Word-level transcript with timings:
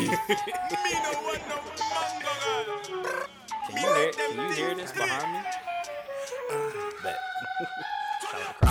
Can 0.06 0.08
you 3.76 3.82
hear? 3.82 4.12
Can 4.12 4.48
you 4.48 4.54
hear 4.54 4.74
this 4.74 4.92
behind 4.92 5.30
me? 5.30 5.40
Bet. 7.02 7.18
Shout 8.22 8.40
out 8.40 8.56
to 8.60 8.64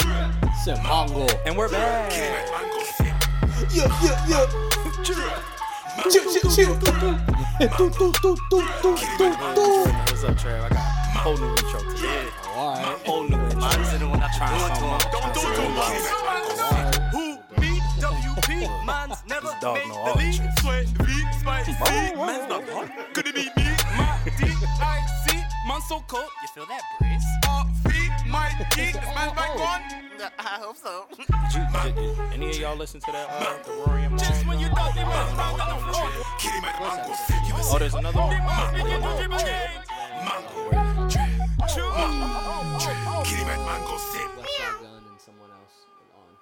crowd. 0.00 0.32
Said 0.64 0.78
Mongo. 0.78 1.28
And 1.44 1.58
we're 1.58 1.68
back. 1.68 2.12
Yeah, 3.72 3.88
yeah, 4.02 4.26
yeah. 4.26 4.46
Chill, 5.04 6.32
chill, 6.32 6.50
chill. 6.50 6.74
Do, 6.78 6.88
do, 7.76 7.90
do, 7.90 8.12
do, 8.22 8.36
do, 8.50 8.60
do, 8.82 9.36
do. 9.54 9.66
What's 10.08 10.24
up, 10.24 10.38
Trev? 10.38 10.64
I 10.64 10.68
got 10.70 10.91
whole 11.22 11.36
new 11.36 11.50
intro 11.50 11.80
today. 11.94 12.26
All 12.48 12.74
right. 12.74 13.06
Whole 13.06 13.22
new 13.22 13.38
intro. 13.38 13.60
Mine's 13.60 13.98
the 13.98 14.08
one 14.08 14.20
I 14.20 14.28
try 14.36 14.50
something. 14.58 15.10
Don't 15.14 15.30
do 15.30 15.40
it 15.40 15.54
to 15.54 15.62
him. 15.62 15.78
Who? 17.14 17.24
Me? 17.62 17.78
WP? 18.02 18.84
Man's 18.84 19.22
never 19.28 19.46
made 19.46 19.60
the 19.62 19.94
all 19.94 20.14
the 20.14 20.18
league. 20.18 20.34
tricks. 20.34 20.62
Sweat, 20.62 20.86
beat, 21.06 21.28
spicy. 21.38 21.72
Man's 22.18 22.48
not 22.50 22.68
hot. 22.70 23.14
Could 23.14 23.28
it 23.28 23.34
be 23.36 23.46
me? 23.54 23.70
My 23.96 24.18
D-I-C. 24.36 25.38
Man 25.68 25.80
so 25.82 26.02
cold. 26.08 26.26
You 26.42 26.48
feel 26.48 26.66
that 26.66 26.82
breeze? 26.98 27.22
Our 27.48 27.66
feet 27.86 28.10
might 28.26 28.58
eat. 28.74 28.94
This 28.94 29.14
man's 29.14 29.32
back 29.38 29.50
on. 29.62 29.80
I 30.38 30.58
hope 30.58 30.76
so. 30.76 31.06
Did 31.16 31.28
you, 31.54 31.66
did, 31.82 31.94
did 31.94 32.18
any 32.34 32.50
of 32.50 32.58
y'all 32.58 32.76
listen 32.76 33.00
to 33.00 33.12
that? 33.12 33.28
Uh, 33.30 33.62
the 33.62 33.72
Rory 33.86 34.02
and 34.04 34.18
Just 34.18 34.44
when 34.46 34.58
you 34.58 34.66
thought 34.68 34.94
they 34.94 35.04
was 35.04 35.38
out 35.38 35.60
on 35.60 35.68
the 35.70 35.82
floor. 35.86 36.10
Oh, 37.74 37.78
there's 37.78 37.94
another 37.94 38.18
one. 38.18 38.38
Must 39.30 40.91
begin 41.66 41.74
to 41.74 41.84
dribble 41.84 42.42
game. 42.42 42.78
True. 42.80 42.96
Westside 44.42 44.80
Gun 44.82 45.02
and 45.10 45.20
someone 45.20 45.50
else 45.50 45.76
on. 46.14 46.36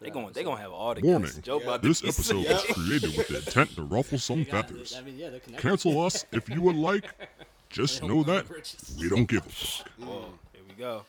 They 0.00 0.06
that 0.06 0.12
going, 0.12 0.26
they 0.26 0.30
episode. 0.40 0.44
gonna 0.44 0.60
have 0.62 0.72
all 0.72 0.94
the 0.94 1.00
Warning. 1.02 1.22
guests. 1.22 1.38
Joe 1.40 1.58
about 1.60 1.82
This 1.82 2.02
episode 2.04 2.44
sick. 2.44 2.48
was 2.52 2.64
created 2.76 3.16
with 3.16 3.28
the 3.28 3.36
intent 3.38 3.74
to 3.76 3.82
ruffle 3.82 4.18
some 4.18 4.38
Yeah, 4.44 4.44
feathers. 4.62 4.94
I 4.96 5.02
mean, 5.02 5.18
yeah. 5.18 5.30
Cancel 5.58 6.00
us 6.02 6.24
if 6.32 6.48
you 6.48 6.62
would 6.62 6.76
like. 6.76 7.04
Just 7.68 8.02
know 8.02 8.22
that 8.24 8.46
we 8.98 9.08
don't 9.08 9.26
give 9.28 9.46
a 9.46 9.48
fuck. 9.48 9.88
Whoa, 9.98 10.24
here 10.52 10.62
we 10.68 10.74
go. 10.74 11.02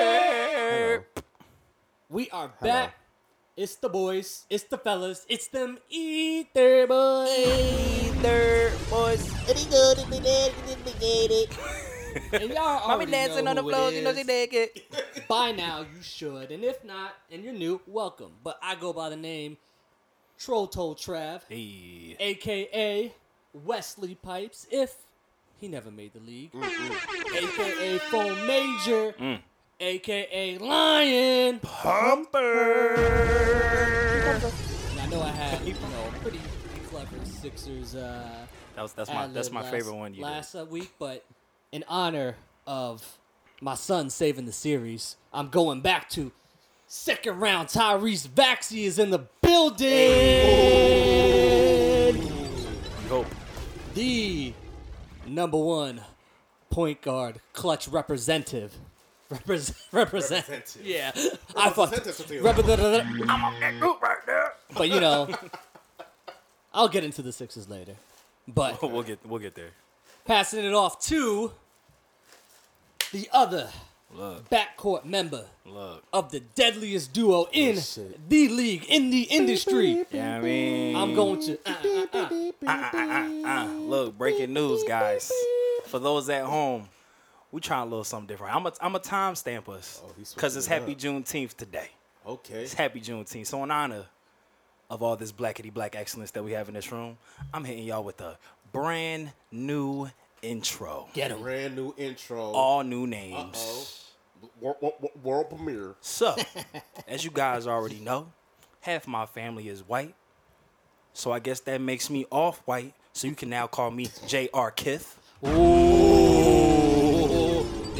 Yeah. 0.00 0.98
We 2.08 2.28
are 2.30 2.48
back. 2.60 2.94
It's 3.56 3.76
the 3.76 3.88
boys. 3.88 4.46
It's 4.48 4.64
the 4.64 4.78
fellas. 4.78 5.26
It's 5.28 5.48
them 5.48 5.78
ether 5.90 6.86
boys. 6.86 7.28
Ether 7.38 8.72
boys. 8.88 9.30
Any 9.48 9.64
good 9.70 9.98
in 9.98 10.10
the 10.10 10.20
dead, 10.20 11.30
it. 11.30 11.58
And 12.32 12.50
y'all 12.50 12.80
Mommy 12.80 12.92
already 12.92 13.12
dancing 13.12 13.44
know 13.44 13.50
on 13.50 13.56
the 13.56 13.62
who 13.62 13.70
floor, 13.70 13.90
you 13.90 14.02
know 14.02 14.14
she 14.14 14.20
is. 14.20 14.26
naked. 14.26 14.68
By 15.28 15.52
now, 15.52 15.80
you 15.80 16.02
should. 16.02 16.50
And 16.50 16.64
if 16.64 16.82
not, 16.84 17.12
and 17.30 17.44
you're 17.44 17.52
new, 17.52 17.80
welcome. 17.86 18.32
But 18.42 18.58
I 18.62 18.74
go 18.74 18.92
by 18.92 19.10
the 19.10 19.16
name 19.16 19.58
Troto 20.38 20.96
Trav, 20.96 21.42
Hey, 21.48 22.16
aka 22.18 23.12
Wesley 23.52 24.14
Pipes, 24.14 24.66
if 24.70 24.94
he 25.60 25.68
never 25.68 25.90
made 25.90 26.12
the 26.14 26.20
league, 26.20 26.50
aka 26.54 27.98
Phone 27.98 28.46
Major, 28.46 29.12
mm. 29.12 29.40
Aka 29.80 30.58
Lion 30.58 31.58
Pumper. 31.60 32.94
And 34.90 35.00
I 35.00 35.06
know 35.06 35.22
I 35.22 35.30
had 35.30 35.66
you 35.66 35.72
know 35.72 36.12
pretty 36.20 36.40
clever 36.88 37.16
Sixers. 37.24 37.94
Uh, 37.94 38.28
that 38.76 38.82
was 38.82 38.92
that's 38.92 39.10
my 39.10 39.26
that's 39.28 39.50
my 39.50 39.62
last, 39.62 39.70
favorite 39.70 39.94
one. 39.94 40.12
You 40.12 40.22
last 40.22 40.54
uh, 40.54 40.66
week, 40.66 40.92
but 40.98 41.24
in 41.72 41.82
honor 41.88 42.36
of 42.66 43.18
my 43.62 43.74
son 43.74 44.10
saving 44.10 44.44
the 44.44 44.52
series, 44.52 45.16
I'm 45.32 45.48
going 45.48 45.80
back 45.80 46.10
to 46.10 46.30
second 46.86 47.40
round. 47.40 47.68
Tyrese 47.68 48.28
Maxey 48.36 48.84
is 48.84 48.98
in 48.98 49.10
the 49.10 49.20
building. 49.40 49.88
You 52.22 53.08
hope. 53.08 53.26
The 53.94 54.52
number 55.26 55.56
one 55.56 56.02
point 56.68 57.00
guard, 57.00 57.40
clutch 57.54 57.88
representative. 57.88 58.76
Represent, 59.30 59.78
represent, 59.92 60.48
Representative. 60.48 60.84
yeah. 60.84 61.12
I 61.56 61.70
fucked. 61.70 61.92
Representative. 61.92 62.42
Representative. 62.44 63.06
I'm 63.28 63.44
on 63.44 63.60
that 63.60 63.78
group 63.80 64.02
right 64.02 64.18
there. 64.26 64.52
But 64.76 64.88
you 64.88 65.00
know, 65.00 65.28
I'll 66.74 66.88
get 66.88 67.04
into 67.04 67.22
the 67.22 67.32
Sixers 67.32 67.68
later. 67.68 67.94
But 68.48 68.82
We'll 68.82 69.02
get 69.04 69.24
we'll 69.24 69.38
get 69.40 69.54
there. 69.54 69.70
passing 70.24 70.64
it 70.64 70.74
off 70.74 71.00
to 71.06 71.52
the 73.12 73.28
other 73.32 73.70
Look, 74.12 74.48
backcourt 74.50 75.04
member 75.04 75.44
look. 75.64 76.02
of 76.12 76.32
the 76.32 76.40
deadliest 76.40 77.12
duo 77.12 77.46
in 77.52 77.76
the 78.28 78.48
league, 78.48 78.84
in 78.88 79.10
the 79.10 79.22
industry. 79.22 80.04
Yeah, 80.10 80.38
I 80.38 80.40
mean, 80.40 80.96
I'm 80.96 81.14
going 81.14 81.40
to. 81.42 81.58
uh, 81.64 82.06
uh, 82.12 82.28
uh. 82.66 83.46
Uh, 83.46 83.66
look, 83.78 84.18
breaking 84.18 84.52
news, 84.52 84.82
guys. 84.88 85.30
For 85.86 86.00
those 86.00 86.28
at 86.28 86.44
home, 86.44 86.88
we 87.52 87.60
trying 87.60 87.82
a 87.82 87.90
little 87.90 88.04
something 88.04 88.26
different. 88.26 88.54
I'm 88.54 88.66
a 88.66 88.72
I'm 88.80 88.94
a 88.94 88.98
time 89.00 89.34
stamp 89.34 89.68
us 89.68 90.00
Oh, 90.04 90.12
because 90.16 90.56
it's 90.56 90.66
switching 90.66 90.82
Happy 90.82 90.92
it 90.92 90.98
Juneteenth 90.98 91.56
today. 91.56 91.88
Okay. 92.26 92.62
It's 92.62 92.74
Happy 92.74 93.00
Juneteenth. 93.00 93.46
So 93.46 93.62
in 93.64 93.70
honor 93.70 94.06
of 94.88 95.02
all 95.02 95.16
this 95.16 95.32
blackity 95.32 95.72
black 95.72 95.96
excellence 95.96 96.30
that 96.32 96.42
we 96.42 96.52
have 96.52 96.68
in 96.68 96.74
this 96.74 96.90
room, 96.92 97.18
I'm 97.52 97.64
hitting 97.64 97.84
y'all 97.84 98.04
with 98.04 98.20
a 98.20 98.38
brand 98.72 99.32
new 99.50 100.08
intro. 100.42 101.08
Get 101.12 101.30
him. 101.30 101.40
Brand 101.40 101.76
new 101.76 101.94
intro. 101.96 102.40
All 102.52 102.82
new 102.82 103.06
names. 103.06 104.06
World, 104.60 104.76
world, 104.80 105.10
world 105.22 105.50
premiere. 105.50 105.94
So, 106.00 106.34
as 107.08 107.24
you 107.24 107.30
guys 107.30 107.66
already 107.66 108.00
know, 108.00 108.32
half 108.80 109.06
my 109.06 109.26
family 109.26 109.68
is 109.68 109.86
white. 109.86 110.14
So 111.12 111.32
I 111.32 111.40
guess 111.40 111.60
that 111.60 111.80
makes 111.80 112.08
me 112.08 112.26
off 112.30 112.62
white. 112.64 112.94
So 113.12 113.26
you 113.26 113.34
can 113.34 113.50
now 113.50 113.66
call 113.66 113.90
me 113.90 114.08
J.R. 114.26 114.70
Kith. 114.70 115.18
Ooh. 115.46 116.19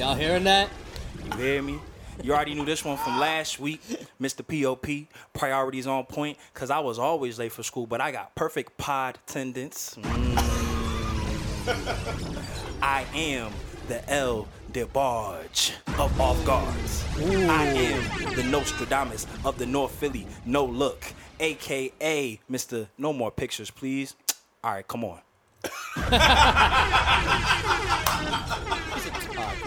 Y'all 0.00 0.14
hearing 0.14 0.44
that? 0.44 0.70
You 1.26 1.36
hear 1.36 1.60
me? 1.60 1.78
You 2.22 2.32
already 2.32 2.54
knew 2.54 2.64
this 2.64 2.82
one 2.82 2.96
from 2.96 3.20
last 3.20 3.60
week, 3.60 3.82
Mr. 4.20 4.40
POP. 4.40 4.86
Priorities 5.34 5.86
on 5.86 6.06
point, 6.06 6.38
cause 6.54 6.70
I 6.70 6.78
was 6.78 6.98
always 6.98 7.38
late 7.38 7.52
for 7.52 7.62
school, 7.62 7.86
but 7.86 8.00
I 8.00 8.10
got 8.10 8.34
perfect 8.34 8.78
pod 8.78 9.18
attendance. 9.28 9.98
Mm. 10.00 10.38
I 12.82 13.04
am 13.14 13.52
the 13.88 14.10
El 14.10 14.48
DeBarge 14.72 15.72
of 15.98 16.18
off 16.18 16.42
guards. 16.46 17.04
I 17.18 17.66
am 17.66 18.34
the 18.36 18.44
Nostradamus 18.44 19.26
of 19.44 19.58
the 19.58 19.66
North 19.66 19.92
Philly 19.92 20.26
no 20.46 20.64
look, 20.64 21.12
aka 21.40 22.40
Mr. 22.50 22.86
No 22.96 23.12
More 23.12 23.30
Pictures, 23.30 23.70
please. 23.70 24.16
All 24.64 24.72
right, 24.72 24.88
come 24.88 25.04
on. 25.04 25.20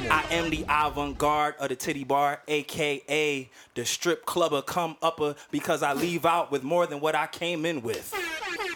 I 0.09 0.25
am 0.31 0.49
the 0.49 0.65
avant-garde 0.67 1.55
of 1.59 1.69
the 1.69 1.75
titty 1.75 2.03
bar, 2.03 2.41
aka 2.47 3.49
the 3.75 3.85
strip 3.85 4.25
clubber 4.25 4.61
come 4.61 4.97
upper 5.01 5.35
because 5.51 5.83
I 5.83 5.93
leave 5.93 6.25
out 6.25 6.51
with 6.51 6.63
more 6.63 6.87
than 6.87 6.99
what 6.99 7.15
I 7.15 7.27
came 7.27 7.65
in 7.65 7.81
with. 7.81 8.13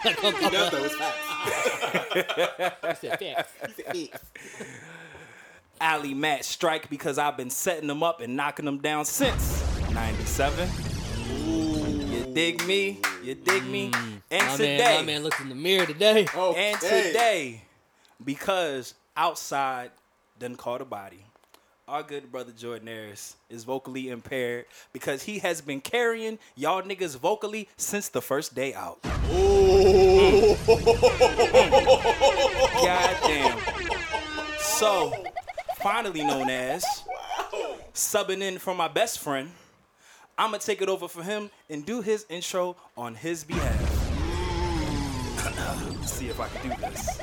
He 0.04 0.14
does 0.14 0.72
that 0.72 0.82
with 0.82 0.94
facts. 0.94 3.00
Said 3.02 3.20
facts. 3.20 3.52
Alley 5.82 6.14
Matt 6.14 6.46
strike 6.46 6.90
because 6.90 7.18
I've 7.18 7.36
been 7.36 7.50
setting 7.50 7.88
them 7.88 8.04
up 8.04 8.22
and 8.22 8.36
knocking 8.36 8.66
them 8.66 8.78
down 8.78 9.06
since 9.06 9.62
97. 9.92 10.70
You 11.28 12.26
dig 12.34 12.66
me? 12.66 13.00
You 13.24 13.36
dig 13.36 13.66
me? 13.66 13.92
Mm. 13.92 14.22
And 14.32 14.42
My 14.42 14.48
man, 14.48 14.58
today, 14.58 14.96
my 14.98 15.04
man 15.04 15.24
looked 15.24 15.42
in 15.42 15.50
the 15.50 15.56
mirror 15.56 15.86
today. 15.86 16.28
Okay. 16.34 16.72
and 16.72 16.80
today, 16.80 17.62
because 18.24 18.94
outside 19.16 19.92
done 20.40 20.56
caught 20.56 20.82
a 20.82 20.86
body, 20.86 21.24
our 21.88 22.04
good 22.04 22.32
brother 22.32 22.52
Jordan 22.52 22.88
Harris 22.88 23.38
is 23.50 23.64
vocally 23.64 24.10
impaired 24.10 24.66
because 24.92 25.24
he 25.24 25.40
has 25.40 25.62
been 25.62 25.80
carrying 25.80 26.38
y'all 26.56 26.82
niggas 26.82 27.18
vocally 27.18 27.70
since 27.78 28.10
the 28.10 28.22
first 28.22 28.54
day 28.54 28.74
out. 28.74 29.02
God 29.04 29.16
damn. 33.24 33.60
So, 34.60 35.14
finally 35.78 36.24
known 36.24 36.50
as 36.50 36.84
subbing 37.94 38.42
in 38.42 38.58
for 38.58 38.76
my 38.76 38.88
best 38.90 39.20
friend, 39.20 39.52
I'm 40.38 40.52
gonna 40.52 40.60
take 40.60 40.82
it 40.82 40.90
over 40.90 41.08
for 41.08 41.24
him 41.24 41.50
and 41.70 41.86
do 41.86 42.02
his 42.02 42.26
intro 42.30 42.76
on 42.96 43.16
his 43.16 43.44
behalf. 43.44 43.94
See 46.06 46.28
if 46.28 46.40
I 46.40 46.48
can 46.50 46.70
do 46.70 46.76
this. 46.82 47.20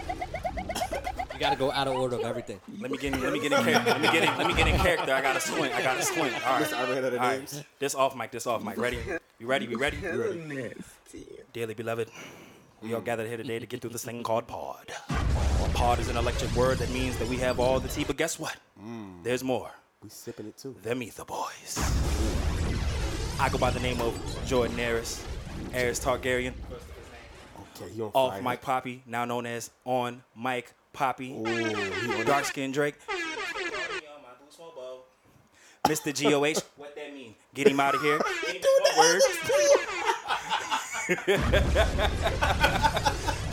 You 1.34 1.40
gotta 1.40 1.56
go 1.56 1.72
out 1.72 1.88
of 1.88 1.94
order 1.96 2.16
of 2.16 2.22
everything. 2.22 2.60
Let 2.78 2.90
me 2.90 2.96
get 2.98 3.12
in, 3.12 3.20
let 3.20 3.32
me 3.32 3.40
get 3.40 3.52
in 3.52 3.64
character. 3.64 3.90
Let 3.90 4.00
me 4.00 4.08
get 4.12 4.22
in, 4.22 4.38
let 4.38 4.46
me 4.46 4.54
get 4.54 4.68
in 4.68 4.76
character. 4.80 5.12
I 5.12 5.20
gotta 5.20 5.40
squint. 5.40 5.74
I 5.74 5.82
gotta 5.82 6.02
squint. 6.02 6.32
All 6.46 6.60
right. 6.60 6.72
I 6.72 6.90
ran 6.90 7.04
out 7.04 7.12
of 7.12 7.20
All 7.20 7.30
names. 7.30 7.54
right. 7.54 7.66
This 7.80 7.94
off 7.94 8.16
mic. 8.16 8.30
This 8.30 8.46
off 8.46 8.62
mic. 8.62 8.76
Ready? 8.78 8.98
You 9.40 9.46
ready? 9.48 9.66
We 9.66 9.74
ready? 9.74 9.98
We 10.00 10.08
ready? 10.08 10.74
Dearly 11.52 11.74
beloved, 11.74 12.08
We 12.82 12.94
all 12.94 13.00
gathered 13.00 13.26
here 13.28 13.36
today 13.36 13.58
to 13.58 13.66
get 13.66 13.80
through 13.80 13.90
this 13.90 14.04
thing 14.04 14.22
called 14.22 14.46
pod. 14.46 14.92
Pod 15.74 15.98
is 15.98 16.08
an 16.08 16.16
electric 16.16 16.54
word 16.54 16.78
that 16.78 16.90
means 16.90 17.16
that 17.18 17.26
we 17.28 17.36
have 17.38 17.58
all 17.58 17.80
the 17.80 17.88
tea, 17.88 18.04
but 18.04 18.16
guess 18.16 18.38
what? 18.38 18.56
Mm. 18.80 19.24
There's 19.24 19.42
more. 19.42 19.70
We 20.02 20.08
sipping 20.10 20.46
it 20.46 20.56
too. 20.56 20.76
Them 20.82 21.02
Ether 21.02 21.24
Boys. 21.24 21.78
I 23.40 23.48
go 23.50 23.58
by 23.58 23.70
the 23.70 23.80
name 23.80 24.00
of 24.00 24.14
Jordan 24.46 24.76
Harris, 24.78 25.24
Harris 25.72 25.98
Targaryen, 25.98 26.52
Okay, 27.76 27.92
you 27.92 28.04
on 28.04 28.10
off 28.14 28.32
fire. 28.34 28.42
Mike 28.42 28.62
Poppy, 28.62 29.02
now 29.04 29.24
known 29.24 29.46
as 29.46 29.70
on 29.84 30.22
Mike 30.36 30.72
Poppy, 30.94 31.32
Ooh, 31.32 31.44
he 31.44 31.74
on 31.74 32.20
it. 32.20 32.26
dark 32.26 32.44
skinned 32.44 32.72
Drake. 32.72 32.94
Mr. 35.88 36.14
GOH, 36.14 36.62
what 36.76 36.94
that 36.94 37.12
mean? 37.12 37.34
Get 37.52 37.66
him 37.66 37.80
out 37.80 37.94
of 37.96 38.00
here. 38.00 38.18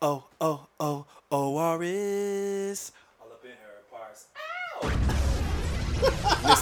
Oh, 0.00 0.24
oh, 0.40 0.66
oh, 0.80 1.04
oh, 1.30 1.56
Oris. 1.58 2.92
All 3.20 3.26
up 3.32 3.44
in 3.44 3.50
her 3.50 3.82
parts. 3.90 4.28
Ow! 4.84 6.52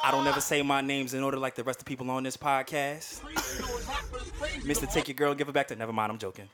Mr. 0.00 0.08
I 0.08 0.10
don't 0.10 0.26
ever 0.26 0.40
say 0.40 0.62
my 0.62 0.80
names 0.80 1.14
in 1.14 1.22
order 1.22 1.36
like 1.36 1.54
the 1.54 1.64
rest 1.64 1.80
of 1.80 1.84
the 1.84 1.88
people 1.88 2.10
on 2.10 2.22
this 2.22 2.36
podcast. 2.36 3.20
Mr. 4.62 4.90
Take 4.92 5.08
Your 5.08 5.14
Girl, 5.14 5.34
give 5.34 5.48
it 5.48 5.52
back 5.52 5.68
to. 5.68 5.76
Never 5.76 5.92
mind, 5.92 6.12
I'm 6.12 6.18
joking. 6.18 6.48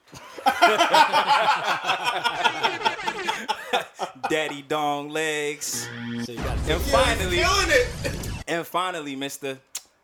Daddy 4.29 4.63
Dong 4.63 5.11
Legs. 5.11 5.89
So 6.25 6.33
you 6.33 6.39
gotta 6.39 6.75
And 6.75 6.83
finally, 6.83 7.43
and 8.49 8.67
finally, 8.67 9.17
Mr. 9.17 9.59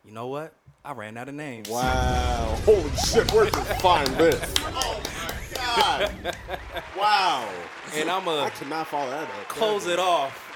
You 0.05 0.13
know 0.13 0.29
what? 0.29 0.53
I 0.85 0.93
ran 0.93 1.17
out 1.17 1.29
of 1.29 1.35
names. 1.35 1.69
Wow. 1.69 2.59
Holy 2.65 2.91
shit, 2.97 3.31
where 3.33 3.45
did 3.45 3.55
you 3.55 3.63
find 3.63 4.07
this? 4.09 4.55
Oh 4.75 5.01
my 5.05 5.55
god. 5.55 6.37
Wow. 6.99 7.49
And 7.95 8.11
I'm 8.11 8.23
I 8.23 8.25
going 8.25 8.51
to 8.51 8.57
cannot 8.57 8.87
follow 8.89 9.11
that 9.11 9.29
close 9.49 9.87
it 9.87 9.99
off 9.99 10.52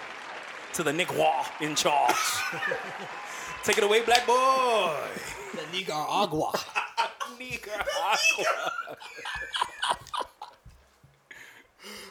to 0.76 0.82
the 0.82 0.92
Nick 0.92 1.16
Wall 1.16 1.46
in 1.62 1.74
charge. 1.74 2.14
Take 3.64 3.78
it 3.78 3.84
away, 3.84 4.02
black 4.02 4.26
boy. 4.26 4.94
the 5.54 5.62
Nicaragua. 5.72 6.52
Nicaragua. 7.38 7.86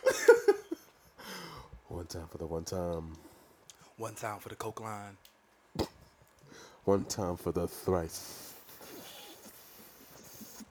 One 1.90 2.08
time 2.08 2.26
for 2.28 2.40
the 2.40 2.48
one 2.48 2.64
time. 2.64 3.16
One 3.98 4.16
time 4.16 4.40
for 4.40 4.50
the 4.50 4.56
Coke 4.56 4.82
line. 4.82 5.16
One 6.86 7.06
time 7.06 7.38
for 7.38 7.52
the 7.52 7.68
thrice. 7.68 8.54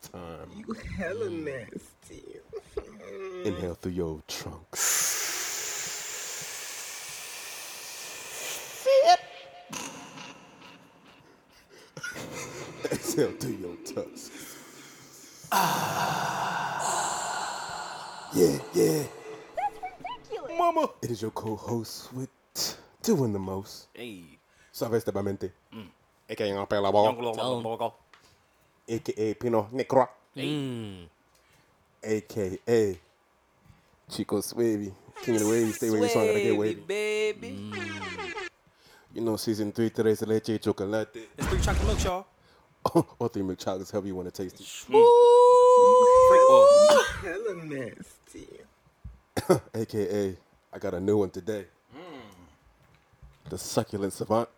Time. 0.02 0.50
You 0.56 0.74
hella 0.98 1.30
nasty. 1.30 2.40
Inhale 3.44 3.74
through 3.74 3.92
your 3.92 4.20
trunks. 4.26 5.23
Exhale 13.14 13.32
through 13.38 13.58
your 13.62 13.76
tusks. 13.86 14.56
Yeah, 18.34 18.58
yeah. 18.74 19.04
Mama. 20.58 20.88
It 21.00 21.12
is 21.12 21.22
your 21.22 21.30
co-host 21.30 22.12
with 22.12 22.28
doing 23.04 23.32
the 23.32 23.38
most. 23.38 23.86
Hey. 23.94 24.24
Sabes 24.72 25.04
de 25.04 25.12
mente. 25.22 25.52
Mm. 25.72 25.86
AKA 26.28 26.50
en 26.50 26.56
apela 26.56 26.90
ball. 26.90 27.94
AKA 28.88 29.34
Pino 29.34 29.68
Necro. 29.72 30.08
Mm. 30.36 31.06
AKA 32.02 32.98
Chico 34.10 34.40
Swavy. 34.40 34.92
King 35.22 35.36
of 35.36 35.42
the 35.42 35.48
Wavy. 35.48 35.70
Stay 35.70 35.90
with 35.90 36.00
wavy, 36.00 36.12
song 36.12 36.26
gotta 36.26 36.40
get 36.40 36.56
wavy. 36.56 36.80
baby. 36.80 37.70
You 39.14 39.20
know, 39.20 39.36
season 39.36 39.70
three, 39.70 39.90
tres 39.90 40.18
de 40.18 40.26
leche 40.26 40.48
y 40.54 40.58
chocolate. 40.58 41.28
It's 41.38 41.46
three 41.46 41.60
chocolate 41.60 41.86
milk, 41.86 42.02
y'all. 42.02 42.33
or 43.18 43.28
three 43.28 43.42
milk 43.42 43.58
chocolates, 43.58 43.90
however 43.90 44.06
you 44.06 44.14
want 44.14 44.32
to 44.32 44.42
taste 44.42 44.60
it. 44.60 44.66
Mm. 44.92 45.02
Freak 46.28 46.48
boy. 46.48 46.66
Hella 47.22 47.54
nasty. 47.64 49.60
AKA, 49.74 50.36
I 50.72 50.78
got 50.78 50.94
a 50.94 51.00
new 51.00 51.16
one 51.18 51.30
today. 51.30 51.66
Mm. 51.96 53.50
The 53.50 53.58
succulent 53.58 54.12
savant. 54.12 54.48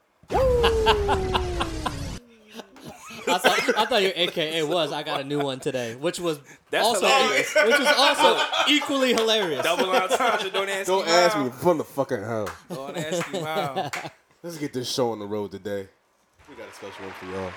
I 3.29 3.39
thought, 3.39 3.77
I 3.77 3.85
thought 3.87 4.03
your 4.03 4.13
AKA 4.15 4.63
was 4.63 4.93
I 4.93 5.03
got 5.03 5.21
a 5.21 5.25
new 5.25 5.41
one 5.41 5.59
today, 5.59 5.97
which 5.97 6.21
was 6.21 6.39
That's 6.71 6.87
also 6.87 7.07
hilarious. 7.09 7.55
which 7.55 7.79
was 7.79 7.89
also 7.99 8.41
equally 8.69 9.15
hilarious. 9.15 9.65
Double 9.65 9.91
entendre. 9.91 10.51
Don't 10.51 10.69
ask 10.69 10.87
Don't 10.87 11.07
me 11.07 11.13
ask 11.13 11.37
how. 11.37 11.45
me 11.45 11.51
from 11.51 11.79
the 11.79 11.85
fucking 11.85 12.23
hell. 12.23 12.49
Don't 12.69 12.97
ask 12.97 13.33
me 13.33 13.41
how. 13.41 13.91
Let's 14.45 14.59
get 14.59 14.73
this 14.73 14.89
show 14.93 15.11
on 15.11 15.19
the 15.19 15.27
road 15.27 15.51
today. 15.51 15.89
We 16.49 16.55
got 16.55 16.69
a 16.69 16.73
special 16.75 17.05
one 17.05 17.15
for 17.15 17.27
y'all. 17.27 17.53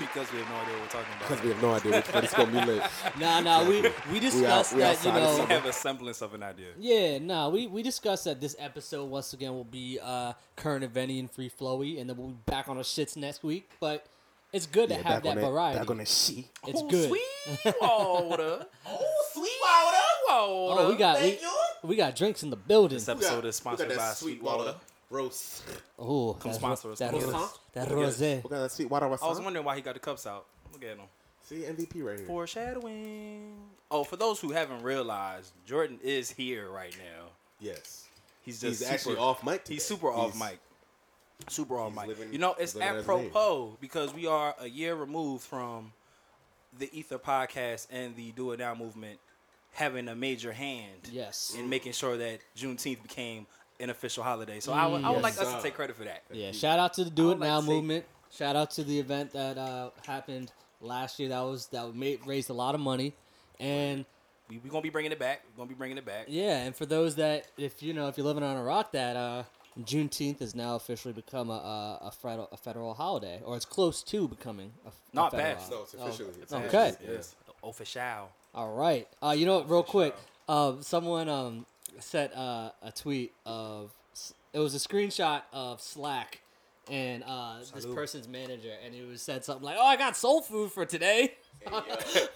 Because 0.00 0.32
we 0.32 0.38
have 0.38 0.48
no 0.48 0.56
idea 0.56 0.72
what 0.74 0.82
we're 0.82 0.88
talking 0.88 1.14
about. 1.16 1.28
Because 1.28 1.42
we 1.44 1.48
have 1.50 1.62
no 1.62 1.72
idea 1.74 1.92
which 1.92 2.14
one 2.14 2.24
it's 2.24 2.34
going 2.34 2.50
to 2.52 2.60
be 2.60 2.66
lit. 2.66 2.82
Nah, 3.20 3.40
nah, 3.40 3.68
we 3.68 3.82
we 4.12 4.20
discussed 4.20 4.72
we 4.74 4.80
that 4.80 5.04
you 5.04 5.12
know. 5.12 5.46
We 5.48 5.54
have 5.54 5.66
a 5.66 5.72
semblance 5.72 6.20
of 6.22 6.34
an 6.34 6.42
idea. 6.42 6.68
Yeah, 6.78 7.18
nah, 7.18 7.48
we 7.48 7.66
we 7.66 7.82
discussed 7.82 8.24
that 8.24 8.40
this 8.40 8.56
episode 8.58 9.04
once 9.10 9.32
again 9.32 9.52
will 9.52 9.64
be 9.64 9.98
uh 10.02 10.32
current 10.56 10.84
eventy 10.84 11.18
and 11.18 11.30
free 11.30 11.50
flowy, 11.50 12.00
and 12.00 12.08
then 12.10 12.16
we'll 12.16 12.28
be 12.28 12.36
back 12.46 12.68
on 12.68 12.76
our 12.76 12.82
shits 12.82 13.16
next 13.16 13.42
week. 13.42 13.68
But 13.80 14.06
it's 14.52 14.66
good 14.66 14.88
to 14.88 14.94
have 14.94 15.22
back 15.22 15.34
that 15.34 15.38
variety. 15.38 15.78
Back 15.78 15.90
on 15.90 15.98
that 15.98 16.08
shit. 16.08 16.44
it's 16.66 16.80
Oh, 16.80 16.88
good. 16.88 17.08
Sweet 17.08 17.74
water. 17.80 18.66
Oh, 18.86 19.24
sweet 19.32 19.58
water. 19.62 19.98
Oh, 20.28 20.88
we 20.88 20.96
got 20.96 21.20
we, 21.20 21.38
we 21.82 21.96
got 21.96 22.16
drinks 22.16 22.42
in 22.42 22.50
the 22.50 22.56
building. 22.56 22.96
This 22.98 23.08
episode 23.08 23.44
is 23.44 23.56
sponsored 23.56 23.88
by 23.96 24.12
Sweetwater. 24.14 24.74
Roast. 25.14 25.62
Oh, 25.98 26.34
Come 26.34 26.52
sponsor 26.52 26.92
us. 26.92 26.98
that, 26.98 27.12
Come 27.12 27.20
ro- 27.22 27.34
on. 27.34 27.48
that 27.72 27.88
rosé. 27.88 28.42
What 28.42 28.50
kind 28.50 28.64
of 28.64 28.70
Sweetwater 28.72 29.08
was 29.08 29.22
I 29.22 29.26
was 29.28 29.40
wondering 29.40 29.64
why 29.64 29.76
he 29.76 29.82
got 29.82 29.94
the 29.94 30.00
cups 30.00 30.26
out. 30.26 30.46
Look 30.72 30.82
at 30.82 30.96
him. 30.96 31.06
See, 31.42 31.56
MVP 31.62 32.02
right 32.04 32.18
here. 32.18 32.26
Foreshadowing. 32.26 33.52
Oh, 33.90 34.02
for 34.04 34.16
those 34.16 34.40
who 34.40 34.50
haven't 34.52 34.82
realized, 34.82 35.52
Jordan 35.66 35.98
is 36.02 36.30
here 36.30 36.68
right 36.70 36.94
now. 36.98 37.26
Yes. 37.60 38.06
He's 38.42 38.60
just 38.60 38.64
He's 38.70 38.78
super, 38.80 38.92
actually 38.94 39.16
off 39.16 39.44
mic. 39.44 39.66
He's 39.68 39.86
today. 39.86 39.96
super 39.96 40.10
off 40.10 40.34
He's- 40.34 40.50
mic. 40.50 40.58
Super 41.48 41.78
off 41.78 41.94
mic. 41.94 42.06
living- 42.06 42.32
you 42.32 42.38
know, 42.38 42.52
it's 42.54 42.72
he's 42.72 42.76
living 42.76 42.96
his 42.96 43.06
name. 43.06 43.18
apropos 43.26 43.76
because 43.80 44.14
we 44.14 44.26
are 44.26 44.54
a 44.58 44.66
year 44.68 44.94
removed 44.94 45.44
from 45.44 45.92
the 46.78 46.88
Ether 46.98 47.18
podcast 47.18 47.86
and 47.90 48.16
the 48.16 48.32
Do 48.32 48.52
It 48.52 48.60
Now 48.60 48.74
movement 48.74 49.18
having 49.72 50.08
a 50.08 50.14
major 50.14 50.52
hand 50.52 51.08
Yes. 51.10 51.54
in 51.56 51.68
making 51.68 51.92
sure 51.92 52.16
that 52.16 52.40
Juneteenth 52.56 53.02
became 53.02 53.46
an 53.80 53.90
official 53.90 54.22
holiday. 54.22 54.60
So 54.60 54.72
I 54.72 54.86
would, 54.86 55.04
I 55.04 55.10
would 55.10 55.22
like 55.22 55.38
us 55.40 55.52
to 55.54 55.62
take 55.62 55.74
credit 55.74 55.96
for 55.96 56.04
that. 56.04 56.22
Yeah, 56.32 56.52
shout 56.52 56.78
out 56.78 56.94
to 56.94 57.04
the 57.04 57.10
Do 57.10 57.24
It 57.24 57.28
would 57.28 57.40
like 57.40 57.48
Now 57.48 57.60
to 57.60 57.66
movement. 57.66 58.04
Shout 58.30 58.56
out 58.56 58.70
to 58.72 58.84
the 58.84 58.98
event 58.98 59.32
that 59.32 59.58
uh, 59.58 59.90
happened 60.06 60.50
last 60.80 61.18
year. 61.20 61.28
That 61.28 61.40
was 61.42 61.66
that 61.68 61.94
made 61.94 62.20
raised 62.26 62.50
a 62.50 62.54
lot 62.54 62.74
of 62.74 62.80
money, 62.80 63.14
and 63.60 64.04
We 64.48 64.58
we 64.58 64.70
gonna 64.70 64.82
be 64.82 64.90
bringing 64.90 65.12
it 65.12 65.18
back. 65.18 65.42
We're 65.52 65.58
gonna 65.58 65.68
be 65.68 65.74
bringing 65.74 65.98
it 65.98 66.04
back. 66.04 66.26
yeah, 66.28 66.58
and 66.64 66.74
for 66.74 66.86
those 66.86 67.14
that 67.16 67.46
if 67.56 67.82
you 67.82 67.92
know 67.92 68.08
if 68.08 68.16
you're 68.18 68.26
living 68.26 68.42
on 68.42 68.56
a 68.56 68.62
rock, 68.62 68.90
that 68.92 69.16
uh, 69.16 69.44
Juneteenth 69.80 70.40
has 70.40 70.54
now 70.54 70.74
officially 70.74 71.14
become 71.14 71.48
a 71.50 71.52
a, 72.02 72.06
a, 72.06 72.10
federal, 72.10 72.48
a 72.52 72.56
federal 72.56 72.94
holiday, 72.94 73.40
or 73.44 73.56
it's 73.56 73.64
close 73.64 74.02
to 74.04 74.26
becoming 74.28 74.72
a, 74.84 74.88
a 74.88 74.92
Not 75.12 75.30
federal 75.30 75.54
passed. 75.54 75.70
No, 75.70 75.76
holiday. 75.76 75.92
it's 75.92 75.94
officially. 75.94 76.42
It's 76.42 76.52
Okay. 76.52 76.66
officially, 76.88 77.14
Yes. 77.14 77.34
Official. 77.62 78.28
All 78.54 78.74
right. 78.74 79.08
Uh, 79.22 79.30
you 79.36 79.46
know 79.46 79.58
what? 79.58 79.70
Real 79.70 79.82
quick, 79.82 80.14
uh, 80.48 80.74
someone 80.80 81.28
um 81.28 81.66
sent 82.00 82.34
uh, 82.34 82.70
a 82.82 82.92
tweet 82.92 83.32
of 83.46 83.92
it 84.52 84.58
was 84.58 84.74
a 84.74 84.78
screenshot 84.78 85.42
of 85.52 85.80
Slack 85.80 86.40
and 86.90 87.24
uh, 87.26 87.56
this 87.74 87.86
person's 87.86 88.28
manager, 88.28 88.72
and 88.84 88.94
it 88.94 89.08
was 89.08 89.22
said 89.22 89.44
something 89.44 89.64
like, 89.64 89.76
"Oh, 89.78 89.84
I 89.86 89.96
got 89.96 90.16
soul 90.16 90.42
food 90.42 90.70
for 90.72 90.84
today." 90.84 91.34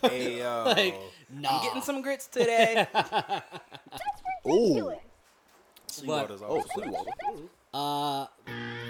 Hey 0.02 0.38
yo. 0.38 0.64
like, 0.66 0.94
nah. 1.28 1.48
I'm 1.58 1.62
getting 1.64 1.82
some 1.82 2.00
grits 2.02 2.26
today. 2.28 2.86
Ooh. 4.48 4.92
Sweetwater's 5.86 6.40
Oh, 6.42 6.58
off. 6.58 6.70
Sweetwater. 6.72 7.10
Uh, 7.74 8.26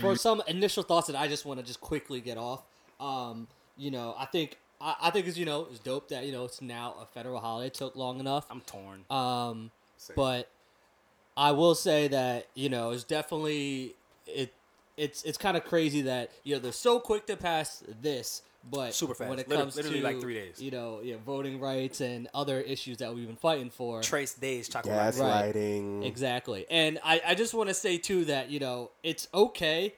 for 0.00 0.14
some 0.16 0.42
initial 0.46 0.82
thoughts 0.84 1.08
that 1.08 1.16
I 1.16 1.26
just 1.26 1.44
want 1.44 1.58
to 1.60 1.66
just 1.66 1.80
quickly 1.80 2.20
get 2.20 2.38
off. 2.38 2.62
Um, 3.00 3.48
you 3.76 3.90
know, 3.90 4.14
I 4.18 4.26
think 4.26 4.58
I, 4.80 4.94
I 5.02 5.10
think 5.10 5.26
it's 5.26 5.36
you 5.36 5.46
know 5.46 5.66
it's 5.70 5.80
dope 5.80 6.08
that 6.08 6.24
you 6.24 6.32
know 6.32 6.44
it's 6.44 6.62
now 6.62 6.94
a 7.00 7.06
federal 7.06 7.40
holiday. 7.40 7.66
It 7.68 7.74
took 7.74 7.96
long 7.96 8.20
enough. 8.20 8.46
I'm 8.50 8.60
torn. 8.60 9.04
Um, 9.10 9.70
Same. 9.96 10.14
but 10.14 10.48
I 11.38 11.52
will 11.52 11.76
say 11.76 12.08
that 12.08 12.48
you 12.54 12.68
know 12.68 12.90
it's 12.90 13.04
definitely 13.04 13.94
it. 14.26 14.52
It's 14.96 15.22
it's 15.22 15.38
kind 15.38 15.56
of 15.56 15.64
crazy 15.64 16.02
that 16.02 16.32
you 16.42 16.56
know 16.56 16.60
they're 16.60 16.72
so 16.72 16.98
quick 16.98 17.26
to 17.26 17.36
pass 17.36 17.84
this, 18.02 18.42
but 18.68 18.92
Super 18.92 19.14
fast. 19.14 19.30
when 19.30 19.38
it 19.38 19.48
comes 19.48 19.76
literally 19.76 20.00
to 20.00 20.04
like 20.04 20.20
three 20.20 20.34
days. 20.34 20.60
you 20.60 20.72
know, 20.72 20.98
yeah, 21.02 21.14
voting 21.24 21.60
rights 21.60 22.00
and 22.00 22.28
other 22.34 22.60
issues 22.60 22.98
that 22.98 23.14
we've 23.14 23.26
been 23.26 23.36
fighting 23.36 23.70
for. 23.70 24.02
Trace 24.02 24.34
Days 24.34 24.68
chocolate. 24.68 25.14
Right. 25.16 25.54
Exactly. 26.04 26.66
And 26.68 26.98
I, 27.04 27.20
I 27.28 27.34
just 27.36 27.54
want 27.54 27.68
to 27.68 27.74
say, 27.74 27.98
too, 27.98 28.24
that, 28.26 28.50
you 28.50 28.58
know, 28.58 28.90
it's 29.04 29.28
okay 29.32 29.94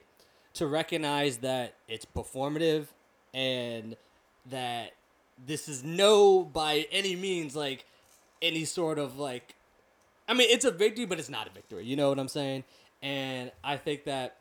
to 0.53 0.67
recognize 0.67 1.37
that 1.37 1.73
it's 1.87 2.05
performative 2.05 2.85
and 3.33 3.95
that 4.49 4.91
this 5.45 5.67
is 5.67 5.83
no 5.83 6.43
by 6.43 6.85
any 6.91 7.15
means 7.15 7.55
like 7.55 7.85
any 8.41 8.65
sort 8.65 8.99
of 8.99 9.17
like 9.17 9.55
I 10.27 10.33
mean 10.33 10.47
it's 10.49 10.65
a 10.65 10.71
victory 10.71 11.05
but 11.05 11.19
it's 11.19 11.29
not 11.29 11.47
a 11.47 11.51
victory. 11.51 11.85
You 11.85 11.95
know 11.95 12.09
what 12.09 12.19
I'm 12.19 12.27
saying? 12.27 12.63
And 13.01 13.51
I 13.63 13.77
think 13.77 14.05
that 14.05 14.37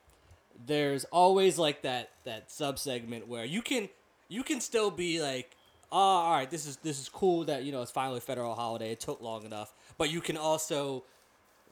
there's 0.67 1.05
always 1.07 1.59
like 1.59 1.83
that 1.83 2.11
that 2.25 2.51
sub 2.51 2.79
segment 2.79 3.27
where 3.29 3.45
you 3.45 3.63
can 3.63 3.89
you 4.29 4.43
can 4.43 4.61
still 4.61 4.91
be 4.91 5.21
like 5.23 5.57
oh 5.91 5.97
all 5.99 6.33
right 6.33 6.51
this 6.51 6.67
is 6.67 6.77
this 6.79 7.01
is 7.01 7.09
cool 7.09 7.45
that 7.45 7.65
you 7.65 7.73
know 7.73 7.81
it's 7.83 7.91
finally 7.91 8.19
a 8.19 8.21
federal 8.21 8.55
holiday. 8.55 8.93
It 8.93 9.01
took 9.01 9.21
long 9.21 9.45
enough. 9.45 9.73
But 9.99 10.11
you 10.11 10.21
can 10.21 10.37
also 10.37 11.05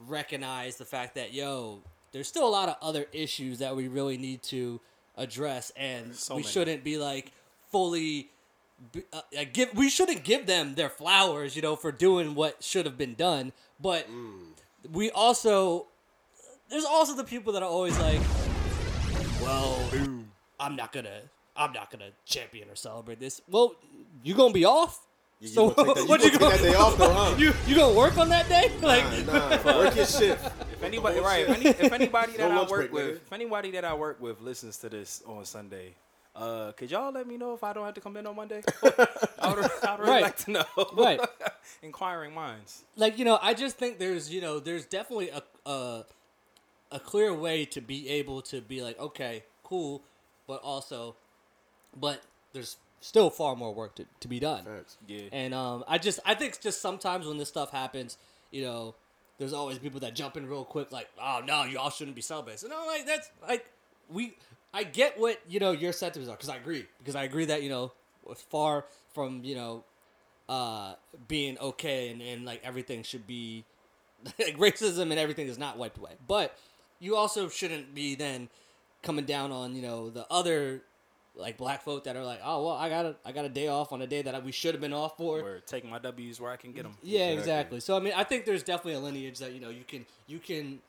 recognize 0.07 0.77
the 0.77 0.85
fact 0.85 1.15
that 1.17 1.33
yo 1.33 1.81
there's 2.13 2.29
still 2.29 2.47
a 2.47 2.51
lot 2.51 2.69
of 2.69 2.77
other 2.81 3.07
issues 3.13 3.59
that 3.59 3.77
we 3.77 3.89
really 3.89 4.17
need 4.17 4.43
to 4.45 4.81
address 5.17 5.73
and 5.77 6.15
So 6.15 6.37
we 6.37 6.43
many. 6.43 6.53
shouldn't 6.53 6.85
be 6.85 6.97
like 6.97 7.33
fully 7.71 8.31
uh, 9.13 9.21
uh, 9.37 9.45
give 9.53 9.75
we 9.75 9.91
shouldn't 9.91 10.23
give 10.23 10.47
them 10.47 10.77
their 10.77 10.89
flowers 10.89 11.57
you 11.57 11.63
know 11.63 11.75
for 11.75 11.91
doing 11.91 12.35
what 12.37 12.63
should 12.63 12.87
have 12.87 12.97
been 12.97 13.15
done 13.15 13.53
but 13.81 14.09
mm. 14.11 14.41
we 14.93 15.11
also 15.11 15.87
there's 16.69 16.85
also 16.85 17.15
the 17.15 17.25
people 17.25 17.53
that 17.53 17.63
are 17.63 17.69
always 17.69 17.99
like 17.99 18.21
well 19.43 19.79
i'm 20.61 20.77
not 20.77 20.93
gonna 20.93 21.21
i'm 21.57 21.73
not 21.73 21.91
gonna 21.91 22.11
champion 22.25 22.69
or 22.69 22.77
celebrate 22.77 23.21
this 23.21 23.41
well 23.49 23.75
you 24.23 24.35
gonna 24.35 24.53
be 24.53 24.65
off 24.65 25.07
You, 25.41 25.49
So, 25.49 25.69
you 25.69 25.75
gonna 25.75 25.95
take 25.95 25.95
that, 25.95 26.03
you 26.03 26.09
what 26.09 26.21
gonna 26.21 26.33
you 26.33 26.39
take 26.39 26.51
that 26.51 26.61
day 26.63 26.75
off 26.75 26.99
though, 26.99 27.13
huh? 27.13 27.35
you 27.39 27.53
you 27.67 27.77
gonna 27.77 27.95
work 27.97 28.19
on 28.19 28.29
that 28.31 28.49
day 28.49 28.73
like 28.83 29.05
Nah, 29.27 29.57
nah, 29.63 29.79
work 29.79 29.95
your 29.95 30.07
shift. 30.07 30.45
If 30.73 30.83
anybody, 30.83 31.21
right? 31.21 31.49
If, 31.49 31.57
any, 31.57 31.67
if 31.67 31.93
anybody 31.93 32.33
that 32.39 32.51
No 32.51 32.59
I 32.59 32.61
work 32.63 32.91
break, 32.91 32.93
with, 32.93 33.07
nigga. 33.07 33.17
if 33.23 33.33
anybody 33.33 33.71
that 33.73 33.85
I 33.85 33.95
work 33.95 34.21
with 34.21 34.41
listens 34.41 34.79
to 34.79 34.89
this 34.89 35.23
on 35.27 35.45
Sunday, 35.45 35.95
uh, 36.39 36.73
could 36.73 36.91
y'all 36.91 37.13
let 37.13 37.27
me 37.27 37.37
know 37.37 37.53
if 37.55 37.63
I 37.65 37.73
don't 37.73 37.85
have 37.85 37.95
to 37.95 38.01
come 38.01 38.17
in 38.17 38.27
on 38.27 38.37
Monday? 38.37 38.63
I 38.83 38.87
would, 39.55 39.71
I 39.83 39.91
would 39.93 40.01
really 40.01 40.11
Right. 40.11 40.23
like 40.23 40.37
to 40.39 40.51
know. 40.53 40.65
Right. 40.95 41.21
Inquiring 41.83 42.33
minds. 42.35 42.85
like 42.97 43.19
you 43.19 43.25
know 43.27 43.39
i 43.43 43.53
just 43.53 43.77
think 43.77 43.99
there's 43.99 44.33
you 44.33 44.41
know 44.41 44.59
there's 44.59 44.87
definitely 44.87 45.29
a 45.29 45.43
a, 45.69 46.05
a 46.91 46.99
clear 46.99 47.33
way 47.35 47.67
to 47.67 47.81
be 47.83 48.09
able 48.09 48.41
to 48.43 48.63
be 48.63 48.83
like 48.83 48.99
okay 48.99 49.45
cool 49.63 50.03
but 50.47 50.63
also 50.63 51.15
but 51.95 52.23
there's 52.55 52.79
still 53.01 53.29
far 53.29 53.55
more 53.55 53.75
work 53.75 53.95
to, 53.97 54.07
to 54.21 54.29
be 54.29 54.41
done 54.41 54.65
Facts. 54.65 54.97
Yeah. 55.07 55.25
and 55.31 55.53
um 55.53 55.85
i 55.87 55.99
just 55.99 56.21
i 56.25 56.35
think 56.35 56.59
just 56.61 56.81
sometimes 56.81 57.27
when 57.27 57.37
this 57.37 57.49
stuff 57.51 57.71
happens 57.71 58.17
you 58.51 58.63
know 58.63 58.95
there's 59.39 59.53
always 59.53 59.79
people 59.79 60.01
that 60.01 60.15
jump 60.17 60.37
in 60.39 60.47
real 60.49 60.65
quick 60.65 60.91
like 60.91 61.09
oh 61.23 61.43
no 61.47 61.65
y'all 61.65 61.91
shouldn't 61.91 62.17
be 62.17 62.23
celebrating 62.23 62.59
so 62.59 62.69
no 62.69 62.87
like 62.87 63.05
that's 63.07 63.31
like 63.47 63.71
we 64.09 64.33
i 64.75 64.83
get 64.85 65.19
what 65.19 65.41
you 65.49 65.61
know 65.61 65.73
your 65.73 65.93
sentiments 65.93 66.29
are 66.31 66.37
because 66.37 66.49
i 66.49 66.57
agree 66.57 66.87
because 66.99 67.17
i 67.17 67.25
agree 67.25 67.45
that 67.45 67.63
you 67.63 67.69
know 67.69 67.93
far 68.51 68.85
from 69.13 69.43
you 69.45 69.55
know 69.55 69.85
uh, 70.49 70.95
being 71.29 71.59
okay 71.59 72.11
and, 72.11 72.23
and 72.23 72.45
like 72.45 72.61
everything 72.65 73.03
should 73.03 73.27
be 73.27 73.65
like 74.39 74.57
racism 74.59 75.11
and 75.11 75.19
everything 75.19 75.47
is 75.47 75.59
not 75.59 75.77
wiped 75.77 75.99
away. 75.99 76.13
But 76.27 76.57
you 77.01 77.17
also 77.17 77.49
shouldn't 77.49 77.95
be 77.95 78.15
then 78.15 78.49
coming 79.03 79.27
down 79.27 79.53
on 79.53 79.75
you 79.75 79.83
know 79.83 80.11
the 80.11 80.27
other 80.31 80.83
like 81.37 81.57
black 81.59 81.83
folk 81.83 82.05
that 82.05 82.17
are 82.17 82.25
like, 82.25 82.41
oh 82.43 82.65
well, 82.65 82.75
I 82.75 82.89
got 82.89 83.05
a 83.07 83.17
I 83.25 83.33
got 83.33 83.45
a 83.45 83.49
day 83.51 83.69
off 83.69 83.93
on 83.93 84.01
a 84.03 84.07
day 84.07 84.23
that 84.23 84.35
I, 84.35 84.39
we 84.39 84.53
should 84.53 84.75
have 84.75 84.81
been 84.81 84.95
off 84.95 85.17
for. 85.19 85.41
Or 85.41 85.61
take 85.61 85.85
my 85.85 85.99
W's 85.99 86.41
where 86.41 86.51
I 86.51 86.57
can 86.57 86.73
get 86.73 86.85
them. 86.85 86.97
Yeah, 87.03 87.29
Exactly. 87.29 87.39
exactly. 87.39 87.81
So 87.81 87.97
I 87.97 88.01
mean, 88.01 88.15
I 88.17 88.25
think 88.25 88.47
there's 88.47 88.63
definitely 88.63 88.95
a 88.95 89.01
lineage 89.01 89.39
that 89.41 89.53
you 89.53 89.61
know 89.61 89.69
you 89.71 89.85
can 89.87 90.07
you 90.27 90.39
can 90.39 90.81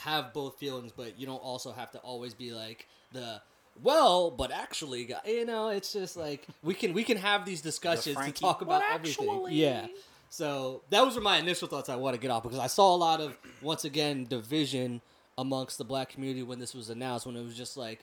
have 0.00 0.32
both 0.32 0.58
feelings, 0.58 0.92
but 0.96 1.18
you 1.18 1.26
don't 1.26 1.42
also 1.42 1.72
have 1.72 1.90
to 1.92 1.98
always 1.98 2.34
be 2.34 2.52
like 2.52 2.88
the 3.12 3.40
well, 3.82 4.30
but 4.30 4.50
actually, 4.52 5.10
you 5.24 5.46
know, 5.46 5.68
it's 5.68 5.92
just 5.92 6.16
like 6.16 6.46
we 6.62 6.74
can 6.74 6.92
we 6.92 7.04
can 7.04 7.16
have 7.16 7.44
these 7.44 7.60
discussions 7.62 8.04
to 8.04 8.14
Frankie, 8.14 8.40
talk 8.40 8.60
about 8.60 8.82
"But 8.82 8.94
everything. 8.94 9.46
Yeah. 9.50 9.86
So 10.28 10.82
that 10.90 11.04
was 11.04 11.18
my 11.20 11.38
initial 11.38 11.68
thoughts. 11.68 11.88
I 11.88 11.96
want 11.96 12.14
to 12.14 12.20
get 12.20 12.30
off 12.30 12.42
because 12.42 12.58
I 12.58 12.66
saw 12.66 12.94
a 12.94 12.96
lot 12.96 13.20
of 13.20 13.36
once 13.60 13.84
again 13.84 14.26
division 14.28 15.00
amongst 15.38 15.78
the 15.78 15.84
black 15.84 16.10
community 16.10 16.42
when 16.42 16.58
this 16.58 16.74
was 16.74 16.90
announced. 16.90 17.26
When 17.26 17.36
it 17.36 17.44
was 17.44 17.56
just 17.56 17.76
like, 17.76 18.00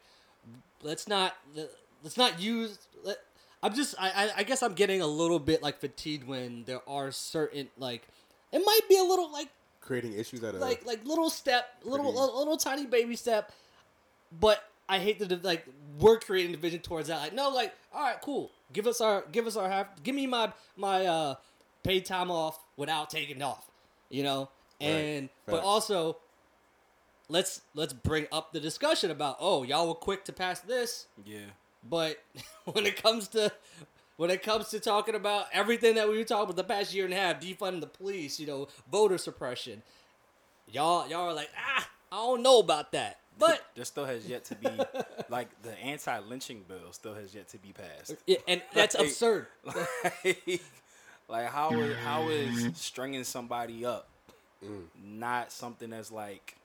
let's 0.82 1.08
not 1.08 1.36
let's 2.04 2.18
not 2.18 2.40
use. 2.40 2.80
Let, 3.04 3.18
I'm 3.62 3.74
just 3.74 3.96
I, 4.00 4.10
I 4.10 4.30
I 4.38 4.44
guess 4.44 4.64
I'm 4.64 4.74
getting 4.74 5.02
a 5.02 5.08
little 5.08 5.40
bit 5.40 5.62
like 5.62 5.80
fatigued 5.80 6.28
when 6.28 6.64
there 6.66 6.82
are 6.88 7.12
certain 7.12 7.70
like 7.78 8.08
it 8.52 8.60
might 8.66 8.82
be 8.90 8.98
a 8.98 9.04
little 9.04 9.32
like 9.32 9.50
Creating 9.90 10.14
issues 10.14 10.44
out 10.44 10.54
of 10.54 10.62
like 10.62 10.86
like 10.86 11.04
little 11.04 11.32
step, 11.32 11.68
little 11.84 12.06
Pretty- 12.06 12.20
little, 12.20 12.38
little 12.38 12.58
tiny 12.58 12.86
baby 12.86 13.16
step. 13.16 13.52
But 14.40 14.64
I 14.88 15.00
hate 15.00 15.18
the 15.18 15.40
like 15.42 15.66
we're 16.00 16.20
creating 16.20 16.52
division 16.52 16.80
towards 16.82 17.08
that. 17.08 17.20
Like 17.20 17.34
no, 17.34 17.50
like 17.50 17.74
all 17.92 18.04
right, 18.04 18.22
cool. 18.22 18.52
Give 18.72 18.86
us 18.86 19.02
our 19.02 19.24
give 19.32 19.48
us 19.48 19.56
our 19.56 19.68
half. 19.68 19.88
Give 20.04 20.14
me 20.14 20.28
my 20.28 20.54
my 20.78 21.08
uh 21.08 21.36
paid 21.82 22.06
time 22.06 22.30
off 22.30 22.60
without 22.78 23.10
taking 23.10 23.42
off. 23.42 23.68
You 24.12 24.22
know, 24.22 24.50
and 24.80 25.28
but 25.48 25.54
Facts. 25.56 25.66
also 25.66 26.18
let's 27.28 27.62
let's 27.74 27.94
bring 27.94 28.28
up 28.32 28.54
the 28.54 28.60
discussion 28.60 29.10
about 29.10 29.38
oh 29.40 29.64
y'all 29.64 29.88
were 29.88 29.96
quick 29.96 30.24
to 30.26 30.34
pass 30.34 30.60
this, 30.60 31.08
Yeah. 31.26 31.40
but 31.84 32.20
when 32.66 32.86
it 32.86 33.02
comes 33.02 33.28
to 33.30 33.52
when 34.20 34.30
it 34.30 34.44
comes 34.44 34.68
to 34.68 34.82
talking 34.82 35.16
about 35.16 35.46
everything 35.54 35.96
that 35.96 36.10
we 36.10 36.18
were 36.18 36.26
talking 36.26 36.44
about 36.44 36.58
the 36.58 36.64
past 36.66 36.94
year 36.94 37.06
and 37.06 37.14
a 37.14 37.18
half, 37.18 37.40
defunding 37.40 37.80
the 37.80 37.88
police, 37.88 38.38
you 38.38 38.46
know, 38.46 38.68
voter 38.92 39.18
suppression, 39.18 39.82
y'all 40.70 41.08
y'all 41.10 41.30
are 41.30 41.34
like, 41.34 41.50
ah, 41.58 41.90
I 42.12 42.16
don't 42.18 42.44
know 42.44 42.60
about 42.60 42.92
that. 42.92 43.20
But 43.38 43.62
There 43.76 43.86
still 43.86 44.04
has 44.04 44.26
yet 44.28 44.44
to 44.46 44.56
be, 44.56 44.68
like, 45.30 45.48
the 45.64 45.72
anti 45.80 46.20
lynching 46.20 46.66
bill 46.68 46.92
still 46.92 47.14
has 47.16 47.34
yet 47.34 47.48
to 47.50 47.58
be 47.58 47.72
passed. 47.72 48.16
yeah, 48.28 48.40
and 48.46 48.62
that's 48.74 48.96
Like- 48.98 49.06
absurd. 49.08 49.48
like, 49.66 50.62
like 51.30 51.48
how 51.48 51.72
is 51.72 51.96
how 52.04 52.28
is 52.28 52.72
stringing 52.76 53.24
somebody 53.24 53.86
up 53.86 54.10
not 55.02 55.54
something 55.54 55.92
that's 55.92 56.12
like 56.12 56.58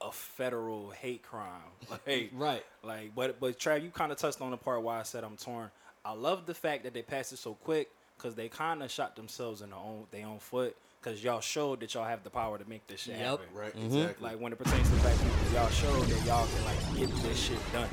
a 0.00 0.10
federal 0.10 0.88
hate 0.90 1.22
crime? 1.22 1.50
Like 1.90 2.30
Right. 2.34 2.64
Like, 2.82 3.14
but 3.14 3.38
but 3.40 3.58
Trav, 3.58 3.82
you 3.82 3.90
kind 3.90 4.10
of 4.10 4.16
touched 4.16 4.40
on 4.40 4.50
the 4.52 4.56
part 4.56 4.82
why 4.82 4.98
I 5.00 5.02
said 5.02 5.22
I'm 5.22 5.36
torn. 5.36 5.70
I 6.06 6.12
love 6.12 6.46
the 6.46 6.54
fact 6.54 6.84
that 6.84 6.94
they 6.94 7.02
passed 7.02 7.32
it 7.32 7.38
so 7.38 7.54
quick 7.54 7.90
because 8.16 8.34
they 8.34 8.48
kind 8.48 8.82
of 8.82 8.90
shot 8.90 9.16
themselves 9.16 9.60
in 9.60 9.70
their 9.70 9.78
own 9.78 10.04
their 10.12 10.26
own 10.26 10.38
foot 10.38 10.76
because 11.02 11.22
y'all 11.22 11.40
showed 11.40 11.80
that 11.80 11.92
y'all 11.94 12.04
have 12.04 12.22
the 12.22 12.30
power 12.30 12.58
to 12.58 12.68
make 12.68 12.86
this 12.86 13.00
shit 13.02 13.16
Yep. 13.18 13.24
happen. 13.26 13.46
right. 13.54 13.76
Mm-hmm. 13.76 13.86
Exactly. 13.96 14.28
Like 14.30 14.40
when 14.40 14.52
it 14.52 14.58
pertains 14.58 14.88
to 14.88 14.96
black 14.96 15.14
people, 15.18 15.52
y'all 15.54 15.68
showed 15.70 16.02
that 16.06 16.26
y'all 16.26 16.46
can 16.46 16.64
like 16.64 16.96
get 17.10 17.22
this 17.22 17.38
shit 17.38 17.58
done. 17.72 17.88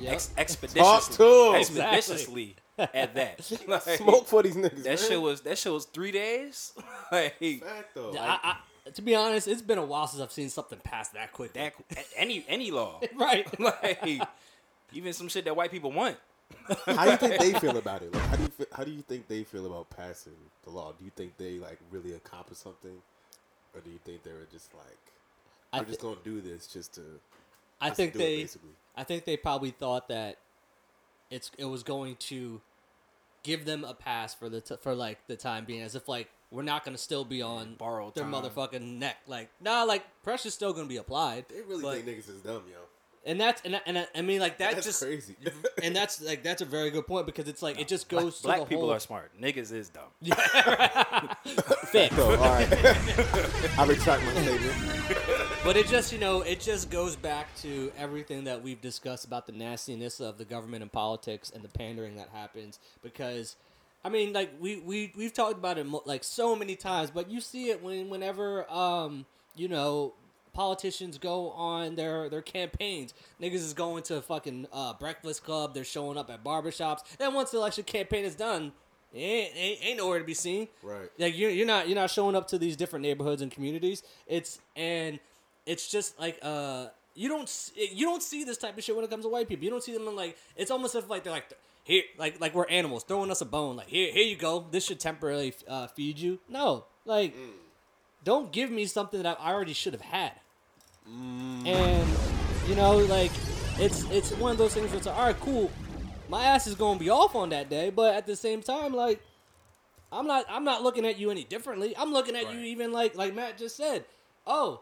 Yep. 0.00 0.12
Ex- 0.12 0.30
expeditiously, 0.36 1.16
to 1.16 1.48
'em. 1.48 1.54
expeditiously 1.60 2.56
at 2.78 3.14
that. 3.14 3.52
Like, 3.68 3.82
Smoke 3.82 4.26
for 4.26 4.42
these 4.42 4.56
niggas. 4.56 4.82
That 4.82 4.84
man. 4.84 4.96
shit 4.98 5.20
was 5.20 5.40
that 5.42 5.58
shit 5.58 5.72
was 5.72 5.84
three 5.86 6.10
days. 6.12 6.72
like 7.12 7.38
Fact 7.38 7.94
though. 7.94 8.14
I, 8.18 8.38
I, 8.42 8.90
to 8.94 9.02
be 9.02 9.14
honest, 9.14 9.46
it's 9.46 9.62
been 9.62 9.78
a 9.78 9.84
while 9.84 10.06
since 10.08 10.22
I've 10.22 10.32
seen 10.32 10.48
something 10.48 10.78
pass 10.82 11.10
that 11.10 11.32
quick. 11.32 11.52
that 11.52 11.74
any 12.16 12.44
any 12.48 12.70
law, 12.70 13.00
right. 13.14 13.46
like 13.60 14.20
even 14.92 15.12
some 15.12 15.28
shit 15.28 15.44
that 15.44 15.54
white 15.54 15.70
people 15.70 15.92
want. 15.92 16.16
how 16.86 17.04
do 17.04 17.10
you 17.12 17.16
think 17.16 17.38
they 17.40 17.52
feel 17.58 17.76
about 17.76 18.02
it? 18.02 18.12
Like, 18.14 18.22
how 18.24 18.36
do 18.36 18.42
you 18.42 18.48
fe- 18.48 18.66
how 18.72 18.84
do 18.84 18.90
you 18.90 19.02
think 19.02 19.28
they 19.28 19.42
feel 19.44 19.66
about 19.66 19.90
passing 19.90 20.34
the 20.64 20.70
law? 20.70 20.92
Do 20.98 21.04
you 21.04 21.10
think 21.16 21.36
they 21.36 21.58
like 21.58 21.78
really 21.90 22.12
accomplished 22.14 22.62
something, 22.62 22.96
or 23.74 23.80
do 23.80 23.90
you 23.90 23.98
think 24.04 24.22
they 24.22 24.32
were 24.32 24.46
just 24.50 24.72
like, 24.74 24.98
I 25.72 25.78
I'm 25.78 25.86
just 25.86 26.00
gonna 26.00 26.16
do 26.24 26.40
this 26.40 26.66
just 26.66 26.94
to? 26.94 27.02
I 27.80 27.88
just 27.88 27.96
to 27.98 28.02
think 28.02 28.12
do 28.14 28.18
it, 28.18 28.22
they 28.22 28.36
basically. 28.42 28.70
I 28.96 29.04
think 29.04 29.24
they 29.24 29.36
probably 29.36 29.70
thought 29.70 30.08
that 30.08 30.36
it's 31.30 31.50
it 31.58 31.64
was 31.64 31.82
going 31.82 32.16
to 32.16 32.60
give 33.42 33.64
them 33.64 33.84
a 33.84 33.94
pass 33.94 34.34
for 34.34 34.48
the 34.48 34.60
t- 34.60 34.76
for 34.80 34.94
like 34.94 35.26
the 35.26 35.36
time 35.36 35.64
being 35.64 35.80
as 35.82 35.94
if 35.94 36.08
like 36.08 36.28
we're 36.50 36.62
not 36.62 36.84
going 36.84 36.94
to 36.96 37.00
still 37.02 37.24
be 37.24 37.40
on 37.40 37.74
Borrowed 37.76 38.14
their 38.14 38.24
time. 38.24 38.32
motherfucking 38.32 38.98
neck 38.98 39.16
like 39.26 39.48
nah 39.60 39.84
like 39.84 40.02
pressure's 40.22 40.52
still 40.52 40.72
going 40.72 40.84
to 40.84 40.88
be 40.88 40.96
applied 40.98 41.46
They 41.48 41.62
really 41.62 41.82
but- 41.82 41.94
think 42.04 42.06
niggas 42.08 42.28
is 42.28 42.40
dumb, 42.42 42.64
yo. 42.70 42.78
And 43.26 43.40
that's 43.40 43.60
and, 43.62 43.76
I- 43.76 43.80
and 43.86 43.98
I, 43.98 44.06
I 44.14 44.22
mean 44.22 44.40
like 44.40 44.58
that 44.58 44.74
That's 44.74 44.86
just 44.86 45.02
crazy. 45.02 45.36
and 45.82 45.94
that's 45.94 46.22
like 46.22 46.42
that's 46.42 46.62
a 46.62 46.64
very 46.64 46.90
good 46.90 47.06
point 47.06 47.26
because 47.26 47.48
it's 47.48 47.62
like 47.62 47.78
it 47.80 47.88
just 47.88 48.08
goes 48.08 48.38
to 48.38 48.42
Black 48.44 48.60
the 48.60 48.66
people 48.66 48.82
whole, 48.84 48.92
are 48.92 49.00
smart. 49.00 49.30
Niggas 49.40 49.72
is 49.72 49.90
dumb. 49.90 50.04
Fair. 51.86 52.08
So, 52.10 52.30
all 52.30 52.36
right, 52.36 52.68
I 53.78 53.84
retract 53.86 54.22
my 54.24 54.32
statement. 54.42 55.18
But 55.64 55.76
it 55.76 55.86
just, 55.88 56.12
you 56.12 56.18
know, 56.18 56.40
it 56.40 56.60
just 56.60 56.90
goes 56.90 57.16
back 57.16 57.54
to 57.58 57.92
everything 57.98 58.44
that 58.44 58.62
we've 58.62 58.80
discussed 58.80 59.24
about 59.26 59.46
the 59.46 59.52
nastiness 59.52 60.20
of 60.20 60.38
the 60.38 60.44
government 60.44 60.82
and 60.82 60.90
politics 60.90 61.50
and 61.54 61.62
the 61.62 61.68
pandering 61.68 62.16
that 62.16 62.28
happens. 62.32 62.78
Because, 63.02 63.56
I 64.04 64.08
mean, 64.08 64.32
like 64.32 64.50
we 64.60 64.76
we 64.80 65.12
we've 65.16 65.34
talked 65.34 65.58
about 65.58 65.76
it 65.78 65.84
mo- 65.86 66.02
like 66.06 66.24
so 66.24 66.56
many 66.56 66.76
times, 66.76 67.10
but 67.10 67.30
you 67.30 67.40
see 67.40 67.70
it 67.70 67.82
when 67.82 68.08
whenever 68.08 68.70
um 68.72 69.26
you 69.56 69.68
know 69.68 70.14
politicians 70.60 71.16
go 71.16 71.52
on 71.52 71.94
their 71.94 72.28
their 72.28 72.42
campaigns. 72.42 73.14
Niggas 73.40 73.54
is 73.54 73.72
going 73.72 74.02
to 74.02 74.16
a 74.16 74.20
fucking 74.20 74.66
uh, 74.70 74.92
Breakfast 74.92 75.42
Club. 75.42 75.72
They're 75.72 75.84
showing 75.84 76.18
up 76.18 76.28
at 76.28 76.44
barbershops. 76.44 76.98
Then 77.16 77.32
once 77.32 77.50
the 77.50 77.56
election 77.56 77.84
campaign 77.84 78.26
is 78.26 78.34
done. 78.34 78.72
Ain't, 79.14 79.56
ain't, 79.56 79.78
ain't 79.82 79.96
nowhere 79.96 80.18
to 80.18 80.24
be 80.24 80.34
seen. 80.34 80.68
Right. 80.82 81.08
Like 81.18 81.34
you're, 81.36 81.48
you're 81.48 81.66
not 81.66 81.88
you're 81.88 81.96
not 81.96 82.10
showing 82.10 82.36
up 82.36 82.46
to 82.48 82.58
these 82.58 82.76
different 82.76 83.02
neighborhoods 83.02 83.40
and 83.40 83.50
communities. 83.50 84.02
It's 84.26 84.58
and 84.76 85.18
it's 85.64 85.90
just 85.90 86.20
like 86.20 86.38
uh 86.42 86.88
you 87.14 87.30
don't 87.30 87.70
you 87.74 88.04
don't 88.04 88.22
see 88.22 88.44
this 88.44 88.58
type 88.58 88.76
of 88.76 88.84
shit 88.84 88.94
when 88.94 89.02
it 89.02 89.10
comes 89.10 89.24
to 89.24 89.30
white 89.30 89.48
people. 89.48 89.64
You 89.64 89.70
don't 89.70 89.82
see 89.82 89.94
them 89.94 90.06
in 90.08 90.14
like 90.14 90.36
it's 90.56 90.70
almost 90.70 90.94
as 90.94 91.04
if 91.04 91.10
like 91.10 91.24
they're 91.24 91.32
like 91.32 91.50
here 91.84 92.02
like 92.18 92.38
like 92.38 92.54
we're 92.54 92.68
animals 92.68 93.02
throwing 93.04 93.30
us 93.30 93.40
a 93.40 93.46
bone. 93.46 93.76
Like 93.76 93.88
here 93.88 94.12
here 94.12 94.24
you 94.24 94.36
go. 94.36 94.66
This 94.70 94.84
should 94.84 95.00
temporarily 95.00 95.54
uh, 95.66 95.86
feed 95.86 96.18
you. 96.18 96.38
No, 96.50 96.84
like 97.06 97.34
don't 98.22 98.52
give 98.52 98.70
me 98.70 98.84
something 98.84 99.22
that 99.22 99.38
I 99.40 99.50
already 99.50 99.72
should 99.72 99.94
have 99.94 100.02
had. 100.02 100.32
And 101.06 102.08
you 102.68 102.74
know, 102.74 102.96
like 102.98 103.32
it's 103.78 104.04
it's 104.10 104.32
one 104.32 104.52
of 104.52 104.58
those 104.58 104.74
things 104.74 104.88
where 104.88 104.96
it's 104.98 105.06
like, 105.06 105.16
all 105.16 105.26
right, 105.26 105.40
cool. 105.40 105.70
My 106.28 106.44
ass 106.44 106.66
is 106.66 106.74
gonna 106.74 106.98
be 106.98 107.10
off 107.10 107.34
on 107.34 107.48
that 107.50 107.68
day, 107.68 107.90
but 107.90 108.14
at 108.14 108.26
the 108.26 108.36
same 108.36 108.62
time, 108.62 108.94
like 108.94 109.20
I'm 110.12 110.26
not 110.26 110.44
I'm 110.48 110.64
not 110.64 110.82
looking 110.82 111.04
at 111.04 111.18
you 111.18 111.30
any 111.30 111.44
differently. 111.44 111.94
I'm 111.96 112.12
looking 112.12 112.36
at 112.36 112.52
you 112.52 112.60
even 112.60 112.92
like 112.92 113.16
like 113.16 113.34
Matt 113.34 113.58
just 113.58 113.76
said. 113.76 114.04
Oh, 114.46 114.80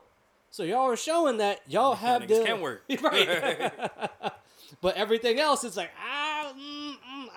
so 0.51 0.63
y'all 0.63 0.91
are 0.91 0.97
showing 0.97 1.39
that 1.39 1.61
y'all 1.67 1.95
have 1.95 2.23
niggas 2.23 2.41
the 2.41 2.45
can 2.45 2.61
work. 2.61 2.83
right. 3.03 3.73
but 4.81 4.97
everything 4.97 5.39
else, 5.41 5.65
it's 5.65 5.77
like 5.77 5.91
ah, 6.03 6.53
mm, 6.55 6.91
mm, 6.93 7.29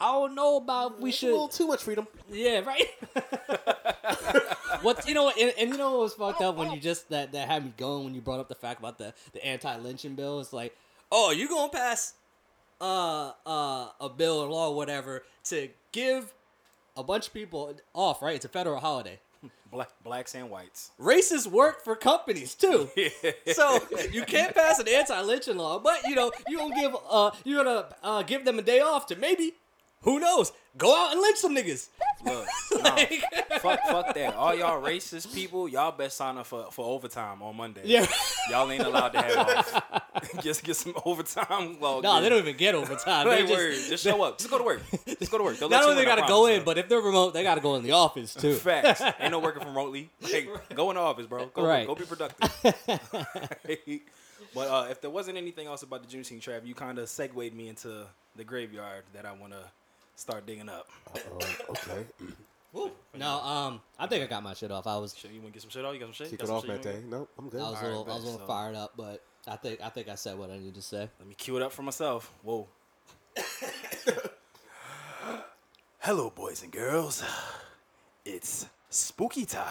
I 0.00 0.12
don't 0.12 0.34
know 0.34 0.56
about 0.56 0.94
if 0.94 1.00
we 1.00 1.10
A 1.10 1.12
should. 1.12 1.30
little 1.30 1.48
too 1.48 1.66
much 1.66 1.82
freedom. 1.82 2.06
Yeah, 2.30 2.60
right. 2.60 2.86
what 4.82 5.06
you 5.08 5.14
know, 5.14 5.30
and, 5.30 5.52
and 5.58 5.70
you 5.70 5.76
know 5.76 5.92
what 5.92 6.00
was 6.00 6.14
fucked 6.14 6.40
up 6.42 6.56
when 6.56 6.70
you 6.72 6.80
just 6.80 7.08
that 7.10 7.32
that 7.32 7.48
had 7.48 7.64
me 7.64 7.72
going 7.76 8.04
when 8.04 8.14
you 8.14 8.20
brought 8.20 8.40
up 8.40 8.48
the 8.48 8.54
fact 8.54 8.80
about 8.80 8.98
the 8.98 9.14
the 9.32 9.44
anti 9.44 9.76
lynching 9.78 10.14
bill. 10.14 10.40
It's 10.40 10.52
like, 10.52 10.76
oh, 11.10 11.30
you 11.30 11.48
gonna 11.48 11.70
pass 11.72 12.14
uh 12.80 13.32
uh 13.46 13.88
a 14.00 14.08
bill 14.08 14.38
or 14.40 14.48
law 14.48 14.70
or 14.70 14.76
whatever 14.76 15.22
to 15.44 15.68
give 15.92 16.32
a 16.96 17.02
bunch 17.02 17.28
of 17.28 17.34
people 17.34 17.74
off, 17.94 18.22
right? 18.22 18.36
It's 18.36 18.44
a 18.44 18.48
federal 18.48 18.80
holiday. 18.80 19.18
Black, 19.70 19.90
blacks 20.02 20.34
and 20.34 20.50
whites. 20.50 20.90
Racists 21.00 21.46
work 21.46 21.84
for 21.84 21.94
companies 21.94 22.54
too, 22.56 22.90
so 23.52 23.78
you 24.10 24.22
can't 24.24 24.52
pass 24.54 24.80
an 24.80 24.88
anti-lynching 24.88 25.56
law, 25.56 25.78
but 25.78 26.02
you 26.08 26.16
know 26.16 26.32
you 26.48 26.58
gonna 26.58 26.74
give 26.74 26.96
uh 27.08 27.30
you 27.44 27.56
gonna 27.56 27.86
uh, 28.02 28.22
give 28.24 28.44
them 28.44 28.58
a 28.58 28.62
day 28.62 28.80
off 28.80 29.06
to 29.06 29.16
maybe, 29.16 29.54
who 30.02 30.18
knows, 30.18 30.52
go 30.76 30.94
out 30.94 31.12
and 31.12 31.20
lynch 31.20 31.38
some 31.38 31.54
niggas. 31.54 31.88
Look, 32.24 32.46
nah, 32.82 32.96
fuck, 33.60 33.80
fuck 33.86 34.14
that. 34.14 34.34
All 34.34 34.54
y'all 34.54 34.82
racist 34.82 35.34
people, 35.34 35.68
y'all 35.68 35.90
best 35.92 36.16
sign 36.16 36.36
up 36.38 36.46
for, 36.46 36.70
for 36.70 36.84
overtime 36.84 37.42
on 37.42 37.56
Monday. 37.56 37.80
Yeah. 37.84 38.06
Y'all 38.50 38.70
ain't 38.70 38.82
allowed 38.84 39.08
to 39.10 39.22
have 39.22 39.36
off. 40.14 40.40
Just 40.42 40.62
get 40.64 40.76
some 40.76 40.94
overtime. 41.06 41.78
Well, 41.80 42.02
No, 42.02 42.14
good. 42.16 42.24
they 42.24 42.28
don't 42.28 42.38
even 42.40 42.56
get 42.56 42.74
overtime. 42.74 43.26
Hey, 43.26 43.42
They 43.42 43.48
just. 43.48 43.88
Just 43.88 44.04
show 44.04 44.22
up. 44.22 44.38
Just 44.38 44.50
go 44.50 44.58
to 44.58 44.64
work. 44.64 44.82
Just 45.18 45.30
go 45.30 45.38
to 45.38 45.44
work. 45.44 45.56
They'll 45.58 45.68
not 45.70 45.84
only 45.84 45.96
they 45.96 46.04
gotta 46.04 46.26
go 46.28 46.46
in, 46.46 46.62
but 46.64 46.76
if 46.78 46.88
they're 46.88 47.00
remote, 47.00 47.32
they 47.32 47.42
gotta 47.42 47.60
go 47.60 47.74
in 47.76 47.82
the 47.82 47.92
office 47.92 48.34
too. 48.34 48.54
Facts. 48.54 49.00
Ain't 49.18 49.30
no 49.30 49.38
working 49.38 49.62
from 49.62 49.70
remotely. 49.70 50.10
Like, 50.22 50.48
go 50.74 50.90
in 50.90 50.96
the 50.96 51.02
office, 51.02 51.26
bro. 51.26 51.46
Go, 51.46 51.64
Right. 51.66 51.86
go 51.86 51.94
be 51.94 52.04
productive. 52.04 52.50
but 54.54 54.68
uh, 54.68 54.86
if 54.90 55.00
there 55.00 55.10
wasn't 55.10 55.36
anything 55.38 55.66
else 55.66 55.82
about 55.82 56.08
the 56.08 56.16
Juneteenth 56.16 56.42
Trav, 56.42 56.66
you 56.66 56.74
kind 56.74 56.98
of 56.98 57.08
segued 57.08 57.54
me 57.54 57.68
into 57.68 58.04
the 58.36 58.44
graveyard 58.44 59.04
that 59.14 59.24
I 59.26 59.32
want 59.32 59.52
to 59.52 59.62
start 60.20 60.46
digging 60.46 60.68
up. 60.68 60.86
Uh, 61.14 61.18
okay. 61.70 62.04
No, 63.18 63.40
um, 63.40 63.80
I 63.98 64.06
think 64.06 64.22
I 64.22 64.28
got 64.28 64.44
my 64.44 64.54
shit 64.54 64.70
off. 64.70 64.86
I 64.86 64.96
was, 64.96 65.10
So 65.12 65.26
you 65.26 65.40
want 65.40 65.48
to 65.48 65.52
get 65.54 65.62
some 65.62 65.70
shit 65.70 65.84
off? 65.84 65.92
You 65.92 65.98
got 65.98 66.06
some 66.06 66.12
shit? 66.12 66.30
Kick 66.30 66.38
Got 66.38 66.44
it 66.44 66.46
some 66.46 66.56
off, 66.58 66.62
shit 66.66 66.70
you 66.84 66.90
Mate. 66.92 67.02
wanna 67.10 67.16
No, 67.24 67.28
I'm 67.36 67.48
good. 67.48 67.60
I 67.60 67.68
was 67.70 67.72
a 67.72 67.82
All 67.82 67.88
little, 67.88 68.04
right, 68.04 68.12
I 68.12 68.14
was 68.14 68.22
a 68.22 68.26
bet. 68.26 68.32
little 68.32 68.38
So- 68.38 68.46
fired 68.46 68.76
up, 68.76 68.92
but 68.96 69.24
I 69.48 69.56
think, 69.56 69.80
I 69.82 69.88
think 69.88 70.08
I 70.08 70.14
said 70.14 70.38
what 70.38 70.50
I 70.52 70.58
need 70.58 70.76
to 70.76 70.82
say. 70.82 71.10
Let 71.18 71.26
me 71.28 71.34
cue 71.34 71.56
it 71.56 71.62
up 71.64 71.72
for 71.72 71.82
myself. 71.82 72.32
Whoa. 72.44 72.68
Hello, 75.98 76.30
boys 76.30 76.62
and 76.62 76.70
girls. 76.70 77.24
It's 78.24 78.66
spooky 78.88 79.44
time. 79.46 79.66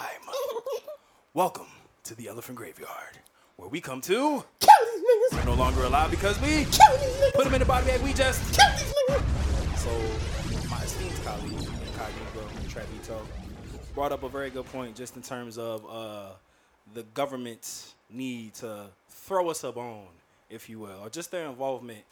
Welcome 1.34 1.68
to 2.04 2.16
the 2.16 2.28
Elephant 2.28 2.58
Graveyard, 2.58 3.18
where 3.56 3.70
we 3.70 3.80
come 3.80 4.02
to. 4.02 4.44
We're 5.32 5.46
no 5.46 5.54
longer 5.54 5.84
allowed 5.86 6.12
because 6.12 6.38
we 6.42 6.66
put 7.34 7.46
them 7.46 7.54
in 7.54 7.60
the 7.62 7.66
body 7.66 7.88
bag. 7.88 8.02
We 8.02 8.12
just. 8.12 8.44
So, 8.56 9.90
my 9.90 9.96
esteemed 9.96 10.39
colleague, 11.30 11.60
Travito, 12.70 13.20
brought 13.94 14.12
up 14.12 14.24
a 14.24 14.30
very 14.30 14.50
good 14.50 14.66
point 14.66 14.96
just 14.96 15.16
in 15.16 15.22
terms 15.22 15.58
of 15.58 15.86
uh, 15.90 16.30
the 16.94 17.04
government's 17.14 17.94
need 18.10 18.54
to 18.56 18.88
throw 19.10 19.50
us 19.50 19.64
a 19.64 19.72
bone, 19.72 20.08
if 20.50 20.70
you 20.70 20.80
will, 20.80 21.00
or 21.02 21.10
just 21.10 21.32
their 21.32 21.46
involvement 21.46 22.04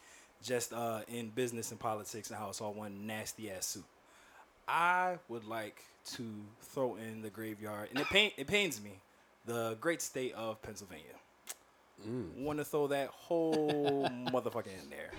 just 0.43 0.71
uh, 0.71 1.01
in 1.07 1.29
business 1.29 1.71
and 1.71 1.79
politics 1.79 2.29
and 2.29 2.37
how 2.37 2.49
it's 2.49 2.61
all 2.61 2.73
one 2.73 3.07
nasty 3.07 3.49
ass 3.49 3.65
soup. 3.65 3.85
I 4.67 5.17
would 5.29 5.45
like 5.45 5.81
to 6.13 6.23
throw 6.61 6.95
in 6.97 7.21
the 7.21 7.29
graveyard, 7.29 7.89
and 7.89 7.99
it 7.99 8.07
pain 8.07 8.31
it 8.37 8.45
pains 8.45 8.81
me, 8.81 8.99
the 9.45 9.77
great 9.81 10.01
state 10.01 10.33
of 10.33 10.61
Pennsylvania. 10.61 11.05
Want 12.37 12.59
to 12.59 12.65
throw 12.65 12.85
that 12.87 13.07
whole 13.07 14.07
motherfucker 14.31 14.67
in 14.67 14.89
there, 14.91 15.09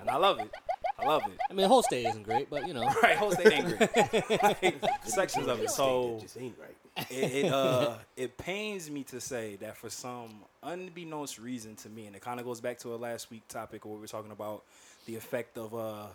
and 0.00 0.08
I 0.08 0.16
love 0.16 0.38
it. 0.38 0.50
I 0.98 1.06
love 1.06 1.22
it. 1.26 1.38
I 1.48 1.52
mean, 1.52 1.62
the 1.62 1.68
whole 1.68 1.82
state 1.82 2.06
isn't 2.06 2.24
great, 2.24 2.50
but 2.50 2.66
you 2.66 2.74
know, 2.74 2.82
Right, 3.02 3.16
whole 3.16 3.30
state 3.30 3.52
ain't 3.52 3.78
great. 3.78 4.42
Like, 4.42 4.84
sections 5.04 5.46
of 5.46 5.60
it. 5.60 5.70
So 5.70 6.16
It 6.16 6.22
just 6.22 6.38
ain't 6.38 6.56
right. 6.58 7.06
it, 7.10 7.44
it 7.44 7.52
uh 7.52 7.94
it 8.16 8.36
pains 8.36 8.90
me 8.90 9.04
to 9.04 9.20
say 9.20 9.56
that 9.56 9.76
for 9.76 9.90
some 9.90 10.42
unbeknownst 10.62 11.38
reason 11.38 11.76
to 11.76 11.88
me, 11.88 12.06
and 12.06 12.16
it 12.16 12.22
kind 12.22 12.40
of 12.40 12.46
goes 12.46 12.60
back 12.60 12.78
to 12.80 12.94
a 12.94 12.96
last 12.96 13.30
week 13.30 13.46
topic 13.48 13.84
where 13.84 13.94
we 13.94 14.00
were 14.00 14.08
talking 14.08 14.32
about 14.32 14.64
the 15.06 15.14
effect 15.14 15.56
of 15.56 15.74
uh 15.74 16.06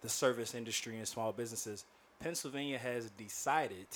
the 0.00 0.08
service 0.08 0.54
industry 0.54 0.96
and 0.96 1.06
small 1.06 1.32
businesses. 1.32 1.84
Pennsylvania 2.20 2.78
has 2.78 3.10
decided 3.10 3.86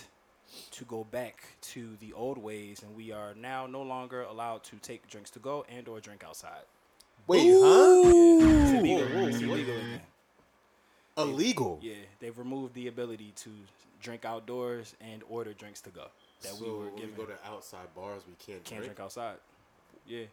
to 0.70 0.84
go 0.84 1.04
back 1.04 1.42
to 1.60 1.96
the 2.00 2.12
old 2.12 2.36
ways, 2.38 2.82
and 2.82 2.94
we 2.94 3.12
are 3.12 3.34
now 3.34 3.66
no 3.66 3.82
longer 3.82 4.22
allowed 4.22 4.62
to 4.64 4.76
take 4.76 5.08
drinks 5.08 5.30
to 5.30 5.38
go 5.38 5.64
and 5.74 5.88
or 5.88 6.00
drink 6.00 6.22
outside. 6.26 6.62
Wait, 7.26 7.40
huh? 7.40 8.02
It's 8.04 8.72
illegal. 8.72 9.26
It's 9.28 9.38
illegal 9.40 9.76
again. 9.76 10.00
Illegal. 11.16 11.78
Yeah, 11.82 11.94
they've 12.20 12.36
removed 12.36 12.74
the 12.74 12.88
ability 12.88 13.32
to 13.36 13.50
drink 14.00 14.24
outdoors 14.24 14.94
and 15.00 15.22
order 15.28 15.52
drinks 15.52 15.80
to 15.80 15.90
go 15.90 16.08
that 16.44 16.54
so 16.54 16.64
we 16.64 16.70
were 16.70 16.90
when 16.90 17.06
we 17.06 17.12
go 17.16 17.24
to 17.24 17.34
outside 17.46 17.86
bars, 17.94 18.22
we 18.26 18.34
can't, 18.34 18.62
can't 18.64 18.80
drink. 18.80 18.84
drink 18.84 19.00
outside. 19.00 19.36
Yeah. 20.06 20.24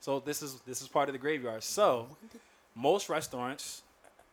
So 0.00 0.20
this 0.20 0.42
is 0.42 0.60
this 0.66 0.82
is 0.82 0.88
part 0.88 1.08
of 1.08 1.12
the 1.12 1.18
graveyard. 1.18 1.62
So 1.62 2.08
most 2.74 3.08
restaurants 3.08 3.82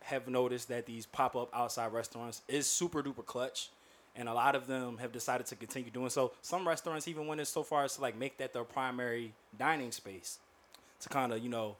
have 0.04 0.26
noticed 0.28 0.68
that 0.68 0.86
these 0.86 1.06
pop 1.06 1.36
up 1.36 1.48
outside 1.54 1.92
restaurants 1.92 2.42
is 2.48 2.66
super 2.66 3.02
duper 3.02 3.24
clutch. 3.24 3.70
And 4.14 4.28
a 4.28 4.34
lot 4.34 4.54
of 4.54 4.66
them 4.66 4.98
have 4.98 5.10
decided 5.10 5.46
to 5.46 5.56
continue 5.56 5.90
doing 5.90 6.10
so. 6.10 6.32
Some 6.42 6.68
restaurants 6.68 7.08
even 7.08 7.26
went 7.26 7.40
as 7.40 7.48
so 7.48 7.62
far 7.62 7.84
as 7.84 7.94
to 7.96 8.02
like 8.02 8.18
make 8.18 8.36
that 8.38 8.52
their 8.52 8.64
primary 8.64 9.32
dining 9.58 9.90
space 9.90 10.38
to 11.00 11.08
kind 11.08 11.32
of, 11.32 11.42
you 11.42 11.48
know, 11.48 11.76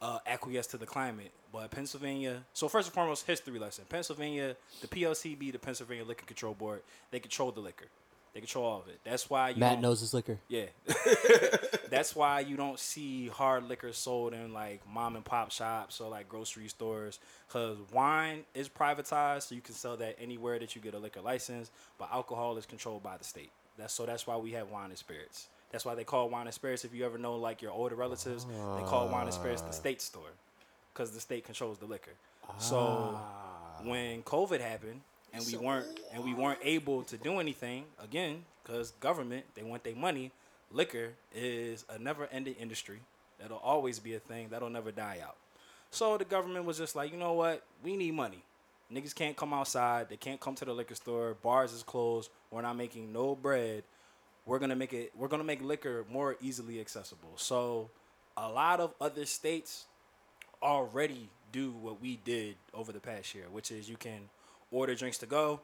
uh, 0.00 0.18
acquiesce 0.26 0.66
to 0.68 0.78
the 0.78 0.86
climate. 0.86 1.32
But 1.52 1.70
Pennsylvania, 1.70 2.44
so 2.52 2.68
first 2.68 2.88
and 2.88 2.94
foremost, 2.94 3.26
history 3.26 3.58
lesson. 3.58 3.84
Pennsylvania, 3.88 4.56
the 4.80 4.88
PLCB, 4.88 5.52
the 5.52 5.58
Pennsylvania 5.58 6.04
Liquor 6.04 6.26
Control 6.26 6.54
Board, 6.54 6.82
they 7.10 7.18
control 7.20 7.50
the 7.50 7.60
liquor. 7.60 7.86
They 8.32 8.38
control 8.40 8.64
all 8.64 8.78
of 8.78 8.88
it. 8.88 9.00
That's 9.02 9.28
why 9.28 9.50
you 9.50 9.56
Matt 9.56 9.80
knows 9.80 10.00
his 10.00 10.14
liquor. 10.14 10.38
yeah. 10.48 10.66
That's 11.90 12.14
why 12.14 12.40
you 12.40 12.56
don't 12.56 12.78
see 12.78 13.26
hard 13.26 13.68
liquor 13.68 13.92
sold 13.92 14.32
in 14.32 14.52
like 14.52 14.82
mom 14.88 15.16
and 15.16 15.24
pop 15.24 15.50
shops 15.50 16.00
or 16.00 16.08
like 16.08 16.28
grocery 16.28 16.68
stores. 16.68 17.18
Because 17.48 17.76
wine 17.92 18.44
is 18.54 18.68
privatized, 18.68 19.48
so 19.48 19.56
you 19.56 19.60
can 19.60 19.74
sell 19.74 19.96
that 19.96 20.16
anywhere 20.20 20.60
that 20.60 20.76
you 20.76 20.80
get 20.80 20.94
a 20.94 20.98
liquor 20.98 21.20
license. 21.20 21.72
But 21.98 22.10
alcohol 22.12 22.56
is 22.56 22.66
controlled 22.66 23.02
by 23.02 23.16
the 23.16 23.24
state. 23.24 23.50
That's 23.76 23.92
so 23.92 24.06
that's 24.06 24.28
why 24.28 24.36
we 24.36 24.52
have 24.52 24.70
wine 24.70 24.90
and 24.90 24.98
spirits. 24.98 25.48
That's 25.70 25.84
why 25.84 25.94
they 25.94 26.04
call 26.04 26.28
wine 26.28 26.46
and 26.46 26.54
spirits. 26.54 26.84
If 26.84 26.94
you 26.94 27.04
ever 27.04 27.18
know 27.18 27.36
like 27.36 27.62
your 27.62 27.72
older 27.72 27.94
relatives, 27.94 28.44
they 28.44 28.82
call 28.84 29.08
wine 29.08 29.24
and 29.24 29.34
spirits 29.34 29.62
the 29.62 29.68
ah. 29.68 29.72
state 29.72 30.02
store, 30.02 30.32
because 30.92 31.12
the 31.12 31.20
state 31.20 31.44
controls 31.44 31.78
the 31.78 31.86
liquor. 31.86 32.12
So 32.58 32.78
ah. 33.16 33.80
when 33.84 34.22
COVID 34.22 34.60
happened 34.60 35.00
and 35.32 35.44
we 35.46 35.56
weren't 35.56 35.86
and 36.12 36.24
we 36.24 36.34
weren't 36.34 36.60
able 36.62 37.02
to 37.04 37.16
do 37.16 37.38
anything 37.38 37.84
again 38.02 38.44
because 38.62 38.92
government 38.92 39.44
they 39.54 39.62
want 39.62 39.84
their 39.84 39.96
money. 39.96 40.32
Liquor 40.72 41.14
is 41.34 41.84
a 41.88 41.98
never-ending 41.98 42.54
industry. 42.54 43.00
That'll 43.40 43.58
always 43.58 43.98
be 43.98 44.14
a 44.14 44.20
thing. 44.20 44.48
That'll 44.50 44.70
never 44.70 44.92
die 44.92 45.18
out. 45.20 45.36
So 45.90 46.16
the 46.16 46.24
government 46.24 46.64
was 46.64 46.78
just 46.78 46.94
like, 46.94 47.10
you 47.10 47.18
know 47.18 47.32
what? 47.32 47.64
We 47.82 47.96
need 47.96 48.14
money. 48.14 48.44
Niggas 48.92 49.14
can't 49.14 49.36
come 49.36 49.52
outside. 49.52 50.08
They 50.08 50.16
can't 50.16 50.38
come 50.38 50.54
to 50.54 50.64
the 50.64 50.72
liquor 50.72 50.94
store. 50.94 51.34
Bars 51.42 51.72
is 51.72 51.82
closed. 51.82 52.30
We're 52.52 52.62
not 52.62 52.76
making 52.76 53.12
no 53.12 53.34
bread. 53.34 53.82
We're 54.50 54.58
gonna 54.58 54.74
make 54.74 54.92
it. 54.92 55.12
We're 55.16 55.28
gonna 55.28 55.44
make 55.44 55.62
liquor 55.62 56.04
more 56.10 56.34
easily 56.40 56.80
accessible. 56.80 57.34
So 57.36 57.88
a 58.36 58.48
lot 58.48 58.80
of 58.80 58.92
other 59.00 59.24
states 59.24 59.84
already 60.60 61.28
do 61.52 61.70
what 61.70 62.02
we 62.02 62.16
did 62.16 62.56
over 62.74 62.90
the 62.90 62.98
past 62.98 63.32
year, 63.32 63.44
which 63.52 63.70
is 63.70 63.88
you 63.88 63.96
can 63.96 64.28
order 64.72 64.96
drinks 64.96 65.18
to 65.18 65.26
go, 65.26 65.60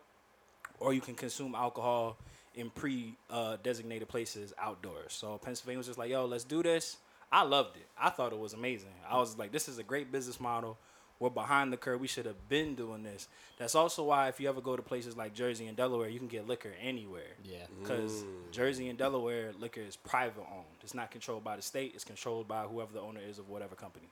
or 0.79 0.93
you 0.93 1.01
can 1.01 1.17
consume 1.17 1.57
alcohol 1.57 2.17
in 2.55 2.71
pre 2.71 3.17
uh, 3.29 3.57
designated 3.61 4.07
places 4.07 4.55
outdoors. 4.57 5.15
So 5.15 5.37
Pennsylvania 5.39 5.79
was 5.79 5.89
just 5.89 5.99
like, 5.99 6.11
yo, 6.11 6.25
let's 6.25 6.45
do 6.45 6.63
this. 6.63 6.99
I 7.33 7.43
loved 7.43 7.77
it. 7.77 7.89
I 8.01 8.11
thought 8.11 8.33
it 8.33 8.39
was 8.39 8.53
amazing. 8.53 8.95
I 9.11 9.19
was 9.19 9.37
like, 9.37 9.51
this 9.51 9.69
is 9.69 9.79
a 9.79 9.83
great 9.83 10.13
business 10.13 10.39
model. 10.39 10.79
We're 11.19 11.31
behind 11.31 11.73
the 11.73 11.77
curve. 11.77 12.01
We 12.01 12.09
should 12.09 12.27
have 12.27 12.49
been 12.49 12.75
doing 12.75 13.03
this. 13.03 13.29
That's 13.59 13.75
also 13.75 14.05
why 14.05 14.29
if 14.29 14.39
you 14.39 14.49
ever 14.49 14.61
go 14.61 14.77
to 14.77 14.83
places 14.83 15.17
like 15.17 15.35
Jersey 15.35 15.67
and 15.67 15.77
Delaware, 15.77 16.09
you 16.09 16.19
can 16.19 16.29
get 16.29 16.47
liquor 16.47 16.73
anywhere. 16.83 17.35
Yeah. 17.45 17.65
Because 17.81 18.25
Jersey 18.53 18.89
and 18.89 18.99
Delaware 18.99 19.53
liquor 19.59 19.81
is 19.81 19.97
private 19.97 20.41
owned. 20.41 20.67
It's 20.83 20.95
not 20.95 21.11
controlled 21.11 21.45
by 21.45 21.57
the 21.57 21.63
state. 21.63 21.93
It's 21.95 22.05
controlled 22.05 22.49
by 22.49 22.65
whoever 22.65 22.93
the 22.93 23.01
owner 23.01 23.21
is 23.27 23.39
of 23.39 23.49
whatever 23.49 23.75
company. 23.75 24.09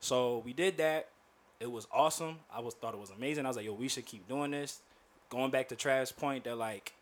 So 0.00 0.42
we 0.44 0.52
did 0.52 0.76
that. 0.76 1.08
It 1.58 1.70
was 1.70 1.86
awesome. 1.92 2.36
I 2.54 2.60
was 2.60 2.74
thought 2.74 2.94
it 2.94 3.00
was 3.00 3.10
amazing. 3.10 3.46
I 3.46 3.48
was 3.48 3.56
like, 3.56 3.66
yo, 3.66 3.72
we 3.72 3.88
should 3.88 4.06
keep 4.06 4.28
doing 4.28 4.50
this. 4.50 4.80
Going 5.30 5.50
back 5.50 5.68
to 5.68 5.76
Trav's 5.76 6.12
point, 6.12 6.44
they're 6.44 6.54
like, 6.54 6.92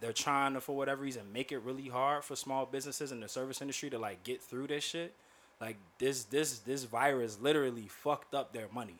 they're 0.00 0.12
trying 0.12 0.54
to 0.54 0.60
for 0.60 0.74
whatever 0.74 1.02
reason 1.02 1.30
make 1.32 1.52
it 1.52 1.58
really 1.58 1.88
hard 1.88 2.24
for 2.24 2.34
small 2.34 2.64
businesses 2.64 3.12
in 3.12 3.20
the 3.20 3.28
service 3.28 3.60
industry 3.60 3.90
to 3.90 3.98
like 3.98 4.24
get 4.24 4.40
through 4.40 4.68
this 4.68 4.84
shit. 4.84 5.14
Like 5.60 5.76
this 5.98 6.24
this 6.24 6.58
this 6.60 6.84
virus 6.84 7.38
literally 7.40 7.86
fucked 7.88 8.34
up 8.34 8.52
their 8.52 8.66
money. 8.72 8.96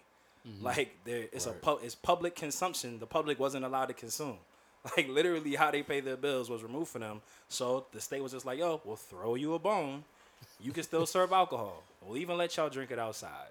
Like 0.63 0.97
there 1.05 1.27
it's 1.33 1.47
a 1.47 1.53
pu- 1.53 1.79
it's 1.83 1.95
public 1.95 2.35
consumption. 2.35 2.99
The 2.99 3.07
public 3.07 3.39
wasn't 3.39 3.65
allowed 3.65 3.87
to 3.87 3.95
consume. 3.95 4.39
Like 4.97 5.09
literally 5.09 5.57
how 5.57 5.71
they 5.71 5.83
pay 5.83 6.01
their 6.01 6.17
bills 6.17 6.49
was 6.49 6.63
removed 6.63 6.89
from 6.91 7.03
them. 7.03 7.21
So 7.49 7.85
the 7.93 8.01
state 8.01 8.23
was 8.23 8.33
just 8.33 8.47
like, 8.47 8.59
yo, 8.59 8.81
we'll 8.87 8.97
throw 8.97 9.35
you 9.35 9.53
a 9.53 9.59
bone. 9.59 10.05
You 10.59 10.73
can 10.73 10.85
still 10.85 11.05
serve 11.05 11.33
alcohol. 11.33 11.83
We'll 12.03 12.17
even 12.17 12.39
let 12.39 12.57
y'all 12.57 12.71
drink 12.71 12.91
it 12.91 12.99
outside. 12.99 13.49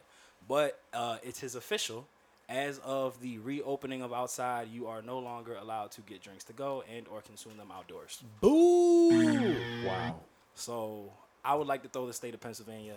But 0.48 0.80
uh, 0.92 1.18
it 1.22 1.44
is 1.44 1.54
official. 1.54 2.08
As 2.50 2.80
of 2.80 3.22
the 3.22 3.38
reopening 3.38 4.02
of 4.02 4.12
outside, 4.12 4.70
you 4.70 4.88
are 4.88 5.04
no 5.04 5.20
longer 5.20 5.56
allowed 5.56 5.92
to 5.92 6.02
get 6.02 6.24
drinks 6.24 6.46
to 6.46 6.54
go 6.54 6.84
and 6.92 7.08
or 7.08 7.22
consume 7.22 7.58
them 7.58 7.70
outdoors. 7.72 8.24
Boo! 8.42 9.56
Wow. 9.86 10.16
So 10.56 11.12
I 11.44 11.56
would 11.56 11.68
like 11.68 11.84
to 11.84 11.90
throw 11.90 12.06
the 12.08 12.14
state 12.14 12.34
of 12.34 12.42
Pennsylvania 12.42 12.96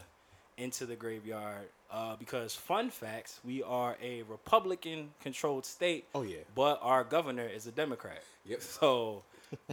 into 0.58 0.86
the 0.86 0.96
graveyard 0.96 1.68
uh, 1.90 2.16
because, 2.16 2.54
fun 2.54 2.90
facts, 2.90 3.40
we 3.44 3.62
are 3.62 3.96
a 4.02 4.22
Republican-controlled 4.22 5.64
state. 5.64 6.06
Oh, 6.14 6.22
yeah. 6.22 6.38
But 6.54 6.78
our 6.82 7.04
governor 7.04 7.46
is 7.46 7.66
a 7.66 7.72
Democrat. 7.72 8.22
Yep. 8.44 8.62
So 8.62 9.22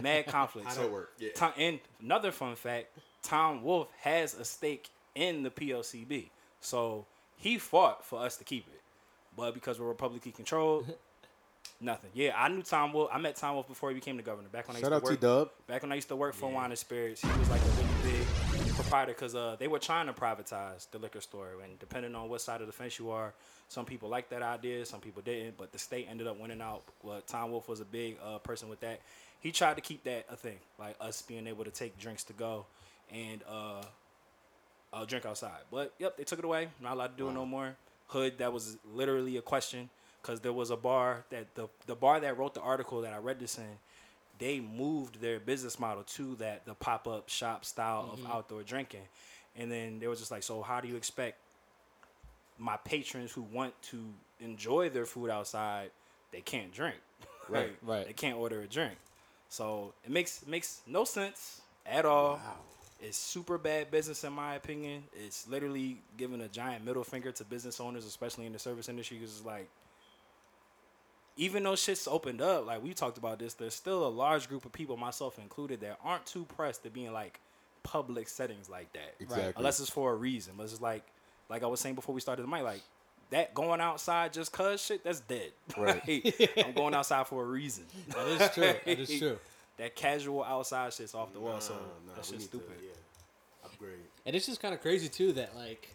mad 0.00 0.26
conflict. 0.26 0.72
So 0.72 0.86
work? 0.92 1.12
Yeah. 1.18 1.30
Tom, 1.34 1.52
and 1.56 1.80
another 2.02 2.32
fun 2.32 2.56
fact: 2.56 2.96
Tom 3.22 3.62
Wolf 3.62 3.88
has 4.00 4.34
a 4.34 4.44
stake 4.44 4.90
in 5.14 5.42
the 5.42 5.50
PLCB. 5.50 6.28
So 6.60 7.06
he 7.36 7.58
fought 7.58 8.04
for 8.04 8.20
us 8.22 8.36
to 8.36 8.44
keep 8.44 8.66
it, 8.68 8.80
but 9.36 9.54
because 9.54 9.80
we're 9.80 9.88
Republican 9.88 10.32
controlled. 10.32 10.86
Nothing. 11.82 12.10
Yeah, 12.12 12.32
I 12.36 12.48
knew 12.48 12.62
Tom 12.62 12.92
Wolf. 12.92 13.08
I 13.10 13.18
met 13.18 13.36
Tom 13.36 13.54
Wolf 13.54 13.66
before 13.66 13.88
he 13.88 13.94
became 13.94 14.18
the 14.18 14.22
governor. 14.22 14.48
Back 14.48 14.68
when 14.68 14.76
I 14.76 14.80
Shout 14.80 14.92
used 14.92 15.02
out 15.02 15.06
to 15.06 15.12
work. 15.12 15.20
T-Dub. 15.20 15.50
Back 15.66 15.82
when 15.82 15.92
I 15.92 15.94
used 15.94 16.08
to 16.08 16.16
work 16.16 16.34
for 16.34 16.50
Wine 16.50 16.70
and 16.70 16.78
Spirits, 16.78 17.22
he 17.22 17.38
was 17.38 17.48
like 17.48 17.60
a 17.62 17.64
really 17.64 17.69
big 17.69 17.69
proprietor 18.74 19.12
because 19.12 19.34
uh, 19.34 19.56
they 19.58 19.68
were 19.68 19.78
trying 19.78 20.06
to 20.06 20.12
privatize 20.12 20.90
the 20.90 20.98
liquor 20.98 21.20
store. 21.20 21.48
And 21.62 21.78
depending 21.78 22.14
on 22.14 22.28
what 22.28 22.40
side 22.40 22.60
of 22.60 22.66
the 22.66 22.72
fence 22.72 22.98
you 22.98 23.10
are, 23.10 23.32
some 23.68 23.84
people 23.84 24.08
liked 24.08 24.30
that 24.30 24.42
idea, 24.42 24.84
some 24.84 25.00
people 25.00 25.22
didn't. 25.22 25.56
But 25.56 25.72
the 25.72 25.78
state 25.78 26.06
ended 26.10 26.26
up 26.26 26.38
winning 26.38 26.60
out. 26.60 26.82
Well, 27.02 27.20
Tom 27.26 27.50
Wolf 27.50 27.68
was 27.68 27.80
a 27.80 27.84
big 27.84 28.16
uh, 28.24 28.38
person 28.38 28.68
with 28.68 28.80
that. 28.80 29.00
He 29.40 29.52
tried 29.52 29.74
to 29.74 29.80
keep 29.80 30.04
that 30.04 30.26
a 30.30 30.36
thing, 30.36 30.58
like 30.78 30.96
us 31.00 31.22
being 31.22 31.46
able 31.46 31.64
to 31.64 31.70
take 31.70 31.98
drinks 31.98 32.24
to 32.24 32.32
go 32.32 32.66
and 33.12 33.40
uh, 33.48 33.82
uh, 34.92 35.04
drink 35.04 35.24
outside. 35.24 35.60
But 35.70 35.92
yep, 35.98 36.16
they 36.16 36.24
took 36.24 36.38
it 36.38 36.44
away. 36.44 36.68
Not 36.80 36.94
allowed 36.94 37.16
to 37.16 37.16
do 37.16 37.28
it 37.28 37.32
no 37.32 37.46
more. 37.46 37.74
Hood, 38.08 38.38
that 38.38 38.52
was 38.52 38.76
literally 38.92 39.36
a 39.36 39.42
question 39.42 39.88
because 40.20 40.40
there 40.40 40.52
was 40.52 40.70
a 40.70 40.76
bar 40.76 41.24
that 41.30 41.54
the 41.54 41.68
the 41.86 41.94
bar 41.94 42.20
that 42.20 42.36
wrote 42.36 42.54
the 42.54 42.60
article 42.60 43.00
that 43.02 43.12
I 43.12 43.18
read 43.18 43.38
this 43.38 43.58
in. 43.58 43.78
They 44.40 44.58
moved 44.58 45.20
their 45.20 45.38
business 45.38 45.78
model 45.78 46.02
to 46.02 46.34
that 46.36 46.64
the 46.64 46.74
pop 46.74 47.06
up 47.06 47.28
shop 47.28 47.64
style 47.64 48.10
of 48.12 48.18
mm-hmm. 48.18 48.32
outdoor 48.32 48.62
drinking, 48.62 49.06
and 49.56 49.70
then 49.70 50.00
they 50.00 50.08
was 50.08 50.18
just 50.18 50.30
like, 50.30 50.42
so 50.42 50.62
how 50.62 50.80
do 50.80 50.88
you 50.88 50.96
expect 50.96 51.38
my 52.58 52.76
patrons 52.78 53.30
who 53.30 53.42
want 53.42 53.80
to 53.82 54.02
enjoy 54.40 54.88
their 54.88 55.06
food 55.06 55.30
outside, 55.30 55.90
they 56.32 56.40
can't 56.40 56.72
drink, 56.72 56.96
Right, 57.48 57.76
right. 57.82 58.06
They 58.06 58.12
can't 58.12 58.38
order 58.38 58.60
a 58.62 58.66
drink, 58.66 58.96
so 59.48 59.92
it 60.04 60.10
makes 60.10 60.46
makes 60.46 60.80
no 60.86 61.04
sense 61.04 61.60
at 61.84 62.04
all. 62.04 62.40
It's 63.02 63.16
super 63.16 63.56
bad 63.56 63.90
business 63.90 64.24
in 64.24 64.32
my 64.32 64.56
opinion. 64.56 65.04
It's 65.14 65.48
literally 65.48 65.98
giving 66.18 66.40
a 66.42 66.48
giant 66.48 66.84
middle 66.84 67.02
finger 67.02 67.32
to 67.32 67.44
business 67.44 67.80
owners, 67.80 68.04
especially 68.04 68.46
in 68.46 68.52
the 68.52 68.58
service 68.58 68.88
industry, 68.90 69.16
because 69.16 69.36
it's 69.38 69.46
like, 69.46 69.68
even 71.40 71.62
though 71.62 71.74
shit's 71.74 72.06
opened 72.06 72.42
up, 72.42 72.66
like 72.66 72.82
we 72.84 72.92
talked 72.92 73.16
about 73.16 73.38
this, 73.38 73.54
there's 73.54 73.74
still 73.74 74.06
a 74.06 74.10
large 74.10 74.46
group 74.48 74.64
of 74.66 74.72
people, 74.72 74.96
myself 74.98 75.38
included, 75.38 75.80
that 75.80 75.98
aren't 76.04 76.26
too 76.26 76.44
pressed 76.56 76.82
to 76.84 76.90
be 76.90 77.06
in 77.06 77.12
like 77.14 77.40
public 77.82 78.28
settings 78.28 78.68
like 78.68 78.92
that. 78.92 79.14
Exactly. 79.18 79.54
Unless 79.56 79.80
it's 79.80 79.88
for 79.88 80.12
a 80.12 80.14
reason. 80.14 80.52
But 80.56 80.64
it's 80.64 80.80
like, 80.82 81.02
like 81.48 81.62
I 81.62 81.66
was 81.66 81.80
saying 81.80 81.94
before 81.94 82.14
we 82.14 82.20
started 82.20 82.42
the 82.42 82.46
mic, 82.48 82.62
like 82.62 82.82
that 83.30 83.54
going 83.54 83.80
outside 83.80 84.34
just 84.34 84.52
cause 84.52 84.82
shit, 84.84 85.02
that's 85.02 85.20
dead. 85.20 85.52
Right. 85.78 86.02
I'm 86.58 86.72
going 86.74 86.94
outside 86.94 87.26
for 87.26 87.42
a 87.42 87.46
reason. 87.46 87.84
That 88.08 88.26
is 88.28 88.50
true. 88.54 88.62
That 88.84 88.98
is 89.00 89.18
true. 89.18 89.38
that 89.78 89.96
casual 89.96 90.44
outside 90.44 90.92
shit's 90.92 91.14
off 91.14 91.32
the 91.32 91.40
wall, 91.40 91.58
so 91.60 91.72
Nah, 91.72 91.80
that 92.14 92.16
we 92.16 92.22
shit's 92.22 92.30
need 92.32 92.38
to, 92.38 92.46
stupid. 92.48 92.76
yeah. 92.82 92.90
Upgrade. 93.64 93.94
And 94.26 94.36
it's 94.36 94.44
just 94.46 94.60
kind 94.60 94.74
of 94.74 94.82
crazy 94.82 95.08
too 95.08 95.32
that 95.32 95.56
like 95.56 95.82
d- 95.82 95.88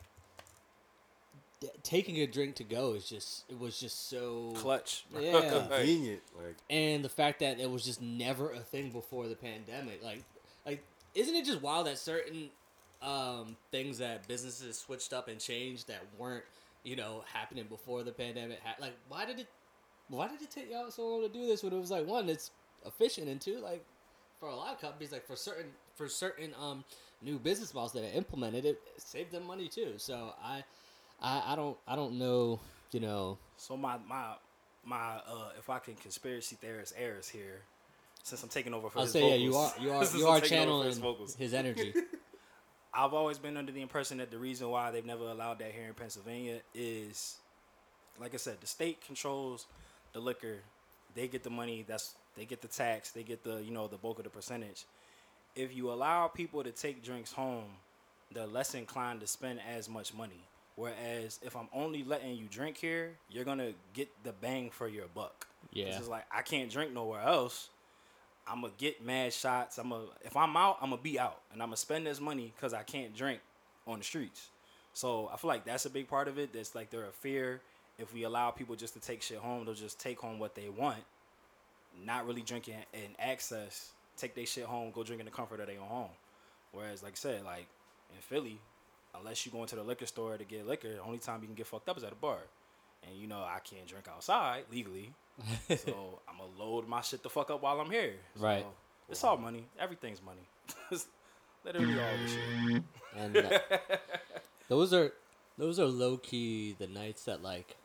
taking 1.83 2.19
a 2.21 2.27
drink 2.27 2.55
to 2.55 2.63
go 2.63 2.93
is 2.93 3.07
just 3.07 3.45
it 3.49 3.59
was 3.59 3.79
just 3.79 4.09
so 4.09 4.53
Clutch. 4.55 5.05
Yeah. 5.19 5.49
Convenient. 5.49 6.21
Like 6.37 6.55
and 6.69 7.03
the 7.03 7.09
fact 7.09 7.39
that 7.39 7.59
it 7.59 7.69
was 7.69 7.83
just 7.83 8.01
never 8.01 8.51
a 8.51 8.59
thing 8.59 8.89
before 8.91 9.27
the 9.27 9.35
pandemic 9.35 10.03
like 10.03 10.23
like 10.65 10.83
isn't 11.13 11.35
it 11.35 11.45
just 11.45 11.61
wild 11.61 11.87
that 11.87 11.97
certain 11.97 12.49
um 13.01 13.55
things 13.71 13.97
that 13.99 14.27
businesses 14.27 14.77
switched 14.77 15.13
up 15.13 15.27
and 15.27 15.39
changed 15.39 15.87
that 15.87 16.01
weren't 16.17 16.43
you 16.83 16.95
know 16.95 17.23
happening 17.31 17.65
before 17.67 18.03
the 18.03 18.11
pandemic 18.11 18.59
ha- 18.63 18.75
like 18.79 18.93
why 19.09 19.25
did 19.25 19.39
it 19.39 19.47
why 20.07 20.27
did 20.27 20.41
it 20.41 20.51
take 20.51 20.71
y'all 20.71 20.89
so 20.91 21.05
long 21.07 21.21
to 21.21 21.29
do 21.29 21.45
this 21.47 21.63
when 21.63 21.73
it 21.73 21.79
was 21.79 21.91
like 21.91 22.05
one 22.07 22.29
it's 22.29 22.51
efficient 22.85 23.27
and 23.27 23.41
two 23.41 23.59
like 23.59 23.83
for 24.39 24.49
a 24.49 24.55
lot 24.55 24.73
of 24.73 24.79
companies 24.81 25.11
like 25.11 25.25
for 25.25 25.35
certain 25.35 25.67
for 25.95 26.07
certain 26.07 26.51
um 26.61 26.83
new 27.21 27.39
business 27.39 27.73
models 27.73 27.91
that 27.93 28.03
are 28.03 28.17
implemented 28.17 28.65
it, 28.65 28.79
it 28.95 29.01
saved 29.01 29.31
them 29.31 29.45
money 29.45 29.67
too 29.67 29.93
so 29.97 30.33
I, 30.43 30.63
I 31.21 31.53
i 31.53 31.55
don't 31.55 31.77
i 31.87 31.95
don't 31.95 32.17
know 32.19 32.59
you 32.91 32.99
know 32.99 33.37
So 33.57 33.75
my 33.77 33.97
my 34.07 34.33
my 34.85 35.15
uh 35.27 35.49
if 35.57 35.69
I 35.69 35.79
can 35.79 35.95
conspiracy 35.95 36.55
theorist 36.61 36.93
errors 36.97 37.27
here, 37.27 37.61
since 38.23 38.43
I'm 38.43 38.49
taking 38.49 38.73
over 38.73 38.89
for 38.89 38.99
i'll 38.99 39.05
his 39.05 39.13
say 39.13 39.29
yeah 39.29 39.35
you 39.35 39.55
are 39.55 39.73
you 39.81 39.91
are 39.91 40.03
you 40.03 40.03
I'm 40.03 40.03
are 40.03 40.05
taking 40.05 40.25
over 40.27 40.39
for 40.41 40.47
channeling 40.47 40.87
his 40.87 40.97
vocals. 40.99 41.35
his 41.35 41.53
energy 41.53 41.93
I've 42.97 43.13
always 43.13 43.37
been 43.37 43.57
under 43.57 43.73
the 43.73 43.81
impression 43.81 44.19
that 44.19 44.31
the 44.31 44.37
reason 44.37 44.69
why 44.69 44.89
they've 44.91 45.05
never 45.05 45.25
allowed 45.27 45.59
that 45.59 45.73
here 45.73 45.85
in 45.85 45.93
Pennsylvania 45.93 46.61
is, 46.73 47.35
like 48.21 48.33
I 48.33 48.37
said, 48.37 48.61
the 48.61 48.67
state 48.67 49.01
controls 49.05 49.65
the 50.13 50.21
liquor. 50.21 50.59
They 51.13 51.27
get 51.27 51.43
the 51.43 51.49
money. 51.49 51.83
That's 51.85 52.15
they 52.37 52.45
get 52.45 52.61
the 52.61 52.69
tax. 52.69 53.11
They 53.11 53.23
get 53.23 53.43
the 53.43 53.61
you 53.61 53.71
know 53.71 53.87
the 53.87 53.97
bulk 53.97 54.19
of 54.19 54.23
the 54.23 54.29
percentage. 54.29 54.85
If 55.57 55.75
you 55.75 55.91
allow 55.91 56.27
people 56.29 56.63
to 56.63 56.71
take 56.71 57.03
drinks 57.03 57.33
home, 57.33 57.65
they're 58.33 58.47
less 58.47 58.73
inclined 58.75 59.19
to 59.19 59.27
spend 59.27 59.59
as 59.69 59.89
much 59.89 60.13
money. 60.13 60.45
Whereas 60.75 61.39
if 61.41 61.55
I'm 61.55 61.69
only 61.73 62.03
letting 62.03 62.35
you 62.35 62.47
drink 62.49 62.77
here, 62.77 63.13
you're 63.29 63.45
gonna 63.45 63.71
get 63.93 64.09
the 64.23 64.33
bang 64.33 64.69
for 64.69 64.87
your 64.87 65.05
buck. 65.13 65.47
Yeah. 65.71 65.97
It's 65.97 66.07
like 66.07 66.25
I 66.31 66.41
can't 66.41 66.69
drink 66.69 66.93
nowhere 66.93 67.21
else. 67.21 67.69
I'm 68.47 68.61
gonna 68.61 68.73
get 68.77 69.03
mad 69.03 69.33
shots. 69.33 69.77
I'm 69.77 69.89
gonna 69.89 70.05
if 70.23 70.35
I'm 70.35 70.55
out, 70.57 70.77
I'm 70.81 70.89
gonna 70.89 71.01
be 71.01 71.17
out, 71.17 71.39
and 71.53 71.61
I'm 71.61 71.69
gonna 71.69 71.77
spend 71.77 72.05
this 72.05 72.19
money 72.19 72.53
because 72.55 72.73
I 72.73 72.83
can't 72.83 73.15
drink 73.15 73.39
on 73.87 73.99
the 73.99 74.03
streets. 74.03 74.49
So 74.93 75.29
I 75.33 75.37
feel 75.37 75.49
like 75.49 75.65
that's 75.65 75.85
a 75.85 75.89
big 75.89 76.07
part 76.07 76.27
of 76.27 76.37
it. 76.37 76.53
That's 76.53 76.75
like 76.75 76.89
they're 76.89 77.07
a 77.07 77.11
fear. 77.11 77.61
If 77.97 78.13
we 78.13 78.23
allow 78.23 78.51
people 78.51 78.75
just 78.75 78.93
to 78.95 78.99
take 78.99 79.21
shit 79.21 79.37
home, 79.37 79.65
they'll 79.65 79.73
just 79.73 79.99
take 79.99 80.19
home 80.19 80.39
what 80.39 80.55
they 80.55 80.67
want, 80.67 81.03
not 82.05 82.27
really 82.27 82.41
drinking 82.41 82.75
in 82.93 83.15
access. 83.17 83.91
Take 84.17 84.35
their 84.35 84.45
shit 84.45 84.65
home, 84.65 84.91
go 84.93 85.03
drink 85.03 85.19
in 85.19 85.25
the 85.25 85.31
comfort 85.31 85.59
of 85.59 85.67
their 85.67 85.79
own 85.79 85.87
home. 85.87 86.09
Whereas, 86.71 87.03
like 87.03 87.13
I 87.13 87.15
said, 87.15 87.43
like 87.43 87.67
in 88.13 88.21
Philly, 88.21 88.59
unless 89.19 89.45
you 89.45 89.51
go 89.51 89.61
into 89.61 89.75
the 89.75 89.83
liquor 89.83 90.05
store 90.05 90.37
to 90.37 90.43
get 90.43 90.67
liquor, 90.67 90.93
the 90.93 91.01
only 91.01 91.17
time 91.19 91.41
you 91.41 91.47
can 91.47 91.55
get 91.55 91.67
fucked 91.67 91.89
up 91.89 91.97
is 91.97 92.03
at 92.03 92.11
a 92.11 92.15
bar. 92.15 92.37
And 93.07 93.15
you 93.19 93.27
know 93.27 93.37
I 93.39 93.59
can't 93.63 93.85
drink 93.87 94.07
outside 94.07 94.63
legally, 94.71 95.13
so 95.67 96.19
I'm 96.27 96.37
gonna 96.39 96.49
load 96.57 96.87
my 96.87 97.01
shit 97.01 97.21
the 97.21 97.29
fuck 97.29 97.51
up 97.51 97.61
while 97.61 97.79
I'm 97.79 97.91
here. 97.91 98.13
So, 98.37 98.43
Right. 98.43 98.65
It's 99.09 99.23
all 99.23 99.37
money. 99.37 99.65
Everything's 99.79 100.21
money. 100.23 100.41
It's 100.89 101.05
Literally 101.65 101.99
all 101.99 102.17
this 102.23 102.31
shit. 102.31 102.83
and 103.15 103.37
uh, 103.37 103.59
those 104.67 104.93
are 104.93 105.11
those 105.57 105.79
are 105.79 105.85
low 105.85 106.17
key 106.17 106.75
the 106.77 106.87
nights 106.87 107.25
that 107.25 107.41
like 107.43 107.75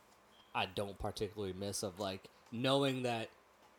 I 0.55 0.67
don't 0.67 0.99
particularly 0.99 1.53
miss 1.53 1.83
of 1.83 1.99
like 2.01 2.25
knowing 2.53 3.03
that 3.05 3.29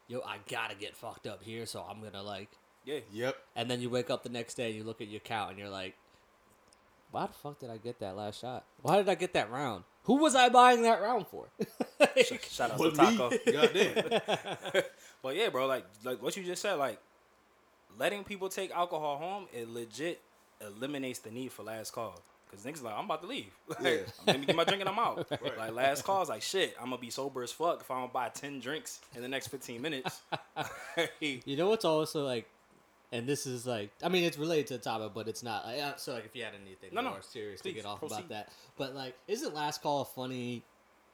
yo 0.07 0.21
I 0.25 0.37
gotta 0.49 0.75
get 0.75 0.95
fucked 0.95 1.27
up 1.27 1.43
here 1.43 1.65
so 1.65 1.85
I'm 1.87 2.01
gonna 2.01 2.23
like 2.23 2.49
Yeah. 2.85 2.99
Yep. 3.11 3.35
and 3.55 3.69
then 3.69 3.81
you 3.81 3.89
wake 3.89 4.09
up 4.09 4.23
the 4.23 4.29
next 4.29 4.55
day 4.55 4.67
and 4.69 4.75
you 4.75 4.83
look 4.83 5.01
at 5.01 5.07
your 5.07 5.19
count 5.19 5.51
and 5.51 5.59
you're 5.59 5.69
like 5.69 5.95
why 7.11 7.27
the 7.27 7.33
fuck 7.33 7.59
did 7.59 7.69
I 7.69 7.77
get 7.77 7.99
that 7.99 8.15
last 8.15 8.39
shot 8.41 8.65
why 8.81 8.97
did 8.97 9.07
I 9.09 9.15
get 9.15 9.33
that 9.33 9.51
round 9.51 9.83
who 10.03 10.15
was 10.15 10.33
I 10.35 10.49
buying 10.49 10.81
that 10.83 11.01
round 11.01 11.27
for 11.27 11.47
Shout 12.49 12.71
out 12.71 12.79
to. 12.79 12.91
Taco. 12.91 13.29
Goddamn. 13.51 14.21
But 15.23 15.35
yeah, 15.35 15.49
bro, 15.49 15.67
like 15.67 15.85
like 16.03 16.19
what 16.23 16.35
you 16.35 16.43
just 16.43 16.63
said, 16.63 16.73
like 16.73 16.97
letting 17.99 18.23
people 18.23 18.49
take 18.49 18.71
alcohol 18.71 19.17
home, 19.17 19.45
it 19.53 19.69
legit 19.69 20.19
eliminates 20.59 21.19
the 21.19 21.29
need 21.29 21.51
for 21.51 21.61
last 21.61 21.91
call. 21.93 22.19
Cause 22.49 22.65
niggas 22.65 22.81
like 22.81 22.95
I'm 22.97 23.05
about 23.05 23.21
to 23.21 23.27
leave. 23.27 23.51
Like, 23.67 23.79
Yeah. 23.83 23.97
Let 24.25 24.39
me 24.39 24.45
get 24.47 24.55
my 24.55 24.63
drink 24.63 24.81
and 24.81 24.89
I'm 24.89 24.97
out. 24.97 25.29
Like 25.29 25.71
last 25.73 26.03
call, 26.03 26.23
I 26.25 26.33
like 26.33 26.41
shit. 26.41 26.75
I'm 26.79 26.85
gonna 26.89 26.97
be 26.97 27.11
sober 27.11 27.43
as 27.43 27.51
fuck 27.51 27.81
if 27.81 27.91
I 27.91 27.99
don't 27.99 28.11
buy 28.11 28.29
ten 28.29 28.59
drinks 28.59 28.99
in 29.15 29.21
the 29.21 29.27
next 29.29 29.47
15 29.49 29.79
minutes. 29.79 30.21
You 31.19 31.55
know 31.55 31.69
what's 31.69 31.85
also 31.85 32.25
like, 32.25 32.49
and 33.11 33.27
this 33.27 33.45
is 33.45 33.65
like, 33.67 33.91
I 34.03 34.09
mean, 34.09 34.23
it's 34.23 34.37
related 34.37 34.67
to 34.67 34.73
the 34.77 34.83
topic, 34.83 35.11
but 35.13 35.27
it's 35.27 35.43
not. 35.43 35.65
Like, 35.65 35.81
uh, 35.81 35.95
so 35.97 36.13
like, 36.13 36.25
if 36.25 36.35
you 36.35 36.43
had 36.43 36.53
anything 36.53 36.89
No, 36.93 37.01
no, 37.01 37.09
more 37.11 37.21
serious 37.21 37.61
please, 37.61 37.71
to 37.71 37.75
get 37.75 37.85
off 37.85 37.99
proceed. 37.99 38.15
about 38.19 38.29
that, 38.29 38.49
but 38.77 38.95
like, 38.95 39.15
isn't 39.27 39.53
last 39.53 39.81
call 39.81 40.01
a 40.01 40.05
funny, 40.05 40.63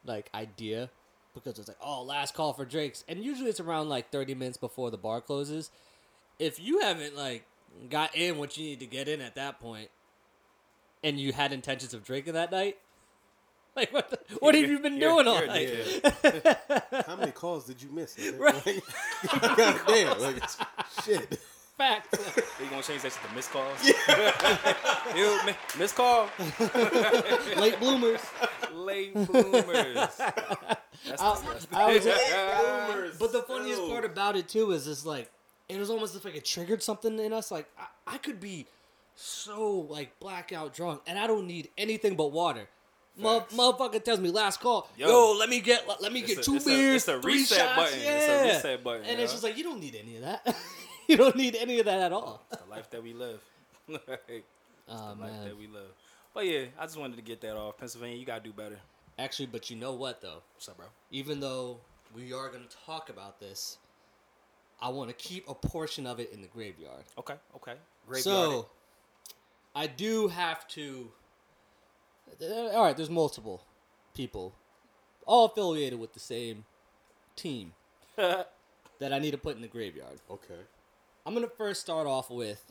like, 0.05 0.29
idea? 0.33 0.89
Because 1.33 1.60
it's 1.60 1.67
like, 1.67 1.77
oh, 1.81 2.03
last 2.03 2.33
call 2.33 2.53
for 2.53 2.65
drinks, 2.65 3.03
and 3.07 3.23
usually 3.23 3.49
it's 3.49 3.60
around 3.60 3.89
like 3.89 4.12
thirty 4.12 4.33
minutes 4.33 4.57
before 4.57 4.89
the 4.89 4.97
bar 4.97 5.21
closes. 5.21 5.69
If 6.39 6.60
you 6.60 6.79
haven't 6.81 7.15
like 7.15 7.45
got 7.89 8.15
in 8.15 8.38
what 8.39 8.57
you 8.57 8.63
need 8.63 8.79
to 8.79 8.88
get 8.88 9.07
in 9.07 9.21
at 9.21 9.36
that 9.36 9.60
point, 9.60 9.89
and 11.03 11.19
you 11.19 11.33
had 11.33 11.53
intentions 11.53 11.93
of 11.93 12.03
drinking 12.03 12.33
that 12.33 12.51
night. 12.51 12.77
Like 13.75 13.93
what? 13.93 14.10
The, 14.10 14.17
what 14.39 14.55
have 14.55 14.67
you 14.67 14.79
been 14.79 14.97
You're- 14.97 15.13
doing 15.23 15.27
all 15.27 15.36
you're 15.36 15.43
a 15.43 15.47
night? 15.47 15.69
Yeah. 16.83 17.03
How 17.07 17.15
many 17.15 17.31
calls 17.31 17.65
did 17.65 17.79
you 17.79 17.91
miss? 17.91 18.17
Right. 18.36 18.65
Like, 18.65 18.83
God 19.55 19.81
damn. 19.88 20.19
Like, 20.19 20.41
shit. 21.05 21.39
Fact. 21.77 22.17
you 22.59 22.69
gonna 22.71 22.81
change 22.81 23.03
that 23.03 23.11
to 23.11 23.27
the 23.27 23.35
missed 23.35 23.51
calls? 23.51 23.83
Ew, 25.15 25.39
mi- 25.45 25.53
missed 25.79 25.95
call. 25.95 26.27
Late 27.57 27.79
bloomers. 27.79 28.21
Late 28.73 29.13
bloomers. 29.13 29.93
That's 29.95 31.21
I, 31.21 31.35
disgusting. 31.35 31.77
I 31.77 31.93
was, 31.93 32.03
Boomers. 32.05 33.17
but 33.19 33.31
the 33.31 33.43
funniest 33.43 33.81
Ew. 33.83 33.89
part 33.89 34.05
about 34.05 34.35
it 34.35 34.47
too 34.49 34.71
is 34.71 34.87
it's 34.87 35.05
like 35.05 35.29
it 35.69 35.77
was 35.79 35.89
almost 35.91 36.23
like 36.25 36.35
it 36.35 36.45
triggered 36.45 36.81
something 36.81 37.19
in 37.19 37.31
us. 37.31 37.51
Like 37.51 37.67
I, 37.77 38.15
I 38.15 38.17
could 38.17 38.39
be 38.39 38.65
so 39.15 39.71
like 39.89 40.19
blackout 40.19 40.73
drunk, 40.73 41.01
and 41.05 41.19
I 41.19 41.27
don't 41.27 41.45
need 41.45 41.69
anything 41.77 42.15
but 42.15 42.31
water. 42.31 42.67
Mo- 43.19 43.45
motherfucker 43.51 44.03
tells 44.03 44.19
me 44.19 44.29
last 44.31 44.59
call. 44.59 44.87
Yo, 44.97 45.07
Yo. 45.07 45.37
let 45.39 45.49
me 45.49 45.59
get 45.59 45.87
let 46.01 46.11
me 46.11 46.21
It's 46.21 46.29
get 46.35 46.39
a- 46.39 46.43
two 46.43 46.55
it's 46.55 46.65
a- 46.65 46.69
beers, 46.69 46.95
it's 46.95 47.07
a 47.07 47.21
three 47.21 47.33
reset 47.33 47.57
shots. 47.59 47.75
button. 47.75 47.99
Yeah, 48.03 48.17
It's 48.17 48.27
a 48.29 48.43
reset 48.55 48.83
button, 48.83 49.05
and 49.05 49.17
yeah. 49.17 49.23
it's 49.23 49.31
just 49.33 49.43
like 49.43 49.57
you 49.57 49.63
don't 49.63 49.79
need 49.79 49.95
any 49.95 50.15
of 50.17 50.21
that. 50.23 50.55
you 51.07 51.17
don't 51.17 51.35
need 51.35 51.55
any 51.55 51.79
of 51.79 51.85
that 51.85 52.01
at 52.01 52.13
all. 52.13 52.45
the 52.49 52.69
life 52.69 52.89
that 52.91 53.03
we 53.03 53.13
live. 53.13 53.41
Like, 53.89 54.43
Oh 54.89 55.15
the 55.15 55.21
life 55.21 55.43
that 55.45 55.57
we 55.57 55.67
live. 55.67 55.91
But 56.33 56.45
yeah, 56.45 56.65
I 56.77 56.83
just 56.83 56.97
wanted 56.97 57.15
to 57.15 57.21
get 57.21 57.39
that 57.41 57.55
off. 57.55 57.77
Pennsylvania, 57.77 58.17
you 58.17 58.25
gotta 58.25 58.43
do 58.43 58.51
better. 58.51 58.77
Actually, 59.17 59.45
but 59.45 59.69
you 59.69 59.77
know 59.77 59.93
what 59.93 60.21
though? 60.21 60.41
What's 60.53 60.67
up, 60.67 60.77
bro? 60.77 60.87
even 61.09 61.39
though 61.39 61.79
we 62.15 62.33
are 62.33 62.49
going 62.49 62.63
to 62.63 62.75
talk 62.85 63.09
about 63.09 63.39
this, 63.39 63.77
I 64.81 64.89
want 64.89 65.09
to 65.09 65.15
keep 65.15 65.47
a 65.49 65.53
portion 65.55 66.05
of 66.05 66.19
it 66.19 66.31
in 66.31 66.41
the 66.41 66.47
graveyard. 66.47 67.03
Okay, 67.17 67.35
okay. 67.55 67.73
Graveyard. 68.07 68.23
So, 68.23 68.67
I 69.75 69.87
do 69.87 70.27
have 70.27 70.67
to. 70.69 71.11
All 72.41 72.83
right, 72.83 72.95
there's 72.95 73.09
multiple 73.09 73.63
people, 74.13 74.53
all 75.25 75.45
affiliated 75.45 75.99
with 75.99 76.13
the 76.13 76.19
same 76.19 76.65
team, 77.35 77.73
that 78.17 78.47
I 79.01 79.19
need 79.19 79.31
to 79.31 79.37
put 79.37 79.55
in 79.55 79.61
the 79.61 79.67
graveyard. 79.67 80.19
Okay. 80.29 80.61
I'm 81.27 81.33
gonna 81.33 81.47
first 81.49 81.81
start 81.81 82.07
off 82.07 82.29
with, 82.31 82.63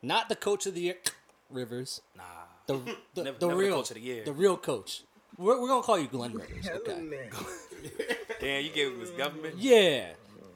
not 0.00 0.28
the 0.28 0.36
coach 0.36 0.66
of 0.66 0.74
the 0.74 0.80
year, 0.82 0.94
Rivers, 1.50 2.00
nah. 2.16 2.22
the 2.68 2.74
the, 2.76 2.80
Never- 2.84 2.96
the 3.14 3.24
never 3.24 3.38
the 3.40 3.48
real 3.54 3.74
coach 3.74 3.90
of 3.90 3.96
the 3.96 4.02
year. 4.02 4.24
the 4.24 4.32
real 4.32 4.56
coach. 4.56 5.02
We're, 5.36 5.60
we're 5.60 5.68
gonna 5.68 5.82
call 5.82 5.98
you 5.98 6.06
Glenn 6.06 6.32
Rivers. 6.32 6.68
Okay. 6.68 7.28
Damn, 8.40 8.64
you 8.64 8.70
gave 8.70 8.92
him 8.92 9.00
his 9.00 9.10
government. 9.10 9.56
Yeah. 9.58 10.10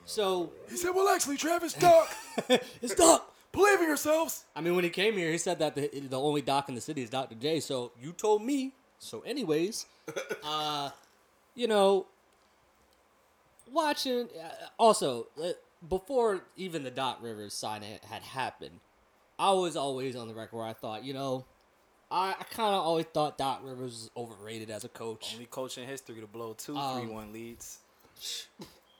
So 0.04 0.52
He 0.70 0.76
said, 0.76 0.90
"Well, 0.94 1.08
actually, 1.08 1.36
Travis, 1.36 1.72
Doc, 1.74 2.08
it's 2.80 2.94
Doc. 2.94 3.34
believe 3.52 3.80
in 3.80 3.86
yourselves." 3.88 4.44
I 4.54 4.60
mean, 4.60 4.76
when 4.76 4.84
he 4.84 4.90
came 4.90 5.14
here, 5.14 5.32
he 5.32 5.38
said 5.38 5.58
that 5.58 5.74
the, 5.74 5.88
the 5.88 6.18
only 6.18 6.42
doc 6.42 6.68
in 6.68 6.74
the 6.76 6.80
city 6.80 7.02
is 7.02 7.10
Dr. 7.10 7.34
J. 7.34 7.58
So 7.60 7.90
you 8.00 8.12
told 8.12 8.42
me. 8.42 8.72
So, 9.02 9.20
anyways, 9.22 9.86
uh, 10.44 10.90
you 11.56 11.66
know, 11.66 12.06
watching. 13.72 14.28
Uh, 14.42 14.48
also, 14.78 15.26
uh, 15.42 15.48
before 15.88 16.42
even 16.56 16.82
the 16.84 16.90
Doc 16.90 17.18
Rivers 17.20 17.54
sign 17.54 17.82
had 17.82 18.00
had 18.04 18.22
happened, 18.22 18.80
I 19.38 19.52
was 19.52 19.76
always 19.76 20.16
on 20.16 20.28
the 20.28 20.34
record 20.34 20.56
where 20.56 20.66
I 20.66 20.72
thought, 20.72 21.04
you 21.04 21.14
know, 21.14 21.44
I, 22.10 22.34
I 22.38 22.42
kind 22.50 22.74
of 22.74 22.82
always 22.84 23.06
thought 23.06 23.38
Doc 23.38 23.60
Rivers 23.64 23.92
was 23.92 24.10
overrated 24.16 24.70
as 24.70 24.84
a 24.84 24.88
coach. 24.88 25.30
Only 25.34 25.46
coach 25.46 25.78
in 25.78 25.86
history 25.86 26.20
to 26.20 26.26
blow 26.26 26.54
two 26.54 26.76
Um, 26.76 27.00
three-one 27.02 27.32
leads. 27.32 27.78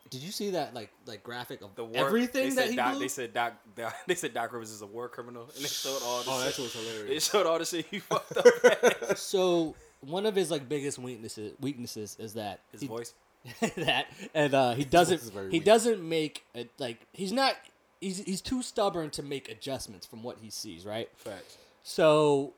Did 0.09 0.23
you 0.23 0.33
see 0.33 0.51
that 0.51 0.75
like 0.75 0.90
like 1.07 1.23
graphic 1.23 1.61
of 1.62 1.75
The 1.77 1.85
war, 1.85 2.07
everything 2.07 2.55
that 2.57 2.71
he 2.71 2.77
Doc, 2.77 2.93
blew? 2.93 3.01
They 3.03 3.09
said 3.09 3.33
Doc. 3.33 3.55
They 4.07 4.14
said 4.16 4.35
Doc 4.35 4.53
Rivers 4.53 4.71
is 4.71 4.83
a 4.83 4.87
war 4.87 5.09
criminal, 5.09 5.43
and 5.55 5.64
they 5.64 5.69
showed 5.69 6.01
all 6.05 6.23
the 6.23 6.31
Oh, 6.31 6.40
that 6.40 6.55
shit. 6.55 6.71
shit 6.71 7.03
was 7.03 7.03
They 7.09 7.19
showed 7.21 7.47
all 7.47 7.59
the 7.59 7.64
shit 7.64 7.87
he 7.87 7.99
fucked 8.01 8.37
up. 8.37 9.16
so 9.19 9.75
one 10.01 10.27
of 10.27 10.35
his 10.35 10.51
like 10.51 10.69
biggest 10.69 10.99
weaknesses 10.99 11.53
weaknesses 11.61 12.16
is 12.19 12.35
that 12.35 12.61
His 12.73 12.81
he- 12.81 12.87
voice. 12.88 13.12
that 13.76 14.07
and 14.35 14.53
uh, 14.55 14.74
he 14.74 14.85
doesn't 14.85 15.22
he 15.50 15.59
weak. 15.59 15.64
doesn't 15.64 16.07
make 16.07 16.44
a, 16.55 16.68
like 16.79 17.07
he's 17.12 17.33
not 17.33 17.55
he's 18.00 18.18
he's 18.24 18.40
too 18.40 18.62
stubborn 18.62 19.09
to 19.11 19.22
make 19.22 19.48
adjustments 19.50 20.07
from 20.07 20.22
what 20.22 20.38
he 20.42 20.50
sees 20.50 20.85
right 20.85 21.09
Facts. 21.16 21.57
so 21.83 22.53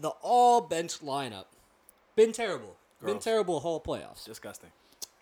the 0.00 0.10
all 0.22 0.60
bench 0.60 1.00
lineup 1.00 1.46
been 2.14 2.30
terrible 2.32 2.76
been 3.04 3.18
terrible 3.18 3.60
whole 3.60 3.80
playoffs 3.80 4.24
Disgusting. 4.24 4.70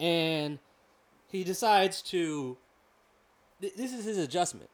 and 0.01 0.59
he 1.31 1.43
decides 1.45 2.03
to 2.03 2.57
th- 3.61 3.75
this 3.75 3.93
is 3.95 4.05
his 4.05 4.19
adjustment 4.19 4.69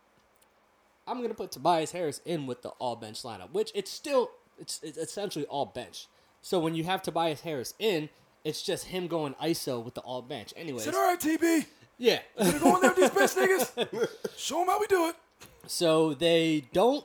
i'm 1.07 1.21
gonna 1.23 1.35
put 1.35 1.51
tobias 1.53 1.93
harris 1.93 2.21
in 2.25 2.47
with 2.47 2.63
the 2.63 2.69
all 2.81 2.97
bench 2.97 3.23
lineup 3.23 3.51
which 3.53 3.71
it's 3.75 3.91
still 3.91 4.31
it's, 4.59 4.81
it's 4.83 4.99
essentially 4.99 5.45
all 5.47 5.67
bench 5.67 6.07
so 6.43 6.59
when 6.61 6.75
you 6.75 6.83
have 6.85 7.01
tobias 7.03 7.41
harris 7.43 7.75
in 7.79 8.09
it's 8.45 8.63
just 8.63 8.87
him 8.87 9.07
going 9.07 9.35
iso 9.43 9.83
with 9.83 9.95
the 9.95 10.01
all 10.01 10.23
bench 10.23 10.53
anyways. 10.57 10.85
Said, 10.85 10.95
all 10.95 11.07
right, 11.07 11.21
TB, 11.21 11.67
yeah. 11.99 12.21
You 12.43 12.59
going 12.59 12.81
there 12.81 12.93
with 12.93 12.97
these 12.97 13.11
bitch 13.11 13.37
niggas? 13.75 14.09
Show 14.37 14.59
them 14.59 14.69
how 14.69 14.81
we 14.81 14.87
do 14.87 15.09
it. 15.09 15.17
so 15.67 16.15
they 16.15 16.65
don't 16.73 17.05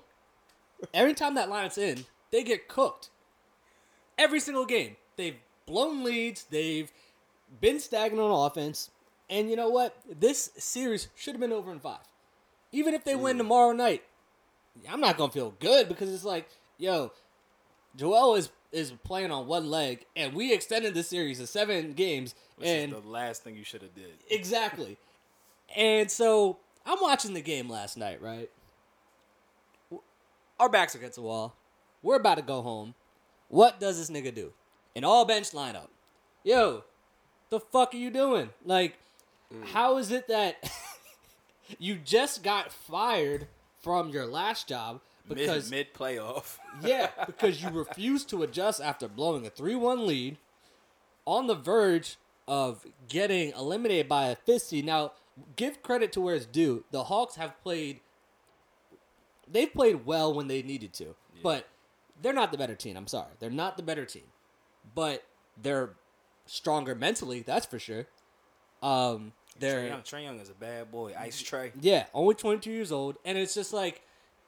every 0.93 1.13
time 1.13 1.35
that 1.35 1.49
lineup's 1.49 1.77
in 1.77 2.05
they 2.31 2.43
get 2.43 2.67
cooked. 2.67 3.09
Every 4.17 4.39
single 4.39 4.65
game. 4.65 4.95
They've 5.15 5.37
blown 5.65 6.03
leads 6.03 6.45
they've 6.45 6.91
been 7.61 7.79
stagnant 7.79 8.21
on 8.21 8.47
offense 8.47 8.89
and 9.29 9.49
you 9.49 9.55
know 9.55 9.69
what? 9.69 9.95
This 10.19 10.51
series 10.57 11.09
should 11.15 11.33
have 11.33 11.41
been 11.41 11.51
over 11.51 11.71
in 11.71 11.79
five. 11.79 11.99
Even 12.71 12.93
if 12.93 13.03
they 13.03 13.15
win 13.15 13.37
tomorrow 13.37 13.71
night 13.73 14.03
i'm 14.89 15.01
not 15.01 15.17
gonna 15.17 15.31
feel 15.31 15.53
good 15.59 15.87
because 15.87 16.13
it's 16.13 16.23
like 16.23 16.47
yo 16.77 17.11
joel 17.95 18.35
is 18.35 18.49
is 18.71 18.91
playing 19.03 19.31
on 19.31 19.47
one 19.47 19.69
leg 19.69 20.05
and 20.15 20.33
we 20.33 20.53
extended 20.53 20.93
the 20.93 21.03
series 21.03 21.39
to 21.39 21.47
seven 21.47 21.93
games 21.93 22.35
Which 22.57 22.67
and 22.67 22.93
is 22.93 23.01
the 23.01 23.07
last 23.07 23.43
thing 23.43 23.55
you 23.55 23.63
should 23.63 23.81
have 23.81 23.95
did. 23.95 24.13
Exactly. 24.29 24.97
And 25.75 26.09
so 26.09 26.57
I'm 26.85 26.99
watching 27.01 27.33
the 27.33 27.41
game 27.41 27.69
last 27.69 27.97
night, 27.97 28.21
right? 28.21 28.49
Our 30.59 30.69
backs 30.69 30.95
against 30.95 31.15
the 31.15 31.21
wall. 31.21 31.55
We're 32.01 32.15
about 32.15 32.35
to 32.35 32.41
go 32.41 32.61
home. 32.61 32.93
What 33.49 33.79
does 33.79 33.97
this 33.97 34.09
nigga 34.09 34.33
do? 34.33 34.53
An 34.95 35.03
all 35.03 35.25
bench 35.25 35.51
lineup. 35.51 35.87
Yo, 36.43 36.83
the 37.49 37.59
fuck 37.59 37.93
are 37.93 37.97
you 37.97 38.09
doing? 38.09 38.49
Like, 38.65 38.97
mm. 39.53 39.65
how 39.65 39.97
is 39.97 40.11
it 40.11 40.27
that 40.27 40.71
you 41.79 41.95
just 41.95 42.43
got 42.43 42.71
fired 42.71 43.47
from 43.79 44.09
your 44.09 44.25
last 44.25 44.67
job 44.67 45.01
because 45.27 45.69
mid 45.69 45.93
playoff. 45.93 46.57
yeah, 46.83 47.09
because 47.25 47.61
you 47.61 47.69
refused 47.69 48.29
to 48.29 48.43
adjust 48.43 48.81
after 48.81 49.07
blowing 49.07 49.45
a 49.45 49.49
3 49.49 49.75
1 49.75 50.07
lead 50.07 50.37
on 51.25 51.47
the 51.47 51.55
verge 51.55 52.17
of 52.47 52.85
getting 53.07 53.51
eliminated 53.51 54.07
by 54.07 54.27
a 54.27 54.35
fisty. 54.35 54.81
Now, 54.81 55.11
give 55.55 55.83
credit 55.83 56.11
to 56.13 56.21
where 56.21 56.35
it's 56.35 56.45
due. 56.45 56.85
The 56.91 57.05
Hawks 57.05 57.35
have 57.35 57.61
played, 57.61 57.99
they've 59.49 59.71
played 59.71 60.05
well 60.05 60.33
when 60.33 60.47
they 60.47 60.61
needed 60.61 60.93
to, 60.93 61.15
but 61.43 61.67
they're 62.21 62.33
not 62.33 62.51
the 62.51 62.57
better 62.57 62.75
team. 62.75 62.95
I'm 62.97 63.07
sorry. 63.07 63.31
They're 63.39 63.49
not 63.49 63.77
the 63.77 63.83
better 63.83 64.05
team, 64.05 64.23
but 64.95 65.23
they're 65.61 65.91
stronger 66.45 66.95
mentally, 66.95 67.41
that's 67.41 67.65
for 67.65 67.79
sure. 67.79 68.07
Um, 68.81 69.33
Trae 69.57 69.59
they're 69.59 69.87
Young, 69.87 70.01
Trae 70.01 70.23
Young 70.23 70.39
is 70.39 70.49
a 70.49 70.53
bad 70.53 70.91
boy. 70.91 71.13
Ice 71.17 71.41
Trae. 71.41 71.71
yeah, 71.81 72.05
only 72.13 72.35
22 72.35 72.71
years 72.71 72.91
old, 72.91 73.17
and 73.25 73.37
it's 73.37 73.53
just 73.53 73.73
like 73.73 74.01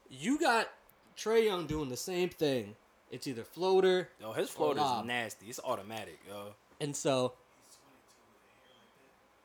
you 0.09 0.39
got 0.39 0.69
Trae 1.17 1.45
Young 1.45 1.67
doing 1.67 1.89
the 1.89 1.97
same 1.97 2.29
thing. 2.29 2.75
It's 3.11 3.27
either 3.27 3.43
floater, 3.43 4.09
Yo, 4.21 4.33
his 4.33 4.49
floater 4.49 4.81
is 4.81 5.05
nasty. 5.05 5.47
It's 5.47 5.59
automatic, 5.63 6.19
yo. 6.27 6.53
and 6.79 6.95
so 6.95 7.33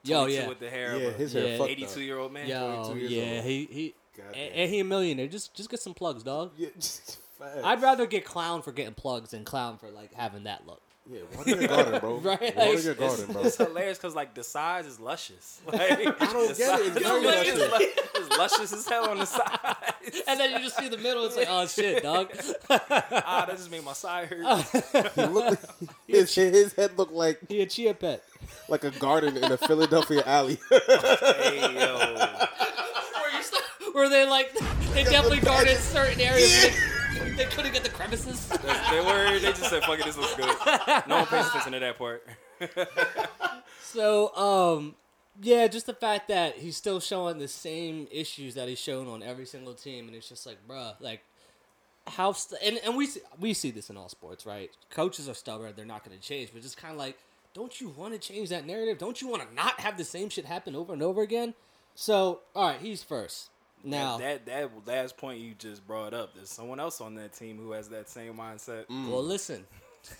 yo, 0.02 0.26
yeah, 0.26 0.48
with 0.48 0.60
the 0.60 0.68
hair. 0.68 0.96
Yeah, 0.96 1.10
his 1.10 1.32
hair 1.32 1.56
fucked 1.56 1.70
82 1.70 1.86
up. 1.90 1.96
year 1.96 2.18
old 2.18 2.32
man. 2.32 2.46
yo, 2.46 2.84
22 2.90 2.98
years 2.98 3.12
yeah, 3.12 3.36
old. 3.36 3.44
he 3.44 3.68
he, 3.70 3.94
and, 4.34 4.36
and 4.54 4.70
he 4.70 4.80
a 4.80 4.84
millionaire. 4.84 5.28
Just 5.28 5.54
just 5.54 5.70
get 5.70 5.80
some 5.80 5.94
plugs, 5.94 6.22
dog. 6.22 6.52
Yeah, 6.58 6.68
just 6.78 7.18
facts. 7.38 7.60
I'd 7.64 7.80
rather 7.80 8.06
get 8.06 8.24
clown 8.24 8.60
for 8.60 8.72
getting 8.72 8.94
plugs 8.94 9.30
than 9.30 9.44
clown 9.44 9.78
for 9.78 9.90
like 9.90 10.12
having 10.12 10.44
that 10.44 10.66
look. 10.66 10.82
Yeah, 11.06 11.20
water 11.36 11.50
your 11.50 11.68
garden, 11.68 12.00
bro. 12.00 12.16
Right, 12.22 12.56
Water 12.56 12.74
like- 12.74 12.84
your 12.84 12.94
garden, 12.94 13.32
bro. 13.32 13.42
It's 13.42 13.56
hilarious 13.58 13.98
because 13.98 14.14
like 14.14 14.34
the 14.34 14.42
size 14.42 14.86
is 14.86 14.98
luscious. 14.98 15.60
Like, 15.70 15.80
I 15.80 15.96
don't 15.96 16.56
get 16.56 16.80
it. 16.80 16.96
It's 16.96 16.98
very 16.98 17.20
luscious. 17.20 18.00
It's 18.16 18.38
luscious 18.38 18.72
as 18.72 18.88
hell 18.88 19.10
on 19.10 19.18
the 19.18 19.26
side. 19.26 19.76
And 20.28 20.40
then 20.40 20.52
you 20.52 20.58
just 20.60 20.78
see 20.78 20.88
the 20.88 20.96
middle. 20.96 21.26
It's 21.26 21.36
like, 21.36 21.48
oh 21.50 21.66
shit, 21.66 22.02
dog. 22.02 22.30
ah, 22.70 23.44
that 23.46 23.50
just 23.56 23.70
made 23.70 23.84
my 23.84 23.92
side 23.92 24.28
hurt. 24.28 25.12
He 25.14 25.22
looked, 25.26 25.64
his, 26.06 26.34
his 26.34 26.72
head 26.72 26.96
looked 26.96 27.12
like 27.12 27.38
He 27.48 27.60
a 27.60 27.66
chia 27.66 27.92
pet. 27.94 28.22
like 28.70 28.84
a 28.84 28.90
garden 28.90 29.36
in 29.36 29.44
a 29.52 29.58
Philadelphia 29.58 30.22
alley. 30.24 30.58
hey 30.70 31.74
yo, 31.74 31.96
Where, 31.98 33.36
you 33.36 33.42
st- 33.42 33.94
where 33.94 34.08
they 34.08 34.26
like 34.26 34.52
they 34.94 35.04
definitely 35.04 35.40
guarded 35.40 35.76
certain 35.78 36.20
areas. 36.20 36.62
They, 36.62 36.70
they 37.36 37.44
couldn't 37.46 37.72
get 37.72 37.82
the 37.82 37.90
crevices. 37.90 38.48
they 38.48 39.00
were. 39.00 39.38
They 39.38 39.52
just 39.52 39.70
said, 39.70 39.82
"Fuck 39.84 39.98
it, 40.00 40.04
this 40.04 40.16
looks 40.16 40.34
good." 40.34 40.46
No 41.08 41.16
one 41.16 41.26
pays 41.26 41.46
attention 41.46 41.72
to 41.72 41.80
that 41.80 41.98
part. 41.98 42.26
So, 43.80 44.34
um, 44.34 44.96
yeah, 45.40 45.68
just 45.68 45.86
the 45.86 45.94
fact 45.94 46.26
that 46.26 46.56
he's 46.58 46.76
still 46.76 46.98
showing 46.98 47.38
the 47.38 47.46
same 47.46 48.08
issues 48.10 48.54
that 48.56 48.66
he's 48.66 48.80
shown 48.80 49.06
on 49.06 49.22
every 49.22 49.46
single 49.46 49.72
team, 49.74 50.08
and 50.08 50.16
it's 50.16 50.28
just 50.28 50.46
like, 50.46 50.58
bruh, 50.68 50.94
like, 50.98 51.22
how 52.08 52.32
st- 52.32 52.60
and 52.60 52.80
and 52.84 52.96
we 52.96 53.06
see, 53.06 53.20
we 53.38 53.54
see 53.54 53.70
this 53.70 53.90
in 53.90 53.96
all 53.96 54.08
sports, 54.08 54.44
right? 54.46 54.70
Coaches 54.90 55.28
are 55.28 55.34
stubborn; 55.34 55.74
they're 55.76 55.84
not 55.84 56.04
going 56.04 56.16
to 56.16 56.22
change. 56.22 56.50
But 56.52 56.62
just 56.62 56.76
kind 56.76 56.90
of 56.92 56.98
like, 56.98 57.16
don't 57.54 57.80
you 57.80 57.88
want 57.90 58.14
to 58.14 58.18
change 58.18 58.48
that 58.48 58.66
narrative? 58.66 58.98
Don't 58.98 59.20
you 59.22 59.28
want 59.28 59.48
to 59.48 59.54
not 59.54 59.78
have 59.78 59.96
the 59.96 60.04
same 60.04 60.28
shit 60.28 60.44
happen 60.44 60.74
over 60.74 60.92
and 60.92 61.02
over 61.02 61.22
again? 61.22 61.54
So, 61.94 62.40
all 62.56 62.70
right, 62.70 62.80
he's 62.80 63.04
first 63.04 63.50
now. 63.84 64.18
that 64.18 64.46
that 64.46 64.70
last 64.86 65.16
point 65.16 65.40
you 65.40 65.54
just 65.58 65.86
brought 65.86 66.14
up, 66.14 66.34
there's 66.34 66.50
someone 66.50 66.80
else 66.80 67.00
on 67.00 67.14
that 67.16 67.32
team 67.32 67.58
who 67.58 67.72
has 67.72 67.88
that 67.88 68.08
same 68.08 68.34
mindset. 68.34 68.86
Mm. 68.86 69.10
Well, 69.10 69.22
mm. 69.22 69.28
listen, 69.28 69.64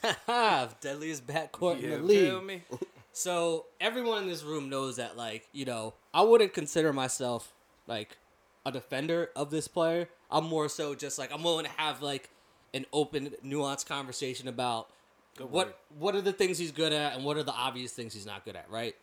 deadliest 0.80 1.26
backcourt 1.26 1.80
You 1.80 1.92
in 1.92 2.00
the 2.00 2.06
league. 2.06 2.28
feel 2.28 2.42
me? 2.42 2.62
So 3.12 3.66
everyone 3.80 4.24
in 4.24 4.28
this 4.28 4.42
room 4.42 4.68
knows 4.68 4.96
that, 4.96 5.16
like, 5.16 5.48
you 5.52 5.64
know, 5.64 5.94
I 6.12 6.22
wouldn't 6.22 6.52
consider 6.52 6.92
myself 6.92 7.52
like 7.86 8.16
a 8.66 8.72
defender 8.72 9.30
of 9.36 9.50
this 9.50 9.68
player. 9.68 10.08
I'm 10.30 10.44
more 10.44 10.68
so 10.68 10.94
just 10.94 11.18
like 11.18 11.32
I'm 11.32 11.42
willing 11.42 11.64
to 11.64 11.70
have 11.76 12.02
like 12.02 12.30
an 12.72 12.86
open, 12.92 13.30
nuanced 13.44 13.86
conversation 13.86 14.48
about 14.48 14.88
Good 15.36 15.50
what 15.50 15.66
word. 15.66 15.74
what 15.98 16.14
are 16.16 16.20
the 16.20 16.32
things 16.32 16.58
he's 16.58 16.72
good 16.72 16.92
at 16.92 17.14
and 17.14 17.24
what 17.24 17.36
are 17.36 17.42
the 17.42 17.52
obvious 17.52 17.92
things 17.92 18.14
he's 18.14 18.26
not 18.26 18.44
good 18.44 18.56
at, 18.56 18.68
right? 18.70 18.96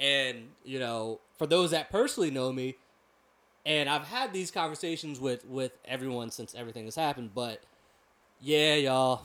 And 0.00 0.48
you 0.64 0.78
know, 0.78 1.20
for 1.36 1.46
those 1.46 1.70
that 1.70 1.90
personally 1.90 2.30
know 2.30 2.52
me, 2.52 2.76
and 3.66 3.88
I've 3.88 4.04
had 4.06 4.32
these 4.32 4.50
conversations 4.50 5.20
with 5.20 5.44
with 5.46 5.72
everyone 5.84 6.30
since 6.30 6.54
everything 6.54 6.84
has 6.86 6.94
happened, 6.96 7.30
but 7.34 7.62
yeah, 8.40 8.74
y'all, 8.76 9.22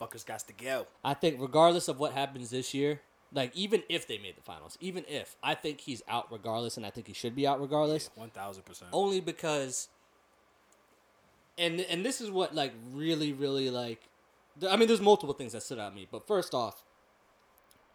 Fuckers 0.00 0.24
got 0.26 0.40
to 0.40 0.52
go. 0.52 0.86
I 1.04 1.14
think 1.14 1.40
regardless 1.40 1.88
of 1.88 1.98
what 2.00 2.12
happens 2.12 2.50
this 2.50 2.72
year, 2.74 3.00
like 3.32 3.54
even 3.54 3.82
if 3.88 4.06
they 4.06 4.18
made 4.18 4.36
the 4.36 4.42
finals, 4.42 4.76
even 4.80 5.04
if 5.08 5.36
I 5.42 5.54
think 5.54 5.80
he's 5.80 6.02
out 6.08 6.30
regardless, 6.32 6.76
and 6.76 6.84
I 6.86 6.90
think 6.90 7.06
he 7.06 7.12
should 7.12 7.34
be 7.36 7.46
out 7.46 7.60
regardless, 7.60 8.10
One 8.14 8.30
thousand 8.30 8.64
percent. 8.64 8.90
only 8.92 9.20
because. 9.20 9.88
And 11.58 11.80
and 11.80 12.04
this 12.06 12.20
is 12.22 12.30
what 12.30 12.54
like 12.54 12.72
really 12.92 13.32
really 13.34 13.68
like, 13.70 14.08
I 14.66 14.76
mean, 14.76 14.88
there's 14.88 15.00
multiple 15.00 15.34
things 15.34 15.52
that 15.52 15.62
stood 15.62 15.78
out 15.78 15.90
to 15.90 15.94
me, 15.94 16.08
but 16.10 16.26
first 16.26 16.54
off, 16.54 16.84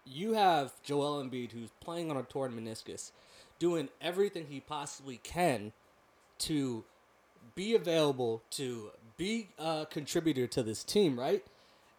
you 0.06 0.34
have 0.34 0.74
Joel 0.84 1.24
Embiid 1.24 1.52
who's 1.52 1.72
playing 1.82 2.12
on 2.12 2.18
a 2.18 2.22
torn 2.24 2.52
meniscus, 2.54 3.12
doing 3.60 3.90
everything 4.02 4.48
he 4.50 4.60
possibly 4.60 5.18
can 5.18 5.72
to 6.40 6.84
be 7.56 7.76
available 7.76 8.42
to 8.52 8.92
be 9.18 9.50
a 9.58 9.88
contributor 9.90 10.48
to 10.48 10.64
this 10.64 10.84
team, 10.84 11.20
right? 11.20 11.44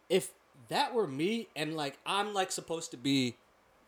If 0.09 0.33
that 0.69 0.95
were 0.95 1.07
me 1.07 1.49
and 1.57 1.77
like 1.77 1.99
I'm 2.05 2.35
like 2.35 2.53
supposed 2.53 2.90
to 2.90 2.97
be 2.97 3.37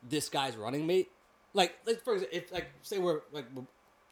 this 0.09 0.29
guy's 0.29 0.57
running 0.57 0.87
mate, 0.87 1.11
like 1.55 1.75
like 1.87 2.03
for 2.03 2.15
example, 2.15 2.39
if 2.39 2.53
like 2.53 2.67
say 2.83 2.99
we're 2.99 3.21
like 3.33 3.47
we're- 3.55 3.67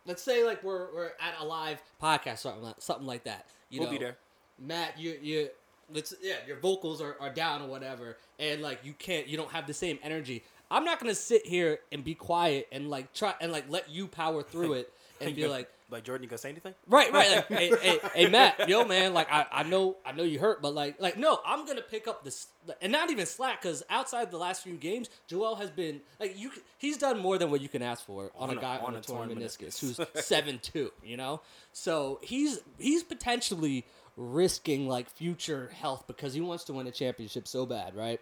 let's 0.04 0.22
say 0.22 0.44
like 0.44 0.62
we're 0.62 0.94
we're 0.94 1.10
at 1.20 1.34
a 1.40 1.44
live 1.44 1.82
podcast 2.02 2.38
something 2.38 2.62
like, 2.62 2.76
something 2.78 3.06
like 3.06 3.24
that. 3.24 3.46
You 3.70 3.80
We'll 3.80 3.88
know, 3.88 3.98
be 3.98 4.04
there. 4.04 4.16
Matt, 4.58 4.98
you 4.98 5.18
you 5.22 5.48
let's 5.92 6.14
yeah, 6.22 6.36
your 6.46 6.58
vocals 6.58 7.00
are, 7.00 7.16
are 7.20 7.30
down 7.30 7.62
or 7.62 7.68
whatever, 7.68 8.16
and 8.38 8.62
like 8.62 8.80
you 8.84 8.92
can't 8.92 9.26
you 9.26 9.36
don't 9.36 9.50
have 9.50 9.66
the 9.66 9.74
same 9.74 9.98
energy. 10.02 10.44
I'm 10.70 10.84
not 10.84 11.00
gonna 11.00 11.14
sit 11.14 11.46
here 11.46 11.78
and 11.92 12.04
be 12.04 12.14
quiet 12.14 12.68
and 12.72 12.90
like 12.90 13.12
try 13.12 13.34
and 13.40 13.52
like 13.52 13.64
let 13.68 13.90
you 13.90 14.08
power 14.08 14.42
through 14.42 14.74
it 14.74 14.92
and 15.20 15.34
be 15.34 15.46
like 15.46 15.70
like 15.88 16.02
Jordan, 16.02 16.24
you 16.24 16.28
gonna 16.28 16.38
say 16.38 16.50
anything? 16.50 16.74
Right, 16.88 17.12
right. 17.12 17.36
Like, 17.36 17.48
hey, 17.48 17.70
hey, 17.80 18.00
hey, 18.12 18.26
Matt, 18.28 18.68
yo, 18.68 18.84
man. 18.84 19.14
Like, 19.14 19.30
I, 19.30 19.46
I 19.52 19.62
know, 19.62 19.96
I 20.04 20.12
know 20.12 20.24
you 20.24 20.38
hurt, 20.38 20.60
but 20.60 20.74
like, 20.74 21.00
like, 21.00 21.16
no, 21.16 21.38
I'm 21.46 21.64
gonna 21.64 21.82
pick 21.82 22.08
up 22.08 22.24
this, 22.24 22.48
and 22.82 22.90
not 22.90 23.10
even 23.10 23.24
slack, 23.24 23.62
because 23.62 23.84
outside 23.88 24.30
the 24.32 24.36
last 24.36 24.64
few 24.64 24.74
games, 24.74 25.08
Joel 25.28 25.54
has 25.56 25.70
been 25.70 26.00
like, 26.18 26.38
you, 26.38 26.50
he's 26.78 26.98
done 26.98 27.20
more 27.20 27.38
than 27.38 27.50
what 27.50 27.60
you 27.60 27.68
can 27.68 27.82
ask 27.82 28.04
for 28.04 28.32
on, 28.36 28.50
On 28.50 28.58
a 28.58 28.60
guy 28.60 28.78
on 28.78 28.84
on 28.86 28.94
a 28.96 28.98
a 28.98 29.00
torn 29.02 29.28
torn 29.28 29.38
meniscus, 29.38 29.80
meniscus. 29.80 29.96
who's 30.14 30.24
seven 30.26 30.58
two, 30.60 30.90
you 31.04 31.16
know. 31.16 31.40
So 31.72 32.18
he's 32.22 32.58
he's 32.78 33.04
potentially 33.04 33.84
risking 34.16 34.88
like 34.88 35.08
future 35.08 35.70
health 35.78 36.04
because 36.08 36.34
he 36.34 36.40
wants 36.40 36.64
to 36.64 36.72
win 36.72 36.86
a 36.88 36.92
championship 36.92 37.46
so 37.46 37.64
bad, 37.64 37.94
right? 37.94 38.20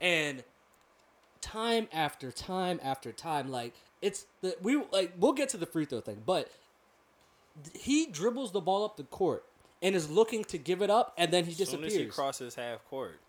And 0.00 0.44
time 1.44 1.88
after 1.92 2.30
time 2.32 2.80
after 2.82 3.12
time, 3.12 3.50
like 3.50 3.74
it's 4.00 4.24
the 4.40 4.56
we 4.62 4.82
like 4.92 5.12
we'll 5.18 5.32
get 5.34 5.50
to 5.50 5.56
the 5.56 5.66
free 5.66 5.84
throw 5.84 6.00
thing, 6.00 6.22
but 6.24 6.50
he 7.78 8.06
dribbles 8.06 8.52
the 8.52 8.60
ball 8.60 8.84
up 8.84 8.96
the 8.96 9.04
court 9.04 9.44
and 9.82 9.94
is 9.94 10.10
looking 10.10 10.42
to 10.44 10.58
give 10.58 10.80
it 10.82 10.90
up, 10.90 11.12
and 11.18 11.30
then 11.32 11.44
he 11.44 11.50
As 11.50 11.56
soon 11.68 11.80
disappears. 11.82 11.92
as 11.92 11.98
he 11.98 12.06
crosses 12.06 12.54
half 12.54 12.84
court, 12.88 13.20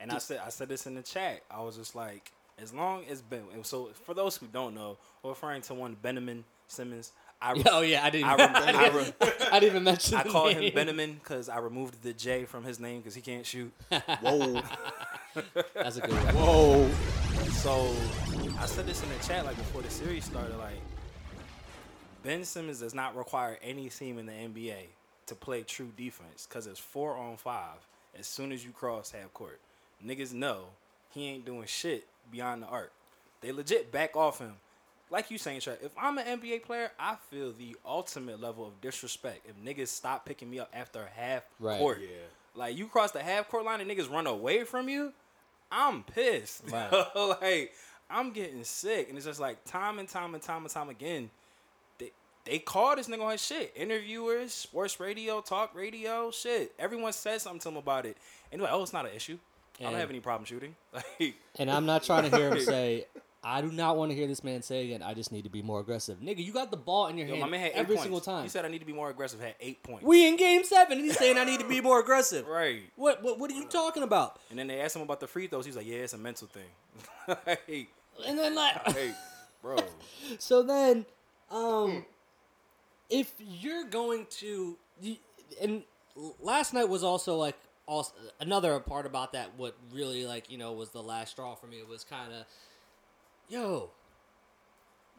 and 0.00 0.10
I 0.10 0.18
said 0.18 0.40
I 0.44 0.48
said 0.50 0.68
this 0.68 0.86
in 0.86 0.94
the 0.94 1.02
chat. 1.02 1.42
I 1.50 1.60
was 1.62 1.76
just 1.76 1.94
like, 1.94 2.32
as 2.60 2.74
long 2.74 3.04
as 3.08 3.22
Ben. 3.22 3.42
and 3.54 3.64
So 3.64 3.90
for 4.04 4.12
those 4.14 4.36
who 4.36 4.46
don't 4.46 4.74
know, 4.74 4.98
we're 5.22 5.30
referring 5.30 5.62
to 5.62 5.74
one 5.74 5.96
Benjamin 6.02 6.44
Simmons. 6.66 7.12
I 7.40 7.60
oh 7.70 7.80
yeah, 7.82 8.04
I 8.04 8.10
didn't. 8.10 8.26
I, 8.28 8.32
I, 8.34 8.36
rem- 8.36 8.54
I, 8.56 8.72
didn't, 8.72 8.94
rem- 8.96 9.12
I 9.52 9.60
didn't 9.60 9.70
even 9.72 9.84
mention. 9.84 10.14
I 10.16 10.22
the 10.24 10.30
call 10.30 10.48
him. 10.48 10.72
Benjamin 10.74 11.14
because 11.14 11.48
I 11.48 11.58
removed 11.58 12.02
the 12.02 12.12
J 12.12 12.44
from 12.44 12.64
his 12.64 12.78
name 12.78 12.98
because 13.00 13.14
he 13.14 13.20
can't 13.22 13.46
shoot. 13.46 13.72
Whoa, 14.20 14.60
That's 15.74 15.96
a 15.96 16.00
good 16.02 16.12
one. 16.12 16.34
whoa. 16.34 16.90
So 17.62 17.94
I 18.58 18.66
said 18.66 18.86
this 18.86 19.04
in 19.04 19.08
the 19.08 19.24
chat 19.24 19.44
like 19.44 19.56
before 19.56 19.82
the 19.82 19.90
series 19.90 20.24
started. 20.24 20.56
Like 20.58 20.80
Ben 22.24 22.44
Simmons 22.44 22.80
does 22.80 22.92
not 22.92 23.16
require 23.16 23.56
any 23.62 23.88
team 23.88 24.18
in 24.18 24.26
the 24.26 24.32
NBA 24.32 24.86
to 25.26 25.36
play 25.36 25.62
true 25.62 25.92
defense 25.96 26.44
because 26.48 26.66
it's 26.66 26.80
four 26.80 27.16
on 27.16 27.36
five 27.36 27.76
as 28.18 28.26
soon 28.26 28.50
as 28.50 28.64
you 28.64 28.72
cross 28.72 29.12
half 29.12 29.32
court. 29.32 29.60
Niggas 30.04 30.32
know 30.34 30.64
he 31.14 31.28
ain't 31.28 31.46
doing 31.46 31.66
shit 31.66 32.08
beyond 32.32 32.64
the 32.64 32.66
arc. 32.66 32.90
They 33.42 33.52
legit 33.52 33.92
back 33.92 34.16
off 34.16 34.40
him. 34.40 34.54
Like 35.08 35.30
you 35.30 35.38
saying, 35.38 35.60
Trey, 35.60 35.76
if 35.82 35.92
I'm 35.96 36.18
an 36.18 36.40
NBA 36.40 36.64
player, 36.64 36.90
I 36.98 37.14
feel 37.30 37.52
the 37.52 37.76
ultimate 37.86 38.40
level 38.40 38.66
of 38.66 38.80
disrespect 38.80 39.46
if 39.48 39.54
niggas 39.64 39.86
stop 39.88 40.26
picking 40.26 40.50
me 40.50 40.58
up 40.58 40.70
after 40.74 41.08
half 41.14 41.44
Right. 41.60 41.78
court. 41.78 42.00
Yeah. 42.00 42.08
Like 42.56 42.76
you 42.76 42.86
cross 42.88 43.12
the 43.12 43.22
half 43.22 43.48
court 43.48 43.64
line 43.64 43.80
and 43.80 43.88
niggas 43.88 44.10
run 44.10 44.26
away 44.26 44.64
from 44.64 44.88
you, 44.88 45.12
I'm 45.72 46.02
pissed. 46.04 46.64
Right. 46.70 46.92
like 47.42 47.72
I'm 48.10 48.30
getting 48.32 48.62
sick, 48.62 49.08
and 49.08 49.16
it's 49.16 49.26
just 49.26 49.40
like 49.40 49.64
time 49.64 49.98
and 49.98 50.08
time 50.08 50.34
and 50.34 50.42
time 50.42 50.62
and 50.62 50.70
time 50.70 50.90
again. 50.90 51.30
They 51.98 52.12
they 52.44 52.58
call 52.58 52.94
this 52.94 53.08
nigga 53.08 53.24
on 53.24 53.32
his 53.32 53.44
shit. 53.44 53.72
Interviewers, 53.74 54.52
sports 54.52 55.00
radio, 55.00 55.40
talk 55.40 55.74
radio, 55.74 56.30
shit. 56.30 56.74
Everyone 56.78 57.12
says 57.12 57.42
something 57.42 57.60
to 57.60 57.68
him 57.70 57.76
about 57.76 58.04
it, 58.04 58.18
and 58.52 58.60
like, 58.60 58.70
oh, 58.72 58.82
it's 58.82 58.92
not 58.92 59.06
an 59.06 59.12
issue. 59.16 59.38
I 59.80 59.84
don't 59.84 59.94
have 59.94 60.10
any 60.10 60.20
problem 60.20 60.44
shooting. 60.44 60.76
Like, 60.92 61.34
And 61.58 61.70
I'm 61.70 61.86
not 61.86 62.02
trying 62.04 62.30
to 62.30 62.36
hear 62.36 62.50
him 62.50 62.60
say. 62.64 63.06
I 63.44 63.60
do 63.60 63.72
not 63.72 63.96
want 63.96 64.10
to 64.12 64.16
hear 64.16 64.28
this 64.28 64.44
man 64.44 64.62
say 64.62 64.84
again. 64.84 65.02
I 65.02 65.14
just 65.14 65.32
need 65.32 65.42
to 65.44 65.50
be 65.50 65.62
more 65.62 65.80
aggressive, 65.80 66.20
nigga. 66.20 66.44
You 66.44 66.52
got 66.52 66.70
the 66.70 66.76
ball 66.76 67.08
in 67.08 67.18
your 67.18 67.26
yo, 67.26 67.34
hand 67.34 67.42
my 67.42 67.48
man 67.50 67.60
had 67.60 67.72
every 67.72 67.96
single 67.98 68.20
time. 68.20 68.44
He 68.44 68.48
said 68.48 68.64
I 68.64 68.68
need 68.68 68.78
to 68.78 68.86
be 68.86 68.92
more 68.92 69.10
aggressive. 69.10 69.40
Had 69.40 69.56
eight 69.60 69.82
points. 69.82 70.04
we 70.04 70.28
in 70.28 70.36
game 70.36 70.62
seven, 70.64 70.98
and 70.98 71.06
he's 71.06 71.18
saying 71.18 71.36
I 71.38 71.44
need 71.44 71.60
to 71.60 71.68
be 71.68 71.80
more 71.80 71.98
aggressive. 72.00 72.46
right. 72.46 72.82
What, 72.96 73.22
what 73.22 73.38
what 73.40 73.50
are 73.50 73.54
you 73.54 73.66
talking 73.66 74.02
about? 74.04 74.38
And 74.50 74.58
then 74.58 74.68
they 74.68 74.80
asked 74.80 74.94
him 74.94 75.02
about 75.02 75.18
the 75.20 75.26
free 75.26 75.48
throws. 75.48 75.66
He's 75.66 75.76
like, 75.76 75.86
yeah, 75.86 75.96
it's 75.96 76.12
a 76.12 76.18
mental 76.18 76.48
thing. 76.48 77.36
hey, 77.66 77.88
And 78.26 78.38
then 78.38 78.54
like 78.54 78.88
hey, 78.94 79.12
bro. 79.60 79.76
So 80.38 80.62
then, 80.62 81.04
um, 81.50 82.04
if 83.10 83.32
you're 83.40 83.84
going 83.84 84.26
to, 84.38 84.78
and 85.60 85.82
last 86.40 86.72
night 86.72 86.88
was 86.88 87.02
also 87.02 87.36
like 87.36 87.56
also 87.86 88.12
another 88.40 88.78
part 88.80 89.06
about 89.06 89.32
that. 89.32 89.50
What 89.56 89.76
really 89.92 90.24
like 90.24 90.50
you 90.50 90.58
know 90.58 90.72
was 90.72 90.90
the 90.90 91.02
last 91.02 91.32
straw 91.32 91.54
for 91.54 91.66
me. 91.66 91.78
It 91.78 91.88
was 91.88 92.04
kind 92.04 92.32
of, 92.32 92.44
yo, 93.52 93.90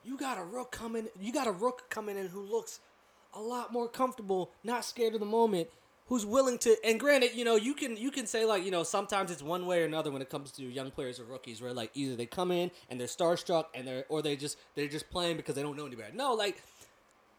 you 0.04 0.18
got 0.18 0.38
a 0.38 0.44
rook 0.44 0.72
coming. 0.72 1.08
You 1.22 1.32
got 1.32 1.48
a 1.48 1.52
rook 1.52 1.90
coming 1.90 2.18
in 2.18 2.28
who 2.28 2.42
looks 2.42 2.80
a 3.34 3.40
lot 3.40 3.72
more 3.72 3.88
comfortable, 3.88 4.52
not 4.64 4.84
scared 4.84 5.14
of 5.14 5.20
the 5.20 5.26
moment. 5.26 5.70
Who's 6.08 6.26
willing 6.26 6.58
to? 6.60 6.76
And 6.84 7.00
granted, 7.00 7.32
you 7.36 7.46
know, 7.46 7.56
you 7.56 7.74
can 7.74 7.96
you 7.96 8.12
can 8.12 8.26
say 8.26 8.44
like 8.44 8.66
you 8.66 8.72
know 8.72 8.84
sometimes 8.84 9.32
it's 9.32 9.42
one 9.42 9.66
way 9.66 9.82
or 9.82 9.86
another 9.86 10.12
when 10.12 10.22
it 10.22 10.30
comes 10.30 10.52
to 10.54 10.64
young 10.64 10.92
players 10.92 11.20
or 11.20 11.24
rookies, 11.24 11.62
where 11.62 11.74
like 11.74 11.92
either 11.94 12.16
they 12.16 12.26
come 12.26 12.52
in 12.52 12.72
and 12.90 13.00
they're 13.00 13.08
starstruck 13.08 13.66
and 13.74 13.88
they're 13.88 14.04
or 14.10 14.22
they 14.22 14.36
just 14.36 14.58
they're 14.76 14.88
just 14.88 15.10
playing 15.10 15.38
because 15.38 15.56
they 15.56 15.62
don't 15.62 15.78
know 15.78 15.86
any 15.86 15.96
better. 15.96 16.14
No, 16.14 16.34
like 16.34 16.62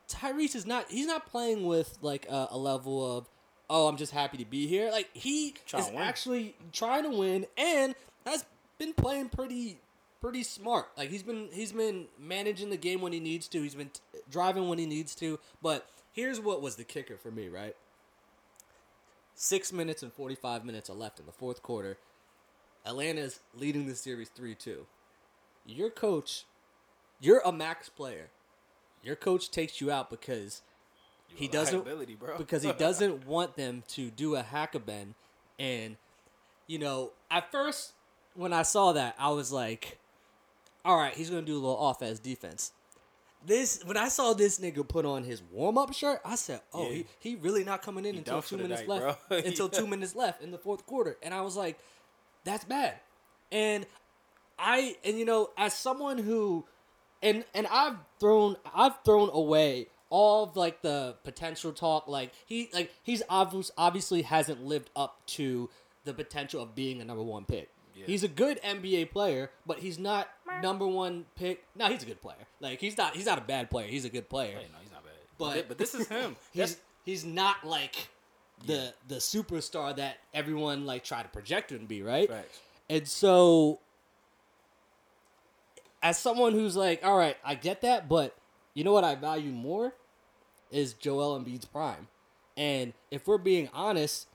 Tyrese 0.09 0.55
is 0.55 0.65
not. 0.65 0.91
He's 0.91 1.07
not 1.07 1.27
playing 1.27 1.67
with 1.67 1.99
like 2.01 2.27
a, 2.31 2.49
a 2.53 2.59
level 2.59 3.19
of 3.19 3.29
"Oh, 3.69 3.87
I'm 3.89 3.99
just 3.99 4.13
happy 4.13 4.39
to 4.39 4.47
be 4.47 4.67
here." 4.67 4.91
Like 4.91 5.11
he 5.13 5.55
is 5.77 5.91
actually 5.95 6.57
trying 6.73 7.03
to 7.03 7.11
win 7.11 7.47
and 7.59 7.95
has 8.25 8.47
been 8.79 8.95
playing 8.95 9.29
pretty 9.29 9.79
pretty 10.25 10.43
smart. 10.43 10.87
Like 10.97 11.11
he's 11.11 11.23
been 11.23 11.51
he's 11.53 11.73
been 11.73 12.07
managing 12.19 12.71
the 12.71 12.79
game 12.79 13.03
when 13.03 13.13
he 13.13 13.21
needs 13.21 13.47
to. 13.49 13.61
He's 13.61 13.75
been 13.75 13.91
t- 13.91 14.21
driving 14.31 14.69
when 14.69 14.79
he 14.79 14.87
needs 14.87 15.15
to. 15.17 15.39
But 15.61 15.87
here's 16.13 16.41
what 16.41 16.63
was 16.63 16.77
the 16.77 16.85
kicker 16.85 17.19
for 17.19 17.31
me, 17.31 17.49
right? 17.49 17.77
Six 19.35 19.71
minutes 19.71 20.03
and 20.03 20.11
45 20.11 20.65
minutes 20.65 20.89
are 20.89 20.95
left 20.95 21.21
in 21.21 21.27
the 21.27 21.33
fourth 21.33 21.63
quarter. 21.63 21.99
Atlanta's 22.87 23.41
leading 23.55 23.87
the 23.87 23.95
series 23.95 24.31
3 24.31 24.55
2. 24.55 24.87
Your 25.67 25.91
coach, 25.91 26.47
you're 27.21 27.43
a 27.45 27.53
max 27.53 27.91
player. 27.91 28.29
Your 29.03 29.17
coach 29.17 29.51
takes 29.51 29.83
you 29.83 29.91
out 29.91 30.09
because 30.09 30.63
he 31.35 31.49
doesn't 31.49 31.87
because 32.39 32.63
he 32.63 32.73
doesn't 32.73 33.27
want 33.27 33.57
them 33.57 33.83
to 33.89 34.09
do 34.09 34.37
a 34.37 34.43
Hack-a-Ben 34.43 35.17
and 35.59 35.97
you 36.67 36.79
know 36.79 37.11
at 37.31 37.53
first 37.53 37.93
when 38.35 38.53
i 38.53 38.63
saw 38.63 38.93
that 38.93 39.15
i 39.19 39.29
was 39.29 39.53
like 39.53 39.99
all 40.85 40.97
right 40.97 41.15
he's 41.15 41.31
gonna 41.31 41.43
do 41.43 41.55
a 41.55 41.63
little 41.63 41.89
offense 41.91 42.19
defense. 42.19 42.73
This 43.47 43.83
when 43.85 43.97
i 43.99 44.09
saw 44.09 44.33
this 44.33 44.59
nigga 44.59 44.87
put 44.89 45.05
on 45.05 45.23
his 45.25 45.43
warm-up 45.53 45.93
shirt 45.93 46.21
i 46.25 46.35
said 46.35 46.61
oh 46.73 46.89
Yeah. 46.89 46.95
he, 46.95 47.07
he 47.21 47.35
really 47.37 47.63
not 47.63 47.83
coming 47.83 48.07
in 48.07 48.15
He 48.15 48.19
until 48.19 48.41
two 48.41 48.57
minutes 48.57 48.81
night, 48.87 48.89
left 48.89 49.31
until 49.31 49.69
two 49.69 49.87
minutes 49.87 50.17
left 50.17 50.43
in 50.43 50.51
the 50.51 50.57
fourth 50.59 50.87
quarter. 50.87 51.17
And 51.23 51.35
i 51.35 51.41
was 51.43 51.57
like 51.57 51.79
that's 52.45 52.65
bad. 52.65 52.95
And 53.53 53.87
I 54.59 54.97
and 55.05 55.19
you 55.19 55.25
know 55.25 55.51
as 55.59 55.75
someone 55.75 56.19
who 56.19 56.65
and 57.23 57.45
and 57.55 57.67
I've 57.67 57.97
thrown 58.21 58.57
I've 58.75 59.03
thrown 59.05 59.31
away 59.33 59.89
all 60.11 60.45
of 60.45 60.57
like 60.57 60.81
the 60.83 61.17
potential 61.25 61.73
talk. 61.73 62.07
Like 62.07 62.33
he 62.47 62.69
like 62.73 62.93
he's 63.03 63.23
obvious 63.29 63.71
obviously 63.77 64.23
hasn't 64.23 64.63
lived 64.65 64.91
up 64.95 65.25
to 65.29 65.69
the 66.05 66.15
potential 66.15 66.63
of 66.63 66.75
being 66.75 67.01
a 67.01 67.05
number 67.05 67.23
one 67.23 67.45
pick. 67.47 67.71
Yeah. 67.95 68.07
He's 68.07 68.25
a 68.25 68.29
good 68.29 68.61
NBA 68.63 69.11
player, 69.11 69.51
but 69.67 69.79
he's 69.79 69.99
not 69.99 70.29
number 70.63 70.87
one 70.87 71.27
pick. 71.37 71.65
No, 71.77 71.87
he's 71.89 72.03
a 72.03 72.07
good 72.07 72.21
player. 72.21 72.37
Like 72.61 72.81
he's 72.81 72.97
not 72.99 73.15
he's 73.15 73.27
not 73.27 73.39
a 73.39 73.43
bad 73.43 73.71
player. 73.71 73.87
He's 73.87 74.05
a 74.05 74.09
good 74.11 74.29
player. 74.29 74.57
Hey, 74.59 74.67
no, 74.73 74.79
he's 74.81 74.91
not 74.91 75.05
bad. 75.05 75.13
But- 75.39 75.55
But 75.55 75.69
but 75.69 75.79
this 75.79 75.95
is 75.95 76.09
him. 76.09 76.37
He's 76.53 76.77
he's 77.05 77.25
not 77.25 77.65
like 77.65 78.09
the 78.67 78.95
the 79.09 79.17
superstar 79.17 79.95
that 79.97 80.19
everyone 80.33 80.87
like 80.87 81.05
try 81.05 81.23
to 81.23 81.29
project 81.29 81.71
him 81.73 81.81
to 81.81 81.87
be, 81.87 82.03
right? 82.03 82.29
Facts. 82.29 82.61
And 82.89 83.07
so 83.09 83.81
as 86.03 86.19
someone 86.19 86.53
who's 86.53 86.77
like, 86.77 87.05
all 87.05 87.17
right, 87.17 87.37
I 87.45 87.55
get 87.55 87.81
that, 87.83 88.09
but 88.09 88.37
you 88.75 88.85
know 88.85 88.93
what 88.93 89.05
I 89.05 89.15
value 89.15 89.51
more 89.51 89.95
is 90.71 90.93
Joel 90.95 91.39
Embiid's 91.39 91.65
prime. 91.65 92.09
And 92.57 92.93
if 93.11 93.27
we're 93.27 93.39
being 93.39 93.69
honest, 93.73 94.27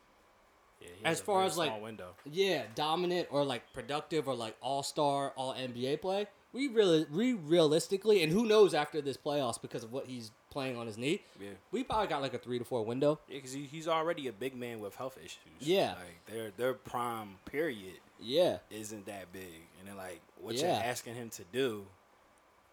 yeah, 0.81 0.87
as 1.05 1.19
far 1.21 1.43
as, 1.43 1.57
like- 1.57 1.81
window. 1.81 2.09
yeah, 2.29 2.63
dominant 2.75 3.27
or 3.31 3.43
like 3.43 3.63
productive 3.73 4.27
or 4.27 4.35
like 4.35 4.55
all 4.61 4.83
star, 4.83 5.33
all 5.35 5.53
NBA 5.53 6.01
play, 6.01 6.27
we 6.51 6.67
really, 6.67 7.05
we 7.11 7.33
realistically, 7.33 8.23
and 8.23 8.31
who 8.31 8.45
knows 8.45 8.73
after 8.73 9.01
this 9.01 9.17
playoffs 9.17 9.61
because 9.61 9.83
of 9.83 9.91
what 9.93 10.07
he's 10.07 10.31
playing 10.49 10.77
on 10.77 10.87
his 10.87 10.97
knee, 10.97 11.21
Yeah. 11.39 11.49
we 11.71 11.83
probably 11.83 12.07
got 12.07 12.21
like 12.23 12.33
a 12.33 12.39
three 12.39 12.57
to 12.57 12.65
four 12.65 12.83
window. 12.83 13.19
Yeah, 13.27 13.35
because 13.35 13.53
he, 13.53 13.65
he's 13.65 13.87
already 13.87 14.27
a 14.27 14.31
big 14.33 14.55
man 14.55 14.79
with 14.79 14.95
health 14.95 15.17
issues. 15.23 15.37
Yeah. 15.59 15.93
like 15.99 16.25
their 16.25 16.51
their 16.57 16.73
prime 16.73 17.35
period 17.45 17.99
Yeah, 18.19 18.57
isn't 18.71 19.05
that 19.05 19.31
big, 19.31 19.61
and 19.79 19.87
then 19.87 19.95
like 19.95 20.21
what 20.41 20.55
Yeah. 20.55 20.73
you're 20.73 20.83
asking 20.85 21.13
him 21.15 21.29
to 21.31 21.43
do, 21.51 21.85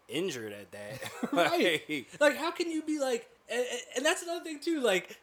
injured 0.09 0.53
at 0.53 0.71
that, 0.71 0.99
right. 1.33 1.81
like, 1.89 2.07
like, 2.19 2.37
how 2.37 2.49
can 2.51 2.71
you 2.71 2.81
be 2.81 2.99
like, 2.99 3.27
and- 3.49 3.65
and 3.95 4.05
that's 4.05 4.23
another 4.23 4.43
thing 4.43 4.59
too. 4.59 4.79
Like, 4.81 5.19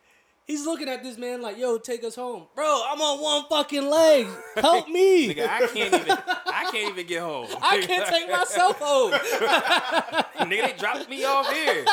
he's 0.47 0.65
looking 0.67 0.89
at 0.89 1.03
this 1.03 1.17
man 1.19 1.43
like, 1.43 1.59
"Yo, 1.59 1.79
take 1.79 2.05
us 2.05 2.15
home, 2.15 2.47
bro. 2.55 2.83
I'm 2.91 3.01
on 3.01 3.21
one 3.21 3.45
fucking 3.49 3.89
leg. 3.89 4.27
Help 4.57 4.89
me. 4.89 5.29
Nigga, 5.35 5.49
I 5.49 5.67
can't 5.67 5.95
even 5.95 6.11
I 6.11 6.69
can't 6.71 6.91
even 6.91 7.07
get 7.07 7.23
home. 7.23 7.49
I 7.63 7.81
can't 7.81 8.07
take 8.07 8.31
myself 8.31 8.79
home." 8.79 9.13
Nigga, 10.49 10.67
they 10.67 10.75
dropped 10.79 11.09
me 11.09 11.25
off 11.25 11.51
here. 11.53 11.85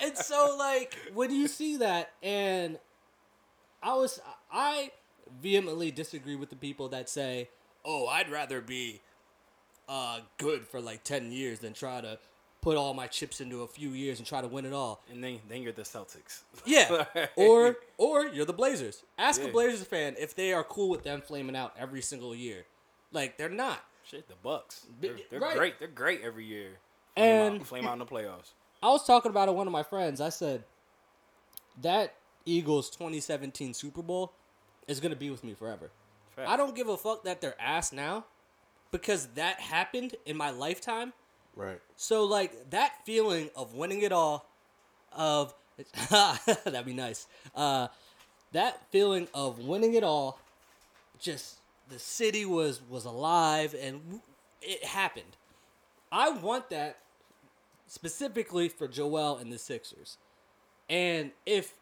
and 0.00 0.16
so 0.16 0.56
like 0.58 0.96
when 1.14 1.30
you 1.30 1.46
see 1.48 1.76
that 1.76 2.12
and 2.22 2.78
i 3.82 3.94
was 3.94 4.20
i 4.52 4.90
vehemently 5.40 5.90
disagree 5.90 6.36
with 6.36 6.50
the 6.50 6.56
people 6.56 6.88
that 6.88 7.08
say 7.08 7.48
oh 7.84 8.06
i'd 8.08 8.30
rather 8.30 8.60
be 8.60 9.00
uh 9.88 10.20
good 10.38 10.66
for 10.66 10.80
like 10.80 11.02
10 11.04 11.32
years 11.32 11.58
than 11.60 11.72
try 11.72 12.00
to 12.00 12.18
put 12.62 12.76
all 12.78 12.94
my 12.94 13.06
chips 13.08 13.40
into 13.42 13.62
a 13.62 13.66
few 13.66 13.90
years 13.90 14.18
and 14.18 14.26
try 14.26 14.40
to 14.40 14.46
win 14.48 14.64
it 14.64 14.72
all 14.72 15.02
And 15.12 15.22
then 15.22 15.40
then 15.48 15.62
you're 15.62 15.72
the 15.72 15.82
Celtics. 15.82 16.42
yeah 16.64 17.04
or 17.36 17.76
or 17.98 18.26
you're 18.26 18.46
the 18.46 18.52
blazers 18.54 19.02
ask 19.18 19.42
a 19.42 19.48
blazers 19.48 19.84
fan 19.84 20.14
if 20.18 20.34
they 20.34 20.52
are 20.54 20.64
cool 20.64 20.88
with 20.88 21.02
them 21.02 21.20
flaming 21.20 21.54
out 21.56 21.74
every 21.78 22.00
single 22.02 22.34
year 22.34 22.64
like 23.12 23.36
they're 23.36 23.48
not 23.50 23.84
Shit, 24.04 24.26
the 24.28 24.34
Bucks. 24.42 24.86
They're, 25.00 25.14
they're 25.30 25.38
Right. 25.40 25.56
great. 25.56 25.78
They're 25.78 25.86
great 25.88 26.22
every 26.22 26.44
year. 26.44 26.70
Flame 27.14 27.28
And- 27.52 27.60
out, 27.60 27.66
flame 27.68 27.86
out 27.86 27.92
in 27.92 27.98
the 28.00 28.04
playoffs. 28.06 28.50
I 28.82 28.88
was 28.88 29.06
talking 29.06 29.30
about 29.30 29.48
it 29.48 29.54
one 29.54 29.68
of 29.68 29.72
my 29.72 29.84
friends. 29.84 30.20
I 30.20 30.28
said 30.30 30.64
that 31.80 32.14
Eagles 32.44 32.90
2017 32.90 33.74
Super 33.74 34.02
Bowl 34.02 34.32
is 34.88 34.98
gonna 35.00 35.16
be 35.16 35.30
with 35.30 35.44
me 35.44 35.54
forever. 35.54 35.90
I 36.36 36.56
don't 36.56 36.74
give 36.74 36.88
a 36.88 36.96
fuck 36.96 37.22
that 37.24 37.40
they're 37.40 37.60
ass 37.60 37.92
now 37.92 38.24
because 38.90 39.26
that 39.34 39.60
happened 39.60 40.16
in 40.26 40.36
my 40.36 40.50
lifetime. 40.50 41.12
Right. 41.54 41.80
So 41.96 42.24
like 42.24 42.70
that 42.70 43.04
feeling 43.04 43.50
of 43.56 43.74
winning 43.74 44.02
it 44.02 44.12
all, 44.12 44.48
of 45.12 45.54
that'd 46.10 46.84
be 46.86 46.92
nice. 46.94 47.26
Uh, 47.54 47.88
that 48.52 48.80
feeling 48.90 49.28
of 49.34 49.58
winning 49.58 49.94
it 49.94 50.04
all, 50.04 50.38
just 51.18 51.56
the 51.88 51.98
city 51.98 52.44
was 52.44 52.80
was 52.88 53.04
alive 53.04 53.74
and 53.80 54.20
it 54.60 54.84
happened. 54.84 55.36
I 56.10 56.30
want 56.30 56.70
that 56.70 56.98
specifically 57.86 58.68
for 58.68 58.88
Joel 58.88 59.36
and 59.38 59.52
the 59.52 59.58
Sixers. 59.58 60.18
And 60.88 61.32
if 61.46 61.74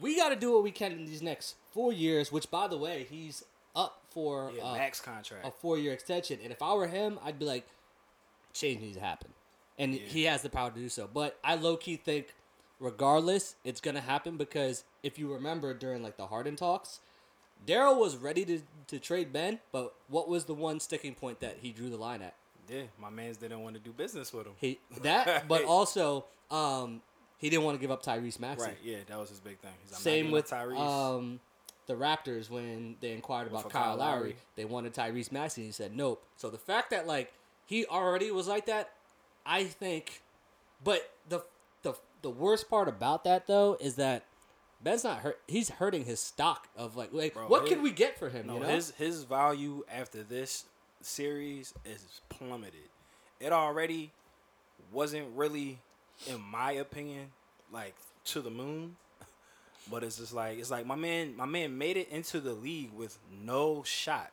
we 0.00 0.16
got 0.16 0.30
to 0.30 0.36
do 0.36 0.52
what 0.52 0.62
we 0.62 0.70
can 0.70 0.92
in 0.92 1.06
these 1.06 1.22
next 1.22 1.56
four 1.72 1.92
years, 1.92 2.32
which 2.32 2.50
by 2.50 2.68
the 2.68 2.76
way, 2.76 3.06
he's 3.08 3.44
up 3.76 4.02
for 4.10 4.52
Yeah, 4.56 4.64
uh, 4.64 4.72
max 4.74 5.00
contract. 5.00 5.46
a 5.46 5.50
four 5.50 5.78
year 5.78 5.92
extension. 5.92 6.38
And 6.42 6.52
if 6.52 6.62
I 6.62 6.74
were 6.74 6.86
him, 6.86 7.18
I'd 7.24 7.38
be 7.38 7.44
like, 7.44 7.66
change 8.54 8.80
needs 8.80 8.96
to 8.96 9.02
happen. 9.02 9.30
And 9.78 9.92
he 9.92 10.24
has 10.24 10.42
the 10.42 10.48
power 10.48 10.70
to 10.70 10.78
do 10.78 10.88
so. 10.88 11.08
But 11.12 11.36
I 11.42 11.56
low 11.56 11.76
key 11.76 11.96
think, 11.96 12.34
regardless, 12.80 13.56
it's 13.64 13.80
gonna 13.80 14.00
happen 14.00 14.36
because 14.36 14.84
if 15.02 15.18
you 15.18 15.32
remember 15.32 15.74
during 15.74 16.02
like 16.02 16.16
the 16.16 16.28
Harden 16.28 16.56
talks, 16.56 17.00
Daryl 17.66 17.98
was 17.98 18.16
ready 18.16 18.44
to, 18.44 18.60
to 18.88 18.98
trade 18.98 19.32
Ben, 19.32 19.58
but 19.72 19.94
what 20.08 20.28
was 20.28 20.44
the 20.44 20.54
one 20.54 20.80
sticking 20.80 21.14
point 21.14 21.40
that 21.40 21.58
he 21.60 21.72
drew 21.72 21.90
the 21.90 21.96
line 21.96 22.22
at? 22.22 22.34
Yeah, 22.68 22.82
my 23.00 23.10
man's 23.10 23.36
didn't 23.36 23.60
want 23.60 23.74
to 23.74 23.80
do 23.80 23.92
business 23.92 24.32
with 24.32 24.46
him. 24.46 24.54
He 24.56 24.78
that, 25.02 25.48
but 25.48 25.64
also 25.66 26.24
um, 26.50 27.02
he 27.38 27.50
didn't 27.50 27.64
want 27.64 27.76
to 27.76 27.80
give 27.80 27.90
up 27.90 28.02
Tyrese 28.02 28.38
Maxey. 28.40 28.68
Right, 28.68 28.78
yeah, 28.82 28.98
that 29.06 29.18
was 29.18 29.28
his 29.28 29.40
big 29.40 29.58
thing. 29.58 29.72
Same 29.86 30.30
with 30.30 30.50
Tyrese. 30.50 30.78
um, 30.78 31.40
the 31.86 31.94
Raptors 31.94 32.48
when 32.48 32.96
they 33.00 33.12
inquired 33.12 33.48
about 33.48 33.68
Kyle, 33.68 33.82
Kyle 33.82 33.96
Lowry. 33.96 34.20
Lowry. 34.20 34.36
They 34.56 34.64
wanted 34.64 34.94
Tyrese 34.94 35.30
Maxey, 35.30 35.62
and 35.62 35.68
he 35.68 35.72
said 35.72 35.94
nope. 35.96 36.22
So 36.36 36.48
the 36.48 36.58
fact 36.58 36.90
that 36.90 37.06
like 37.06 37.32
he 37.66 37.86
already 37.86 38.30
was 38.30 38.48
like 38.48 38.66
that, 38.66 38.90
I 39.46 39.64
think. 39.64 40.22
But 40.82 41.10
the 41.28 41.42
the 41.82 41.94
the 42.22 42.30
worst 42.30 42.68
part 42.68 42.88
about 42.88 43.24
that 43.24 43.46
though 43.46 43.76
is 43.80 43.96
that 43.96 44.24
Ben's 44.82 45.04
not 45.04 45.20
hurt. 45.20 45.40
He's 45.46 45.70
hurting 45.70 46.04
his 46.04 46.20
stock 46.20 46.68
of 46.76 46.96
like, 46.96 47.10
like 47.12 47.34
Bro, 47.34 47.48
what 47.48 47.62
his- 47.62 47.70
can 47.70 47.82
we 47.82 47.90
get 47.90 48.18
for 48.18 48.28
him? 48.28 48.46
no, 48.46 48.54
you 48.54 48.60
know? 48.60 48.66
his 48.68 48.90
his 48.92 49.24
value 49.24 49.82
after 49.90 50.22
this 50.22 50.64
series 51.00 51.72
is 51.84 52.20
plummeted. 52.28 52.88
It 53.40 53.52
already 53.52 54.12
wasn't 54.92 55.26
really, 55.34 55.78
in 56.26 56.40
my 56.40 56.72
opinion, 56.72 57.32
like 57.72 57.94
to 58.26 58.40
the 58.40 58.50
moon. 58.50 58.96
But 59.90 60.02
it's 60.02 60.16
just 60.16 60.32
like 60.32 60.58
it's 60.58 60.70
like 60.70 60.86
my 60.86 60.94
man, 60.94 61.36
my 61.36 61.44
man 61.44 61.76
made 61.76 61.98
it 61.98 62.08
into 62.08 62.40
the 62.40 62.54
league 62.54 62.90
with 62.94 63.18
no 63.30 63.82
shot. 63.82 64.30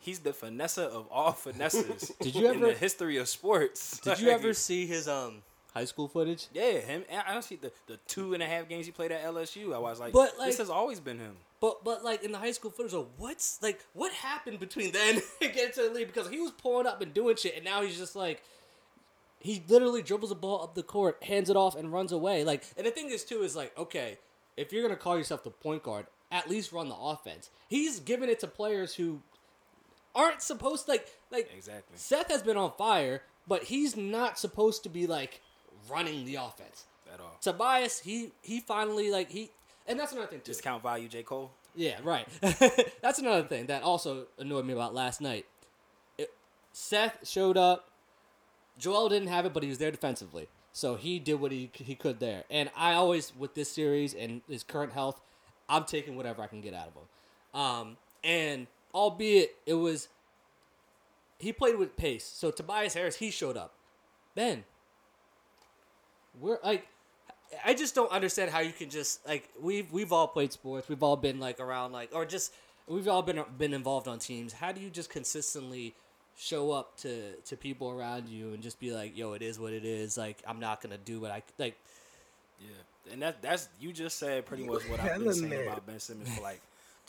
He's 0.00 0.18
the 0.20 0.32
finesse 0.32 0.78
of 0.78 1.06
all 1.10 1.32
finesses. 1.44 2.10
Did 2.20 2.34
you 2.34 2.46
ever 2.46 2.54
in 2.54 2.62
ever- 2.64 2.72
the 2.72 2.78
history 2.78 3.16
of 3.18 3.28
sports? 3.28 4.00
Did 4.00 4.18
you 4.20 4.30
ever 4.30 4.52
see 4.54 4.86
his 4.86 5.06
um 5.08 5.42
high 5.74 5.84
school 5.84 6.08
footage? 6.08 6.46
Yeah, 6.52 6.72
him. 6.78 7.04
and 7.10 7.22
I 7.26 7.38
see 7.40 7.56
the 7.56 7.70
the 7.86 7.98
two 8.08 8.34
and 8.34 8.42
a 8.42 8.46
half 8.46 8.68
games 8.68 8.86
he 8.86 8.92
played 8.92 9.12
at 9.12 9.22
LSU. 9.24 9.74
I 9.74 9.78
was 9.78 10.00
like, 10.00 10.12
But, 10.12 10.38
like- 10.38 10.48
this 10.48 10.58
has 10.58 10.70
always 10.70 11.00
been 11.00 11.18
him. 11.18 11.36
But 11.60 11.84
but 11.84 12.02
like 12.02 12.24
in 12.24 12.32
the 12.32 12.38
high 12.38 12.52
school 12.52 12.70
footage, 12.70 12.94
of 12.94 13.06
what's 13.18 13.62
like 13.62 13.84
what 13.92 14.10
happened 14.12 14.58
between 14.60 14.92
then 14.92 15.16
and 15.42 15.52
getting 15.52 15.72
to 15.74 15.82
the 15.88 15.90
league? 15.94 16.06
Because 16.06 16.28
he 16.30 16.40
was 16.40 16.52
pulling 16.52 16.86
up 16.86 17.02
and 17.02 17.12
doing 17.12 17.36
shit, 17.36 17.54
and 17.56 17.64
now 17.64 17.82
he's 17.82 17.98
just 17.98 18.16
like 18.16 18.42
he 19.38 19.62
literally 19.68 20.02
dribbles 20.02 20.30
a 20.30 20.34
ball 20.34 20.62
up 20.62 20.74
the 20.74 20.82
court, 20.82 21.22
hands 21.22 21.48
it 21.50 21.56
off, 21.56 21.74
and 21.76 21.92
runs 21.92 22.12
away. 22.12 22.44
Like, 22.44 22.64
and 22.76 22.86
the 22.86 22.90
thing 22.90 23.10
is 23.10 23.24
too 23.24 23.42
is 23.42 23.56
like, 23.56 23.76
okay, 23.78 24.18
if 24.56 24.72
you're 24.72 24.82
gonna 24.82 24.96
call 24.96 25.16
yourself 25.18 25.44
the 25.44 25.50
point 25.50 25.82
guard, 25.82 26.06
at 26.30 26.48
least 26.48 26.72
run 26.72 26.88
the 26.88 26.96
offense. 26.96 27.50
He's 27.68 28.00
giving 28.00 28.28
it 28.30 28.40
to 28.40 28.46
players 28.46 28.94
who 28.94 29.20
aren't 30.14 30.42
supposed 30.42 30.86
to, 30.86 30.92
like 30.92 31.06
like 31.30 31.50
Exactly. 31.56 31.96
Seth 31.96 32.30
has 32.30 32.42
been 32.42 32.56
on 32.56 32.72
fire, 32.76 33.22
but 33.46 33.64
he's 33.64 33.96
not 33.96 34.38
supposed 34.38 34.82
to 34.84 34.88
be 34.88 35.06
like 35.06 35.40
running 35.90 36.24
the 36.24 36.36
offense. 36.36 36.84
At 37.12 37.20
all. 37.20 37.36
Tobias, 37.40 38.00
he 38.00 38.30
he 38.42 38.60
finally 38.60 39.10
like 39.10 39.30
he 39.30 39.50
and 39.86 39.98
that's 39.98 40.12
another 40.12 40.28
thing 40.28 40.38
too. 40.40 40.52
Discount 40.52 40.82
value, 40.82 41.08
J 41.08 41.22
Cole. 41.22 41.50
Yeah, 41.74 41.98
right. 42.02 42.26
That's 43.00 43.20
another 43.20 43.46
thing 43.46 43.66
that 43.66 43.84
also 43.84 44.26
annoyed 44.38 44.64
me 44.64 44.72
about 44.72 44.92
last 44.92 45.20
night. 45.20 45.46
It, 46.18 46.30
Seth 46.72 47.28
showed 47.28 47.56
up. 47.56 47.88
Joel 48.78 49.08
didn't 49.08 49.28
have 49.28 49.46
it, 49.46 49.52
but 49.52 49.62
he 49.62 49.68
was 49.68 49.78
there 49.78 49.90
defensively, 49.90 50.48
so 50.72 50.96
he 50.96 51.18
did 51.18 51.34
what 51.34 51.52
he 51.52 51.70
he 51.74 51.94
could 51.94 52.18
there. 52.18 52.44
And 52.50 52.70
I 52.76 52.94
always, 52.94 53.32
with 53.36 53.54
this 53.54 53.70
series 53.70 54.14
and 54.14 54.40
his 54.48 54.62
current 54.64 54.92
health, 54.92 55.20
I'm 55.68 55.84
taking 55.84 56.16
whatever 56.16 56.42
I 56.42 56.46
can 56.46 56.60
get 56.60 56.74
out 56.74 56.88
of 56.88 56.94
him. 56.94 57.60
Um, 57.60 57.96
and 58.24 58.66
albeit 58.94 59.56
it 59.66 59.74
was, 59.74 60.08
he 61.38 61.52
played 61.52 61.76
with 61.76 61.96
pace. 61.96 62.24
So 62.24 62.50
Tobias 62.50 62.94
Harris, 62.94 63.16
he 63.16 63.30
showed 63.30 63.56
up. 63.56 63.74
Ben, 64.34 64.64
we're 66.40 66.58
like 66.62 66.86
I 67.64 67.74
just 67.74 67.94
don't 67.94 68.10
understand 68.12 68.50
how 68.50 68.60
you 68.60 68.72
can 68.72 68.90
just 68.90 69.26
like 69.26 69.48
we've 69.60 69.90
we've 69.92 70.12
all 70.12 70.28
played 70.28 70.52
sports. 70.52 70.88
We've 70.88 71.02
all 71.02 71.16
been 71.16 71.40
like 71.40 71.60
around 71.60 71.92
like 71.92 72.10
or 72.14 72.24
just 72.24 72.52
we've 72.86 73.08
all 73.08 73.22
been 73.22 73.42
been 73.58 73.74
involved 73.74 74.08
on 74.08 74.18
teams. 74.18 74.52
How 74.52 74.72
do 74.72 74.80
you 74.80 74.90
just 74.90 75.10
consistently 75.10 75.94
show 76.36 76.70
up 76.70 76.96
to 76.98 77.34
to 77.46 77.56
people 77.56 77.90
around 77.90 78.28
you 78.28 78.52
and 78.52 78.62
just 78.62 78.78
be 78.78 78.92
like, 78.92 79.16
"Yo, 79.16 79.32
it 79.32 79.42
is 79.42 79.58
what 79.58 79.72
it 79.72 79.84
is." 79.84 80.16
Like 80.16 80.42
I'm 80.46 80.60
not 80.60 80.80
going 80.80 80.92
to 80.92 80.98
do 80.98 81.20
what 81.20 81.30
I 81.30 81.42
like 81.58 81.76
Yeah, 82.60 83.12
and 83.12 83.22
that 83.22 83.42
that's 83.42 83.68
you 83.80 83.92
just 83.92 84.18
said 84.18 84.46
pretty 84.46 84.64
much 84.64 84.88
what 84.88 85.00
I've 85.00 85.18
been 85.18 85.32
saying 85.32 85.50
mad. 85.50 85.66
about 85.66 85.86
Ben 85.86 85.98
Simmons 85.98 86.30
for 86.34 86.40
like 86.40 86.60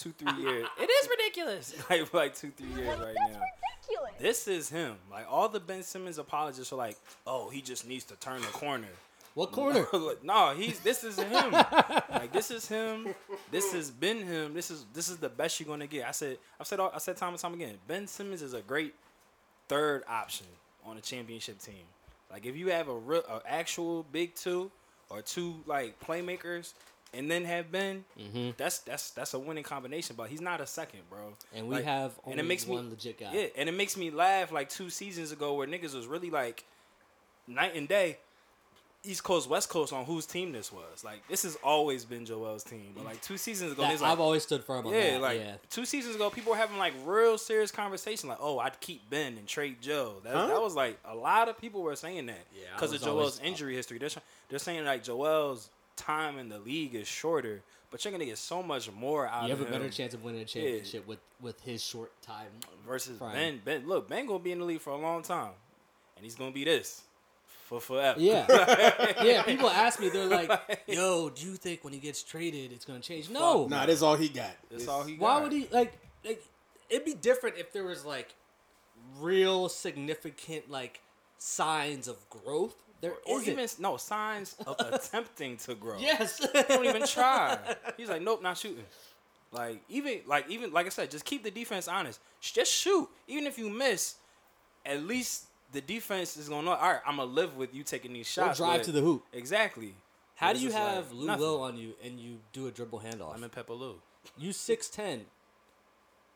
two 0.01 0.11
three 0.11 0.41
years. 0.43 0.67
It 0.79 0.89
is 0.89 1.09
ridiculous. 1.09 1.75
Like 1.89 2.07
for 2.07 2.17
like 2.17 2.35
two 2.35 2.51
three 2.51 2.67
years 2.81 2.99
right 2.99 3.15
now. 3.15 3.25
ridiculous. 3.25 4.11
This 4.19 4.47
is 4.47 4.69
him. 4.69 4.95
Like 5.09 5.25
all 5.29 5.49
the 5.49 5.59
Ben 5.59 5.83
Simmons 5.83 6.17
apologists 6.17 6.71
are 6.73 6.77
like, 6.77 6.97
oh, 7.27 7.49
he 7.49 7.61
just 7.61 7.87
needs 7.87 8.03
to 8.05 8.15
turn 8.15 8.41
the 8.41 8.47
corner. 8.47 8.87
what 9.33 9.51
corner. 9.51 9.85
no, 10.23 10.53
he's 10.55 10.79
this 10.79 11.03
is 11.03 11.17
him. 11.19 11.51
like 11.51 12.31
this 12.31 12.51
is 12.51 12.67
him. 12.67 13.13
This 13.51 13.71
has 13.73 13.91
been 13.91 14.25
him. 14.25 14.53
This 14.53 14.71
is 14.71 14.85
this 14.93 15.09
is 15.09 15.17
the 15.17 15.29
best 15.29 15.59
you're 15.59 15.67
gonna 15.67 15.87
get. 15.87 16.07
I 16.07 16.11
said 16.11 16.37
I've 16.59 16.67
said 16.67 16.79
all- 16.79 16.91
I 16.93 16.97
said 16.99 17.17
time 17.17 17.29
and 17.33 17.39
time 17.39 17.53
again. 17.53 17.75
Ben 17.87 18.07
Simmons 18.07 18.41
is 18.41 18.53
a 18.53 18.61
great 18.61 18.93
third 19.67 20.03
option 20.07 20.47
on 20.85 20.97
a 20.97 21.01
championship 21.01 21.59
team. 21.59 21.85
Like 22.31 22.45
if 22.45 22.55
you 22.55 22.69
have 22.69 22.87
a 22.87 22.95
real 22.95 23.23
a 23.29 23.41
actual 23.45 24.03
big 24.11 24.35
two 24.35 24.71
or 25.09 25.21
two 25.21 25.55
like 25.65 25.99
playmakers 25.99 26.73
and 27.13 27.29
then 27.29 27.43
have 27.45 27.71
Ben, 27.71 28.05
mm-hmm. 28.19 28.51
that's 28.57 28.79
that's 28.79 29.11
that's 29.11 29.33
a 29.33 29.39
winning 29.39 29.63
combination. 29.63 30.15
But 30.17 30.29
he's 30.29 30.41
not 30.41 30.61
a 30.61 30.67
second, 30.67 31.01
bro. 31.09 31.33
And 31.53 31.67
we 31.67 31.75
Like, 31.75 31.83
have 31.85 32.11
and 32.25 32.33
only 32.33 32.39
it 32.39 32.45
makes 32.47 32.65
one 32.65 32.85
me, 32.85 32.91
legit 32.91 33.19
guy. 33.19 33.31
Yeah, 33.33 33.47
and 33.57 33.67
it 33.67 33.73
makes 33.73 33.97
me 33.97 34.11
laugh 34.11 34.51
like 34.51 34.69
two 34.69 34.89
seasons 34.89 35.31
ago 35.31 35.53
where 35.55 35.67
niggas 35.67 35.93
was 35.95 36.07
really 36.07 36.29
like 36.29 36.63
night 37.47 37.75
and 37.75 37.87
day. 37.87 38.17
East 39.03 39.23
Coast, 39.23 39.49
West 39.49 39.67
Coast 39.67 39.91
on 39.93 40.05
whose 40.05 40.27
team 40.27 40.51
this 40.51 40.71
was. 40.71 41.03
Like 41.03 41.27
this 41.27 41.41
has 41.41 41.57
always 41.63 42.05
been 42.05 42.23
Joel's 42.23 42.63
team. 42.63 42.91
But 42.95 43.03
like 43.03 43.19
two 43.19 43.35
seasons 43.35 43.71
ago, 43.71 43.81
That- 43.81 43.99
like, 43.99 44.11
I've 44.11 44.19
always 44.19 44.43
stood 44.43 44.63
firm 44.63 44.85
on 44.85 44.93
yeah, 44.93 45.13
that. 45.13 45.21
like 45.21 45.39
yeah. 45.39 45.55
two 45.71 45.85
seasons 45.85 46.13
ago, 46.15 46.29
people 46.29 46.51
were 46.51 46.57
having 46.57 46.77
like 46.77 46.93
real 47.03 47.39
serious 47.39 47.71
conversation. 47.71 48.29
Like, 48.29 48.37
oh, 48.39 48.59
I'd 48.59 48.79
keep 48.79 49.09
Ben 49.09 49.37
and 49.39 49.47
trade 49.47 49.77
Joe. 49.81 50.17
That, 50.23 50.33
Huh? 50.35 50.45
that 50.45 50.61
was 50.61 50.75
like 50.75 50.99
a 51.03 51.15
lot 51.15 51.49
of 51.49 51.57
people 51.59 51.81
were 51.81 51.95
saying 51.95 52.27
that 52.27 52.45
Yeah, 52.55 52.67
because 52.75 52.91
of 52.91 52.99
was 52.99 53.01
Joel's 53.01 53.39
always- 53.39 53.39
injury 53.39 53.75
history. 53.75 53.97
They're 53.97 54.09
they're 54.49 54.59
saying 54.59 54.85
like 54.85 55.03
Joel's 55.03 55.71
time 56.01 56.37
in 56.37 56.49
the 56.49 56.59
league 56.59 56.95
is 56.95 57.07
shorter, 57.07 57.61
but 57.89 58.03
you're 58.03 58.11
gonna 58.11 58.25
get 58.25 58.37
so 58.37 58.61
much 58.63 58.91
more 58.91 59.27
out 59.27 59.47
You 59.47 59.53
of 59.53 59.59
have 59.59 59.67
a 59.67 59.73
him 59.73 59.79
better 59.81 59.91
chance 59.91 60.13
of 60.13 60.23
winning 60.23 60.41
a 60.41 60.45
championship 60.45 61.05
with 61.07 61.19
with 61.41 61.61
his 61.61 61.83
short 61.83 62.11
time. 62.21 62.47
versus 62.87 63.17
Prime. 63.17 63.33
Ben. 63.33 63.61
Ben, 63.63 63.87
look, 63.87 64.07
Ben 64.09 64.25
gonna 64.25 64.39
be 64.39 64.51
in 64.51 64.59
the 64.59 64.65
league 64.65 64.81
for 64.81 64.91
a 64.91 64.97
long 64.97 65.21
time, 65.23 65.51
and 66.15 66.23
he's 66.25 66.35
gonna 66.35 66.51
be 66.51 66.63
this 66.63 67.01
for 67.67 67.79
forever. 67.79 68.19
Yeah, 68.19 68.45
yeah. 69.23 69.43
People 69.43 69.69
ask 69.69 69.99
me, 69.99 70.09
they're 70.09 70.25
like, 70.25 70.83
"Yo, 70.87 71.29
do 71.29 71.45
you 71.45 71.55
think 71.55 71.83
when 71.83 71.93
he 71.93 71.99
gets 71.99 72.23
traded, 72.23 72.71
it's 72.71 72.85
gonna 72.85 72.99
change?" 72.99 73.29
No, 73.29 73.67
Nah, 73.67 73.85
that's 73.85 74.01
all 74.01 74.15
he 74.15 74.29
got. 74.29 74.51
that's 74.69 74.87
all 74.87 75.03
he. 75.03 75.15
Got. 75.15 75.21
Why 75.21 75.41
would 75.41 75.51
he 75.51 75.67
like 75.71 75.93
like 76.25 76.43
it'd 76.89 77.05
be 77.05 77.13
different 77.13 77.57
if 77.57 77.71
there 77.73 77.83
was 77.85 78.05
like 78.05 78.35
real 79.19 79.69
significant 79.69 80.69
like 80.69 81.01
signs 81.37 82.07
of 82.07 82.17
growth. 82.29 82.75
There 83.01 83.13
Or 83.25 83.41
even 83.41 83.67
no 83.79 83.97
signs 83.97 84.55
of 84.65 84.75
attempting 84.93 85.57
to 85.57 85.75
grow. 85.75 85.97
yes. 85.99 86.39
don't 86.69 86.85
even 86.85 87.05
try. 87.07 87.57
He's 87.97 88.09
like, 88.09 88.21
nope, 88.21 88.41
not 88.43 88.57
shooting. 88.57 88.85
Like 89.51 89.81
even 89.89 90.21
like 90.27 90.49
even 90.49 90.71
like 90.71 90.85
I 90.85 90.89
said, 90.89 91.11
just 91.11 91.25
keep 91.25 91.43
the 91.43 91.51
defense 91.51 91.87
honest. 91.87 92.19
Just 92.39 92.71
shoot. 92.71 93.09
Even 93.27 93.47
if 93.47 93.57
you 93.57 93.69
miss, 93.69 94.15
at 94.85 95.03
least 95.03 95.45
the 95.73 95.81
defense 95.81 96.37
is 96.37 96.47
gonna 96.47 96.63
know. 96.63 96.73
All 96.73 96.89
right, 96.93 97.01
I'm 97.05 97.17
gonna 97.17 97.29
live 97.31 97.57
with 97.57 97.73
you 97.73 97.83
taking 97.83 98.13
these 98.13 98.27
Or 98.37 98.45
shots. 98.45 98.59
drive 98.59 98.79
but- 98.79 98.85
to 98.85 98.91
the 98.93 99.01
hoop. 99.01 99.25
Exactly. 99.33 99.93
How 100.35 100.53
do 100.53 100.59
you 100.59 100.69
just 100.69 100.79
like 100.79 100.93
have 100.95 101.11
Lou 101.11 101.27
nothing. 101.27 101.41
Will 101.41 101.61
on 101.61 101.77
you 101.77 101.93
and 102.03 102.19
you 102.19 102.37
do 102.53 102.67
a 102.67 102.71
dribble 102.71 102.99
handoff? 103.01 103.35
I'm 103.35 103.43
in 103.43 103.49
Pepper 103.49 103.73
Lou. 103.73 103.95
you 104.37 104.53
six 104.53 104.87
ten, 104.89 105.25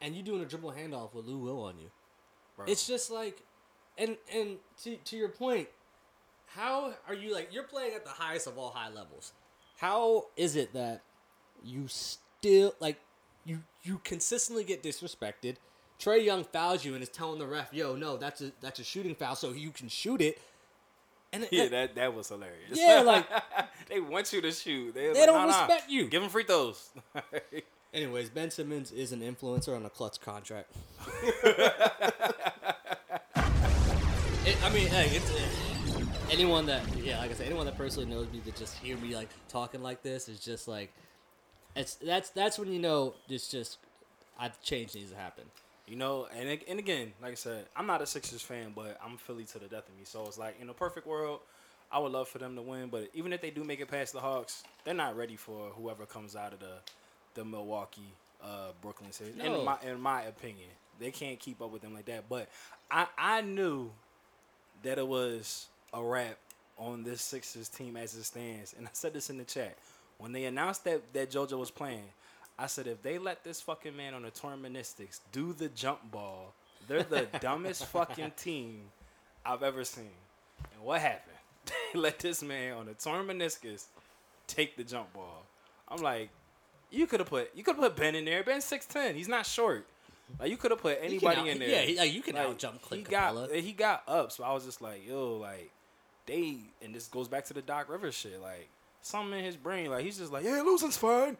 and 0.01 0.15
you 0.15 0.21
doing 0.21 0.41
a 0.41 0.45
dribble 0.45 0.73
handoff 0.73 1.13
with 1.13 1.25
Lou 1.25 1.37
Will 1.37 1.63
on 1.63 1.79
you. 1.79 1.89
Bro. 2.55 2.65
It's 2.67 2.85
just 2.85 3.09
like, 3.11 3.41
and 3.97 4.17
and 4.33 4.57
to 4.83 4.97
to 4.97 5.15
your 5.17 5.29
point, 5.29 5.69
how 6.55 6.93
are 7.07 7.13
you 7.13 7.33
like 7.33 7.49
you're 7.53 7.63
playing 7.63 7.93
at 7.95 8.03
the 8.05 8.11
highest 8.11 8.47
of 8.47 8.57
all 8.57 8.71
high 8.71 8.89
levels? 8.89 9.33
How 9.77 10.27
is 10.37 10.55
it 10.55 10.73
that 10.73 11.01
you 11.63 11.85
still 11.87 12.73
like 12.79 12.97
you 13.45 13.59
you 13.83 13.99
consistently 14.03 14.63
get 14.63 14.81
disrespected? 14.83 15.55
Trae 15.99 16.23
Young 16.23 16.43
fouls 16.43 16.83
you 16.83 16.93
and 16.93 17.01
is 17.03 17.09
telling 17.09 17.39
the 17.39 17.47
ref, 17.47 17.73
"Yo, 17.73 17.95
no, 17.95 18.17
that's 18.17 18.41
a 18.41 18.51
that's 18.61 18.79
a 18.79 18.83
shooting 18.83 19.15
foul, 19.15 19.35
so 19.35 19.51
you 19.51 19.71
can 19.71 19.87
shoot 19.87 20.21
it." 20.21 20.39
And 21.33 21.43
it- 21.43 21.53
yeah, 21.53 21.67
that 21.69 21.95
that 21.95 22.13
was 22.13 22.29
hilarious. 22.29 22.71
yeah, 22.77 23.01
like 23.01 23.25
they 23.89 23.99
want 23.99 24.31
you 24.33 24.41
to 24.41 24.51
shoot. 24.51 24.93
They, 24.93 25.11
They 25.13 25.25
don't 25.25 25.47
respect 25.47 25.89
you. 25.89 26.07
Give 26.07 26.21
them 26.21 26.29
free 26.29 26.43
throws. 26.43 26.89
Anyways, 27.93 28.29
Ben 28.29 28.51
Simmons 28.51 28.91
is 28.91 29.11
an 29.13 29.21
influencer 29.21 29.73
on 29.75 29.85
a 29.85 29.89
Klutch 29.89 30.19
contract. 30.19 30.69
It- 34.47 34.63
I 34.63 34.69
mean, 34.69 34.87
hey, 34.87 35.07
it's 35.15 35.31
uh, 35.31 35.35
anyone 36.31 36.65
that 36.67 36.83
yeah, 36.97 37.19
like 37.19 37.31
I 37.31 37.33
said, 37.33 37.47
anyone 37.47 37.65
that 37.65 37.77
personally 37.77 38.09
knows 38.09 38.27
me 38.31 38.41
that 38.45 38.55
just 38.55 38.77
hear 38.77 38.97
me 38.97 39.15
like 39.15 39.29
talking 39.49 39.81
like 39.81 40.03
this 40.03 40.27
is 40.27 40.39
just 40.39 40.67
like, 40.67 40.93
it's 41.75 41.95
that's 41.95 42.29
that's 42.29 42.57
when 42.59 42.71
you 42.71 42.79
know 42.79 43.15
it's 43.29 43.49
just, 43.49 43.77
I 44.39 44.49
change 44.63 44.95
needs 44.95 45.11
to 45.11 45.17
happen. 45.17 45.45
You 45.87 45.95
know, 45.95 46.27
and 46.35 46.59
and 46.67 46.79
again, 46.79 47.13
like 47.21 47.31
I 47.33 47.35
said, 47.35 47.65
I'm 47.75 47.85
not 47.85 48.01
a 48.01 48.07
Sixers 48.07 48.41
fan, 48.41 48.73
but 48.75 48.99
I'm 49.05 49.17
Philly 49.17 49.43
to 49.45 49.59
the 49.59 49.67
death 49.67 49.87
of 49.87 49.95
me. 49.97 50.03
So 50.03 50.25
it's 50.25 50.37
like 50.37 50.59
in 50.59 50.69
a 50.69 50.73
perfect 50.73 51.05
world, 51.05 51.41
I 51.91 51.99
would 51.99 52.11
love 52.11 52.27
for 52.27 52.39
them 52.39 52.55
to 52.55 52.61
win. 52.61 52.89
But 52.89 53.09
even 53.13 53.33
if 53.33 53.41
they 53.41 53.51
do 53.51 53.63
make 53.63 53.79
it 53.79 53.87
past 53.87 54.13
the 54.13 54.19
Hawks, 54.19 54.63
they're 54.83 54.93
not 54.93 55.15
ready 55.15 55.35
for 55.35 55.69
whoever 55.69 56.05
comes 56.05 56.35
out 56.35 56.53
of 56.53 56.59
the 56.59 56.77
the 57.35 57.45
Milwaukee 57.45 58.13
uh, 58.43 58.71
Brooklyn 58.81 59.11
series. 59.11 59.35
No. 59.35 59.59
In 59.59 59.65
my 59.65 59.77
in 59.85 60.01
my 60.01 60.23
opinion, 60.23 60.69
they 60.99 61.11
can't 61.11 61.39
keep 61.39 61.61
up 61.61 61.71
with 61.71 61.83
them 61.83 61.93
like 61.93 62.05
that. 62.05 62.27
But 62.27 62.49
I 62.89 63.05
I 63.17 63.41
knew 63.41 63.91
that 64.81 64.97
it 64.97 65.07
was 65.07 65.67
a 65.95 66.03
wrap 66.03 66.37
on 66.77 67.03
this 67.03 67.21
Sixers 67.21 67.69
team 67.69 67.95
as 67.97 68.13
it 68.15 68.23
stands, 68.25 68.75
and 68.77 68.85
I 68.85 68.89
said 68.93 69.13
this 69.13 69.29
in 69.29 69.37
the 69.37 69.43
chat 69.45 69.75
when 70.17 70.31
they 70.33 70.45
announced 70.45 70.83
that 70.83 71.01
that 71.13 71.31
JoJo 71.31 71.57
was 71.57 71.71
playing. 71.71 72.03
I 72.57 72.67
said, 72.67 72.87
if 72.87 73.01
they 73.01 73.17
let 73.17 73.43
this 73.43 73.59
fucking 73.61 73.97
man 73.97 74.13
on 74.13 74.21
the 74.23 74.31
torn 74.31 74.61
meniscus 74.61 75.19
do 75.33 75.51
the 75.53 75.67
jump 75.69 76.09
ball, 76.11 76.53
they're 76.87 77.03
the 77.03 77.27
dumbest 77.41 77.85
fucking 77.87 78.31
team 78.37 78.83
I've 79.45 79.61
ever 79.63 79.83
seen. 79.83 80.11
And 80.73 80.83
what 80.83 81.01
happened? 81.01 81.31
They 81.93 81.99
let 81.99 82.19
this 82.19 82.43
man 82.43 82.73
on 82.73 82.85
the 82.85 82.93
torn 82.93 83.25
meniscus 83.27 83.85
take 84.47 84.77
the 84.77 84.83
jump 84.83 85.11
ball. 85.13 85.43
I'm 85.89 86.01
like, 86.01 86.29
you 86.91 87.07
could 87.07 87.19
have 87.19 87.29
put 87.29 87.55
you 87.55 87.63
could 87.63 87.75
have 87.75 87.83
put 87.83 87.95
Ben 87.95 88.13
in 88.15 88.23
there. 88.25 88.43
Ben's 88.43 88.63
six 88.65 88.85
ten. 88.85 89.15
He's 89.15 89.27
not 89.27 89.45
short. 89.45 89.85
Like 90.39 90.49
you 90.51 90.57
could 90.57 90.71
have 90.71 90.79
put 90.81 90.99
anybody 91.01 91.37
out- 91.41 91.47
in 91.47 91.59
there. 91.59 91.69
yeah, 91.69 91.81
he- 91.81 91.97
like, 91.97 92.13
you 92.13 92.21
can 92.21 92.35
Like, 92.35 92.47
out-jump 92.47 92.81
Clint 92.83 93.07
He 93.07 93.11
got 93.11 93.51
he 93.51 93.71
got 93.73 94.03
up. 94.07 94.31
So 94.31 94.43
I 94.43 94.53
was 94.53 94.63
just 94.65 94.81
like, 94.81 95.07
yo, 95.07 95.37
like 95.37 95.71
they 96.25 96.57
and 96.83 96.93
this 96.93 97.07
goes 97.07 97.27
back 97.27 97.45
to 97.45 97.53
the 97.53 97.61
Doc 97.61 97.89
Rivers 97.89 98.15
shit. 98.15 98.41
Like 98.41 98.69
something 99.01 99.37
in 99.37 99.45
his 99.45 99.57
brain, 99.57 99.89
like 99.89 100.03
he's 100.03 100.17
just 100.17 100.31
like, 100.31 100.43
yeah, 100.43 100.61
losing's 100.61 100.97
fine. 100.97 101.37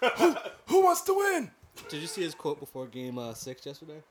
who, 0.16 0.36
who 0.66 0.84
wants 0.84 1.02
to 1.02 1.14
win? 1.14 1.50
Did 1.88 2.00
you 2.00 2.06
see 2.06 2.22
his 2.22 2.34
quote 2.34 2.60
before 2.60 2.86
Game 2.86 3.18
uh, 3.18 3.34
Six 3.34 3.66
yesterday? 3.66 4.02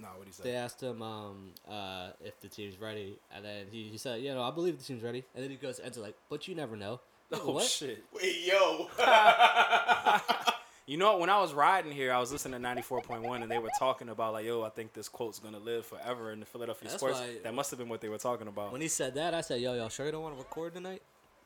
No, 0.00 0.08
what 0.16 0.26
he 0.26 0.32
said. 0.32 0.46
They 0.46 0.54
asked 0.54 0.82
him 0.82 1.02
um, 1.02 1.50
uh, 1.68 2.10
if 2.24 2.40
the 2.40 2.48
team's 2.48 2.80
ready, 2.80 3.18
and 3.34 3.44
then 3.44 3.66
he, 3.70 3.84
he 3.84 3.98
said, 3.98 4.22
"You 4.22 4.32
know, 4.34 4.42
I 4.42 4.50
believe 4.50 4.78
the 4.78 4.84
team's 4.84 5.02
ready." 5.02 5.22
And 5.34 5.44
then 5.44 5.50
he 5.50 5.56
goes, 5.56 5.80
"Ends 5.80 5.98
like, 5.98 6.16
but 6.30 6.48
you 6.48 6.54
never 6.54 6.76
know." 6.76 7.00
Like, 7.30 7.42
Oh 7.44 7.52
what? 7.52 7.64
shit! 7.64 8.02
Wait, 8.14 8.46
yo. 8.46 8.88
You 10.84 10.96
know, 10.96 11.16
when 11.18 11.30
I 11.30 11.40
was 11.40 11.54
riding 11.54 11.92
here, 11.92 12.12
I 12.12 12.18
was 12.18 12.32
listening 12.32 12.54
to 12.54 12.58
ninety 12.58 12.82
four 12.82 13.00
point 13.00 13.22
one, 13.22 13.42
and 13.42 13.50
they 13.50 13.58
were 13.58 13.70
talking 13.78 14.08
about 14.08 14.32
like, 14.32 14.44
yo, 14.44 14.62
I 14.62 14.68
think 14.68 14.92
this 14.92 15.08
quote's 15.08 15.38
gonna 15.38 15.58
live 15.60 15.86
forever 15.86 16.32
in 16.32 16.40
the 16.40 16.46
Philadelphia 16.46 16.88
That's 16.88 17.00
sports. 17.00 17.20
why- 17.20 17.36
that 17.44 17.54
must 17.54 17.70
have 17.70 17.78
been 17.78 17.88
what 17.88 18.00
they 18.00 18.08
were 18.08 18.18
talking 18.18 18.48
about. 18.48 18.72
When 18.72 18.80
he 18.80 18.88
said 18.88 19.14
that, 19.14 19.32
I 19.32 19.42
said, 19.42 19.60
"Yo, 19.60 19.74
y'all 19.74 19.88
sure 19.88 20.06
you 20.06 20.12
don't 20.12 20.22
want 20.24 20.34
to 20.36 20.42
record 20.42 20.74
tonight? 20.74 21.02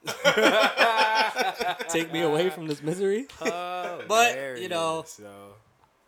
Take 1.88 2.12
me 2.12 2.22
away 2.22 2.50
from 2.50 2.66
this 2.66 2.82
misery." 2.82 3.26
But, 4.08 4.58
you 4.60 4.68
know- 4.68 5.02
Hilarious, 5.02 5.20
yo. 5.22 5.54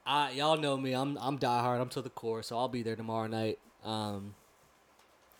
I 0.06 0.30
y'all 0.30 0.56
know 0.56 0.76
me. 0.76 0.92
I'm 0.94 1.18
I'm 1.18 1.38
diehard. 1.38 1.80
I'm 1.80 1.88
to 1.90 2.00
the 2.00 2.08
core, 2.10 2.42
so 2.42 2.56
I'll 2.56 2.68
be 2.68 2.82
there 2.82 2.96
tomorrow 2.96 3.26
night. 3.26 3.58
Um, 3.84 4.34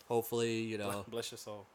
hopefully, 0.07 0.59
you 0.61 0.77
know. 0.77 1.05
bless 1.07 1.31
your 1.31 1.39
soul. 1.39 1.65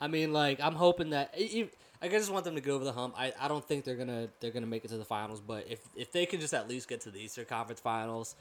I 0.00 0.08
mean, 0.08 0.32
like 0.32 0.58
I'm 0.60 0.74
hoping 0.76 1.10
that 1.10 1.34
e- 1.38 1.62
Like 1.62 1.76
I 2.04 2.08
just 2.18 2.30
want 2.30 2.44
them 2.44 2.54
to 2.54 2.60
get 2.60 2.70
over 2.70 2.84
the 2.84 2.92
hump. 2.92 3.14
I, 3.16 3.32
I 3.40 3.48
don't 3.48 3.64
think 3.66 3.84
they're 3.84 3.96
gonna 3.96 4.28
they're 4.40 4.50
gonna 4.50 4.66
make 4.66 4.84
it 4.84 4.88
to 4.88 4.98
the 4.98 5.04
finals, 5.04 5.40
but 5.40 5.66
if 5.68 5.80
if 5.96 6.12
they 6.12 6.26
can 6.26 6.40
just 6.40 6.52
at 6.54 6.68
least 6.68 6.88
get 6.88 7.00
to 7.02 7.10
the 7.10 7.18
Eastern 7.18 7.44
Conference 7.46 7.80
Finals, 7.80 8.36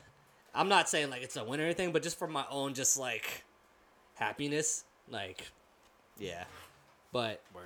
I'm 0.53 0.68
not 0.70 0.89
saying 0.89 1.09
like 1.09 1.22
it's 1.22 1.36
a 1.38 1.43
win 1.43 1.59
or 1.59 1.64
anything, 1.64 1.91
but 1.91 2.03
just 2.03 2.20
for 2.20 2.28
my 2.28 2.45
own 2.49 2.74
just 2.74 2.97
like 2.97 3.43
happiness, 4.16 4.84
like 5.09 5.47
yeah. 6.20 6.43
But 7.11 7.41
Word. 7.53 7.64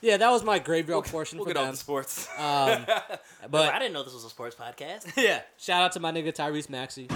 yeah, 0.00 0.16
that 0.16 0.30
was 0.30 0.42
my 0.42 0.58
graveyard 0.58 1.04
portion 1.04 1.38
We'll 1.38 1.46
for 1.46 1.54
get 1.54 1.60
them. 1.60 1.70
the 1.70 1.76
sports. 1.76 2.28
Um, 2.38 2.84
I 3.52 3.78
didn't 3.78 3.92
know 3.92 4.02
this 4.02 4.14
was 4.14 4.24
a 4.24 4.30
sports 4.30 4.56
podcast. 4.56 5.12
yeah, 5.16 5.42
shout 5.56 5.82
out 5.82 5.92
to 5.92 6.00
my 6.00 6.10
nigga 6.10 6.34
Tyrese 6.34 6.68
Maxey. 6.68 7.06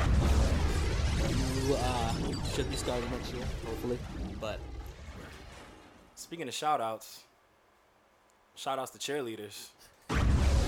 Uh, 1.72 2.14
should 2.54 2.68
be 2.70 2.76
starting 2.76 3.08
next 3.10 3.32
year, 3.32 3.44
hopefully. 3.66 3.98
But 4.40 4.58
Speaking 6.14 6.46
of 6.48 6.54
shout 6.54 6.80
outs, 6.82 7.22
shout 8.56 8.78
outs 8.78 8.90
to 8.92 8.98
cheerleaders. 8.98 9.68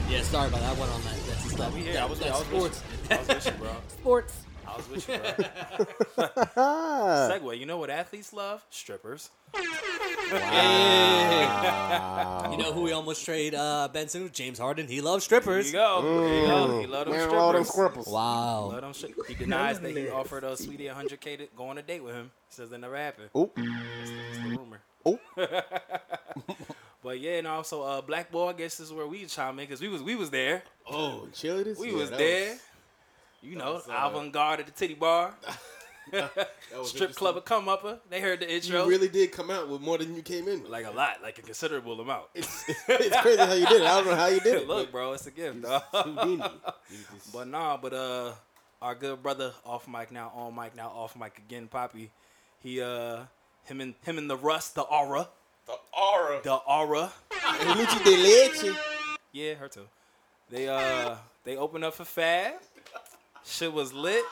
yeah, 0.09 0.23
sorry 0.23 0.49
about 0.49 0.61
that. 0.61 0.77
I 0.77 0.81
went 0.81 0.93
on 0.93 1.03
that. 1.03 1.15
That's 1.27 1.51
stuff. 1.53 1.75
We 1.75 1.81
here. 1.83 2.01
I 2.01 2.05
was, 2.05 2.23
I 2.23 2.31
was 2.31 2.41
sports. 2.47 2.83
with 2.83 3.11
you. 3.11 3.17
I 3.17 3.19
was 3.19 3.29
with 3.29 3.47
you, 3.47 3.53
bro. 3.53 3.71
Sports. 3.89 4.43
I 4.67 4.77
was 4.77 4.89
with 4.89 5.09
you, 5.09 5.19
bro. 5.19 6.27
Segue. 6.57 7.59
You 7.59 7.67
know 7.67 7.79
what 7.79 7.91
athletes 7.91 8.33
love? 8.33 8.65
Strippers. 8.71 9.31
You 10.33 10.39
know 12.59 12.73
who 12.73 12.83
we 12.83 12.93
almost 12.99 13.25
trade 13.25 13.55
uh, 13.55 13.89
Benson 13.93 14.23
with? 14.23 14.33
James 14.33 14.59
Harden. 14.59 14.87
He 14.87 15.01
loves 15.03 15.25
strippers. 15.25 15.71
There 15.73 15.81
you 15.83 15.87
go. 15.87 16.03
There 16.23 16.41
you 16.41 16.47
go. 16.47 16.81
He 16.81 16.87
love 16.87 17.07
them 17.07 17.17
man, 17.17 17.31
all 17.35 17.53
them 17.53 17.65
strippers. 17.65 18.07
Wow. 18.07 18.71
Love 18.73 18.81
them 18.81 18.93
stri- 18.93 19.27
He 19.27 19.35
denies 19.35 19.81
that 19.81 19.95
he 19.97 20.09
offered 20.09 20.45
uh, 20.45 20.57
Sweetie 20.57 20.85
100K 20.87 21.39
to 21.39 21.47
go 21.57 21.67
on 21.69 21.77
a 21.79 21.83
date 21.83 22.03
with 22.03 22.15
him. 22.15 22.31
Says 22.49 22.71
that 22.71 22.79
never 22.79 22.97
happened. 22.97 23.29
Oh, 23.35 23.51
It's 23.57 24.11
the 24.39 24.49
rumor. 24.57 24.81
oh, 25.05 25.19
But 27.03 27.19
yeah, 27.21 27.39
and 27.39 27.47
also 27.47 27.83
uh, 27.83 28.01
Black 28.01 28.31
Boy. 28.31 28.49
I 28.51 28.53
guess 28.53 28.77
this 28.77 28.87
is 28.89 28.93
where 28.93 29.07
we 29.07 29.25
chime 29.27 29.59
in 29.59 29.67
because 29.67 29.81
we 29.81 29.89
was 29.89 30.03
we 30.03 30.15
was 30.17 30.31
there. 30.31 30.63
oh, 30.91 31.27
chill 31.35 31.63
this. 31.65 31.79
We 31.79 31.91
Yeah, 31.91 31.97
was 31.97 32.11
there. 32.11 32.57
you 33.43 33.57
know, 33.57 33.75
was, 33.75 33.89
uh, 33.89 33.93
avant 34.11 34.33
garde 34.33 34.61
at 34.61 34.67
the 34.67 34.73
titty 34.73 34.95
bar, 34.95 35.35
strip 36.85 37.15
club 37.15 37.37
at 37.37 37.45
Come 37.45 37.69
Upper. 37.69 37.99
They 38.11 38.21
heard 38.21 38.41
the 38.41 38.53
intro. 38.53 38.85
You 38.85 38.89
really 38.91 39.09
did 39.09 39.33
come 39.33 39.51
out 39.51 39.69
with 39.69 39.81
more 39.81 39.99
than 39.99 40.15
you 40.15 40.23
came 40.23 40.47
in. 40.49 40.63
with. 40.63 40.71
like 40.71 40.87
a 40.87 40.91
lot, 40.91 41.23
like 41.23 41.39
a 41.39 41.43
considerable 41.43 42.01
amount. 42.01 42.27
it's, 42.35 42.65
it's 42.89 43.17
crazy 43.21 43.39
how 43.39 43.53
you 43.53 43.67
did 43.67 43.83
it. 43.83 43.87
I 43.89 43.95
don't 43.97 44.07
know 44.07 44.15
how 44.17 44.27
you 44.27 44.41
did 44.41 44.55
it. 44.63 44.69
Look, 44.69 44.93
bro, 44.93 45.13
it's 45.13 45.27
a 45.27 45.31
gift, 45.31 45.63
dog. 45.63 45.83
but 45.93 46.05
Houdini. 46.07 46.45
You 46.91 46.99
just- 47.15 47.33
But 47.33 47.49
nah, 47.49 47.77
but 47.77 47.93
uh, 47.93 48.33
our 48.81 48.95
good 48.95 49.23
brother 49.23 49.53
off 49.65 49.89
mic 49.89 50.13
now, 50.13 50.31
on 50.35 50.55
mic 50.55 50.77
now, 50.77 50.89
off 50.89 51.17
mic 51.17 51.39
again, 51.39 51.67
Poppy. 51.69 52.11
He 52.61 52.81
uh, 52.81 53.25
him 53.65 53.81
and 53.81 53.95
him 54.05 54.19
and 54.19 54.31
the 54.31 54.37
Rust, 54.37 54.75
the 54.77 54.83
aura, 54.83 55.29
the 55.67 55.75
aura. 55.93 56.41
the 56.43 56.55
aura. 56.55 57.13
Luchi 57.31 58.05
de 58.05 58.17
leche. 58.17 58.77
Yeah, 59.33 59.55
her 59.55 59.69
too. 59.69 59.87
They 60.51 60.69
uh, 60.69 61.17
they 61.45 61.57
opened 61.57 61.85
up 61.85 61.95
for 61.95 62.05
Fab. 62.05 62.55
Shit 63.45 63.73
was 63.73 63.93
lit. 63.93 64.25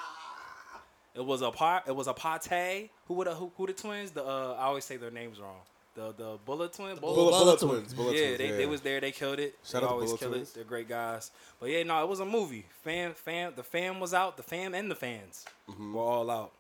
It 1.15 1.25
was 1.25 1.43
a 1.43 1.51
part. 1.51 1.85
It 1.89 1.97
was 1.97 2.07
a 2.07 2.13
pate. 2.15 2.91
Who 3.09 3.15
were 3.15 3.25
the 3.25 3.35
who, 3.35 3.51
who 3.57 3.67
the 3.67 3.73
twins? 3.73 4.13
The 4.13 4.25
uh, 4.25 4.57
I 4.59 4.65
always 4.65 4.85
say 4.85 4.97
their 4.97 5.11
names 5.11 5.41
wrong. 5.41 5.57
The 5.95 6.13
the 6.17 6.39
Bullet 6.45 6.73
twin. 6.73 6.97
Bullet, 6.97 7.15
Bullet 7.15 7.31
bullet 7.31 7.59
twins. 7.59 7.73
twins. 7.73 7.95
Bullet 7.95 8.15
yeah, 8.17 8.37
twins. 8.37 8.39
they, 8.39 8.51
they 8.59 8.67
was 8.67 8.81
there. 8.83 9.01
They 9.01 9.11
killed 9.11 9.41
it. 9.41 9.57
Shout 9.65 9.81
they 9.81 9.87
out 9.87 9.93
always 9.93 10.11
Bullet 10.11 10.21
kill 10.21 10.31
Twins. 10.31 10.51
it. 10.51 10.55
They're 10.55 10.65
great 10.65 10.89
guys. 10.89 11.33
But 11.59 11.71
yeah, 11.71 11.83
no, 11.83 12.01
it 12.03 12.09
was 12.09 12.21
a 12.21 12.25
movie. 12.25 12.67
Fam, 12.85 13.13
fam, 13.15 13.55
the 13.57 13.65
fam 13.65 13.99
was 13.99 14.15
out. 14.15 14.37
The 14.37 14.43
fam 14.45 14.73
and 14.75 14.89
the 14.91 14.95
fans 14.95 15.45
were 15.93 16.01
all 16.01 16.31
out. 16.31 16.53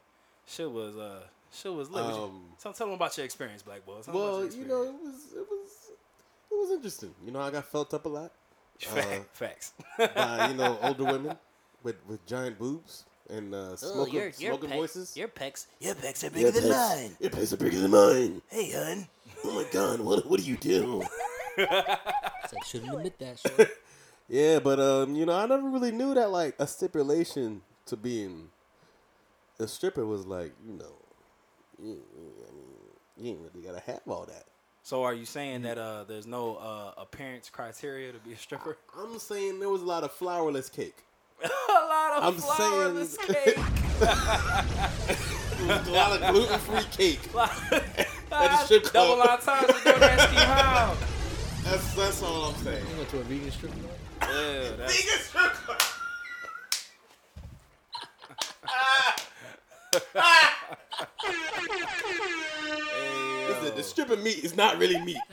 Shit 0.48 0.70
was 0.70 0.96
uh, 0.96 1.20
shit 1.52 1.72
was 1.72 1.90
lit. 1.90 2.04
What 2.04 2.14
you-. 2.14 2.22
Um, 2.22 2.42
tell, 2.62 2.72
tell 2.72 2.86
them 2.86 2.94
about 2.94 3.16
your 3.16 3.24
experience, 3.24 3.62
Black 3.62 3.84
Boy. 3.86 4.00
Tell 4.02 4.14
'em 4.14 4.20
Well, 4.20 4.44
you 4.46 4.64
know, 4.66 4.82
it 4.82 4.92
was 4.94 5.32
it 5.36 5.46
was 5.50 5.70
it 6.50 6.54
was 6.54 6.70
interesting. 6.70 7.14
You 7.24 7.32
know, 7.32 7.40
I 7.40 7.50
got 7.50 7.64
felt 7.66 7.92
up 7.94 8.04
a 8.06 8.08
lot 8.08 8.30
Fact- 8.80 9.36
facts. 9.36 9.72
by 9.98 10.48
you 10.50 10.54
know 10.56 10.78
older 10.82 11.04
women 11.04 11.36
with 11.82 11.96
with 12.08 12.24
giant 12.26 12.58
boobs 12.58 13.04
and 13.28 13.54
uh, 13.54 13.76
smoking, 13.76 14.32
smoking 14.32 14.70
voices. 14.70 15.16
Your 15.16 15.28
pecs, 15.28 15.66
your 15.78 15.94
pecs 15.94 16.24
are 16.24 16.30
bigger 16.30 16.50
than 16.50 16.68
mine. 16.70 17.16
Your 17.20 17.30
pecs 17.30 17.52
are 17.52 17.56
bigger 17.58 17.78
than 17.78 17.90
mine. 17.92 18.42
Hey, 18.48 18.72
hun. 18.72 19.06
Oh 19.44 19.54
my 19.54 19.64
god, 19.72 20.00
what 20.00 20.28
what 20.28 20.40
do 20.40 20.46
you 20.46 20.56
do? 20.56 21.02
So 21.58 22.56
I 22.56 22.64
shouldn't 22.66 22.92
admit 22.94 23.18
that 23.18 23.38
shit. 23.38 23.68
yeah, 24.28 24.58
but 24.60 24.80
um, 24.80 25.14
you 25.14 25.26
know, 25.26 25.34
I 25.34 25.46
never 25.46 25.68
really 25.68 25.92
knew 25.92 26.14
that 26.14 26.30
like 26.30 26.54
a 26.58 26.66
stipulation 26.66 27.60
to 27.86 27.96
being 27.96 28.48
a 29.58 29.68
stripper 29.68 30.06
was 30.06 30.26
like, 30.26 30.52
you 30.66 30.72
know, 30.74 30.94
you, 31.82 32.02
I 32.48 32.52
mean, 32.54 32.66
you 33.16 33.30
ain't 33.30 33.40
really 33.40 33.66
gotta 33.66 33.80
have 33.80 34.00
all 34.08 34.26
that. 34.26 34.44
So 34.82 35.02
are 35.04 35.14
you 35.14 35.24
saying 35.26 35.62
that 35.62 35.78
uh, 35.78 36.04
there's 36.04 36.26
no 36.26 36.56
uh, 36.56 36.92
appearance 37.00 37.50
criteria 37.50 38.12
to 38.12 38.18
be 38.20 38.32
a 38.32 38.36
stripper? 38.36 38.76
I'm 38.98 39.18
saying 39.18 39.60
there 39.60 39.68
was 39.68 39.82
a 39.82 39.86
lot 39.86 40.04
of 40.04 40.12
flourless 40.12 40.70
cake. 40.72 40.96
a 41.44 41.46
lot 41.72 42.22
of 42.22 42.24
I'm 42.24 42.34
flourless 42.40 43.16
saying- 43.18 43.56
cake. 43.56 43.58
a 45.86 45.90
lot 45.90 46.12
of 46.22 46.32
gluten 46.34 46.58
free 46.60 46.84
cake. 46.92 47.20
Ah, 48.32 48.62
strip 48.64 48.84
club. 48.84 49.18
Double 49.18 49.22
entendre 49.30 49.66
with 49.74 49.84
your 49.84 49.98
nasty 49.98 50.36
how. 50.36 50.96
That's 51.64 51.94
that's 51.94 52.22
all 52.22 52.44
I'm 52.50 52.56
saying. 52.62 52.84
You 52.90 52.96
went 52.96 53.08
to 53.10 53.18
a 53.18 53.22
vegan 53.24 53.50
strip 53.50 53.72
club? 53.72 53.84
Yeah, 54.22 54.70
that's, 54.76 54.94
strip 55.24 55.52
club. 55.52 55.80
hey, 60.14 60.48
Listen, 61.28 61.59
yo. 63.80 63.86
strip 63.88 64.10
of 64.10 64.22
meat 64.22 64.44
is 64.44 64.56
not 64.56 64.78
really 64.78 65.00
meat. 65.00 65.16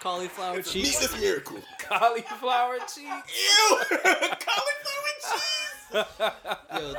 Cauliflower 0.00 0.56
Meat 0.56 0.64
cheeks. 0.66 1.02
is 1.02 1.20
miracle. 1.20 1.56
cauliflower 1.80 2.78
cheeks. 2.78 2.94
Ew! 3.02 3.78
Cauliflower 4.00 5.12
cheese. 5.20 5.98
Yo, 6.72 6.92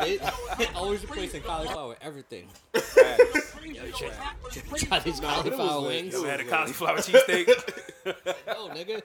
they 0.57 0.65
always 0.75 1.01
replacing 1.03 1.41
cauliflower 1.43 1.89
with 1.89 1.99
everything. 2.01 2.47
Facts. 2.73 3.55
Try 4.83 4.99
these 4.99 5.19
cauliflower 5.21 5.87
wings. 5.87 6.13
it 6.15 6.25
had 6.25 6.41
a 6.41 6.43
was, 6.43 6.51
cauliflower 6.51 6.97
cheesesteak? 6.97 7.47
Oh, 8.49 8.71
nigga. 8.73 9.01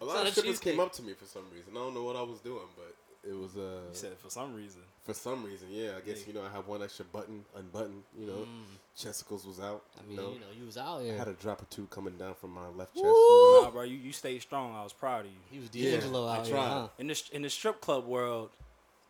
A 0.00 0.04
lot 0.04 0.26
of 0.26 0.32
strippers 0.32 0.58
came 0.58 0.80
up 0.80 0.92
to 0.94 1.02
me 1.02 1.12
for 1.12 1.26
some 1.26 1.44
reason. 1.54 1.72
I 1.72 1.78
don't 1.80 1.92
know 1.94 2.04
what 2.04 2.16
I 2.16 2.22
was 2.22 2.40
doing, 2.40 2.68
but 2.74 2.94
it 3.28 3.34
was 3.34 3.56
uh 3.56 3.60
You 3.90 3.94
said 3.94 4.12
for 4.18 4.30
some 4.30 4.54
reason. 4.54 4.80
For 5.06 5.14
some 5.14 5.44
reason. 5.44 5.68
Yeah, 5.70 5.92
I 5.96 6.00
guess 6.00 6.26
you 6.26 6.34
know 6.34 6.42
I 6.42 6.54
have 6.54 6.66
one 6.66 6.82
extra 6.82 7.04
button 7.04 7.44
unbuttoned. 7.56 8.02
You 8.18 8.26
know, 8.26 8.32
mm. 8.32 8.64
chesticles 8.98 9.46
was 9.46 9.60
out. 9.60 9.84
I 9.98 10.02
mean, 10.02 10.16
you 10.16 10.16
know, 10.16 10.32
you 10.32 10.40
know, 10.40 10.46
you 10.58 10.66
was 10.66 10.76
out 10.76 11.02
yeah. 11.04 11.12
I 11.12 11.16
had 11.16 11.28
a 11.28 11.34
drop 11.34 11.62
or 11.62 11.66
two 11.66 11.86
coming 11.86 12.16
down 12.16 12.34
from 12.34 12.50
my 12.52 12.66
left 12.68 12.94
chest. 12.94 13.04
You 13.06 13.60
Nah, 13.62 13.70
bro, 13.70 13.82
you, 13.82 13.96
you 13.96 14.12
stayed 14.12 14.42
strong. 14.42 14.74
I 14.74 14.82
was 14.82 14.92
proud 14.92 15.20
of 15.24 15.30
you. 15.30 15.38
He 15.50 15.58
was 15.58 15.68
Yeah, 15.72 15.92
D'Angelo 15.92 16.26
I 16.26 16.38
out 16.38 16.46
here, 16.46 16.54
tried. 16.56 16.68
huh? 16.68 16.88
In 16.98 17.06
the 17.06 17.22
in 17.32 17.42
the 17.42 17.50
strip 17.50 17.80
club 17.80 18.04
world, 18.06 18.50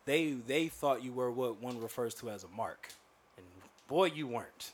they 0.04 0.32
they 0.32 0.68
thought 0.68 1.02
you 1.02 1.12
were 1.12 1.30
what 1.32 1.60
one 1.62 1.80
refers 1.80 2.14
to 2.16 2.30
as 2.30 2.44
a 2.44 2.48
mark, 2.48 2.90
and 3.38 3.46
boy, 3.88 4.06
you 4.06 4.26
weren't. 4.26 4.72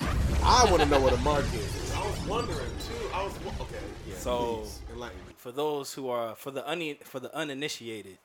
I 0.42 0.66
want 0.70 0.82
to 0.82 0.88
know 0.88 1.00
what 1.00 1.12
a 1.12 1.18
mark 1.18 1.44
is. 1.52 1.92
I 1.94 2.06
was 2.06 2.20
wondering 2.26 2.58
too. 2.58 3.10
I 3.12 3.24
was 3.24 3.34
okay. 3.60 3.76
Yeah. 4.08 4.14
So- 4.16 4.60
please, 4.62 4.80
enlighten 4.90 5.18
me. 5.18 5.34
For 5.36 5.52
those 5.52 5.92
who 5.94 6.08
are 6.08 6.34
for 6.34 6.50
the 6.50 6.68
un, 6.68 6.96
for 7.04 7.20
the 7.20 7.34
uninitiated 7.36 8.16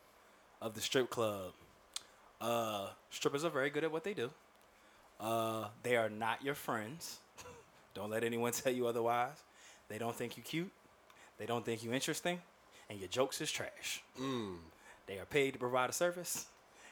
of 0.61 0.73
the 0.75 0.81
strip 0.81 1.09
club, 1.09 1.51
uh, 2.41 2.87
strippers 3.09 3.43
are 3.45 3.49
very 3.49 3.69
good 3.69 3.83
at 3.83 3.91
what 3.91 4.03
they 4.03 4.13
do. 4.13 4.29
Uh, 5.19 5.65
they 5.83 5.95
are 5.95 6.09
not 6.09 6.43
your 6.43 6.55
friends. 6.55 7.19
don't 7.93 8.09
let 8.09 8.23
anyone 8.23 8.51
tell 8.51 8.73
you 8.73 8.87
otherwise. 8.87 9.37
They 9.89 9.97
don't 9.97 10.15
think 10.15 10.37
you 10.37 10.43
cute. 10.43 10.71
They 11.37 11.45
don't 11.45 11.65
think 11.65 11.83
you 11.83 11.93
interesting, 11.93 12.41
and 12.89 12.99
your 12.99 13.09
jokes 13.09 13.41
is 13.41 13.51
trash. 13.51 14.01
They 15.07 15.19
are 15.19 15.25
paid 15.25 15.53
to 15.53 15.59
provide 15.59 15.89
a 15.89 15.93
service, 15.93 16.45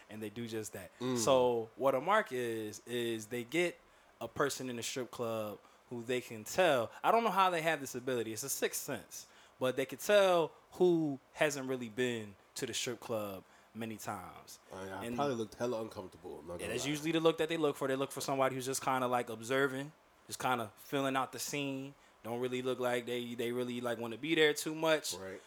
and 0.10 0.22
they 0.22 0.30
do 0.30 0.48
just 0.48 0.74
that. 0.74 0.91
So 1.18 1.70
what 1.78 1.96
a 1.96 2.02
mark 2.02 2.28
is 2.32 2.82
is 2.86 3.26
they 3.26 3.44
get 3.44 3.80
a 4.22 4.28
person 4.28 4.70
in 4.70 4.76
the 4.76 4.84
strip 4.84 5.12
club 5.12 5.58
who 5.89 6.04
they 6.06 6.22
can 6.22 6.44
tell. 6.44 6.91
I 7.04 7.12
don't 7.12 7.24
know 7.24 7.30
how 7.32 7.50
they 7.50 7.62
have 7.62 7.80
this 7.82 7.96
ability. 7.96 8.34
It's 8.34 8.44
a 8.44 8.50
sixth 8.50 8.84
sense, 8.84 9.28
but 9.60 9.76
they 9.76 9.86
can 9.86 9.98
tell 9.98 10.52
who 10.74 11.20
hasn't 11.34 11.68
really 11.68 11.89
been 11.89 12.34
to 12.56 12.66
the 12.66 12.74
strip 12.74 13.00
club 13.00 13.44
many 13.76 13.96
times. 13.98 14.60
Oh, 14.72 14.78
I, 14.78 15.02
I 15.02 15.06
And- 15.06 15.16
probably 15.16 15.36
looked 15.36 15.56
hella 15.56 15.82
uncomfortable. 15.82 16.44
Yeah, 16.60 16.68
that's 16.68 16.84
lie. 16.84 16.90
usually 16.90 17.12
the 17.12 17.20
look 17.20 17.38
that 17.40 17.50
they 17.50 17.58
look 17.58 17.76
for. 17.76 17.88
They 17.88 17.96
look 17.96 18.12
for 18.12 18.22
somebody 18.22 18.56
who's 18.56 18.66
just 18.66 18.82
kind 18.82 19.04
of 19.04 19.12
like 19.12 19.30
observing, 19.30 19.92
just 20.28 20.40
kind 20.40 20.62
of 20.62 20.70
filling 20.86 21.16
out 21.16 21.32
the 21.32 21.40
scene. 21.40 21.94
Don't 22.24 22.40
really 22.40 22.62
look 22.62 22.80
like 22.80 23.06
they 23.06 23.34
they 23.36 23.52
really 23.52 23.82
like 23.82 23.98
want 24.00 24.14
to 24.14 24.20
be 24.20 24.36
there 24.36 24.54
too 24.54 24.74
much. 24.76 25.14
right. 25.16 25.42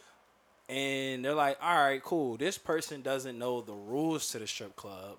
And 0.69 1.25
they're 1.25 1.35
like, 1.35 1.59
all 1.63 1.77
right, 1.77 2.03
cool. 2.03 2.37
This 2.37 2.59
person 2.59 3.01
doesn't 3.01 3.39
know 3.39 3.61
the 3.61 3.73
rules 3.73 4.31
to 4.33 4.41
the 4.41 4.47
strip 4.49 4.75
club. 4.75 5.17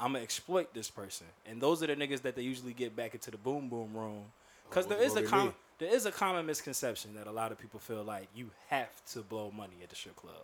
I'm 0.00 0.12
gonna 0.12 0.24
exploit 0.24 0.74
this 0.74 0.90
person. 0.90 1.26
And 1.46 1.60
those 1.60 1.82
are 1.82 1.86
the 1.86 1.96
niggas 1.96 2.22
that 2.22 2.34
they 2.36 2.42
usually 2.42 2.72
get 2.72 2.94
back 2.96 3.14
into 3.14 3.30
the 3.30 3.36
boom 3.36 3.68
boom 3.68 3.96
room. 3.96 4.24
Because 4.68 4.86
Oh, 4.86 4.88
there 4.90 4.98
a 5.02 5.08
gonna 5.08 5.20
be 5.22 5.26
com- 5.28 5.46
me. 5.48 5.54
there 5.78 5.94
is 5.94 6.04
a 6.06 6.12
common 6.12 6.46
misconception 6.46 7.14
that 7.14 7.26
a 7.26 7.32
lot 7.32 7.52
of 7.52 7.58
people 7.58 7.78
feel 7.80 8.02
like 8.02 8.28
you 8.34 8.50
have 8.68 8.90
to 9.12 9.20
blow 9.20 9.50
money 9.56 9.74
at 9.82 9.88
the 9.88 9.96
strip 9.96 10.16
club. 10.16 10.34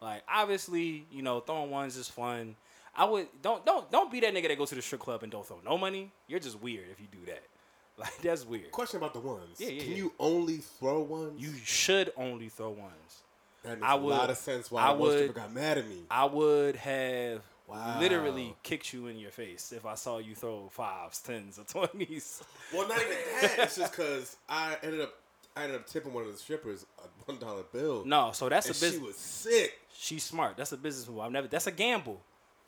Like 0.00 0.22
obviously, 0.28 1.06
you 1.10 1.22
know, 1.22 1.40
throwing 1.40 1.70
ones 1.70 1.96
is 1.96 2.08
fun. 2.08 2.56
I 2.96 3.04
would 3.04 3.28
don't 3.42 3.64
don't 3.64 3.90
don't 3.90 4.10
be 4.10 4.20
that 4.20 4.34
nigga 4.34 4.48
that 4.48 4.58
goes 4.58 4.70
to 4.70 4.74
the 4.74 4.82
strip 4.82 5.00
club 5.00 5.22
and 5.22 5.30
don't 5.30 5.46
throw 5.46 5.60
no 5.64 5.76
money. 5.78 6.10
You're 6.26 6.40
just 6.40 6.60
weird 6.60 6.86
if 6.90 7.00
you 7.00 7.06
do 7.10 7.24
that. 7.26 7.42
Like 7.98 8.16
that's 8.22 8.46
weird. 8.46 8.70
Question 8.72 8.96
about 8.96 9.12
the 9.12 9.20
ones. 9.20 9.56
Yeah, 9.58 9.68
yeah, 9.68 9.82
Can 9.82 9.90
yeah. 9.90 9.96
you 9.98 10.12
only 10.18 10.56
throw 10.58 11.00
ones? 11.02 11.38
You 11.38 11.52
should 11.64 12.10
only 12.16 12.48
throw 12.48 12.70
ones. 12.70 13.18
That 13.62 13.78
makes 13.78 13.82
I 13.86 13.92
a 13.92 13.96
would- 13.98 14.10
lot 14.10 14.30
of 14.30 14.38
sense 14.38 14.70
why 14.70 14.80
I 14.84 14.94
stripper 14.94 15.02
would- 15.26 15.34
got 15.34 15.52
mad 15.52 15.76
at 15.76 15.86
me. 15.86 16.04
I 16.10 16.24
would 16.24 16.76
have 16.76 17.42
Wow. 17.66 17.98
literally 18.00 18.56
kicked 18.62 18.94
you 18.94 19.08
in 19.08 19.18
your 19.18 19.30
face 19.32 19.70
if 19.72 19.84
I 19.84 19.96
saw 19.96 20.16
you 20.16 20.34
throw 20.34 20.70
fives, 20.72 21.20
tens, 21.20 21.58
or 21.58 21.64
twenties. 21.64 22.42
Well, 22.72 22.88
not 22.88 22.96
even 23.02 23.10
that. 23.42 23.54
It's 23.58 23.76
just 23.76 23.92
because 23.92 24.36
I 24.48 24.76
ended 24.82 25.02
up, 25.02 25.12
I 25.60 25.64
ended 25.64 25.78
up 25.78 25.86
tipping 25.86 26.14
one 26.14 26.24
of 26.24 26.32
the 26.32 26.38
strippers 26.38 26.86
a 26.98 27.02
one 27.30 27.38
dollar 27.38 27.62
bill. 27.70 28.02
No, 28.06 28.30
so 28.32 28.48
that's 28.48 28.68
a 28.68 28.74
she 28.74 28.98
was 28.98 29.16
sick. 29.16 29.78
She's 29.94 30.22
smart. 30.22 30.56
That's 30.56 30.72
a 30.72 30.76
business 30.76 31.06
move. 31.06 31.20
I've 31.20 31.32
never. 31.32 31.48
That's 31.48 31.66
a 31.66 31.72
gamble. 31.72 32.20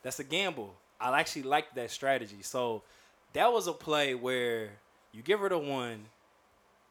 That's 0.03 0.19
a 0.19 0.23
gamble. 0.23 0.75
I 1.01 1.19
actually 1.19 1.43
liked 1.43 1.75
that 1.75 1.89
strategy. 1.89 2.37
So 2.41 2.83
that 3.33 3.51
was 3.51 3.67
a 3.67 3.73
play 3.73 4.13
where 4.13 4.69
you 5.11 5.23
give 5.23 5.39
her 5.39 5.49
the 5.49 5.57
one. 5.57 6.05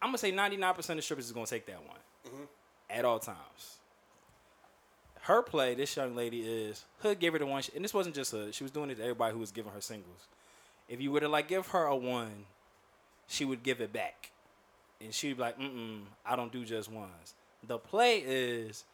I'm 0.01 0.09
gonna 0.09 0.19
say 0.19 0.33
99% 0.33 0.99
of 0.99 1.05
strippers 1.05 1.27
is 1.27 1.33
gonna 1.33 1.47
take 1.47 1.67
that 1.67 1.81
one 1.87 1.99
mm-hmm. 2.27 2.45
at 2.91 3.05
all 3.05 3.21
times. 3.21 3.79
Her 5.21 5.41
play, 5.41 5.77
this 5.77 5.95
young 5.95 6.17
lady 6.17 6.41
is 6.41 6.85
Hood 6.99 7.21
gave 7.21 7.33
her 7.35 7.39
the 7.39 7.47
one, 7.47 7.63
and 7.77 7.85
this 7.85 7.95
wasn't 7.95 8.17
just 8.17 8.33
Hood. 8.33 8.53
She 8.57 8.65
was 8.65 8.73
doing 8.73 8.91
it 8.91 8.97
to 8.97 9.03
everybody 9.03 9.33
who 9.33 9.39
was 9.39 9.53
giving 9.53 9.71
her 9.71 9.81
singles. 9.81 10.27
If 10.89 11.01
you 11.01 11.13
were 11.13 11.21
to 11.21 11.29
like 11.29 11.47
give 11.47 11.69
her 11.69 11.85
a 11.85 11.95
one, 11.95 12.47
she 13.29 13.45
would 13.45 13.63
give 13.63 13.81
it 13.81 13.93
back, 13.93 14.32
and 15.03 15.13
she'd 15.15 15.37
be 15.37 15.43
like, 15.43 15.59
"Mm, 15.59 15.75
mm, 15.75 16.01
I 16.25 16.37
don't 16.37 16.53
do 16.53 16.65
just 16.65 16.91
ones." 16.91 17.35
The 17.67 17.79
play 17.79 18.19
is 18.19 18.85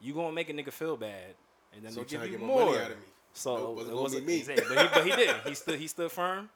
you 0.00 0.14
gonna 0.14 0.32
make 0.32 0.48
a 0.50 0.52
nigga 0.52 0.72
feel 0.72 0.96
bad, 0.96 1.34
and 1.74 1.82
then 1.84 1.92
So 1.92 1.96
they'll 2.00 2.04
you 2.04 2.08
give 2.10 2.20
trying 2.20 2.32
you 2.32 2.38
to 2.38 2.38
get 2.38 2.46
more 2.46 2.60
more. 2.60 2.72
money 2.72 2.84
out 2.84 2.90
of 2.92 2.98
me. 2.98 3.04
So 3.34 3.56
Nope, 3.56 3.76
wasn't 3.76 3.96
it 3.96 4.00
wasn't 4.00 4.26
me. 4.26 4.36
exactly, 4.38 4.64
but 4.74 4.78
he, 4.82 4.88
but 4.94 5.04
he 5.06 5.10
did. 5.24 5.36
He 5.46 5.54
stood. 5.54 5.78
He 5.78 5.86
stood 5.86 6.10
firm. 6.12 6.48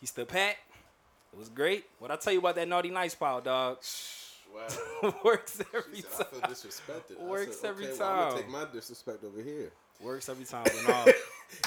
He 0.00 0.06
stood 0.06 0.28
pat. 0.28 0.56
It 1.32 1.38
was 1.38 1.48
great. 1.48 1.84
What 1.98 2.10
I 2.10 2.16
tell 2.16 2.32
you 2.32 2.38
about 2.38 2.54
that 2.56 2.68
naughty 2.68 2.90
nice 2.90 3.14
pile, 3.14 3.40
dog, 3.40 3.78
Wow. 4.54 5.14
works 5.24 5.60
every 5.74 6.00
said, 6.00 6.10
I 6.20 6.22
time. 6.22 6.26
feel 6.30 6.40
disrespected. 6.42 7.20
I 7.20 7.24
Works 7.24 7.60
said, 7.60 7.70
every 7.70 7.86
okay, 7.88 7.98
Well, 7.98 8.08
I'm 8.08 8.16
gonna 8.18 8.30
time. 8.30 8.40
take 8.40 8.48
my 8.50 8.64
disrespect 8.72 9.24
over 9.24 9.42
here. 9.42 9.72
Works 10.00 10.28
every 10.28 10.44
time. 10.44 10.64
But 10.64 11.06
no, 11.06 11.12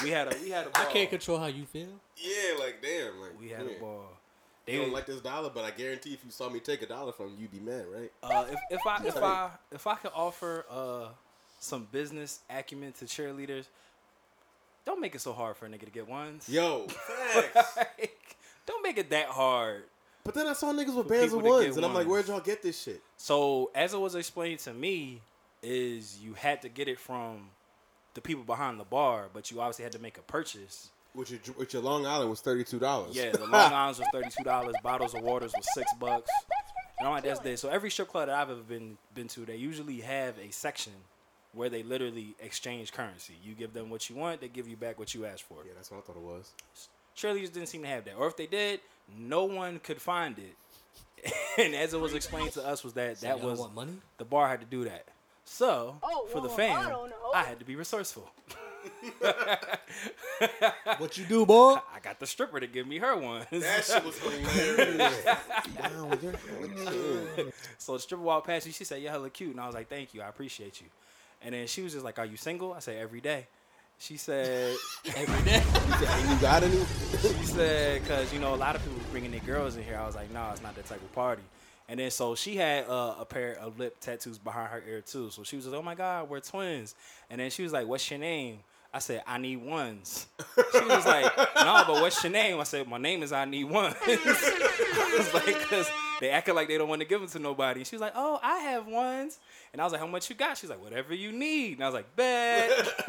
we 0.02 0.10
had 0.10 0.32
a 0.32 0.36
we 0.42 0.50
had 0.50 0.66
a 0.66 0.70
I 0.78 0.84
ball. 0.84 0.92
can't 0.92 1.10
control 1.10 1.38
how 1.38 1.46
you 1.46 1.64
feel. 1.66 1.88
Yeah, 2.16 2.58
like 2.58 2.80
damn, 2.82 3.20
like 3.20 3.38
We 3.40 3.48
had 3.50 3.66
yeah. 3.66 3.76
a 3.76 3.80
ball. 3.80 4.17
You 4.68 4.78
They 4.78 4.84
don't 4.84 4.92
like 4.92 5.06
this 5.06 5.20
dollar, 5.20 5.50
but 5.50 5.64
I 5.64 5.70
guarantee 5.70 6.12
if 6.14 6.24
you 6.24 6.30
saw 6.30 6.48
me 6.48 6.60
take 6.60 6.82
a 6.82 6.86
dollar 6.86 7.12
from 7.12 7.30
you, 7.30 7.36
you'd 7.42 7.52
be 7.52 7.60
mad, 7.60 7.86
right? 7.92 8.12
Uh, 8.22 8.44
if, 8.50 8.58
if 8.70 8.86
I 8.86 9.04
if 9.06 9.16
I 9.16 9.50
if 9.72 9.86
I 9.86 9.94
could 9.96 10.12
offer 10.14 10.64
uh 10.70 11.08
some 11.58 11.88
business 11.90 12.40
acumen 12.50 12.92
to 12.92 13.04
cheerleaders, 13.04 13.66
don't 14.84 15.00
make 15.00 15.14
it 15.14 15.20
so 15.20 15.32
hard 15.32 15.56
for 15.56 15.66
a 15.66 15.68
nigga 15.68 15.84
to 15.86 15.90
get 15.90 16.08
ones. 16.08 16.48
Yo. 16.48 16.86
Like, 17.76 18.36
don't 18.66 18.82
make 18.82 18.98
it 18.98 19.10
that 19.10 19.26
hard. 19.28 19.84
but 20.24 20.34
then 20.34 20.46
I 20.46 20.52
saw 20.52 20.72
niggas 20.72 20.94
with 20.94 21.08
bands 21.08 21.32
of 21.32 21.42
ones, 21.42 21.76
and 21.76 21.84
I'm 21.86 21.94
like, 21.94 22.06
where'd 22.06 22.28
y'all 22.28 22.40
get 22.40 22.62
this 22.62 22.80
shit? 22.82 23.02
So 23.16 23.70
as 23.74 23.94
it 23.94 23.98
was 23.98 24.14
explained 24.14 24.60
to 24.60 24.72
me, 24.74 25.20
is 25.62 26.18
you 26.22 26.34
had 26.34 26.62
to 26.62 26.68
get 26.68 26.86
it 26.86 26.98
from 27.00 27.48
the 28.14 28.20
people 28.20 28.44
behind 28.44 28.78
the 28.78 28.84
bar, 28.84 29.28
but 29.32 29.50
you 29.50 29.60
obviously 29.60 29.82
had 29.84 29.92
to 29.92 29.98
make 29.98 30.18
a 30.18 30.22
purchase. 30.22 30.90
Which 31.18 31.32
your, 31.32 31.40
which 31.56 31.72
your 31.72 31.82
Long 31.82 32.06
Island 32.06 32.30
was 32.30 32.40
thirty 32.40 32.62
two 32.62 32.78
dollars. 32.78 33.16
Yeah, 33.16 33.32
the 33.32 33.40
Long 33.46 33.72
Island's 33.72 33.98
was 33.98 34.06
thirty 34.12 34.30
two 34.30 34.44
dollars. 34.44 34.76
Bottles 34.84 35.14
of 35.14 35.22
waters 35.22 35.52
was 35.56 35.66
six 35.74 35.92
bucks. 35.98 36.30
And 36.98 37.08
I'm 37.08 37.14
like, 37.14 37.24
that's 37.24 37.40
this. 37.40 37.60
So 37.60 37.68
every 37.68 37.90
strip 37.90 38.06
club 38.06 38.28
that 38.28 38.36
I've 38.36 38.50
ever 38.50 38.60
been 38.60 38.96
been 39.16 39.26
to, 39.28 39.44
they 39.44 39.56
usually 39.56 40.00
have 40.00 40.38
a 40.38 40.52
section 40.52 40.92
where 41.54 41.68
they 41.68 41.82
literally 41.82 42.36
exchange 42.38 42.92
currency. 42.92 43.34
You 43.42 43.54
give 43.54 43.72
them 43.72 43.90
what 43.90 44.08
you 44.08 44.14
want, 44.14 44.40
they 44.40 44.46
give 44.46 44.68
you 44.68 44.76
back 44.76 44.96
what 44.96 45.12
you 45.12 45.26
asked 45.26 45.42
for. 45.42 45.56
yeah, 45.66 45.72
that's 45.74 45.90
what 45.90 45.98
I 45.98 46.00
thought 46.02 46.16
it 46.16 46.22
was. 46.22 46.52
Cheerleaders 47.16 47.52
didn't 47.52 47.66
seem 47.66 47.82
to 47.82 47.88
have 47.88 48.04
that, 48.04 48.14
or 48.14 48.28
if 48.28 48.36
they 48.36 48.46
did, 48.46 48.78
no 49.18 49.44
one 49.44 49.80
could 49.80 50.00
find 50.00 50.36
it. 50.38 51.32
and 51.58 51.74
as 51.74 51.94
it 51.94 52.00
was 52.00 52.14
explained 52.14 52.52
to 52.52 52.64
us, 52.64 52.84
was 52.84 52.92
that 52.92 53.20
that 53.22 53.40
was 53.40 53.58
want 53.58 53.74
money? 53.74 53.94
the 54.18 54.24
bar 54.24 54.48
had 54.48 54.60
to 54.60 54.66
do 54.66 54.84
that. 54.84 55.06
So 55.44 55.96
Oh, 56.00 56.28
for 56.30 56.40
the 56.40 56.46
well, 56.46 56.56
fam, 56.56 57.10
I. 57.34 57.40
I 57.40 57.42
had 57.42 57.58
to 57.58 57.64
be 57.64 57.74
resourceful. 57.74 58.30
What 60.98 61.16
you 61.18 61.24
do, 61.24 61.44
boy? 61.46 61.74
I 61.94 62.00
got 62.02 62.18
the 62.20 62.26
stripper 62.26 62.60
to 62.60 62.66
give 62.66 62.86
me 62.86 62.98
her 62.98 63.16
one. 63.16 63.46
That 63.50 63.84
shit 63.84 64.04
was 64.04 64.18
hilarious. 64.20 65.24
wow, 65.24 66.10
you're 66.22 66.32
hella. 66.32 67.52
So 67.78 67.94
the 67.94 67.98
stripper 68.00 68.22
walked 68.22 68.46
past 68.46 68.66
me. 68.66 68.72
She 68.72 68.84
said, 68.84 69.02
"You're 69.02 69.10
hella 69.10 69.30
cute," 69.30 69.50
and 69.52 69.60
I 69.60 69.66
was 69.66 69.74
like, 69.74 69.88
"Thank 69.88 70.14
you, 70.14 70.22
I 70.22 70.28
appreciate 70.28 70.80
you." 70.80 70.86
And 71.42 71.54
then 71.54 71.66
she 71.66 71.82
was 71.82 71.92
just 71.92 72.04
like, 72.04 72.18
"Are 72.18 72.26
you 72.26 72.36
single?" 72.36 72.72
I 72.72 72.78
said, 72.80 72.96
"Every 72.96 73.20
day." 73.20 73.46
She 74.00 74.16
said, 74.16 74.76
Every 75.16 75.44
day. 75.44 75.60
And 75.64 76.30
you 76.30 76.36
got 76.40 76.62
any? 76.62 76.76
"She 77.20 77.44
said, 77.46 78.06
cause 78.06 78.32
you 78.32 78.38
know 78.38 78.54
a 78.54 78.56
lot 78.56 78.76
of 78.76 78.82
people 78.84 78.98
bringing 79.10 79.32
their 79.32 79.40
girls 79.40 79.76
in 79.76 79.82
here." 79.82 79.98
I 79.98 80.06
was 80.06 80.14
like, 80.14 80.30
"No, 80.32 80.48
it's 80.52 80.62
not 80.62 80.74
that 80.76 80.86
type 80.86 81.02
of 81.02 81.12
party." 81.12 81.42
And 81.88 81.98
then 81.98 82.10
so 82.10 82.34
she 82.34 82.56
had 82.56 82.84
uh, 82.86 83.14
a 83.18 83.24
pair 83.24 83.54
of 83.58 83.78
lip 83.78 83.96
tattoos 84.00 84.38
behind 84.38 84.68
her 84.70 84.82
ear 84.86 85.00
too. 85.00 85.30
So 85.30 85.42
she 85.42 85.56
was 85.56 85.66
like, 85.66 85.78
"Oh 85.78 85.82
my 85.82 85.94
God, 85.94 86.28
we're 86.28 86.40
twins." 86.40 86.94
And 87.30 87.40
then 87.40 87.50
she 87.50 87.62
was 87.62 87.72
like, 87.72 87.86
"What's 87.86 88.10
your 88.10 88.20
name?" 88.20 88.58
I 88.92 88.98
said, 89.00 89.22
"I 89.26 89.38
need 89.38 89.56
ones." 89.56 90.26
She 90.72 90.84
was 90.84 91.06
like, 91.06 91.34
"No, 91.56 91.84
but 91.86 92.00
what's 92.02 92.22
your 92.22 92.32
name?" 92.32 92.60
I 92.60 92.64
said, 92.64 92.86
"My 92.88 92.98
name 92.98 93.22
is 93.22 93.32
I 93.32 93.44
need 93.46 93.64
ones." 93.64 93.94
I 94.02 95.14
was 95.18 95.32
like, 95.34 95.60
"Cause 95.68 95.90
they 96.20 96.30
acting 96.30 96.54
like 96.54 96.68
they 96.68 96.76
don't 96.78 96.88
want 96.88 97.00
to 97.00 97.08
give 97.08 97.20
them 97.20 97.30
to 97.30 97.38
nobody." 97.38 97.80
And 97.80 97.86
she 97.86 97.96
was 97.96 98.02
like, 98.02 98.12
"Oh, 98.14 98.38
I 98.42 98.58
have 98.58 98.86
ones." 98.86 99.38
And 99.72 99.80
I 99.80 99.84
was 99.84 99.92
like, 99.92 100.00
"How 100.02 100.06
much 100.06 100.28
you 100.28 100.36
got?" 100.36 100.58
She's 100.58 100.68
like, 100.70 100.82
"Whatever 100.82 101.14
you 101.14 101.32
need." 101.32 101.74
And 101.74 101.84
I 101.84 101.86
was 101.86 101.94
like, 101.94 102.14
"Bet." 102.16 102.70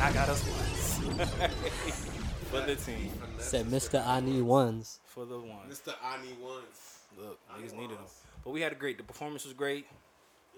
I 0.00 0.12
got 0.12 0.28
us 0.28 0.44
ones 0.48 1.18
for 2.50 2.60
the 2.60 2.74
team, 2.76 3.10
Said 3.38 3.66
Mr. 3.66 4.04
I 4.06 4.20
need 4.20 4.42
ones. 4.42 5.00
for 5.04 5.24
the 5.24 5.38
ones. 5.38 5.80
Mr. 5.84 5.94
I 6.02 6.20
need 6.22 6.38
ones. 6.40 6.91
Look, 7.18 7.38
niggas 7.58 7.74
needed 7.74 7.96
them. 7.98 8.04
But 8.44 8.50
we 8.50 8.60
had 8.60 8.72
a 8.72 8.74
great. 8.74 8.96
The 8.98 9.04
performance 9.04 9.44
was 9.44 9.52
great. 9.54 9.86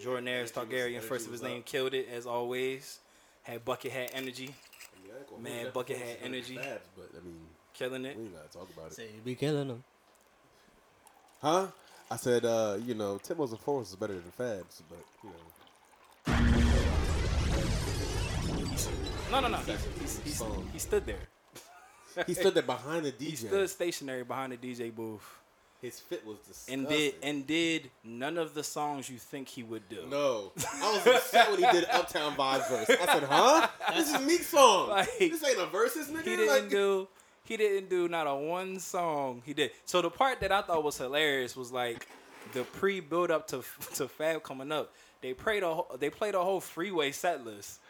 Jordan 0.00 0.26
Ayers, 0.28 0.50
Targaryen, 0.50 0.86
energy 0.94 1.00
first 1.06 1.26
of 1.26 1.32
his 1.32 1.40
was 1.42 1.48
name, 1.50 1.62
killed 1.62 1.94
it 1.94 2.08
as 2.12 2.26
always. 2.26 2.98
Had 3.42 3.64
bucket 3.64 3.92
hat 3.92 4.10
energy, 4.14 4.44
I 4.48 5.02
mean, 5.04 5.12
I 5.14 5.18
ain't 5.18 5.28
gonna 5.30 5.42
Man, 5.42 5.62
hold 5.64 5.74
Bucket 5.74 5.98
performance 5.98 6.20
had 6.22 6.30
against 6.30 6.50
energy. 6.50 6.68
Fabs, 6.68 6.80
but 6.96 7.08
I 7.16 7.24
mean, 7.24 7.40
killing 7.74 8.04
it. 8.06 8.16
we 8.16 8.22
ain't 8.24 8.34
gotta 8.34 8.48
talk 8.48 8.68
about 8.74 8.86
it. 8.86 8.94
Say 8.94 9.02
you 9.14 9.20
be 9.24 9.34
killing 9.34 9.68
them. 9.68 9.84
Huh? 11.42 11.66
I 12.10 12.16
said, 12.16 12.44
uh, 12.44 12.78
you 12.84 12.94
know, 12.94 13.18
Timbo's 13.18 13.50
Timo's 13.50 13.58
performance 13.58 13.90
is 13.90 13.96
better 13.96 14.14
than 14.14 14.32
Fabs, 14.38 14.82
but 14.88 15.04
you 15.22 15.30
know, 15.30 15.36
No, 19.30 19.40
no, 19.40 19.48
no. 19.48 19.58
He, 19.58 19.72
he's, 20.00 20.20
he's, 20.24 20.38
Phone. 20.38 20.68
he 20.72 20.78
stood 20.78 21.04
there. 21.06 22.24
he 22.26 22.34
stood 22.34 22.54
there 22.54 22.62
behind 22.62 23.04
the 23.04 23.12
He 23.18 23.32
DJ. 23.32 23.48
stood 23.48 23.68
stationary 23.70 24.22
behind 24.24 24.52
the 24.52 24.56
DJ 24.56 24.94
booth 24.94 25.22
His 25.84 26.00
fit 26.00 26.24
was 26.24 26.38
disgusting. 26.38 26.74
and 26.78 26.88
did 26.88 27.14
and 27.22 27.46
did 27.46 27.90
none 28.02 28.38
of 28.38 28.54
the 28.54 28.64
songs 28.64 29.10
you 29.10 29.18
think 29.18 29.48
he 29.48 29.62
would 29.62 29.86
do. 29.90 30.06
No, 30.08 30.52
I 30.82 30.92
was 30.92 31.06
upset 31.06 31.50
when 31.50 31.62
he 31.62 31.70
did 31.72 31.84
Uptown 31.90 32.34
Vibes 32.36 32.70
verse. 32.70 32.88
I 32.88 33.04
said, 33.04 33.22
"Huh? 33.24 33.68
This 33.94 34.14
is 34.14 34.26
Meek's 34.26 34.46
song. 34.46 34.88
Like, 34.88 35.10
this 35.18 35.44
ain't 35.44 35.58
a 35.58 35.66
versus, 35.66 36.08
nigga." 36.08 36.22
He 36.24 36.36
didn't 36.36 36.48
like, 36.48 36.70
do. 36.70 37.06
He 37.44 37.58
didn't 37.58 37.90
do 37.90 38.08
not 38.08 38.26
a 38.26 38.34
one 38.34 38.78
song. 38.80 39.42
He 39.44 39.52
did. 39.52 39.72
So 39.84 40.00
the 40.00 40.08
part 40.08 40.40
that 40.40 40.50
I 40.50 40.62
thought 40.62 40.82
was 40.82 40.96
hilarious 40.96 41.54
was 41.54 41.70
like 41.70 42.08
the 42.54 42.62
pre 42.62 43.00
build 43.00 43.30
up 43.30 43.46
to 43.48 43.62
to 43.96 44.08
Fab 44.08 44.42
coming 44.42 44.72
up. 44.72 44.90
They 45.20 45.34
played 45.34 45.62
a 45.62 45.82
they 45.98 46.08
played 46.08 46.34
a 46.34 46.42
whole 46.42 46.60
freeway 46.60 47.12
set 47.12 47.44
list. 47.44 47.80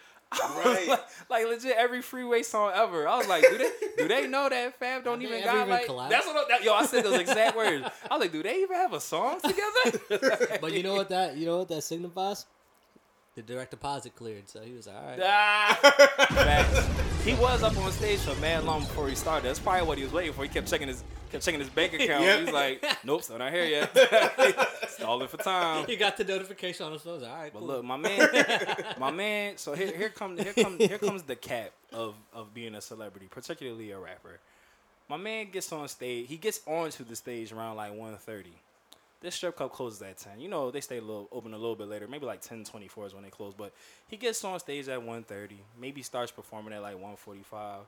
I 0.42 0.56
was 0.56 0.64
Right. 0.66 0.88
like, 0.88 1.00
like 1.30 1.46
legit 1.46 1.76
every 1.76 2.02
freeway 2.02 2.42
song 2.42 2.72
ever. 2.74 3.06
I 3.08 3.16
was 3.18 3.28
like, 3.28 3.42
do 3.48 3.58
they 3.58 3.70
do 3.98 4.08
they 4.08 4.26
know 4.26 4.48
that 4.48 4.78
Fab 4.78 5.04
don't 5.04 5.20
even 5.22 5.42
got 5.44 5.56
even 5.56 5.68
like 5.70 5.86
collabed? 5.86 6.10
that's 6.10 6.26
what 6.26 6.36
I, 6.36 6.44
that, 6.48 6.64
yo 6.64 6.74
I 6.74 6.86
said 6.86 7.04
those 7.04 7.18
exact 7.18 7.56
words. 7.56 7.86
I 8.10 8.14
was 8.14 8.20
like, 8.20 8.32
do 8.32 8.42
they 8.42 8.62
even 8.62 8.76
have 8.76 8.92
a 8.92 9.00
song 9.00 9.40
together? 9.40 9.98
But 10.60 10.72
you 10.72 10.82
know 10.82 10.94
what 10.94 11.08
that 11.10 11.36
you 11.36 11.46
know 11.46 11.58
what 11.58 11.68
that 11.68 11.82
signifies? 11.82 12.46
The 13.36 13.42
direct 13.42 13.72
deposit 13.72 14.14
cleared, 14.14 14.48
so 14.48 14.60
he 14.60 14.72
was 14.74 14.86
all 14.86 14.94
right. 14.94 15.18
Ah. 15.20 15.76
He 17.24 17.34
was 17.34 17.64
up 17.64 17.76
on 17.78 17.90
stage 17.90 18.20
for 18.20 18.38
mad 18.40 18.62
long 18.62 18.80
before 18.82 19.08
he 19.08 19.16
started. 19.16 19.48
That's 19.48 19.58
probably 19.58 19.86
what 19.88 19.98
he 19.98 20.04
was 20.04 20.12
waiting 20.12 20.32
for. 20.32 20.42
He 20.44 20.48
kept 20.48 20.68
checking 20.68 20.86
his 20.86 21.02
kept 21.32 21.42
checking 21.44 21.58
his 21.58 21.68
bank 21.68 21.94
account. 21.94 22.22
Yep. 22.22 22.40
He's 22.40 22.52
like, 22.52 22.84
nope, 23.02 23.24
still 23.24 23.38
not 23.38 23.50
here 23.52 23.64
yet. 23.64 23.90
Stalling 24.94 25.28
for 25.28 25.36
time. 25.38 25.86
He 25.86 25.96
got 25.96 26.16
the 26.16 26.24
notification 26.24 26.86
on 26.86 26.92
his 26.92 27.02
phone. 27.02 27.22
All 27.24 27.28
right, 27.36 27.52
But 27.52 27.60
cool. 27.60 27.68
look, 27.68 27.84
my 27.84 27.96
man, 27.96 28.28
my 28.98 29.10
man. 29.10 29.56
So 29.56 29.74
here, 29.74 29.96
here 29.96 30.08
comes, 30.08 30.40
here 30.42 30.52
comes, 30.52 30.78
here 30.78 30.98
comes 30.98 31.22
the 31.22 31.36
cap 31.36 31.70
of 31.92 32.14
of 32.32 32.52
being 32.54 32.74
a 32.74 32.80
celebrity, 32.80 33.26
particularly 33.30 33.90
a 33.90 33.98
rapper. 33.98 34.40
My 35.08 35.16
man 35.16 35.50
gets 35.50 35.70
on 35.72 35.86
stage. 35.88 36.28
He 36.28 36.36
gets 36.38 36.60
onto 36.66 37.04
the 37.04 37.14
stage 37.14 37.52
around 37.52 37.76
like 37.76 37.92
1.30. 37.92 38.46
This 39.20 39.34
strip 39.34 39.56
club 39.56 39.72
closes 39.72 40.00
at 40.02 40.16
10. 40.18 40.40
You 40.40 40.48
know, 40.48 40.70
they 40.70 40.80
stay 40.80 40.96
a 40.98 41.00
little 41.02 41.28
open 41.30 41.52
a 41.52 41.58
little 41.58 41.76
bit 41.76 41.88
later. 41.88 42.06
Maybe 42.08 42.24
like 42.26 42.42
10.24 42.42 43.06
is 43.08 43.14
when 43.14 43.22
they 43.22 43.30
close. 43.30 43.52
But 43.56 43.72
he 44.08 44.16
gets 44.16 44.42
on 44.44 44.58
stage 44.60 44.88
at 44.88 45.00
1.30. 45.00 45.52
Maybe 45.78 46.02
starts 46.02 46.30
performing 46.32 46.72
at 46.72 46.82
like 46.82 46.96
1.45. 46.96 47.80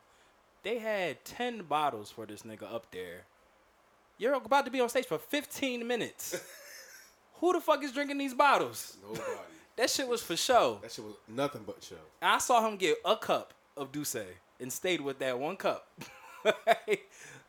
They 0.63 0.79
had 0.79 1.25
10 1.25 1.63
bottles 1.63 2.11
for 2.11 2.27
this 2.27 2.43
nigga 2.43 2.65
up 2.73 2.91
there. 2.91 3.23
You're 4.19 4.35
about 4.35 4.65
to 4.67 4.71
be 4.71 4.81
on 4.81 4.89
stage 4.89 5.07
for 5.07 5.19
15 5.19 5.87
minutes. 5.87 6.41
Who 7.41 7.53
the 7.53 7.61
fuck 7.61 7.83
is 7.85 7.93
drinking 7.93 8.19
these 8.19 8.35
bottles? 8.35 8.97
Nobody. 9.03 9.23
That 9.77 9.91
shit 9.91 10.09
was 10.09 10.23
for 10.23 10.37
show. 10.39 10.79
That 10.81 10.91
shit 10.91 11.05
was 11.05 11.13
nothing 11.29 11.61
but 11.67 11.83
show. 11.85 11.97
And 12.23 12.31
I 12.31 12.39
saw 12.39 12.67
him 12.67 12.79
get 12.79 12.97
a 13.05 13.15
cup 13.15 13.53
of 13.77 13.93
D'ussé 13.93 14.25
and 14.59 14.73
stayed 14.73 15.03
with 15.03 15.19
that 15.19 15.39
one 15.39 15.57
cup. 15.57 15.87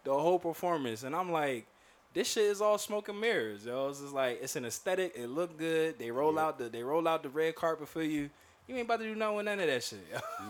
the 0.04 0.14
whole 0.14 0.38
performance. 0.38 1.04
And 1.04 1.16
I'm 1.16 1.32
like, 1.32 1.68
this 2.14 2.30
shit 2.30 2.44
is 2.44 2.60
all 2.60 2.78
smoke 2.78 3.08
and 3.08 3.22
mirrors, 3.22 3.66
yo. 3.66 3.88
It's 3.88 4.02
just 4.02 4.14
like 4.14 4.40
it's 4.42 4.58
an 4.58 4.66
aesthetic. 4.66 5.14
It 5.16 5.28
look 5.28 5.58
good. 5.58 6.00
They 6.00 6.12
roll 6.12 6.38
out 6.38 6.60
the 6.60 6.68
they 6.68 6.84
roll 6.84 7.08
out 7.08 7.24
the 7.24 7.30
red 7.30 7.56
carpet 7.56 7.88
for 7.88 8.04
you. 8.04 8.30
You 8.68 8.76
ain't 8.76 8.84
about 8.88 9.00
to 9.00 9.06
do 9.06 9.16
nothing 9.16 9.36
with 9.38 9.46
none 9.46 9.60
of 9.62 9.68
that 9.68 9.82
shit. 9.82 10.00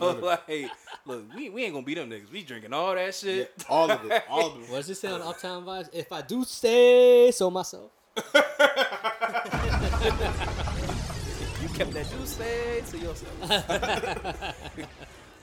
like, 0.00 0.70
look, 1.06 1.24
we, 1.36 1.48
we 1.50 1.62
ain't 1.62 1.74
gonna 1.74 1.86
beat 1.86 1.94
them 1.94 2.10
niggas. 2.10 2.32
We 2.32 2.42
drinking 2.42 2.72
all 2.72 2.92
that 2.96 3.04
Yeah, 3.04 3.10
shit. 3.12 3.64
all 3.68 3.88
of 3.88 4.04
it. 4.10 4.24
All 4.28 4.46
of 4.48 4.62
it. 4.64 4.68
What 4.68 4.78
does 4.78 4.90
it 4.90 4.96
say 4.96 5.12
on 5.12 5.22
Uptown 5.22 5.64
Vibes? 5.64 5.90
If 5.92 6.10
I 6.10 6.22
do 6.22 6.42
say 6.42 7.30
so 7.30 7.48
myself. 7.52 7.92
You 11.62 11.68
kept 11.70 11.92
that 11.92 12.06
D'ussé 12.06 12.88
to 12.90 12.98
yourself. 12.98 13.40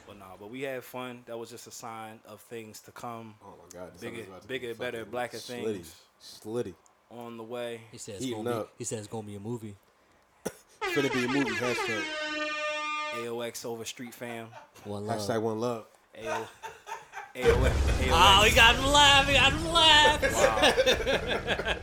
but 0.07 0.17
nah, 0.17 0.25
but 0.39 0.49
we 0.49 0.61
had 0.61 0.83
fun. 0.83 1.21
That 1.25 1.37
was 1.37 1.49
just 1.49 1.67
a 1.67 1.71
sign 1.71 2.19
of 2.27 2.39
things 2.41 2.79
to 2.81 2.91
come 2.91 3.35
Oh 3.43 3.53
my 3.61 3.79
god. 3.79 3.91
Bigger- 3.99 4.15
summer's 4.15 4.27
about 4.27 4.41
to 4.41 4.47
bigger, 4.47 4.67
be 4.69 4.73
better, 4.79 5.05
blacker 5.05 5.37
slitty. 5.37 5.63
things. 5.63 5.95
Slitty. 6.21 6.73
on 7.11 7.37
the 7.37 7.43
way. 7.43 7.81
He 7.91 7.97
says 7.97 8.15
it's 8.15 8.25
Heating 8.25 8.43
gonna 8.43 8.55
be, 8.55 8.61
up. 8.61 8.69
he 8.77 8.83
says 8.85 8.99
it's 8.99 9.07
gonna 9.07 9.27
be 9.27 9.35
a 9.35 9.39
movie. 9.39 9.75
Finna 10.81 11.13
be 11.13 11.25
a 11.25 11.27
movie. 11.27 11.51
Hashtag. 11.51 12.01
AOX 13.15 13.65
over 13.65 13.85
Street 13.85 14.13
Fam. 14.13 14.47
One 14.83 15.05
love. 15.05 15.19
Hashtag 15.19 15.41
one 15.41 15.59
love. 15.59 15.85
AO, 16.17 16.47
AOX. 17.35 17.35
AOX. 17.35 17.71
Oh, 18.07 18.13
ah, 18.13 18.41
we 18.43 18.51
got 18.55 18.75
him 18.75 18.85
laugh. 18.91 19.27
We 19.27 19.33
got 19.33 19.51
him 19.53 19.73
laugh. 19.73 20.23
Okay, 20.23 21.75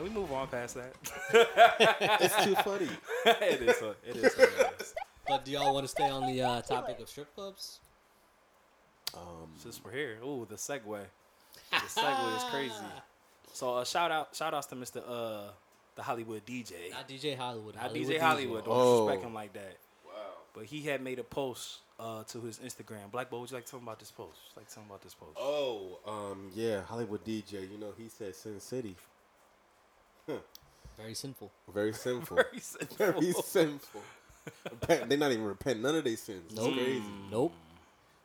Can 0.00 0.08
we 0.14 0.18
move 0.18 0.32
on 0.32 0.48
past 0.48 0.76
that? 0.76 0.94
It's 2.22 2.42
too 2.42 2.54
funny. 2.54 2.88
it 3.26 3.60
is. 3.60 3.82
uh, 3.82 3.92
It 4.02 4.16
is. 4.16 4.32
hilarious. 4.32 4.94
but 5.28 5.44
do 5.44 5.50
y'all 5.50 5.74
want 5.74 5.84
to 5.84 5.88
stay 5.88 6.08
on 6.08 6.26
the 6.32 6.40
uh, 6.40 6.62
topic 6.62 6.98
of 7.00 7.08
strip 7.10 7.34
clubs? 7.34 7.80
Since 9.58 9.84
we're 9.84 9.90
here, 9.92 10.16
ooh, 10.24 10.46
the 10.48 10.54
segue. 10.54 10.80
The 11.70 11.76
segue 11.76 12.36
is 12.36 12.44
crazy. 12.44 12.74
So 13.52 13.74
uh, 13.74 13.84
shout 13.84 14.10
out, 14.12 14.34
shout 14.34 14.54
outs 14.54 14.68
to 14.68 14.76
Mr. 14.76 15.02
Uh, 15.06 15.50
the 15.96 16.02
Hollywood 16.02 16.46
DJ. 16.46 16.92
Not 16.92 17.06
DJ 17.08 17.36
Hollywood. 17.36 17.74
Not 17.74 17.88
Hollywood 17.88 18.08
DJ 18.14 18.20
Hollywood. 18.20 18.64
Don't 18.64 18.74
Oh. 18.74 19.00
disrespect 19.00 19.26
him 19.26 19.34
like 19.34 19.52
that. 19.54 19.76
Wow. 20.06 20.12
But 20.54 20.64
he 20.66 20.80
had 20.82 21.02
made 21.02 21.18
a 21.18 21.24
post 21.24 21.80
uh, 21.98 22.22
to 22.28 22.40
his 22.42 22.58
Instagram. 22.60 23.10
Black 23.10 23.28
Boy, 23.28 23.40
would 23.40 23.50
you 23.50 23.56
like 23.56 23.64
to 23.66 23.70
tell 23.72 23.80
him 23.80 23.86
about 23.88 23.98
this 23.98 24.12
post? 24.12 24.38
Would 24.38 24.54
you 24.54 24.60
like 24.62 24.68
to 24.68 24.74
tell 24.74 24.84
him 24.84 24.88
about 24.90 25.02
this 25.02 25.14
post? 25.14 25.32
Oh, 25.36 25.98
um, 26.06 26.50
yeah, 26.54 26.82
Hollywood 26.82 27.22
DJ. 27.24 27.68
You 27.70 27.76
know, 27.78 27.92
he 27.98 28.08
said 28.08 28.34
Sin 28.36 28.60
City. 28.60 28.94
Very 30.98 31.14
sinful. 31.14 31.50
Very 31.72 31.92
sinful. 31.92 32.36
Very 32.36 32.60
simple. 32.60 32.96
Very 32.96 33.32
sinful. 33.32 34.02
Repent- 34.70 35.08
they 35.08 35.16
not 35.16 35.32
even 35.32 35.44
repent 35.44 35.80
none 35.80 35.94
of 35.94 36.04
their 36.04 36.16
sins. 36.16 36.44
It's 36.52 36.56
Nope. 36.56 36.74
crazy. 36.74 37.02
Nope. 37.30 37.52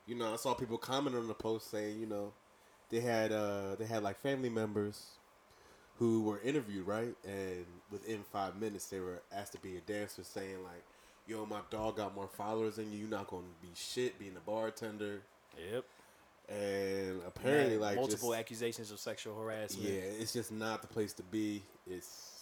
You 0.07 0.15
know, 0.15 0.33
I 0.33 0.35
saw 0.37 0.53
people 0.53 0.77
comment 0.77 1.15
on 1.15 1.27
the 1.27 1.33
post 1.33 1.69
saying, 1.71 1.99
you 1.99 2.05
know, 2.05 2.33
they 2.89 2.99
had 2.99 3.31
uh 3.31 3.75
they 3.75 3.85
had 3.85 4.03
like 4.03 4.19
family 4.21 4.49
members 4.49 5.05
who 5.97 6.21
were 6.23 6.39
interviewed, 6.41 6.85
right? 6.85 7.15
And 7.25 7.65
within 7.91 8.23
five 8.31 8.55
minutes 8.57 8.87
they 8.87 8.99
were 8.99 9.21
asked 9.31 9.53
to 9.53 9.59
be 9.59 9.77
a 9.77 9.81
dancer 9.81 10.23
saying 10.23 10.63
like, 10.63 10.83
Yo, 11.27 11.45
my 11.45 11.61
dog 11.71 11.97
got 11.97 12.13
more 12.13 12.27
followers 12.27 12.75
than 12.75 12.91
you, 12.91 12.99
you're 12.99 13.09
not 13.09 13.27
gonna 13.27 13.43
be 13.61 13.69
shit 13.73 14.19
being 14.19 14.35
a 14.37 14.39
bartender. 14.41 15.21
Yep. 15.71 15.85
And 16.47 17.21
apparently 17.25 17.75
Yeah, 17.75 17.81
like 17.81 17.95
multiple 17.95 18.29
just, 18.29 18.39
accusations 18.39 18.91
of 18.91 18.99
sexual 18.99 19.35
harassment. 19.39 19.89
Yeah, 19.89 19.99
it's 19.99 20.33
just 20.33 20.51
not 20.51 20.81
the 20.81 20.87
place 20.87 21.13
to 21.13 21.23
be. 21.23 21.63
It's 21.89 22.35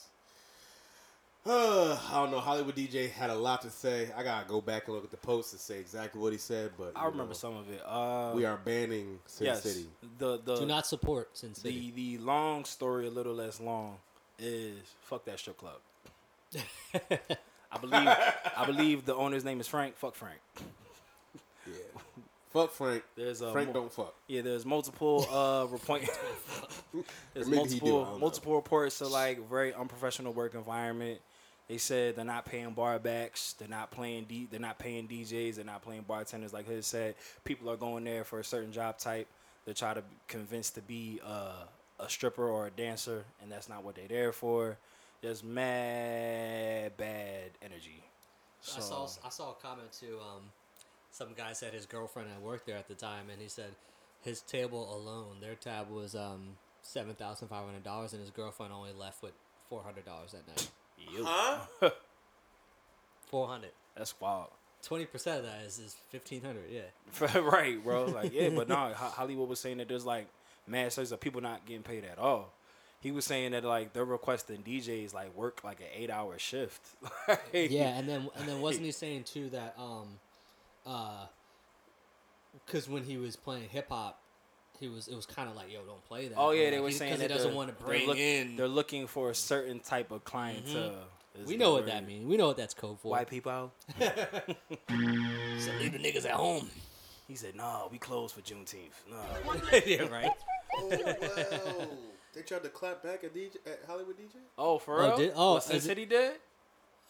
uh, 1.46 1.98
I 2.10 2.16
don't 2.22 2.32
know. 2.32 2.40
Hollywood 2.40 2.76
DJ 2.76 3.12
had 3.12 3.30
a 3.30 3.36
lot 3.36 3.62
to 3.64 3.70
say. 3.70 4.10
I 4.16 4.24
gotta 4.24 4.48
go 4.48 4.62
back 4.62 4.86
and 4.88 4.96
look 4.96 5.04
at 5.04 5.12
the 5.12 5.18
post 5.18 5.52
to 5.52 5.58
say 5.58 5.78
exactly 5.78 6.22
what 6.22 6.32
he 6.32 6.38
said, 6.38 6.72
but 6.78 6.94
I 6.96 7.06
remember 7.06 7.28
know, 7.28 7.34
some 7.34 7.58
of 7.58 7.70
it. 7.70 7.82
Uh, 7.86 8.32
We 8.34 8.46
are 8.46 8.58
banning 8.58 9.20
Sin 9.26 9.48
yes, 9.48 9.64
City. 9.64 9.88
The 10.20 10.40
the 10.44 10.56
Do 10.56 10.66
not 10.66 10.88
support 10.88 11.38
Sin 11.38 11.50
the 11.50 11.56
City. 11.60 11.92
the 11.94 12.18
long 12.20 12.64
story, 12.64 13.08
a 13.08 13.10
little 13.10 13.34
less 13.34 13.60
long, 13.60 13.98
is 14.40 14.78
fuck 15.02 15.26
that 15.26 15.38
strip 15.40 15.58
club. 15.58 15.80
I 17.72 17.78
believe 17.78 18.08
I 18.08 18.66
believe 18.66 19.06
the 19.06 19.16
owner's 19.16 19.44
name 19.44 19.60
is 19.60 19.68
Frank. 19.68 19.98
Fuck 19.98 20.16
Frank. 20.16 20.40
Yeah. 22.54 22.62
Fuck 22.62 22.72
Frank. 22.72 23.04
There's 23.16 23.42
a 23.42 23.52
Frank 23.52 23.68
mo- 23.70 23.74
don't 23.74 23.94
fuck. 23.94 24.16
Yeah, 24.28 24.42
there's 24.42 24.66
multiple 24.66 25.28
uh 25.32 25.68
report. 25.72 26.02
there's 27.34 27.48
Maybe 27.48 27.70
he 27.74 27.80
do, 27.80 27.86
multiple 27.86 28.06
don't 28.06 28.20
multiple 28.20 28.56
reports 28.56 29.02
of 29.02 29.12
like 29.12 29.50
very 29.50 29.74
unprofessional 29.74 30.34
work 30.34 30.54
environment. 30.56 31.20
They 31.68 31.78
said 31.78 32.18
they're 32.18 32.26
not 32.26 32.46
paying 32.46 32.72
bar 32.72 33.00
backs, 33.00 33.54
they're 33.54 33.70
not 33.70 33.90
playing 33.90 34.26
D, 34.26 34.48
they're 34.52 34.60
not 34.60 34.78
paying 34.80 35.08
DJs, 35.08 35.56
they're 35.56 35.66
not 35.66 35.82
playing 35.82 36.04
bartenders. 36.08 36.52
Like 36.54 36.68
Hood 36.68 36.84
said, 36.84 37.16
people 37.46 37.70
are 37.70 37.78
going 37.78 38.04
there 38.04 38.26
for 38.26 38.40
a 38.40 38.44
certain 38.44 38.72
job 38.74 38.98
type. 38.98 39.28
They 39.66 39.74
try 39.74 39.94
to 39.94 40.04
convince 40.28 40.72
to 40.72 40.82
be 40.82 41.22
uh, 41.26 41.64
a 42.00 42.10
stripper 42.10 42.46
or 42.48 42.68
a 42.68 42.70
dancer, 42.70 43.24
and 43.42 43.50
that's 43.50 43.70
not 43.70 43.84
what 43.84 43.96
they're 43.96 44.10
there 44.10 44.34
for. 44.34 44.78
There's 45.22 45.42
mad 45.42 46.98
bad 46.98 47.52
energy. 47.62 48.04
I 48.76 48.80
saw 48.82 49.08
I 49.26 49.30
saw 49.30 49.52
a 49.52 49.56
comment 49.56 49.92
too. 49.98 50.18
Um, 50.22 50.44
some 51.14 51.30
guy 51.38 51.54
said 51.54 51.74
his 51.74 51.86
girlfriend 51.86 52.28
had 52.30 52.42
worked 52.42 52.66
there 52.66 52.76
at 52.76 52.88
the 52.88 52.96
time, 52.96 53.30
and 53.32 53.42
he 53.42 53.48
said 53.48 53.70
his 54.22 54.42
table 54.42 54.94
alone, 54.94 55.38
their 55.40 55.56
tab 55.56 55.90
was 55.90 56.16
um 56.16 56.58
seven 56.82 57.14
thousand 57.14 57.48
five 57.48 57.64
hundred 57.64 57.84
dollars, 57.84 58.12
and 58.14 58.22
his 58.22 58.32
girlfriend 58.32 58.74
only 58.74 58.92
left 59.00 59.22
with 59.22 59.34
four 59.70 59.84
hundred 59.84 60.06
dollars 60.06 60.32
that 60.32 60.48
night. 60.48 60.70
You. 60.98 61.24
Huh? 61.26 61.60
Four 63.28 63.48
hundred. 63.48 63.72
That's 63.96 64.14
wild. 64.20 64.50
Twenty 64.84 65.06
percent 65.06 65.40
of 65.40 65.46
that 65.46 65.62
is, 65.66 65.80
is 65.80 65.96
fifteen 66.10 66.42
hundred. 66.42 66.66
Yeah. 66.70 67.40
right, 67.40 67.84
bro. 67.84 68.06
Like, 68.06 68.34
yeah, 68.34 68.50
but 68.50 68.68
no, 68.70 68.94
Hollywood 68.96 69.50
was 69.50 69.60
saying 69.60 69.78
that 69.78 69.88
there's 69.88 70.06
like 70.06 70.28
mass 70.68 70.94
stories 70.94 71.12
of 71.12 71.20
people 71.20 71.42
not 71.42 71.66
getting 71.66 71.84
paid 71.84 72.06
at 72.06 72.20
all. 72.20 72.54
He 73.00 73.12
was 73.12 73.26
saying 73.26 73.52
that 73.52 73.64
like 73.64 73.94
they're 73.94 74.06
requesting 74.06 74.64
DJs 74.64 75.14
like 75.14 75.36
work 75.36 75.64
like 75.64 75.80
an 75.80 75.88
eight 75.96 76.10
hour 76.10 76.38
shift. 76.38 76.82
Like, 77.28 77.42
Yeah, 77.54 77.98
and 77.98 78.08
then 78.08 78.30
and 78.36 78.48
then 78.48 78.62
wasn't 78.62 78.86
he 78.86 78.92
saying 78.92 79.24
too 79.24 79.50
that 79.50 79.76
um, 79.78 80.20
uh, 80.86 81.26
because 82.66 82.88
when 82.90 83.04
he 83.04 83.18
was 83.18 83.36
playing 83.36 83.70
hip 83.70 83.88
hop, 83.90 84.20
he 84.80 84.88
was 84.90 85.08
it 85.08 85.16
was 85.16 85.26
kind 85.26 85.50
of 85.50 85.56
like 85.56 85.72
yo 85.72 85.82
don't 85.84 86.04
play 86.06 86.28
that. 86.28 86.36
Oh 86.38 86.52
yeah, 86.52 86.64
Like, 86.64 86.72
they 86.72 86.80
were 86.80 86.88
he- 86.90 86.94
saying 86.96 87.20
that 87.20 87.30
he 87.32 87.36
doesn't 87.36 87.54
want 87.56 87.70
to 87.70 87.76
they're 87.76 87.88
bring 87.88 88.08
look- 88.08 88.18
in. 88.18 88.56
They're 88.56 88.68
looking 88.68 89.08
for 89.08 89.30
a 89.30 89.36
certain 89.36 89.80
type 89.80 90.12
of 90.12 90.24
clientele. 90.24 90.96
is 91.40 91.48
we 91.48 91.58
know 91.58 91.74
what 91.74 91.86
that 91.88 92.06
means. 92.06 92.26
We 92.28 92.38
know 92.38 92.48
what 92.48 92.58
that's 92.58 92.74
code 92.74 93.00
for. 93.00 93.10
White 93.12 93.30
people. 93.30 93.72
So 94.90 95.72
leave 95.80 95.94
the 95.94 96.00
niggas 96.00 96.26
at 96.26 96.32
home. 96.32 96.70
He 97.28 97.36
said, 97.36 97.56
"No, 97.56 97.88
we 97.92 97.98
closed 97.98 98.36
for 98.36 98.42
Juneteenth. 98.42 98.92
No, 99.10 99.80
yeah, 99.86 100.04
right. 100.10 100.30
Oh 100.76 100.90
wow! 100.90 101.88
they 102.34 102.42
tried 102.42 102.64
to 102.64 102.70
clap 102.70 103.04
back 103.04 103.24
at 103.24 103.34
DJ 103.36 103.58
at 103.68 103.82
Hollywood 103.88 104.18
DJ. 104.18 104.38
oh 104.58 104.80
for 104.80 105.00
Oh, 105.02 105.08
real? 105.10 105.18
did- 105.18 105.34
oh, 105.36 105.54
what 105.54 105.64
Sin 105.64 105.76
is 105.76 105.86
it- 105.86 105.88
City 105.88 106.06
did? 106.06 106.34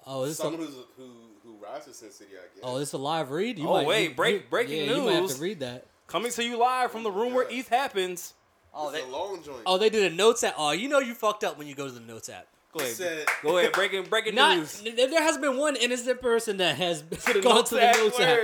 Oh, 0.05 0.23
this 0.25 0.33
is 0.33 0.39
a, 0.39 0.43
Someone 0.43 0.61
who's 0.61 0.75
who 0.97 1.09
who 1.43 1.55
rides 1.63 1.85
to 1.85 1.93
Sin 1.93 2.11
City, 2.11 2.31
I 2.33 2.43
guess. 2.55 2.63
oh, 2.63 2.77
it's 2.77 2.93
a 2.93 2.97
live 2.97 3.31
read. 3.31 3.57
You 3.59 3.67
Oh, 3.69 3.73
might, 3.73 3.87
wait, 3.87 4.09
you- 4.09 4.15
break- 4.15 4.35
you- 4.35 4.47
breaking 4.49 4.77
yeah, 4.89 4.95
You 4.95 5.01
might 5.03 5.13
have 5.13 5.29
to 5.35 5.41
read 5.41 5.59
that. 5.61 5.85
Coming 6.07 6.31
to 6.31 6.43
you 6.43 6.57
live 6.57 6.91
from 6.91 7.03
the 7.03 7.11
room 7.11 7.33
where 7.33 7.47
ETH 7.49 7.67
happens. 7.69 8.33
Oh, 8.73 8.89
it's 8.89 9.03
a 9.05 9.07
long 9.09 9.43
joint. 9.43 9.61
oh, 9.65 9.77
they 9.77 9.89
did 9.89 10.11
a 10.11 10.15
notes 10.15 10.43
app. 10.43 10.55
Oh, 10.57 10.71
you 10.71 10.89
know 10.89 10.99
you 10.99 11.13
fucked 11.13 11.43
up 11.43 11.57
when 11.57 11.67
you 11.67 11.75
go 11.75 11.85
to 11.87 11.91
the 11.93 11.99
notes 11.99 12.29
app. 12.29 12.47
Go 12.73 12.79
ahead, 12.79 12.95
said- 12.95 13.27
go 13.43 13.57
ahead, 13.59 13.71
breaking 13.71 14.03
breaking 14.05 14.33
Not 14.35 14.57
news. 14.57 14.81
there 14.81 15.21
has 15.21 15.37
been 15.37 15.57
one 15.57 15.75
innocent 15.75 16.21
person 16.21 16.57
that 16.57 16.75
has 16.77 17.03
The 17.03 17.39
gone 17.41 17.63
to 17.65 17.75
the 17.75 17.83
app 17.83 17.95
notes 17.97 18.19
app. 18.19 18.37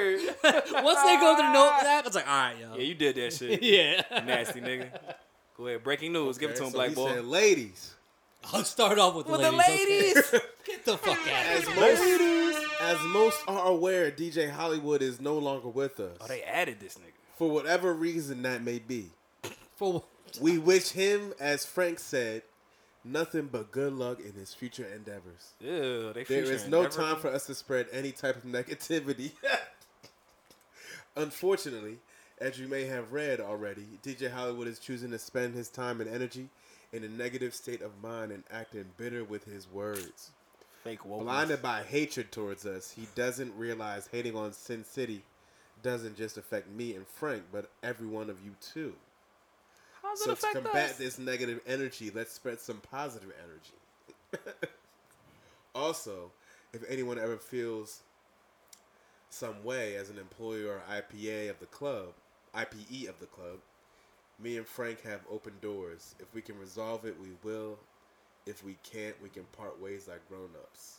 Once 0.84 1.01
they 1.03 1.16
go 1.18 1.36
to 1.36 1.41
the 1.41 1.51
notes 1.53 1.84
app, 1.84 2.05
it's 2.05 2.16
like, 2.16 2.28
all 2.28 2.38
right, 2.38 2.55
yo. 2.60 2.76
Yeah, 2.76 2.82
you 2.84 2.93
did 2.93 3.16
that 3.16 3.34
shit. 3.34 3.62
Yeah. 3.64 4.03
Nasty 4.24 4.62
nigga. 4.62 4.91
Go 5.57 5.66
ahead, 5.68 5.84
breaking 5.84 6.14
news. 6.14 6.38
Give 6.38 6.51
it 6.51 6.57
to 6.57 6.62
Okay, 6.64 6.66
him, 6.68 6.72
so 6.72 6.78
black 6.78 6.89
he 6.89 6.95
boy. 6.95 7.10
Said, 7.16 7.26
ladies, 7.26 7.95
I'll 8.54 8.64
start 8.64 8.98
off 8.98 9.16
with 9.16 9.26
the 9.28 9.32
With 9.34 9.42
the 9.42 9.52
ladies. 9.52 10.18
okay? 10.18 10.32
ladies. 10.38 10.42
Get 10.66 10.86
the 10.86 10.98
fuck 10.98 11.18
out 11.20 11.46
as 11.46 11.68
of 11.68 11.76
most 11.76 12.04
here. 12.04 12.68
as 12.82 12.98
most 13.08 13.40
are 13.48 13.68
aware, 13.68 14.12
DJ 14.12 14.50
Hollywood 14.50 15.02
is 15.02 15.20
no 15.20 15.38
longer 15.38 15.68
with 15.70 16.00
us 16.00 16.18
Oh, 16.22 16.28
they 16.28 16.42
added 16.44 16.80
this 16.80 16.96
nigga. 16.96 17.12
for 17.38 17.50
whatever 17.50 17.94
reason 17.94 18.42
that 18.44 18.64
may 18.64 18.80
be. 18.80 19.12
For 19.76 20.04
We 20.42 20.58
wish 20.58 20.90
him, 20.92 21.34
as 21.40 21.66
Frank 21.66 22.00
said, 22.00 22.44
nothing 23.04 23.50
but 23.52 23.72
good 23.72 23.94
luck 23.94 24.20
in 24.20 24.34
his 24.34 24.54
future 24.54 24.86
endeavors. 24.86 25.54
Ew, 25.60 26.14
they 26.14 26.24
There 26.24 26.44
is 26.44 26.50
featuring 26.64 26.70
no 26.72 26.82
every- 26.84 26.92
time 26.92 27.16
for 27.18 27.30
us 27.30 27.46
to 27.48 27.56
spread 27.56 27.88
any 27.92 28.12
type 28.12 28.36
of 28.38 28.44
negativity. 28.44 29.32
Unfortunately, 31.16 31.98
as 32.40 32.60
you 32.60 32.68
may 32.68 32.86
have 32.86 33.12
read 33.12 33.40
already, 33.40 33.86
DJ 34.04 34.32
Hollywood 34.32 34.68
is 34.68 34.80
choosing 34.80 35.12
to 35.12 35.20
spend 35.20 35.56
his 35.56 35.70
time 35.70 36.00
and 36.00 36.10
energy 36.10 36.50
in 36.92 37.04
a 37.04 37.10
negative 37.10 37.54
state 37.54 37.82
of 37.82 38.02
mind 38.02 38.32
and 38.32 38.44
acting 38.52 38.86
bitter 38.98 39.24
with 39.24 39.46
his 39.46 39.68
words. 39.72 40.32
fake 40.84 41.02
wokeness. 41.04 41.24
Blinded 41.24 41.62
by 41.62 41.84
hatred 41.84 42.32
towards 42.32 42.66
us, 42.66 42.92
he 42.92 43.08
doesn't 43.16 43.56
realize 43.58 44.08
hating 44.12 44.36
on 44.36 44.54
Sin 44.54 44.84
City 44.84 45.24
doesn't 45.82 46.18
just 46.18 46.38
affect 46.38 46.70
me 46.70 46.94
and 46.96 47.08
Frank, 47.08 47.44
but 47.52 47.70
every 47.84 48.08
one 48.08 48.30
of 48.30 48.38
you 48.44 48.56
too. 48.62 48.94
How's 50.02 50.20
it 50.22 50.24
So 50.24 50.26
to 50.26 50.32
affect 50.34 50.54
combat 50.56 50.90
us? 50.92 50.98
this 50.98 51.20
negative 51.20 51.62
energy, 51.68 52.12
let's 52.14 52.34
spread 52.34 52.60
some 52.60 52.82
positive 52.82 53.32
energy. 53.44 54.48
also, 55.76 56.32
if 56.74 56.84
anyone 56.90 57.18
ever 57.20 57.38
feels 57.38 58.02
some 59.30 59.64
way 59.64 59.96
as 59.96 60.10
an 60.10 60.18
employee 60.18 60.66
or 60.66 60.82
IPA 60.90 61.50
of 61.52 61.60
the 61.60 61.66
club, 61.68 62.08
IPE 62.56 63.08
of 63.10 63.20
the 63.20 63.26
club, 63.28 63.60
Me 64.42 64.58
and 64.58 64.66
Frank 64.66 65.02
have 65.04 65.22
open 65.30 65.54
doors. 65.62 66.16
If 66.20 66.34
we 66.34 66.42
can 66.42 66.58
resolve 66.60 67.06
it, 67.06 67.16
we 67.22 67.30
will. 67.44 67.78
If 68.46 68.64
we 68.64 68.78
can't, 68.84 69.16
we 69.22 69.30
can 69.30 69.44
part 69.58 69.82
ways 69.82 70.08
like 70.08 70.28
grown 70.30 70.50
ups. 70.56 70.96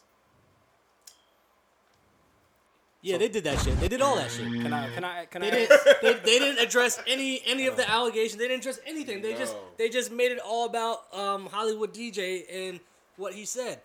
Yeah, 3.03 3.17
they 3.17 3.29
did 3.29 3.45
that 3.45 3.59
shit. 3.61 3.81
They 3.81 3.89
did 3.89 4.03
all 4.03 4.17
that 4.17 4.31
shit. 4.31 4.45
Can 4.45 4.73
I? 4.75 4.91
Can 4.91 5.05
I? 5.05 5.25
Can 5.25 5.41
They 5.41 5.49
I? 5.49 5.51
didn't. 5.51 5.81
They, 6.03 6.13
they 6.13 6.39
didn't 6.39 6.59
address 6.59 7.01
any 7.07 7.41
any 7.47 7.67
of 7.67 7.77
the 7.77 7.89
allegations. 7.91 8.37
They 8.39 8.47
didn't 8.49 8.61
address 8.61 8.79
anything. 8.87 9.23
They 9.23 9.33
just 9.35 9.57
they 9.79 9.89
just 9.89 10.13
made 10.13 10.33
it 10.33 10.39
all 10.39 10.67
about 10.67 11.13
um, 11.15 11.47
Hollywood 11.47 11.95
DJ 11.95 12.45
and 12.53 12.79
what 13.17 13.33
he 13.33 13.47
said. 13.47 13.81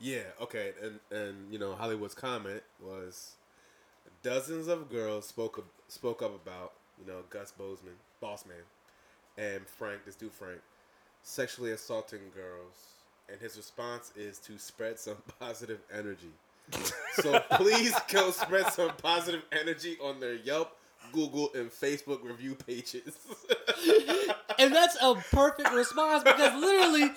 Yeah, 0.00 0.22
okay, 0.42 0.72
and 0.82 0.98
and 1.12 1.52
you 1.52 1.60
know 1.60 1.76
Hollywood's 1.76 2.14
comment 2.14 2.62
was 2.82 3.34
dozens 4.22 4.68
of 4.68 4.90
girls 4.90 5.26
spoke 5.26 5.64
spoke 5.88 6.22
up 6.22 6.34
about 6.34 6.72
you 6.98 7.06
know 7.06 7.20
Gus 7.30 7.52
Bozeman, 7.52 7.94
boss 8.20 8.44
man, 8.46 8.56
and 9.36 9.66
Frank, 9.66 10.04
this 10.04 10.14
dude 10.14 10.32
Frank, 10.32 10.60
sexually 11.22 11.72
assaulting 11.72 12.20
girls, 12.34 12.94
and 13.30 13.40
his 13.40 13.56
response 13.56 14.12
is 14.16 14.38
to 14.40 14.58
spread 14.58 14.98
some 14.98 15.16
positive 15.40 15.80
energy. 15.92 16.32
so 17.14 17.38
please 17.52 17.94
go 18.12 18.30
spread 18.30 18.66
some 18.72 18.90
positive 19.02 19.42
energy 19.52 19.96
on 20.02 20.20
their 20.20 20.34
Yelp, 20.34 20.76
Google, 21.12 21.50
and 21.54 21.70
Facebook 21.70 22.22
review 22.22 22.54
pages. 22.54 23.16
And 24.58 24.74
that's 24.74 24.96
a 25.00 25.14
perfect 25.14 25.72
response 25.72 26.24
because 26.24 26.60
literally 26.60 27.12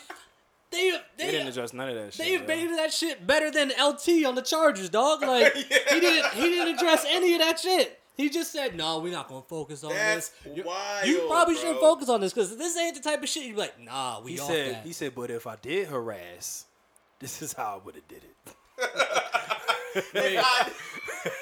they 0.72 0.92
They 0.92 1.26
they 1.26 1.32
didn't 1.32 1.48
address 1.50 1.74
none 1.74 1.90
of 1.90 1.96
that 1.96 2.14
shit. 2.14 2.26
they 2.26 2.34
yo. 2.34 2.46
made 2.46 2.78
that 2.80 2.94
shit 2.94 3.26
better 3.28 3.52
than 3.52 3.70
LT 3.70 4.26
on 4.26 4.36
the 4.36 4.42
Chargers, 4.42 4.90
dog. 4.90 5.22
Like 5.26 5.54
he 5.56 6.00
didn't 6.00 6.32
he 6.34 6.42
didn't 6.50 6.76
address 6.76 7.06
any 7.08 7.34
of 7.34 7.40
that 7.40 7.60
shit. 7.60 8.00
He 8.18 8.30
just 8.30 8.52
said, 8.52 8.76
"No, 8.76 9.00
we're 9.00 9.12
not 9.12 9.28
gonna 9.30 9.42
focus 9.42 9.84
on 9.84 9.92
That's 9.94 10.30
this. 10.44 10.58
You- 10.58 10.64
wild, 10.64 11.08
You 11.08 11.26
probably 11.28 11.56
bro. 11.56 11.62
shouldn't 11.64 11.80
focus 11.80 12.10
on 12.10 12.22
this 12.22 12.34
because 12.34 12.56
this 12.58 12.78
ain't 12.78 12.96
the 12.96 13.02
type 13.02 13.24
of 13.24 13.30
shit 13.30 13.44
you'd 13.46 13.56
be 13.56 13.62
like, 13.62 13.80
nah, 13.82 14.20
we 14.22 14.34
He 14.34 14.40
off 14.40 14.48
said. 14.48 14.76
that." 14.76 14.84
He 14.86 14.94
said, 14.94 15.16
but 15.16 15.32
if 15.32 15.48
I 15.48 15.56
did 15.62 15.88
harass, 15.88 16.66
this 17.20 17.42
is 17.42 17.54
how 17.54 17.80
I 17.82 17.86
would 17.86 17.96
have 17.96 18.08
did 18.08 18.24
it. 18.24 18.54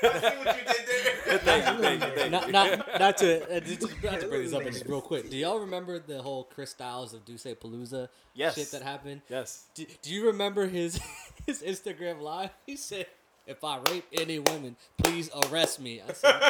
Wait, 0.03 0.11
I 0.15 0.19
see 0.19 0.37
what 0.37 0.57
you 0.57 0.65
did 0.65 0.85
there. 1.25 1.37
Thank 1.39 1.65
you. 1.67 1.81
Thank 1.83 2.01
you. 2.03 2.09
Thank 2.09 2.25
you. 2.25 2.29
not, 2.31 2.51
not, 2.51 2.99
not 2.99 3.17
to 3.17 3.55
uh, 3.57 3.59
just, 3.59 3.81
not 4.03 4.19
to 4.19 4.27
bring 4.27 4.43
this 4.43 4.53
up, 4.53 4.63
but 4.63 4.73
just 4.73 4.85
real 4.85 5.01
quick. 5.01 5.29
Do 5.29 5.37
y'all 5.37 5.59
remember 5.59 5.99
the 5.99 6.21
whole 6.21 6.43
Chris 6.45 6.71
Styles 6.71 7.13
of 7.13 7.23
D'ussé 7.25 7.55
Palooza 7.55 8.09
Yes. 8.33 8.55
shit 8.55 8.71
that 8.71 8.81
happened? 8.81 9.21
Yes. 9.29 9.65
Do, 9.75 9.85
do 10.01 10.11
you 10.13 10.27
remember 10.27 10.67
his 10.67 10.99
his 11.45 11.61
Instagram 11.61 12.21
live? 12.21 12.49
He 12.65 12.75
said, 12.75 13.05
"If 13.47 13.63
I 13.63 13.79
rape 13.89 14.05
any 14.13 14.39
women, 14.39 14.75
please 14.97 15.29
arrest 15.45 15.79
me." 15.79 16.01
I 16.07 16.13
said, 16.13 16.41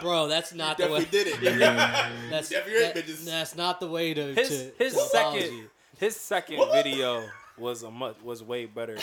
"Bro, 0.00 0.28
that's 0.28 0.52
not 0.54 0.78
the 0.78 0.88
way." 0.90 1.04
Definitely 1.04 1.38
did 1.40 1.42
it. 1.44 1.58
That's, 2.30 2.48
that- 2.48 3.24
that's 3.24 3.56
not 3.56 3.80
the 3.80 3.86
way 3.88 4.14
to 4.14 4.34
His 4.34 4.48
to, 4.48 4.72
his 4.84 4.94
to 4.94 5.00
second 5.00 5.42
apology. 5.42 5.62
his 5.98 6.16
second 6.16 6.60
video 6.72 7.24
was 7.58 7.82
a 7.82 7.90
much 7.90 8.16
was 8.22 8.42
way 8.42 8.64
better 8.66 8.96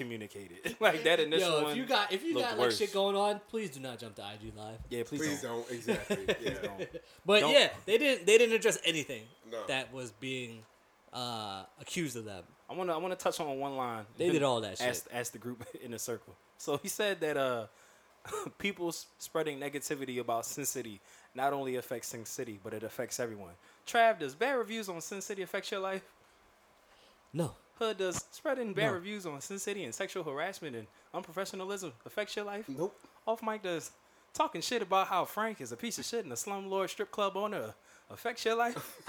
communicated. 0.00 0.76
like 0.80 1.04
that 1.04 1.20
initial 1.20 1.48
Yo, 1.58 1.62
one. 1.62 1.70
if 1.72 1.76
you 1.76 1.84
got 1.86 2.12
if 2.12 2.24
you 2.24 2.34
looked 2.34 2.46
got 2.48 2.58
like 2.58 2.66
worse. 2.68 2.78
shit 2.78 2.92
going 2.92 3.16
on, 3.16 3.40
please 3.48 3.70
do 3.70 3.80
not 3.80 3.98
jump 3.98 4.14
to 4.16 4.22
IG 4.22 4.52
live. 4.56 4.78
yeah, 4.88 5.02
please, 5.04 5.20
Please 5.20 5.42
don't. 5.42 5.66
don't. 5.68 5.70
Exactly. 5.76 6.26
Yeah. 6.40 6.54
Don't. 6.62 6.88
But 7.26 7.40
Don't- 7.40 7.52
yeah, 7.52 7.68
they 7.86 7.98
didn't 7.98 8.26
they 8.26 8.38
didn't 8.38 8.56
address 8.56 8.78
anything 8.84 9.22
No. 9.50 9.58
that 9.68 9.92
was 9.92 10.12
being 10.12 10.62
uh, 11.12 11.64
accused 11.80 12.16
of 12.16 12.24
them. 12.24 12.44
I 12.68 12.74
want 12.74 12.88
to 12.88 12.94
I 12.94 12.96
want 12.98 13.16
to 13.18 13.22
touch 13.22 13.38
on 13.40 13.58
one 13.58 13.76
line. 13.76 14.04
They 14.16 14.30
did 14.30 14.42
all 14.42 14.60
that 14.62 14.78
shit. 14.78 14.86
Ask, 14.88 15.06
ask 15.12 15.32
the 15.32 15.38
group 15.38 15.64
in 15.84 15.92
a 15.94 15.98
circle. 15.98 16.34
So 16.58 16.76
he 16.78 16.88
said 16.88 17.20
that 17.20 17.36
uh, 17.36 17.66
people 18.58 18.88
s- 18.88 19.06
spreading 19.18 19.58
negativity 19.58 20.18
about 20.20 20.46
Sin 20.46 20.64
City 20.64 21.00
not 21.34 21.52
only 21.52 21.76
affects 21.76 22.08
Sin 22.08 22.24
City, 22.24 22.58
but 22.62 22.72
it 22.74 22.82
affects 22.82 23.18
everyone. 23.20 23.52
Trav, 23.86 24.18
does 24.20 24.34
bad 24.34 24.52
reviews 24.52 24.88
on 24.88 25.00
Sin 25.00 25.20
City 25.20 25.42
affect 25.42 25.70
your 25.70 25.80
life? 25.80 26.02
No. 27.32 27.54
Hood, 27.80 27.96
does 27.96 28.24
spreading 28.30 28.74
bad 28.74 28.88
No. 28.88 28.92
reviews 28.92 29.24
on 29.24 29.40
Sin 29.40 29.58
City 29.58 29.84
and 29.84 29.94
sexual 29.94 30.22
harassment 30.22 30.76
and 30.76 30.86
unprofessionalism 31.14 31.92
affect 32.04 32.36
your 32.36 32.44
life? 32.44 32.66
Nope. 32.68 32.94
Off 33.26 33.42
mic 33.42 33.62
does 33.62 33.90
talking 34.34 34.60
shit 34.60 34.82
about 34.82 35.06
how 35.08 35.24
Frank 35.24 35.60
is 35.62 35.72
a 35.72 35.76
piece 35.76 35.98
of 35.98 36.04
shit 36.04 36.24
and 36.24 36.32
a 36.32 36.36
slumlord 36.36 36.90
strip 36.90 37.10
club 37.10 37.36
owner 37.38 37.72
affects 38.10 38.44
your 38.44 38.54
life? 38.54 38.96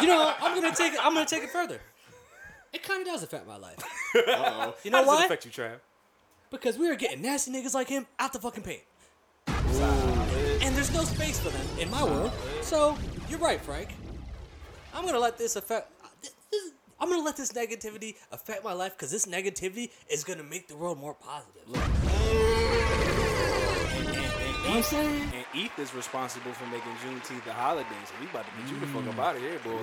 You 0.00 0.06
know, 0.06 0.34
I'm 0.40 0.54
gonna 0.60 0.74
take 0.74 0.92
it. 0.94 1.00
I'm 1.04 1.12
gonna 1.14 1.26
take 1.26 1.42
it 1.42 1.50
further. 1.50 1.80
It 2.72 2.82
kind 2.82 3.00
of 3.02 3.06
does 3.08 3.22
affect 3.22 3.46
my 3.46 3.56
life 3.56 3.76
Uh-oh. 4.14 4.74
You 4.84 4.90
How 4.92 5.00
know 5.00 5.04
does 5.04 5.14
it 5.14 5.16
why? 5.18 5.24
affect 5.24 5.44
you, 5.44 5.50
Trav? 5.50 5.76
because 6.50 6.78
we 6.78 6.88
are 6.88 6.94
getting 6.96 7.20
nasty 7.22 7.50
niggas 7.52 7.74
like 7.74 7.88
him 7.88 8.06
out 8.18 8.32
the 8.32 8.38
fucking 8.38 8.62
paint, 8.64 8.82
and 9.46 10.74
there's 10.74 10.92
no 10.92 11.02
space 11.04 11.38
for 11.40 11.48
them 11.50 11.66
in 11.78 11.90
my 11.90 12.02
world. 12.04 12.32
So 12.62 12.96
you're 13.28 13.38
right, 13.38 13.60
Frank. 13.60 13.90
I'm 14.94 15.04
gonna 15.04 15.18
let 15.18 15.36
this 15.38 15.56
affect. 15.56 15.90
This, 17.00 17.00
this- 17.00 17.08
I'm 17.08 17.08
gonna 17.10 17.24
let 17.24 17.36
this 17.36 17.52
negativity 17.52 18.14
affect 18.32 18.64
my 18.64 18.72
life 18.72 18.96
because 18.96 19.10
this 19.10 19.26
negativity 19.26 19.90
is 20.10 20.24
gonna 20.24 20.42
make 20.42 20.68
the 20.68 20.76
world 20.76 20.98
more 20.98 21.14
positive. 21.14 21.62
You 21.66 21.74
know 24.66 24.72
what 24.76 24.76
I'm 24.76 24.82
saying? 24.82 25.32
And 25.34 25.44
ETH 25.54 25.78
is 25.78 25.94
responsible 25.94 26.52
for 26.52 26.66
making 26.66 26.92
Juneteenth 27.02 27.44
the 27.44 27.52
holiday, 27.52 27.88
so 28.04 28.12
we 28.20 28.26
about 28.26 28.44
to 28.44 28.50
get 28.62 28.70
you 28.70 28.78
the 28.78 28.86
fuck 28.86 29.06
up 29.08 29.14
mm. 29.14 29.18
out 29.18 29.36
of 29.36 29.42
here, 29.42 29.58
boy. 29.64 29.78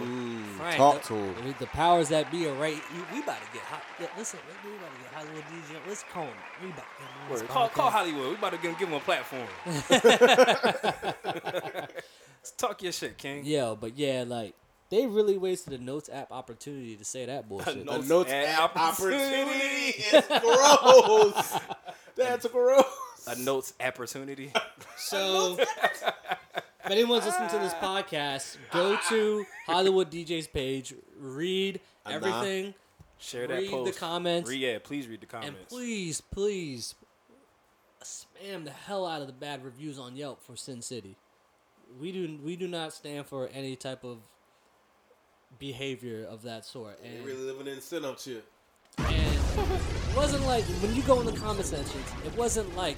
Frank, 0.56 0.78
Talk 0.78 1.02
the, 1.02 1.08
to 1.08 1.16
him. 1.16 1.34
The, 1.48 1.54
the 1.60 1.66
powers 1.68 2.10
that 2.10 2.32
be 2.32 2.48
are 2.48 2.54
right. 2.54 2.80
We, 2.94 3.00
we 3.18 3.24
about 3.24 3.42
to 3.42 3.48
get 3.54 3.64
hot. 3.64 3.82
yeah, 4.00 4.08
Listen, 4.18 4.40
we 4.64 4.76
about 4.76 4.92
to 4.96 5.02
get 5.02 5.12
Hollywood 5.14 5.44
DJ. 5.44 5.76
Let's 5.88 6.04
call 6.04 6.24
him. 6.24 6.34
We 6.62 6.68
about 6.70 6.78
to 6.78 6.84
get 7.00 7.08
him 7.10 7.18
on 7.22 7.30
this 7.32 7.42
Word. 7.42 7.50
Call, 7.50 7.70
call. 7.70 7.90
Hollywood. 7.90 8.30
We 8.30 8.36
about 8.36 8.52
to 8.52 8.58
give, 8.60 8.78
give 8.80 8.88
him 8.88 8.96
a 8.96 9.00
platform. 9.02 9.48
Talk 12.58 12.82
your 12.82 12.94
shit, 12.94 13.18
King. 13.18 13.42
Yeah, 13.44 13.76
but 13.78 13.98
yeah, 13.98 14.24
like 14.26 14.56
they 14.90 15.06
really 15.06 15.38
wasted 15.38 15.80
a 15.80 15.84
notes 15.84 16.10
app 16.12 16.32
opportunity 16.32 16.96
to 16.96 17.04
say 17.06 17.26
that 17.26 17.48
bullshit. 17.50 17.86
note- 17.86 18.02
The 18.04 18.08
notes 18.08 18.32
and 18.32 18.48
app 18.48 18.76
opportunity. 18.76 19.42
opportunity 19.42 20.04
is 20.18 20.42
gross. 20.42 21.60
That's 22.16 22.48
gross. 22.48 22.86
A 23.28 23.36
notes 23.40 23.74
opportunity. 23.80 24.52
So, 25.00 25.58
if 25.60 25.72
anyone's 26.90 27.24
listening 27.26 27.50
to 27.50 27.60
this 27.60 27.74
podcast, 27.76 28.58
go 28.72 28.98
to 29.10 29.46
Hollywood 29.68 30.10
DJ's 30.12 30.48
page, 30.48 30.96
read 31.20 31.80
everything, 32.06 32.74
Share 33.20 33.48
that 33.48 33.60
Read 33.60 33.86
the 33.86 33.92
comments. 33.92 34.50
Re- 34.50 34.58
yeah, 34.58 34.80
please 34.84 35.08
read 35.08 35.22
the 35.22 35.28
comments. 35.28 35.50
and 35.60 35.68
please, 35.70 36.20
please 36.20 36.96
spam 38.04 38.64
the 38.66 38.72
hell 38.72 39.06
out 39.06 39.22
of 39.22 39.28
the 39.28 39.34
bad 39.34 39.64
reviews 39.64 40.00
on 40.00 40.16
Yelp 40.16 40.42
for 40.44 40.56
Sin 40.56 40.82
City. 40.82 41.16
We 42.02 42.12
do 42.12 42.40
we 42.44 42.56
do 42.56 42.68
not 42.68 42.92
stand 42.94 43.28
for 43.28 43.50
any 43.54 43.76
type 43.76 44.04
of 44.04 44.18
behavior 45.60 46.26
of 46.30 46.42
that 46.44 46.66
sort. 46.66 47.00
You're 47.04 47.14
And, 47.16 47.26
really 47.26 47.42
living 47.44 47.68
in 47.68 47.82
sin 47.82 48.06
out 48.06 48.22
here. 48.22 48.42
and 48.98 49.08
it 49.10 50.16
wasn't 50.16 50.46
like 50.46 50.64
when 50.82 50.96
you 50.96 51.02
go 51.04 51.20
in 51.20 51.26
the 51.26 51.34
comment 51.40 51.66
sections, 51.66 52.06
it 52.26 52.36
wasn't 52.38 52.76
like 52.76 52.98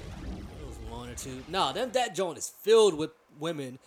it 0.60 0.66
was 0.66 0.76
one 0.90 1.08
or 1.08 1.14
two. 1.14 1.42
No, 1.48 1.72
them 1.72 1.90
that 1.92 2.14
joint 2.14 2.38
is 2.38 2.48
filled 2.48 2.94
with 2.94 3.10
women 3.38 3.78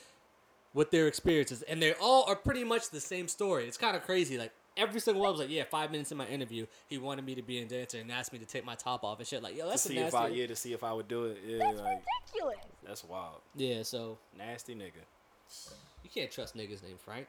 with 0.74 0.90
their 0.92 1.08
experiences, 1.08 1.62
and 1.64 1.82
they 1.82 1.94
all 2.02 2.24
are 2.28 2.36
pretty 2.36 2.64
much 2.64 2.90
the 2.90 3.00
same 3.00 3.28
story. 3.28 3.66
It's 3.68 3.78
kind 3.78 3.96
of 3.96 4.04
crazy. 4.04 4.38
Like 4.38 4.52
every 4.76 5.00
single 5.00 5.22
one 5.22 5.32
was 5.32 5.40
like, 5.42 5.50
yeah, 5.52 5.64
five 5.70 5.92
minutes 5.92 6.12
in 6.12 6.18
my 6.18 6.26
interview, 6.28 6.66
he 6.88 6.98
wanted 6.98 7.24
me 7.26 7.36
to 7.36 7.44
be 7.44 7.60
a 7.60 7.66
dancer 7.66 8.00
and 8.00 8.12
asked 8.12 8.34
me 8.34 8.40
to 8.40 8.46
take 8.46 8.66
my 8.66 8.74
top 8.76 9.04
off 9.04 9.20
and 9.20 9.28
shit. 9.28 9.44
Like, 9.44 9.56
yo, 9.56 9.66
to 9.66 9.70
that's 9.70 9.86
a 9.86 9.90
see 9.90 9.98
if. 10.00 10.16
I 10.16 10.28
yeah 10.30 10.48
to 10.48 10.56
see 10.56 10.74
if 10.74 10.84
I 10.84 10.92
would 10.94 11.08
do 11.08 11.26
it. 11.26 11.38
Yeah, 11.46 11.58
like 11.72 12.02
ridiculous. 12.34 12.58
that's 12.86 13.04
wild. 13.04 13.42
yeah, 13.56 13.84
so 13.84 14.18
Nasty 14.38 14.74
nigga. 14.76 15.04
you 16.04 16.10
can't 16.14 16.32
trust 16.32 16.56
niggas 16.56 16.82
named 16.84 17.00
Frank. 17.00 17.28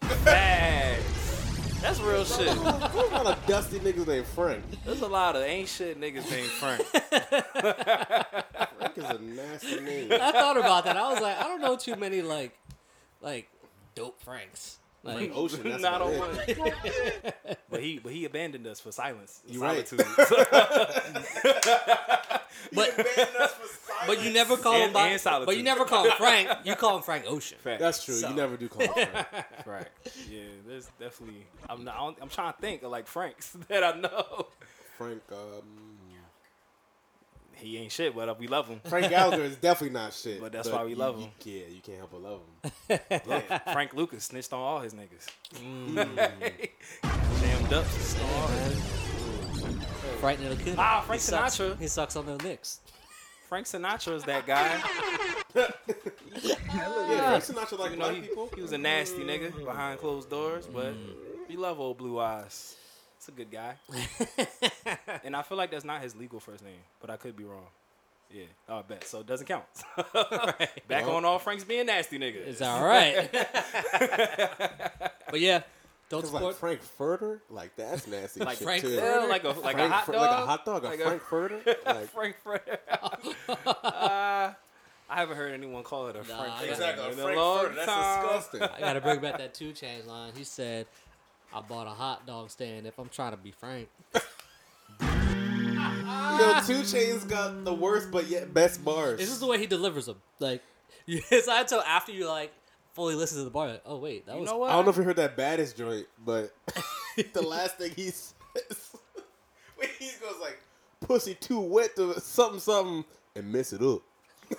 Facts. 0.00 1.80
That's 1.80 2.00
real 2.00 2.24
shit. 2.24 2.56
What 2.58 3.10
kind 3.10 3.28
of 3.28 3.46
dusty 3.46 3.78
niggas 3.78 4.06
named 4.06 4.26
Frank? 4.26 4.64
There's 4.84 5.00
a 5.00 5.08
lot 5.08 5.36
of 5.36 5.42
ain't 5.42 5.68
shit 5.68 5.98
niggas 5.98 6.28
named 6.30 6.50
Frank. 6.50 6.82
Frank 8.78 8.98
is 8.98 9.04
a 9.04 9.18
nasty 9.18 9.80
name. 9.80 10.12
I 10.12 10.32
thought 10.32 10.56
about 10.58 10.84
that. 10.84 10.96
I 10.96 11.12
was 11.12 11.20
like, 11.22 11.38
I 11.38 11.44
don't 11.44 11.60
know 11.60 11.76
too 11.76 11.96
many 11.96 12.20
like, 12.20 12.58
like 13.22 13.48
dope 13.94 14.20
Franks. 14.20 14.79
Like, 15.02 15.34
Ocean. 15.34 15.60
That's 15.64 15.82
Not 15.82 16.02
on 16.02 16.18
one. 16.18 16.38
but 17.70 17.82
he 17.82 17.98
but 17.98 18.12
he 18.12 18.26
abandoned 18.26 18.66
us 18.66 18.80
for 18.80 18.92
silence. 18.92 19.40
You 19.46 19.62
right. 19.62 19.88
solitude. 19.88 20.06
but 22.74 23.06
but 24.06 24.22
you 24.22 24.30
never 24.32 24.56
call 24.56 24.74
him 24.74 24.82
And- 24.82 24.92
by, 24.92 25.08
and 25.08 25.20
solitude. 25.20 25.46
but 25.46 25.56
you 25.56 25.62
never 25.62 25.84
call 25.84 26.04
him 26.04 26.12
Frank. 26.18 26.48
You 26.64 26.74
call 26.74 26.96
him 26.96 27.02
Frank 27.02 27.24
Ocean. 27.26 27.58
Fact. 27.62 27.80
That's 27.80 28.04
true. 28.04 28.14
So- 28.14 28.28
You 28.28 28.34
never 28.34 28.56
do 28.56 28.68
call 28.68 28.82
him 28.82 28.92
Frank. 29.08 29.26
Right. 29.66 29.88
Yeah, 30.30 30.42
there's 30.66 30.88
definitely. 30.98 31.46
I'm 31.68 31.84
not. 31.84 31.94
I 31.94 31.98
don't- 32.00 32.18
I'm 32.20 32.28
trying 32.28 32.52
to 32.52 32.58
think 32.60 32.82
of 32.82 32.90
like 32.90 33.06
Franks 33.06 33.56
that 33.68 33.82
I 33.82 33.98
know. 33.98 34.46
Frank. 34.98 35.22
Um, 35.32 35.96
He 37.60 37.76
ain't 37.78 37.92
shit, 37.92 38.14
but 38.14 38.38
we 38.38 38.46
love 38.46 38.66
him. 38.68 38.80
Frank 38.88 39.10
Gallagher 39.10 39.42
is 39.42 39.56
definitely 39.56 39.94
not 39.94 40.12
shit. 40.14 40.40
But 40.40 40.52
that's 40.52 40.68
why 40.68 40.84
we 40.84 40.94
love 40.94 41.18
him. 41.18 41.30
You, 41.44 41.52
yeah, 41.52 41.66
you 41.68 41.80
can't 41.80 41.98
help 41.98 42.10
but 42.12 42.22
love 42.22 42.40
him. 42.40 42.98
Yeah, 43.26 43.58
Frank 43.72 43.94
Lucas 43.94 44.24
snitched 44.24 44.52
on 44.52 44.60
all 44.60 44.80
his 44.80 44.94
niggas. 44.94 45.26
Mm. 45.54 45.94
Jammed 47.40 47.72
up. 47.72 47.84
Frank 50.20 50.40
Ntilikina. 50.40 50.74
Ah, 50.78 51.02
Frank 51.06 51.20
he 51.20 51.26
sucks, 51.26 51.58
Sinatra. 51.58 51.78
He 51.78 51.86
sucks 51.86 52.16
on 52.16 52.26
the 52.26 52.36
Knicks. 52.38 52.80
Frank 53.48 53.66
Sinatra 53.66 54.14
is 54.14 54.22
that 54.24 54.46
guy. 54.46 54.80
Yeah, 55.54 57.38
Frank 57.40 57.44
Sinatra 57.44 57.78
like 57.78 57.90
You 57.92 57.96
know, 57.96 58.04
black 58.10 58.14
he, 58.16 58.28
people. 58.28 58.50
he 58.54 58.62
was 58.62 58.72
a 58.72 58.78
nasty 58.78 59.22
nigga 59.24 59.64
behind 59.64 59.98
closed 60.00 60.30
doors, 60.30 60.66
but 60.66 60.94
we 61.48 61.56
love 61.56 61.80
old 61.80 61.98
Blue 61.98 62.18
Eyes. 62.20 62.76
It's 63.20 63.28
a 63.28 63.32
good 63.32 63.50
guy. 63.50 63.74
and 65.24 65.36
I 65.36 65.42
feel 65.42 65.58
like 65.58 65.70
that's 65.70 65.84
not 65.84 66.00
his 66.00 66.16
legal 66.16 66.40
first 66.40 66.64
name, 66.64 66.78
but 67.02 67.10
I 67.10 67.18
could 67.18 67.36
be 67.36 67.44
wrong. 67.44 67.66
Yeah, 68.32 68.44
I 68.66 68.80
bet. 68.80 69.04
So 69.04 69.20
it 69.20 69.26
doesn't 69.26 69.46
count. 69.46 69.64
Back 70.88 71.06
on 71.06 71.26
all 71.26 71.38
Frank's 71.38 71.64
being 71.64 71.84
nasty 71.84 72.18
niggas. 72.18 72.46
It's 72.46 72.62
all 72.62 72.82
right. 72.82 73.30
but 75.30 75.38
yeah, 75.38 75.64
don't 76.08 76.24
support. 76.24 76.44
like 76.44 76.54
Frank 76.54 76.80
Furter, 76.98 77.40
like 77.50 77.76
that's 77.76 78.06
nasty. 78.06 78.40
like 78.40 78.56
shit 78.56 78.64
Frank 78.64 78.82
too. 78.84 78.88
Furter? 78.88 79.28
Like 79.28 79.44
a 79.44 79.48
like 79.48 79.76
Frank 79.76 79.78
a 79.80 79.88
hot 79.90 80.06
Fur- 80.06 80.12
dog, 80.12 80.22
like 80.22 80.30
a 80.30 80.46
hot 80.46 80.64
dog, 80.64 80.84
a 80.84 80.88
Like 80.88 81.00
Frank 81.00 81.22
Furter. 81.24 81.66
Like, 81.84 82.08
Frank 82.08 82.36
Furter. 82.42 82.78
uh, 83.74 84.52
I 85.10 85.14
haven't 85.14 85.36
heard 85.36 85.52
anyone 85.52 85.82
call 85.82 86.06
it 86.06 86.16
a 86.16 86.20
Nah, 86.20 86.24
Frank 86.24 86.52
I 86.54 86.64
Furter 86.64 86.70
exactly, 86.70 87.04
a 87.04 87.12
Frank 87.12 87.38
Furter. 87.38 87.74
That's 87.74 87.86
disgusting. 88.48 88.62
I 88.62 88.80
gotta 88.80 89.02
bring 89.02 89.20
back 89.20 89.36
that 89.36 89.52
2 89.52 89.72
Chainz 89.72 90.06
line. 90.06 90.32
He 90.34 90.44
said, 90.44 90.86
"I 91.54 91.60
bought 91.60 91.86
a 91.86 91.90
hot 91.90 92.26
dog 92.26 92.50
stand 92.50 92.86
if 92.86 92.98
I'm 92.98 93.08
trying 93.08 93.32
to 93.32 93.36
be 93.36 93.50
frank." 93.50 93.88
Yo, 95.00 96.60
2 96.66 96.82
Chainz 96.82 97.28
got 97.28 97.64
the 97.64 97.72
worst 97.72 98.10
but 98.10 98.28
yet 98.28 98.52
best 98.52 98.84
bars. 98.84 99.18
This 99.18 99.30
is 99.30 99.40
the 99.40 99.46
way 99.46 99.58
he 99.58 99.66
delivers 99.66 100.06
them. 100.06 100.16
Like, 100.38 100.62
it's 101.06 101.46
not 101.46 101.62
until 101.62 101.80
after 101.80 102.12
you 102.12 102.28
like 102.28 102.52
fully 102.92 103.14
listen 103.14 103.38
to 103.38 103.44
the 103.44 103.50
bar. 103.50 103.68
Like, 103.68 103.82
oh 103.86 103.98
wait, 103.98 104.26
that 104.26 104.34
You 104.34 104.42
was 104.42 104.50
know 104.50 104.58
what? 104.58 104.70
I 104.70 104.74
don't 104.74 104.84
know 104.84 104.90
if 104.90 104.96
you 104.96 105.02
heard 105.02 105.16
that 105.16 105.36
baddest 105.36 105.76
joint, 105.76 106.06
but 106.24 106.54
the 107.32 107.42
last 107.42 107.78
thing 107.78 107.92
he 107.94 108.10
says, 108.10 108.34
when 109.76 109.88
he 109.98 110.10
goes 110.20 110.36
like, 110.40 110.58
"Pussy 111.00 111.34
too 111.34 111.60
wet 111.60 111.96
to 111.96 112.20
something 112.20 112.60
something," 112.60 113.04
and 113.34 113.52
mess 113.52 113.72
it 113.72 113.82
up. 113.82 114.02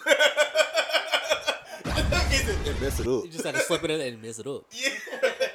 and 2.66 2.82
mess 2.82 3.00
it 3.00 3.08
up. 3.08 3.24
You 3.26 3.30
just 3.30 3.46
had 3.46 3.56
to 3.56 3.62
slip 3.62 3.84
it 3.84 3.92
in 3.92 4.02
and 4.02 4.22
mess 4.22 4.40
it 4.40 4.48
up. 4.48 4.66
Look, 4.74 5.51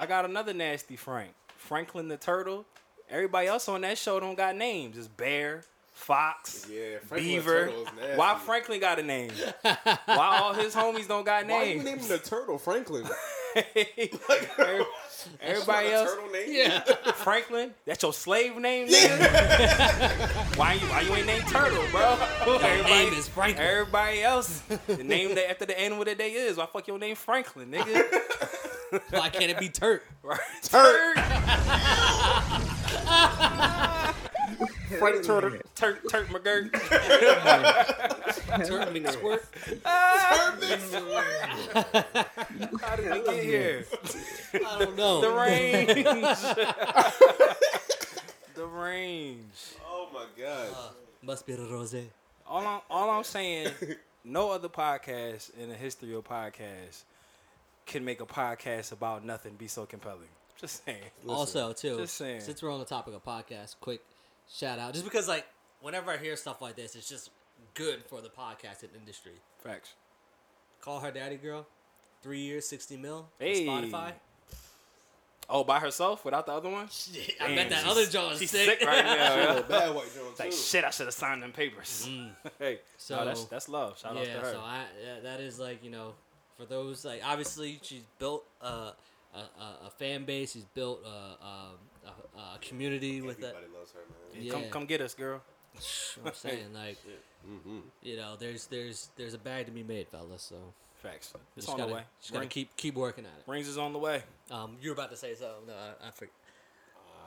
I 0.00 0.06
got 0.06 0.24
another 0.24 0.54
nasty 0.54 0.96
Frank. 0.96 1.32
Franklin 1.56 2.08
the 2.08 2.16
Turtle. 2.16 2.64
Everybody 3.10 3.48
else 3.48 3.68
on 3.68 3.82
that 3.82 3.98
show 3.98 4.18
don't 4.18 4.36
got 4.36 4.56
names. 4.56 4.96
It's 4.96 5.08
Bear, 5.08 5.62
Fox, 5.92 6.66
Yeah, 6.70 6.98
Franklin 7.06 7.34
Beaver. 7.34 7.66
Turtle 7.66 7.82
is 7.82 7.88
nasty. 8.00 8.16
Why 8.16 8.34
Franklin 8.38 8.80
got 8.80 8.98
a 8.98 9.02
name? 9.02 9.30
Why 9.62 10.38
all 10.40 10.54
his 10.54 10.74
homies 10.74 11.06
don't 11.06 11.26
got 11.26 11.46
Why 11.46 11.64
you 11.64 11.74
names? 11.74 11.84
name 11.84 11.98
him 11.98 12.08
the 12.08 12.18
turtle, 12.18 12.56
Franklin? 12.58 13.04
Every- 13.56 14.84
Everybody 15.42 15.88
That's 15.88 15.92
else, 15.92 16.14
turtle 16.14 16.30
name? 16.30 16.44
Yeah. 16.48 16.80
Franklin, 17.14 17.74
that's 17.84 18.02
your 18.02 18.14
slave 18.14 18.56
name, 18.56 18.88
nigga. 18.88 20.56
why 20.56 20.74
you 20.74 20.80
why 20.86 21.00
you 21.02 21.14
ain't 21.14 21.26
named 21.26 21.46
Turtle, 21.48 21.84
bro? 21.90 22.16
Everybody, 22.40 22.82
name 22.84 23.12
is 23.12 23.28
Franklin. 23.28 23.66
Everybody 23.66 24.22
else, 24.22 24.60
the 24.86 25.04
name 25.04 25.34
that 25.34 25.50
after 25.50 25.66
the 25.66 25.78
animal 25.78 26.04
that 26.06 26.16
they 26.16 26.30
is. 26.32 26.56
Why 26.56 26.64
fuck 26.66 26.88
your 26.88 26.98
name 26.98 27.16
Franklin, 27.16 27.70
nigga? 27.70 28.59
Why 29.10 29.28
can't 29.28 29.50
it 29.50 29.58
be 29.58 29.68
Turk? 29.68 30.04
Right? 30.22 30.38
Turk. 30.62 31.16
Frank 34.98 35.24
Turtle, 35.24 35.52
Turk, 35.74 36.02
McGurk. 36.04 36.10
Turk 36.10 36.28
McGirt. 36.28 36.72
Turk 38.66 38.88
McSquirt. 38.90 39.40
How 42.80 42.96
did 42.96 43.12
we 43.12 43.20
get 43.22 43.44
here? 43.44 43.84
I 44.54 44.78
don't 44.78 44.96
know. 44.96 45.20
The 45.20 45.30
range. 45.30 45.88
the 48.54 48.66
range. 48.66 49.74
Oh 49.86 50.08
my 50.12 50.24
god. 50.38 50.68
Uh, 50.76 50.90
must 51.22 51.46
be 51.46 51.54
the 51.54 51.62
rose. 51.62 51.94
All 52.46 52.66
I'm, 52.66 52.80
all 52.90 53.10
I'm 53.10 53.24
saying, 53.24 53.68
no 54.24 54.50
other 54.50 54.68
podcast 54.68 55.56
in 55.58 55.68
the 55.68 55.76
history 55.76 56.14
of 56.14 56.24
podcasts 56.24 57.04
can 57.90 58.04
make 58.04 58.20
a 58.20 58.26
podcast 58.26 58.92
about 58.92 59.24
nothing 59.24 59.54
be 59.58 59.66
so 59.66 59.84
compelling. 59.84 60.28
Just 60.58 60.84
saying. 60.84 61.02
Also, 61.28 61.72
too, 61.72 61.96
just 61.98 62.16
saying. 62.16 62.40
since 62.40 62.62
we're 62.62 62.72
on 62.72 62.78
the 62.78 62.84
topic 62.84 63.14
of 63.14 63.24
podcast, 63.24 63.74
quick 63.80 64.00
shout 64.50 64.78
out. 64.78 64.92
Just 64.92 65.04
because, 65.04 65.26
like, 65.28 65.46
whenever 65.80 66.10
I 66.12 66.16
hear 66.16 66.36
stuff 66.36 66.62
like 66.62 66.76
this, 66.76 66.94
it's 66.94 67.08
just 67.08 67.30
good 67.74 68.02
for 68.04 68.20
the 68.20 68.28
podcasting 68.28 68.94
industry. 68.98 69.32
Facts. 69.64 69.94
Call 70.80 71.00
her 71.00 71.10
daddy 71.10 71.36
girl. 71.36 71.66
Three 72.22 72.40
years, 72.40 72.66
60 72.68 72.96
mil. 72.96 73.26
Hey. 73.38 73.66
Spotify. 73.66 74.12
Oh, 75.52 75.64
by 75.64 75.80
herself 75.80 76.24
without 76.24 76.46
the 76.46 76.52
other 76.52 76.68
one? 76.68 76.86
I 77.40 77.46
Damn, 77.48 77.56
bet 77.56 77.70
that 77.70 77.86
other 77.86 78.06
John 78.06 78.32
is 78.34 78.38
She's 78.38 78.52
sick. 78.52 78.78
sick 78.78 78.86
right 78.86 79.04
now. 79.04 79.56
a 79.58 79.62
bad 79.62 79.94
white 79.94 80.14
joint 80.14 80.28
It's 80.30 80.38
like 80.40 80.50
too. 80.50 80.56
shit. 80.56 80.84
I 80.84 80.90
should 80.90 81.06
have 81.06 81.14
signed 81.14 81.42
them 81.42 81.50
papers. 81.52 82.06
Mm. 82.08 82.30
hey, 82.60 82.78
so 82.98 83.16
So- 83.16 83.24
that's 83.24 83.44
that's 83.46 83.68
love. 83.68 83.98
Shout 83.98 84.16
out 84.16 84.22
to 84.24 84.30
yeah, 84.30 84.38
her. 84.38 84.52
so 84.52 84.60
I 84.60 84.84
that 85.24 85.40
is 85.40 85.58
like 85.58 85.82
you 85.82 85.90
know, 85.90 86.12
for 86.60 86.66
those 86.66 87.04
like 87.04 87.22
obviously 87.24 87.78
she's 87.82 88.04
built 88.18 88.44
uh, 88.62 88.92
a, 89.34 89.38
a 89.38 89.86
a 89.86 89.90
fan 89.98 90.24
base. 90.24 90.52
She's 90.52 90.66
built 90.74 91.02
a, 91.04 91.08
a, 91.08 91.72
a, 92.06 92.40
a 92.56 92.58
community 92.60 93.20
with 93.22 93.40
that. 93.40 93.54
Everybody 93.54 93.78
loves 93.78 93.92
her, 93.92 94.00
man. 94.34 94.44
Yeah, 94.44 94.52
Come 94.52 94.64
come 94.70 94.86
get 94.86 95.00
us, 95.00 95.14
girl. 95.14 95.40
I'm 96.24 96.34
saying 96.34 96.66
like, 96.74 96.98
you 98.02 98.16
know, 98.16 98.36
there's 98.38 98.66
there's 98.66 99.08
there's 99.16 99.34
a 99.34 99.38
bag 99.38 99.66
to 99.66 99.72
be 99.72 99.82
made, 99.82 100.08
fellas. 100.08 100.42
So 100.42 100.56
Facts. 101.02 101.32
It's 101.56 101.64
just 101.64 101.68
on 101.70 101.78
gotta, 101.78 101.88
the 101.88 101.94
way. 101.96 102.02
Just 102.20 102.32
gotta 102.32 102.40
Ring- 102.40 102.48
keep 102.50 102.76
keep 102.76 102.94
working 102.94 103.24
at 103.24 103.32
it. 103.38 103.50
Rings 103.50 103.68
is 103.68 103.78
on 103.78 103.94
the 103.94 103.98
way. 103.98 104.22
Um, 104.50 104.76
you 104.82 104.90
were 104.90 104.94
about 104.94 105.10
to 105.10 105.16
say 105.16 105.34
something. 105.34 105.66
No, 105.68 105.72
I, 105.72 106.08
I 106.08 106.10
forget. 106.10 106.34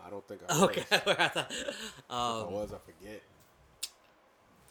I 0.06 0.10
don't 0.10 0.28
think 0.28 0.42
I 0.48 0.64
Okay, 0.64 0.84
was. 0.92 1.02
If 1.02 1.08
I 1.20 1.28
thought- 1.30 1.52
I 2.10 2.42
um, 2.42 2.54
was, 2.54 2.72
I 2.74 2.78
forget. 2.78 3.22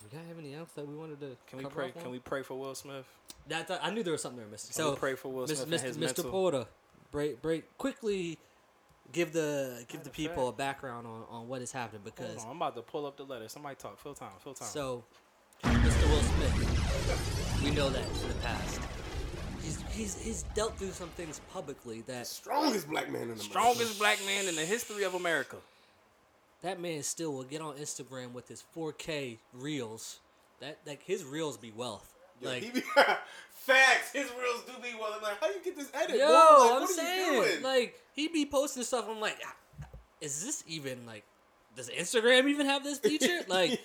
we 0.05 0.17
got 0.17 0.27
have 0.27 0.39
anything 0.39 0.55
else 0.55 0.71
that 0.77 0.87
we 0.87 0.95
wanted 0.95 1.21
to? 1.21 1.37
Can 1.49 1.59
we 1.59 1.65
pray? 1.65 1.89
off 1.89 1.97
on? 1.97 2.03
Can 2.03 2.11
we 2.13 2.19
pray 2.21 2.43
for 2.43 2.55
Will 2.55 2.75
Smith? 2.75 3.07
That, 3.49 3.69
that- 3.69 3.85
I 3.85 3.91
knew 3.91 4.03
there 4.03 4.13
was 4.13 4.23
something 4.23 4.39
there, 4.41 4.49
Mister. 4.49 4.69
Can 4.69 4.75
So 4.75 4.91
we 4.91 4.97
pray 4.97 5.15
for 5.15 5.29
Will 5.33 5.47
Mr. 5.47 5.57
Smith 5.65 5.85
and 5.85 5.89
his 5.89 5.97
Mr. 5.97 6.01
mental? 6.01 6.31
Porter, 6.31 6.67
break 7.11 7.43
break 7.43 7.77
quickly. 7.79 8.39
Give 9.11 9.33
the 9.33 9.85
give 9.89 10.05
the 10.05 10.11
people 10.11 10.49
a 10.49 10.53
background 10.53 11.07
on, 11.07 11.25
on 11.29 11.49
what 11.49 11.61
is 11.61 11.71
happening 11.71 12.01
Hold 12.03 12.15
because 12.17 12.45
on, 12.45 12.51
I'm 12.53 12.57
about 12.57 12.77
to 12.77 12.83
pull 12.83 13.05
up 13.05 13.17
the 13.19 13.25
letter. 13.25 13.47
Somebody 13.49 13.77
talk. 13.77 13.99
Fill 14.01 14.15
time. 14.15 14.31
Fill 14.43 14.55
time. 14.55 14.69
so 14.69 15.05
Mr. 15.65 16.09
Will 16.09 16.23
Smith, 16.23 17.63
we 17.65 17.71
know 17.73 17.91
that 17.91 18.03
in 18.05 18.29
the 18.29 18.35
past. 18.43 18.81
He's 19.61 19.83
he's 19.91 20.19
he's 20.23 20.43
dealt 20.55 20.79
through 20.79 20.93
some 20.93 21.11
things 21.11 21.41
publicly 21.53 22.03
that 22.07 22.27
Strongest 22.27 22.89
black 22.89 23.11
man 23.11 23.23
in 23.23 23.37
the 23.37 23.43
strongest 23.43 23.99
black 23.99 24.19
man 24.25 24.49
in 24.49 24.57
the 24.57 24.65
history 24.65 25.03
of 25.05 25.15
America. 25.15 25.57
that 26.63 26.81
man 26.81 27.03
still 27.03 27.33
will 27.33 27.43
get 27.45 27.61
on 27.61 27.75
Instagram 27.77 28.33
with 28.33 28.49
his 28.49 28.65
4K 28.75 29.39
reels. 29.53 30.21
That 30.61 30.79
like 30.87 31.03
his 31.03 31.23
reels 31.25 31.57
be 31.59 31.71
wealth. 31.71 32.12
Like 32.43 32.63
he 32.63 32.71
be, 32.71 32.81
facts. 33.51 34.13
His 34.13 34.31
reels 34.39 34.63
do 34.67 34.73
be 34.83 34.95
well. 34.99 35.13
I'm 35.17 35.23
like, 35.23 35.41
how 35.41 35.49
do 35.49 35.55
you 35.55 35.65
get 35.65 35.77
this 35.77 35.91
edit? 35.95 36.17
Yo. 36.17 36.25
Like, 36.25 36.33
I'm 36.33 36.81
what 36.81 36.83
are 36.83 36.87
saying, 36.87 37.35
you 37.35 37.45
doing? 37.45 37.63
like 37.63 38.01
he 38.15 38.29
be 38.29 38.47
posting 38.47 38.83
stuff. 38.83 39.07
I'm 39.09 39.21
like, 39.21 39.39
"Ah, 39.45 39.55
is 40.21 40.45
this 40.45 40.65
even 40.67 41.07
like? 41.07 41.25
Does 41.75 41.89
Instagram 41.89 42.49
even 42.49 42.67
have 42.67 42.85
this 42.85 42.99
feature? 42.99 43.41
Like, 43.49 43.81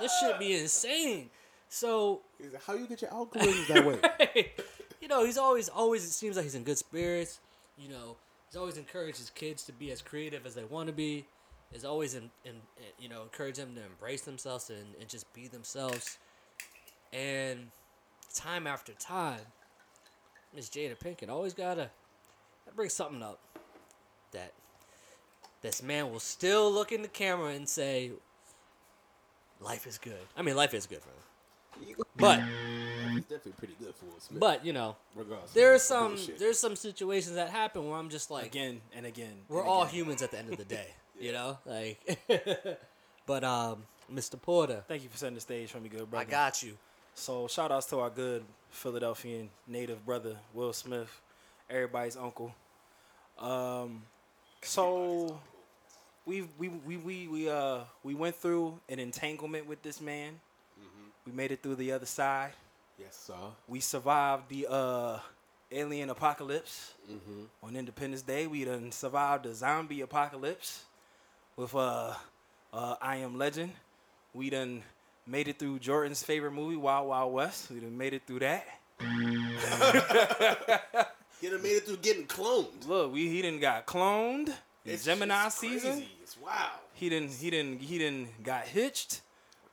this 0.00 0.12
should 0.20 0.38
be 0.38 0.56
insane. 0.56 1.30
So, 1.68 2.20
like, 2.40 2.62
how 2.62 2.74
you 2.74 2.86
get 2.86 3.02
your 3.02 3.10
algorithms 3.10 3.66
that 3.66 3.84
way? 3.84 4.52
you 5.00 5.08
know, 5.08 5.24
he's 5.24 5.36
always, 5.36 5.68
always. 5.68 6.04
It 6.04 6.12
seems 6.12 6.36
like 6.36 6.44
he's 6.44 6.54
in 6.54 6.62
good 6.62 6.78
spirits. 6.78 7.40
You 7.76 7.88
know, 7.88 8.16
he's 8.48 8.56
always 8.56 8.76
encouraged 8.76 9.18
his 9.18 9.30
kids 9.30 9.64
to 9.64 9.72
be 9.72 9.90
as 9.90 10.02
creative 10.02 10.46
as 10.46 10.54
they 10.54 10.64
want 10.64 10.86
to 10.86 10.92
be. 10.92 11.24
Is 11.72 11.84
always 11.84 12.14
in, 12.14 12.30
in, 12.44 12.54
you 12.98 13.08
know, 13.08 13.22
encourage 13.22 13.56
them 13.56 13.74
to 13.74 13.84
embrace 13.84 14.22
themselves 14.22 14.70
and, 14.70 14.94
and 15.00 15.08
just 15.08 15.32
be 15.34 15.48
themselves. 15.48 16.18
And 17.12 17.70
time 18.36 18.66
after 18.66 18.92
time, 18.94 19.40
Miss 20.54 20.68
Jada 20.68 20.96
Pinkett 20.98 21.28
always 21.28 21.54
gotta 21.54 21.90
bring 22.74 22.88
something 22.88 23.22
up 23.22 23.40
that 24.32 24.52
this 25.62 25.82
man 25.82 26.10
will 26.12 26.20
still 26.20 26.70
look 26.70 26.92
in 26.92 27.02
the 27.02 27.08
camera 27.08 27.50
and 27.50 27.68
say, 27.68 28.12
"Life 29.60 29.86
is 29.86 29.98
good." 29.98 30.20
I 30.36 30.42
mean, 30.42 30.56
life 30.56 30.74
is 30.74 30.86
good 30.86 31.00
for 31.02 31.08
him, 31.10 31.96
but 32.16 32.40
It's 33.16 33.26
definitely 33.26 33.52
pretty 33.52 33.76
good 33.80 33.94
for 33.94 34.04
Will 34.06 34.20
Smith. 34.20 34.40
but 34.40 34.64
you 34.64 34.72
know, 34.72 34.96
regardless, 35.14 35.52
there's 35.52 35.80
of 35.82 35.86
some 35.86 36.08
bullshit. 36.16 36.38
there's 36.38 36.58
some 36.58 36.76
situations 36.76 37.34
that 37.36 37.50
happen 37.50 37.88
where 37.88 37.98
I'm 37.98 38.10
just 38.10 38.30
like, 38.30 38.46
Again 38.46 38.80
and 38.94 39.06
again. 39.06 39.32
we're 39.48 39.60
and 39.60 39.68
all 39.68 39.82
again. 39.82 39.94
humans 39.94 40.22
at 40.22 40.30
the 40.30 40.38
end 40.38 40.50
of 40.52 40.58
the 40.58 40.64
day, 40.78 40.88
you 41.18 41.32
know, 41.32 41.58
like. 41.66 42.18
but 43.26 43.42
um, 43.44 43.84
Mr. 44.12 44.40
Porter, 44.40 44.84
Thank 44.86 45.02
you 45.02 45.08
for 45.08 45.16
setting 45.16 45.34
the 45.34 45.40
stage 45.40 45.70
for 45.70 45.80
me, 45.80 45.88
good 45.88 46.08
brother. 46.10 46.26
I 46.26 46.30
got 46.30 46.62
you. 46.62 46.76
So 47.16 47.48
shout 47.48 47.72
outs 47.72 47.86
to 47.86 48.00
our 48.00 48.10
good 48.10 48.44
Philadelphian 48.70 49.48
native 49.66 50.04
brother 50.04 50.36
Will 50.52 50.74
Smith, 50.74 51.08
everybody's 51.70 52.14
uncle. 52.16 52.54
Um, 53.38 54.02
so 54.62 55.40
we 56.26 56.42
we 56.58 56.68
we 56.68 56.96
we 56.98 57.28
we 57.28 57.48
uh 57.48 57.80
we 58.02 58.14
went 58.14 58.36
through 58.36 58.78
an 58.90 58.98
entanglement 58.98 59.66
with 59.66 59.82
this 59.82 59.98
man. 60.00 60.38
We 61.24 61.32
made 61.32 61.52
it 61.52 61.62
through 61.62 61.76
the 61.76 61.90
other 61.90 62.06
side. 62.06 62.52
yes, 63.00 63.16
sir. 63.26 63.34
We 63.66 63.80
survived 63.80 64.50
the 64.50 64.66
uh 64.70 65.18
alien 65.72 66.10
apocalypse 66.10 66.92
on 67.62 67.76
Independence 67.76 68.22
Day. 68.22 68.46
We 68.46 68.64
done 68.66 68.92
survived 68.92 69.44
the 69.44 69.54
zombie 69.54 70.02
apocalypse 70.02 70.84
with 71.56 71.74
uh 71.74 72.12
uh 72.74 72.96
I 73.00 73.16
Am 73.16 73.38
Legend. 73.38 73.72
We 74.34 74.50
done 74.50 74.82
made 75.26 75.48
it 75.48 75.58
through 75.58 75.78
Jordan's 75.80 76.22
favorite 76.22 76.52
movie, 76.52 76.76
Wild 76.76 77.08
Wild 77.08 77.32
West. 77.32 77.70
We 77.70 77.80
done 77.80 77.96
made 77.96 78.14
it 78.14 78.22
through 78.26 78.40
that. 78.40 78.66
He 81.40 81.50
done 81.50 81.62
made 81.62 81.72
it 81.76 81.84
through 81.84 81.98
getting 81.98 82.24
cloned. 82.26 82.86
Look, 82.88 83.12
we 83.12 83.28
he 83.28 83.42
didn't 83.42 83.60
got 83.60 83.86
cloned 83.86 84.54
It's 84.86 85.04
Gemini 85.04 85.48
season. 85.50 85.92
Crazy. 85.92 86.08
It's 86.22 86.40
wow. 86.40 86.70
He 86.94 87.10
didn't 87.10 87.32
he 87.32 87.50
didn't 87.50 87.80
he 87.82 87.98
didn't 87.98 88.42
got 88.42 88.66
hitched. 88.66 89.20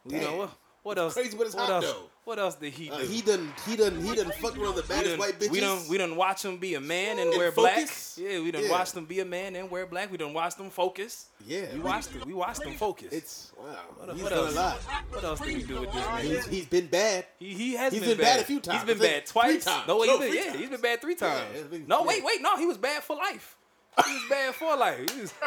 You 0.06 0.20
know 0.20 0.36
what? 0.36 0.50
What 0.84 0.98
else? 0.98 1.14
crazy, 1.14 1.38
but 1.38 1.46
it's 1.48 1.56
what 1.56 1.70
hot, 1.70 1.84
else? 1.84 1.86
though. 1.86 2.10
What 2.26 2.40
else 2.40 2.56
did 2.56 2.72
he 2.72 2.88
do? 2.88 2.94
Uh, 2.94 3.00
he 3.00 3.22
done 3.22 3.52
he 3.68 3.76
done 3.76 4.02
he 4.02 4.16
done 4.16 4.32
fucked 4.42 4.58
around 4.58 4.76
the 4.76 4.84
baddest 4.84 5.10
done, 5.12 5.20
white 5.20 5.38
bitches. 5.40 5.50
we 5.52 5.60
done 5.60 5.80
we 5.90 5.98
done 5.98 6.16
watch 6.16 6.46
him 6.46 6.56
be 6.58 6.76
a 6.76 6.80
man 6.80 7.20
and 7.20 7.32
wear 7.32 7.52
Focus? 7.52 8.16
black. 8.18 8.32
Yeah, 8.32 8.40
we 8.40 8.52
done 8.52 8.64
Yeah. 8.64 8.72
watched 8.72 8.94
him 8.96 9.04
be 9.06 9.20
a 9.20 9.26
man 9.26 9.58
and 9.58 9.70
wear 9.70 9.86
black. 9.86 10.10
We 10.10 10.16
done 10.18 10.34
watched 10.34 10.58
him 10.58 10.70
focus. 10.70 11.26
Yeah, 11.46 11.66
we 11.74 11.80
we- 11.80 11.84
watched 11.84 12.12
him. 12.12 12.22
We 12.26 12.34
watched 12.34 12.64
him 12.64 12.76
focus. 12.76 13.12
It's 13.12 13.52
wow. 13.58 13.76
What- 13.98 14.14
He's 14.16 14.24
what 14.24 14.30
done 14.30 14.40
else? 14.46 14.54
a 14.54 14.56
lot. 14.58 14.78
what 15.10 15.24
else 15.26 15.40
did 15.42 15.50
he 15.58 15.64
do 15.64 15.82
with 15.82 15.92
this 15.92 16.06
man? 16.06 16.22
He's, 16.26 16.46
he's 16.46 16.66
been 16.66 16.88
bad. 16.88 17.26
He, 17.40 17.54
he 17.56 17.74
has 17.76 17.92
He's 17.92 18.02
been, 18.02 18.12
been 18.12 18.20
bad 18.26 18.40
a 18.40 18.44
few 18.46 18.60
times. 18.62 18.78
He's 18.84 18.88
been 18.88 19.00
bad 19.00 19.26
twice. 19.26 19.66
times. 19.66 19.86
No, 19.88 19.98
No, 19.98 20.04
he's 20.04 20.12
been, 20.20 20.30
three 20.30 20.38
yeah, 20.40 20.46
times. 20.46 20.60
he's 20.60 20.70
been 20.70 20.82
bad 20.82 21.02
three 21.02 21.16
times. 21.16 21.46
it's 21.56 21.68
been- 21.68 21.88
no, 21.88 22.00
yeah. 22.02 22.08
wait, 22.08 22.24
wait, 22.24 22.42
no, 22.42 22.56
he 22.56 22.66
was 22.66 22.78
bad 22.78 23.04
for 23.04 23.18
life. 23.18 23.58
He 24.06 24.14
was 24.14 24.24
bad 24.30 24.56
for 24.56 24.76
life. 24.78 25.10
He 25.14 25.22
was, 25.22 25.34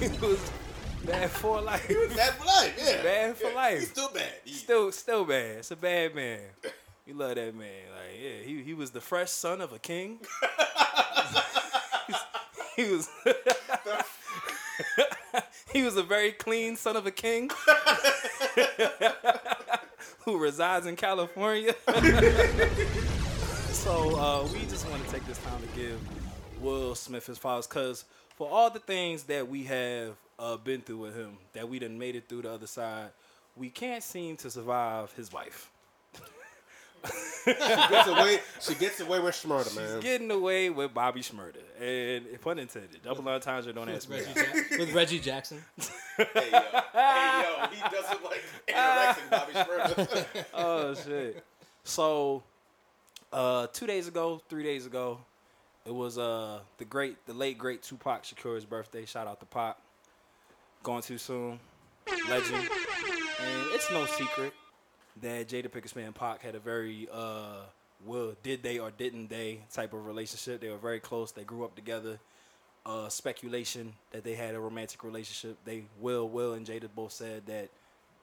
he 0.00 0.08
was 0.26 0.40
bad 1.06 1.30
for 1.30 1.60
life. 1.60 1.88
Bad 1.88 2.34
for 2.34 2.44
life. 2.46 2.74
Yeah. 2.78 3.02
Bad 3.02 3.36
for 3.36 3.48
Yeah, 3.48 3.54
life. 3.54 3.78
He's 3.78 3.90
still 3.90 4.10
bad. 4.12 4.32
He- 4.44 4.52
Still, 4.54 4.92
still 4.92 5.24
bad. 5.24 5.58
It's 5.58 5.70
a 5.70 5.76
bad 5.76 6.14
man. 6.14 6.40
You 7.06 7.14
love 7.14 7.36
that 7.36 7.54
man. 7.54 7.68
Like, 7.94 8.20
yeah, 8.20 8.42
he 8.44 8.62
he 8.64 8.74
was 8.74 8.90
the 8.90 9.00
fresh 9.00 9.30
son 9.30 9.60
of 9.60 9.72
a 9.72 9.78
king. 9.78 10.18
he 12.76 12.90
was. 12.90 13.08
he 15.72 15.84
was 15.84 15.96
a 15.96 16.02
very 16.02 16.32
clean 16.32 16.74
son 16.74 16.96
of 16.96 17.06
a 17.06 17.12
king 17.12 17.48
who 20.24 20.36
resides 20.38 20.86
in 20.86 20.96
California. 20.96 21.76
so 23.70 24.16
uh, 24.18 24.42
we 24.52 24.64
just 24.66 24.88
want 24.90 25.04
to 25.04 25.10
take 25.12 25.24
this 25.28 25.38
time 25.38 25.60
to 25.62 25.68
give 25.80 26.00
Will 26.60 26.96
Smith 26.96 27.26
his 27.26 27.38
flowers 27.38 27.68
because 27.68 28.04
for 28.34 28.48
all 28.50 28.68
the 28.70 28.80
things 28.80 29.22
that 29.24 29.46
we 29.48 29.62
have 29.62 30.16
uh, 30.38 30.56
been 30.56 30.80
through 30.82 30.98
with 30.98 31.16
him, 31.16 31.38
that 31.52 31.68
we 31.68 31.78
done 31.78 31.98
made 31.98 32.16
it 32.16 32.28
through 32.28 32.42
the 32.42 32.50
other 32.52 32.66
side, 32.66 33.10
we 33.56 33.70
can't 33.70 34.02
seem 34.02 34.36
to 34.38 34.50
survive 34.50 35.12
his 35.12 35.32
wife. 35.32 35.70
she 37.44 37.52
gets 37.54 38.08
away. 38.08 38.38
She 38.60 38.74
gets 38.74 39.00
away 39.00 39.20
with 39.20 39.34
Schmurda, 39.34 39.74
man. 39.76 39.94
She's 39.94 40.02
getting 40.02 40.30
away 40.30 40.70
with 40.70 40.92
Bobby 40.92 41.20
Schmurda. 41.20 41.58
And 41.80 42.40
pun 42.40 42.58
intended, 42.58 43.00
double 43.02 43.28
entendre, 43.28 43.72
don't 43.72 43.88
ask 43.88 44.08
me. 44.10 44.16
Reggie 44.16 44.34
Jack- 44.34 44.70
with 44.78 44.92
Reggie 44.92 45.20
Jackson. 45.20 45.62
hey 46.16 46.26
yo, 46.50 46.60
hey 46.92 47.42
yo, 47.44 47.66
he 47.70 47.80
doesn't 47.96 48.24
like 48.24 48.42
anorexic 48.68 49.30
Bobby 49.30 49.52
Schmurda. 49.52 50.44
oh 50.54 50.94
shit. 50.94 51.44
So 51.84 52.42
uh 53.32 53.68
two 53.68 53.86
days 53.86 54.08
ago, 54.08 54.40
three 54.48 54.64
days 54.64 54.86
ago, 54.86 55.20
it 55.84 55.94
was 55.94 56.18
uh 56.18 56.60
the 56.78 56.84
great 56.84 57.24
the 57.26 57.34
late 57.34 57.56
great 57.58 57.82
Tupac 57.82 58.24
Shakur's 58.24 58.64
birthday. 58.64 59.04
Shout 59.04 59.28
out 59.28 59.38
to 59.40 59.46
Pac. 59.46 59.76
Going 60.86 61.02
too 61.02 61.18
soon. 61.18 61.58
Legend. 62.30 62.54
And 62.54 63.66
it's 63.72 63.90
no 63.90 64.06
secret 64.06 64.52
that 65.20 65.48
Jada 65.48 65.68
Pinkett 65.68 65.88
Smith 65.88 66.06
and 66.06 66.14
Pac 66.14 66.42
had 66.42 66.54
a 66.54 66.60
very 66.60 67.08
uh 67.12 67.62
well 68.06 68.36
did 68.44 68.62
they 68.62 68.78
or 68.78 68.92
didn't 68.92 69.28
they 69.28 69.62
type 69.72 69.94
of 69.94 70.06
relationship. 70.06 70.60
They 70.60 70.68
were 70.68 70.76
very 70.76 71.00
close. 71.00 71.32
They 71.32 71.42
grew 71.42 71.64
up 71.64 71.74
together. 71.74 72.20
Uh, 72.86 73.08
speculation 73.08 73.94
that 74.12 74.22
they 74.22 74.34
had 74.34 74.54
a 74.54 74.60
romantic 74.60 75.02
relationship. 75.02 75.58
They 75.64 75.86
Will 76.00 76.28
Will 76.28 76.52
and 76.52 76.64
Jada 76.64 76.88
both 76.94 77.10
said 77.10 77.46
that 77.46 77.68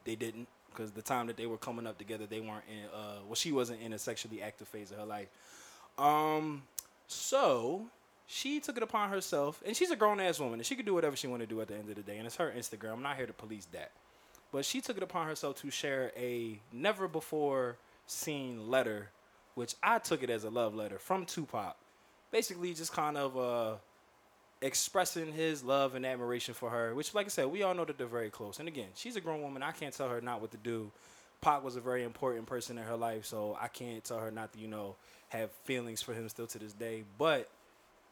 they 0.06 0.16
didn't 0.16 0.48
because 0.70 0.92
the 0.92 1.02
time 1.02 1.28
that 1.28 1.36
they 1.36 1.48
were 1.48 1.58
coming 1.58 1.86
up 1.86 1.98
together, 1.98 2.26
they 2.26 2.40
weren't 2.40 2.64
in. 2.70 2.86
Uh, 2.98 3.18
well, 3.26 3.36
she 3.36 3.52
wasn't 3.52 3.82
in 3.82 3.92
a 3.92 4.00
sexually 4.00 4.42
active 4.42 4.70
phase 4.70 4.90
of 4.92 5.00
her 5.00 5.06
life. 5.06 5.28
Um, 5.98 6.64
so 7.08 7.88
she 8.26 8.60
took 8.60 8.78
it 8.78 8.84
upon 8.84 9.10
herself, 9.10 9.62
and 9.66 9.76
she's 9.76 9.92
a 9.92 9.96
grown 9.96 10.20
ass 10.20 10.40
woman, 10.40 10.60
and 10.60 10.66
she 10.66 10.76
could 10.76 10.86
do 10.86 10.94
whatever 10.94 11.16
she 11.16 11.28
wanted 11.28 11.50
to 11.50 11.56
do 11.56 11.62
at 11.62 11.68
the 11.68 11.76
end 11.76 11.90
of 11.90 11.96
the 11.96 12.02
day, 12.02 12.18
and 12.18 12.26
it's 12.26 12.38
her 12.38 12.54
Instagram. 12.56 12.94
I'm 12.94 13.04
not 13.04 13.18
here 13.18 13.28
to 13.28 13.34
police 13.34 13.68
that, 13.72 13.92
but 14.52 14.66
she 14.66 14.82
took 14.82 14.98
it 14.98 15.04
upon 15.04 15.28
herself 15.28 15.58
to 15.62 15.70
share 15.70 16.12
a 16.18 16.60
never 16.72 17.08
before 17.08 17.78
seen 18.08 18.70
letter, 18.70 19.10
which 19.56 19.76
I 19.84 20.00
took 20.00 20.24
it 20.24 20.30
as 20.30 20.44
a 20.44 20.50
love 20.50 20.74
letter 20.74 21.00
from 21.00 21.26
Tupac, 21.26 21.76
basically 22.32 22.74
just 22.74 22.94
kind 22.94 23.18
of 23.18 23.38
uh 23.38 23.76
expressing 24.64 25.34
his 25.34 25.64
love 25.64 25.94
and 25.94 26.06
admiration 26.06 26.54
for 26.54 26.70
her, 26.70 26.96
which, 26.96 27.14
like 27.14 27.26
I 27.26 27.30
said, 27.30 27.48
we 27.48 27.64
all 27.64 27.74
know 27.74 27.86
that 27.86 27.98
they're 27.98 28.08
very 28.08 28.30
close. 28.30 28.60
And 28.60 28.68
again, 28.68 28.88
she's 28.96 29.16
a 29.18 29.22
grown 29.22 29.42
woman. 29.42 29.62
I 29.62 29.72
can't 29.72 29.94
tell 29.94 30.08
her 30.10 30.22
not 30.22 30.42
what 30.42 30.52
to 30.52 30.58
do. 30.58 30.90
Pac 31.42 31.64
was 31.64 31.76
a 31.76 31.82
very 31.82 32.04
important 32.04 32.46
person 32.46 32.78
in 32.78 32.86
her 32.86 32.96
life, 32.96 33.26
so 33.26 33.58
I 33.60 33.68
can't 33.68 34.02
tell 34.04 34.20
her 34.20 34.32
not 34.32 34.54
to, 34.54 34.60
you 34.60 34.70
know, 34.70 34.96
have 35.30 35.52
feelings 35.66 36.02
for 36.02 36.14
him 36.14 36.30
still 36.30 36.48
to 36.48 36.60
this 36.60 36.72
day. 36.72 37.04
But 37.18 37.50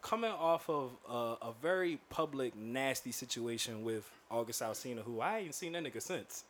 coming 0.02 0.32
off 0.32 0.70
of 0.70 0.92
uh, 1.10 1.36
a 1.48 1.54
very 1.62 2.00
public, 2.10 2.56
nasty 2.56 3.12
situation 3.12 3.84
with 3.84 4.10
August 4.30 4.62
Alsina, 4.62 5.00
who 5.04 5.20
I 5.22 5.40
ain't 5.40 5.56
seen 5.56 5.74
that 5.74 5.84
nigga 5.84 6.02
since. 6.02 6.44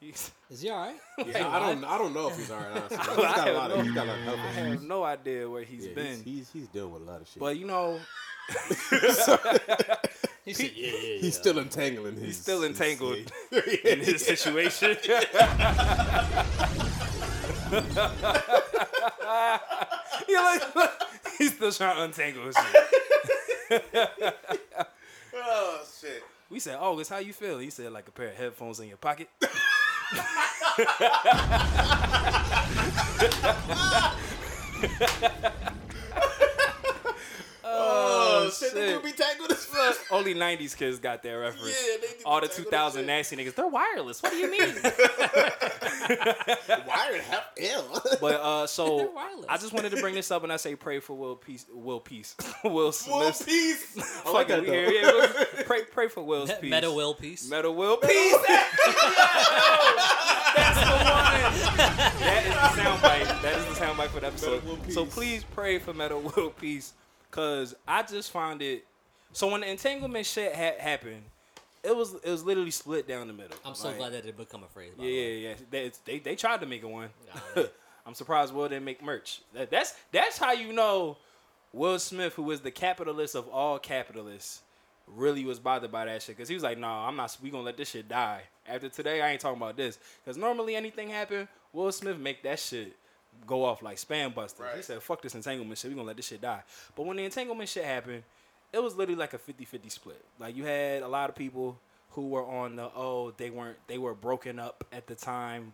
He's, 0.00 0.30
Is 0.50 0.62
he 0.62 0.70
all 0.70 0.78
right? 0.86 0.96
Yeah, 1.26 1.46
I 1.48 1.58
don't. 1.58 1.84
I 1.84 1.98
don't 1.98 2.14
know 2.14 2.28
if 2.28 2.36
he's 2.38 2.50
alright. 2.50 2.70
Honestly, 2.70 2.96
he's 2.96 3.08
I 3.08 3.14
got 3.16 3.38
a 3.38 3.40
have 3.42 3.54
lot 3.54 3.70
of. 3.70 3.76
no- 3.78 3.84
He's 3.84 3.92
got 3.94 4.06
a 4.06 4.08
lot 4.08 4.18
of 4.18 4.24
health 4.24 4.38
I 4.38 4.50
issues. 4.50 4.72
have 4.72 4.82
no 4.82 5.04
idea 5.04 5.48
where 5.50 5.62
he's 5.62 5.86
Yeah, 5.86 5.94
been. 5.94 6.16
he's, 6.16 6.24
he's 6.24 6.50
he's 6.52 6.68
dealing 6.68 6.92
with 6.92 7.02
a 7.02 7.04
lot 7.04 7.20
of 7.20 7.28
shit. 7.28 7.38
but 7.40 7.56
you 7.58 7.66
know, 7.66 8.00
He 10.42 10.54
said, 10.54 10.70
yeah, 10.74 10.90
yeah, 10.90 10.98
yeah. 11.02 11.18
he's 11.20 11.36
still 11.36 11.58
entangling 11.58 12.14
his. 12.14 12.24
he's 12.24 12.36
still 12.40 12.62
his- 12.62 12.70
entangled 12.70 13.30
yeah. 13.52 13.60
in 13.84 14.00
his 14.00 14.24
situation. 14.24 14.96
He 20.26 20.34
like, 20.36 20.74
look, 20.74 20.90
he's 21.44 21.54
still 21.54 21.72
trying 21.72 21.96
to 21.96 22.02
untangle 22.02 22.44
his 22.44 22.56
shit. 22.56 23.84
Oh 25.32 25.80
shit. 26.00 26.22
We 26.50 26.58
said, 26.58 26.76
August, 26.76 27.10
how 27.10 27.18
you 27.18 27.32
feel? 27.32 27.58
He 27.58 27.70
said, 27.70 27.92
like 27.92 28.08
a 28.08 28.10
pair 28.10 28.28
of 28.28 28.34
headphones 28.34 28.80
in 28.80 28.88
your 28.88 28.96
pocket. 28.98 29.28
Shit. 38.80 38.88
shit. 38.88 39.02
They 39.02 39.08
do 39.10 39.16
be 39.16 39.22
tangled 39.22 39.52
as 39.52 39.64
fuck. 39.64 39.96
Only 40.10 40.34
90s 40.34 40.76
kids 40.76 40.98
got 40.98 41.22
that 41.22 41.30
reference. 41.30 41.68
Yeah, 41.68 41.96
they 42.00 42.06
do 42.18 42.22
All 42.24 42.40
the 42.40 42.48
2000 42.48 43.00
as 43.02 43.06
nasty 43.06 43.36
niggas, 43.36 43.54
they're 43.54 43.68
wireless. 43.68 44.22
What 44.22 44.32
do 44.32 44.38
you 44.38 44.50
mean? 44.50 44.60
Wired 46.86 47.20
half 47.22 47.50
ill. 47.56 48.02
but 48.20 48.34
uh, 48.40 48.66
so 48.66 49.12
I 49.48 49.56
just 49.56 49.72
wanted 49.72 49.90
to 49.90 50.00
bring 50.00 50.14
this 50.14 50.30
up 50.30 50.42
and 50.44 50.52
I 50.52 50.56
say 50.56 50.74
pray 50.76 51.00
for 51.00 51.14
Will 51.14 51.36
Peace. 51.36 51.66
Will 51.72 52.00
Peace. 52.00 52.34
Will 52.64 52.92
Smith. 52.92 53.14
One 53.14 53.32
piece. 53.32 54.24
I 54.26 54.30
like 54.32 54.48
that 54.48 54.60
we 54.60 54.66
though. 54.66 54.72
here. 54.72 54.90
Yeah, 54.90 55.12
Will- 55.12 55.64
pray, 55.64 55.82
pray 55.84 56.08
for 56.08 56.22
Will's 56.22 56.52
peace. 56.54 56.70
Meta 56.70 56.90
will 56.90 57.14
piece. 57.14 57.48
Metal 57.48 57.74
Will 57.74 57.96
Peace. 57.98 58.36
That's 60.56 60.80
the 60.80 60.90
one. 60.90 62.20
That 62.20 62.42
is 62.46 62.54
the 62.54 62.82
soundbite. 62.82 63.42
That 63.42 63.56
is 63.58 63.64
the 63.66 63.74
soundbite 63.84 64.08
for 64.08 64.20
the 64.20 64.26
episode. 64.28 64.62
So 64.92 65.04
please 65.06 65.44
pray 65.44 65.78
for 65.78 65.92
Metal 65.94 66.20
Will 66.20 66.50
Peace, 66.50 66.94
cause 67.30 67.74
I 67.86 68.02
just 68.02 68.30
found 68.30 68.62
it. 68.62 68.84
So 69.32 69.48
when 69.50 69.60
the 69.60 69.70
entanglement 69.70 70.26
shit 70.26 70.54
ha- 70.54 70.78
happened, 70.78 71.22
it 71.82 71.96
was 71.96 72.14
it 72.14 72.30
was 72.30 72.44
literally 72.44 72.70
split 72.70 73.06
down 73.08 73.26
the 73.26 73.32
middle. 73.32 73.56
I'm 73.64 73.74
so 73.74 73.88
Like, 73.88 73.98
glad 73.98 74.12
that 74.12 74.24
did 74.24 74.36
become 74.36 74.62
a 74.64 74.68
phrase. 74.68 74.92
Yeah, 74.98 75.10
yeah, 75.10 75.48
yeah. 75.48 75.54
They, 75.70 75.92
they 76.04 76.18
they 76.18 76.36
tried 76.36 76.60
to 76.60 76.66
make 76.66 76.82
it 76.82 76.88
one. 76.88 77.08
I'm 78.06 78.14
surprised 78.14 78.52
Will 78.54 78.68
didn't 78.68 78.84
make 78.84 79.02
merch. 79.02 79.40
That, 79.54 79.70
that's 79.70 79.94
that's 80.12 80.38
how 80.38 80.52
you 80.52 80.72
know 80.72 81.16
Will 81.72 81.98
Smith, 81.98 82.34
who 82.34 82.42
was 82.42 82.60
the 82.60 82.70
capitalist 82.70 83.34
of 83.34 83.48
all 83.48 83.78
capitalists, 83.78 84.62
really 85.06 85.44
was 85.44 85.58
bothered 85.58 85.92
by 85.92 86.06
that 86.06 86.22
shit. 86.22 86.36
Cause 86.36 86.48
he 86.48 86.54
was 86.54 86.62
like, 86.64 86.78
"No, 86.78 86.88
I'm 86.88 87.16
not. 87.16 87.36
We 87.42 87.50
gonna 87.50 87.62
let 87.62 87.76
this 87.76 87.90
shit 87.90 88.08
die. 88.08 88.42
After 88.66 88.88
today, 88.88 89.20
I 89.22 89.30
ain't 89.30 89.40
talking 89.40 89.60
about 89.60 89.76
this. 89.76 89.98
Cause 90.24 90.36
normally 90.36 90.74
anything 90.74 91.08
happen, 91.08 91.46
Will 91.72 91.92
Smith 91.92 92.18
make 92.18 92.42
that 92.42 92.58
shit 92.58 92.96
go 93.46 93.64
off 93.64 93.82
like 93.82 93.96
spam 93.96 94.34
buster. 94.34 94.64
He 94.76 94.82
said, 94.82 95.02
"Fuck 95.02 95.22
this 95.22 95.34
entanglement 95.34 95.78
shit. 95.78 95.90
We're 95.90 95.96
gonna 95.96 96.08
let 96.08 96.16
this 96.16 96.26
shit 96.26 96.40
die." 96.40 96.62
But 96.94 97.06
when 97.06 97.16
the 97.16 97.24
entanglement 97.24 97.68
shit 97.68 97.84
happened, 97.84 98.22
it 98.72 98.82
was 98.82 98.96
literally 98.96 99.18
like 99.18 99.34
a 99.34 99.38
50-50 99.38 99.90
split. 99.90 100.24
Like 100.38 100.56
you 100.56 100.64
had 100.64 101.02
a 101.02 101.08
lot 101.08 101.28
of 101.28 101.36
people 101.36 101.78
who 102.12 102.28
were 102.28 102.44
on 102.44 102.76
the 102.76 102.90
oh 102.96 103.32
they 103.36 103.50
weren't 103.50 103.76
they 103.86 103.98
were 103.98 104.14
broken 104.14 104.58
up 104.58 104.84
at 104.92 105.06
the 105.06 105.14
time 105.14 105.72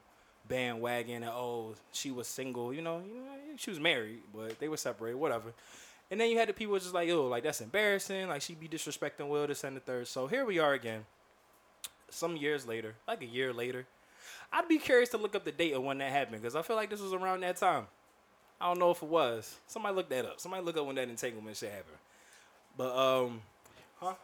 bandwagon 0.48 1.22
and 1.22 1.32
oh 1.32 1.74
she 1.92 2.10
was 2.10 2.28
single 2.28 2.72
you 2.72 2.82
know, 2.82 3.02
you 3.06 3.14
know 3.14 3.56
she 3.56 3.70
was 3.70 3.80
married 3.80 4.20
but 4.34 4.58
they 4.60 4.68
were 4.68 4.76
separated 4.76 5.16
whatever 5.16 5.52
and 6.10 6.20
then 6.20 6.30
you 6.30 6.38
had 6.38 6.48
the 6.48 6.52
people 6.52 6.78
just 6.78 6.94
like 6.94 7.08
oh 7.10 7.26
like 7.26 7.42
that's 7.42 7.60
embarrassing 7.60 8.28
like 8.28 8.42
she 8.42 8.54
be 8.54 8.68
disrespecting 8.68 9.28
will 9.28 9.46
this 9.46 9.64
and 9.64 9.76
the 9.76 9.80
third 9.80 10.06
so 10.06 10.26
here 10.26 10.44
we 10.44 10.58
are 10.58 10.74
again 10.74 11.04
some 12.10 12.36
years 12.36 12.66
later 12.66 12.94
like 13.08 13.22
a 13.22 13.26
year 13.26 13.52
later 13.52 13.86
i'd 14.52 14.68
be 14.68 14.78
curious 14.78 15.08
to 15.08 15.16
look 15.16 15.34
up 15.34 15.44
the 15.44 15.52
date 15.52 15.72
of 15.72 15.82
when 15.82 15.98
that 15.98 16.10
happened 16.10 16.40
because 16.40 16.56
i 16.56 16.62
feel 16.62 16.76
like 16.76 16.90
this 16.90 17.00
was 17.00 17.12
around 17.12 17.40
that 17.40 17.56
time 17.56 17.86
i 18.60 18.66
don't 18.66 18.78
know 18.78 18.90
if 18.90 19.02
it 19.02 19.08
was 19.08 19.56
somebody 19.66 19.94
look 19.94 20.08
that 20.08 20.24
up 20.24 20.40
somebody 20.40 20.62
look 20.64 20.76
up 20.76 20.86
when 20.86 20.96
that 20.96 21.08
entanglement 21.08 21.56
shit 21.56 21.70
happened 21.70 21.96
but 22.76 22.96
um 22.96 23.40
huh 24.00 24.14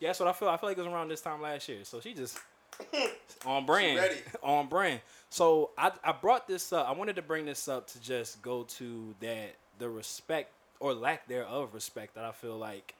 yeah 0.00 0.08
that's 0.08 0.20
what 0.20 0.28
i 0.28 0.32
feel 0.32 0.48
i 0.48 0.56
feel 0.56 0.68
like 0.68 0.78
it 0.78 0.82
was 0.82 0.92
around 0.92 1.08
this 1.08 1.20
time 1.20 1.40
last 1.42 1.68
year 1.68 1.78
so 1.84 2.00
she 2.00 2.14
just 2.14 2.38
on 3.46 3.66
brand. 3.66 3.98
ready. 3.98 4.16
On 4.42 4.68
brand. 4.68 5.00
So 5.30 5.70
I 5.76 5.92
I 6.04 6.12
brought 6.12 6.46
this 6.48 6.72
up. 6.72 6.88
I 6.88 6.92
wanted 6.92 7.16
to 7.16 7.22
bring 7.22 7.46
this 7.46 7.68
up 7.68 7.86
to 7.88 8.00
just 8.00 8.40
go 8.42 8.64
to 8.64 9.14
that 9.20 9.56
the 9.78 9.88
respect 9.88 10.50
or 10.80 10.94
lack 10.94 11.26
thereof 11.28 11.74
respect 11.74 12.14
that 12.14 12.24
I 12.24 12.32
feel 12.32 12.56
like 12.56 12.94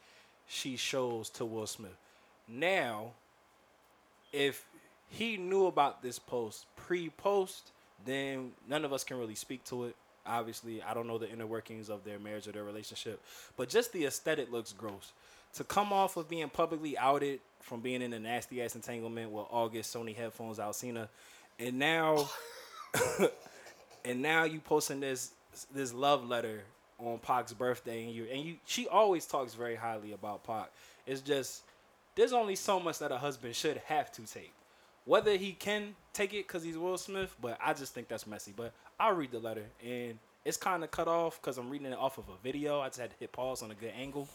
she 0.46 0.76
shows 0.76 1.30
to 1.30 1.44
Will 1.44 1.66
Smith. 1.66 1.96
Now, 2.48 3.12
if 4.32 4.64
he 5.08 5.36
knew 5.36 5.66
about 5.66 6.02
this 6.02 6.18
post 6.18 6.66
pre-post, 6.76 7.70
then 8.04 8.52
none 8.68 8.84
of 8.84 8.92
us 8.92 9.04
can 9.04 9.18
really 9.18 9.34
speak 9.34 9.64
to 9.64 9.84
it. 9.84 9.96
Obviously, 10.26 10.82
I 10.82 10.94
don't 10.94 11.06
know 11.06 11.18
the 11.18 11.30
inner 11.30 11.46
workings 11.46 11.88
of 11.88 12.04
their 12.04 12.18
marriage 12.18 12.46
or 12.46 12.52
their 12.52 12.64
relationship, 12.64 13.20
but 13.56 13.68
just 13.68 13.92
the 13.92 14.04
aesthetic 14.04 14.52
looks 14.52 14.72
gross. 14.72 15.12
To 15.54 15.64
come 15.64 15.92
off 15.92 16.16
of 16.16 16.28
being 16.28 16.48
publicly 16.50 16.96
outed 16.98 17.40
from 17.60 17.80
being 17.80 18.02
in 18.02 18.12
a 18.12 18.18
nasty 18.18 18.62
ass 18.62 18.74
entanglement 18.74 19.30
with 19.30 19.46
August 19.50 19.94
Sony 19.94 20.14
headphones 20.14 20.58
Alsina, 20.58 21.08
and 21.58 21.78
now, 21.78 22.28
and 24.04 24.20
now 24.20 24.44
you 24.44 24.60
posting 24.60 25.00
this 25.00 25.32
this 25.74 25.92
love 25.92 26.28
letter 26.28 26.62
on 26.98 27.18
Pac's 27.18 27.52
birthday, 27.52 28.04
and 28.04 28.12
you 28.12 28.26
and 28.30 28.42
you 28.42 28.56
she 28.66 28.86
always 28.88 29.26
talks 29.26 29.54
very 29.54 29.76
highly 29.76 30.12
about 30.12 30.44
Pac. 30.44 30.70
It's 31.06 31.22
just 31.22 31.62
there's 32.14 32.32
only 32.32 32.56
so 32.56 32.78
much 32.78 32.98
that 32.98 33.12
a 33.12 33.18
husband 33.18 33.56
should 33.56 33.78
have 33.86 34.12
to 34.12 34.22
take. 34.22 34.52
Whether 35.08 35.36
he 35.36 35.52
can 35.52 35.96
take 36.12 36.34
it 36.34 36.46
because 36.46 36.62
he's 36.62 36.76
Will 36.76 36.98
Smith, 36.98 37.34
but 37.40 37.58
I 37.64 37.72
just 37.72 37.94
think 37.94 38.08
that's 38.08 38.26
messy. 38.26 38.52
But 38.54 38.74
I'll 39.00 39.14
read 39.14 39.30
the 39.30 39.38
letter, 39.38 39.64
and 39.82 40.18
it's 40.44 40.58
kind 40.58 40.84
of 40.84 40.90
cut 40.90 41.08
off 41.08 41.40
because 41.40 41.56
I'm 41.56 41.70
reading 41.70 41.86
it 41.86 41.96
off 41.98 42.18
of 42.18 42.28
a 42.28 42.36
video. 42.42 42.80
I 42.80 42.88
just 42.88 43.00
had 43.00 43.10
to 43.12 43.16
hit 43.18 43.32
pause 43.32 43.62
on 43.62 43.70
a 43.70 43.74
good 43.74 43.92
angle, 43.98 44.28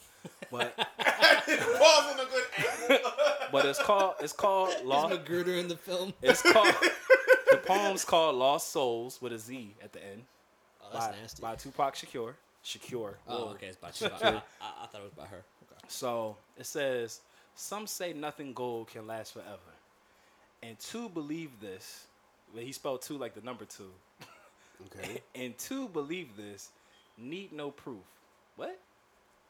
but 0.51 0.75
Pause 0.97 2.13
on 2.15 2.19
a 2.19 2.25
good 2.25 2.89
angle. 2.89 3.11
but 3.51 3.65
it's 3.65 3.83
called 3.83 4.15
it's 4.19 4.33
called 4.33 4.73
Law. 4.83 5.09
Magruder 5.09 5.53
in 5.53 5.67
the 5.67 5.75
film. 5.77 6.11
It's 6.23 6.41
called 6.41 6.73
the 7.51 7.57
poem's 7.57 8.03
called 8.03 8.35
Lost 8.35 8.71
Souls 8.71 9.21
with 9.21 9.31
a 9.33 9.37
Z 9.37 9.75
at 9.83 9.93
the 9.93 10.03
end 10.03 10.23
Oh, 10.81 10.87
that's 10.91 11.05
by, 11.07 11.21
nasty. 11.21 11.41
by 11.43 11.55
Tupac 11.55 11.95
Shakur. 11.95 12.33
Shakur. 12.65 13.13
Oh, 13.27 13.37
Lord. 13.37 13.55
okay, 13.57 13.67
it's 13.67 13.77
by 13.77 13.91
Tupac. 13.91 14.23
I, 14.23 14.27
I, 14.27 14.39
I 14.83 14.85
thought 14.87 15.01
it 15.01 15.03
was 15.03 15.13
by 15.15 15.25
her. 15.27 15.43
So 15.87 16.35
it 16.57 16.65
says, 16.65 17.19
Some 17.53 17.85
say 17.85 18.11
nothing 18.13 18.53
gold 18.53 18.87
can 18.87 19.05
last 19.05 19.33
forever. 19.33 19.59
And 20.63 20.79
two 20.79 21.09
believe 21.09 21.51
this. 21.59 22.07
But 22.53 22.63
he 22.63 22.71
spelled 22.71 23.01
two 23.01 23.17
like 23.17 23.35
the 23.35 23.41
number 23.41 23.65
two. 23.65 23.91
Okay. 24.87 25.21
And 25.35 25.57
two 25.57 25.87
believe 25.89 26.35
this 26.37 26.69
need 27.17 27.51
no 27.53 27.71
proof. 27.71 28.03
What? 28.55 28.79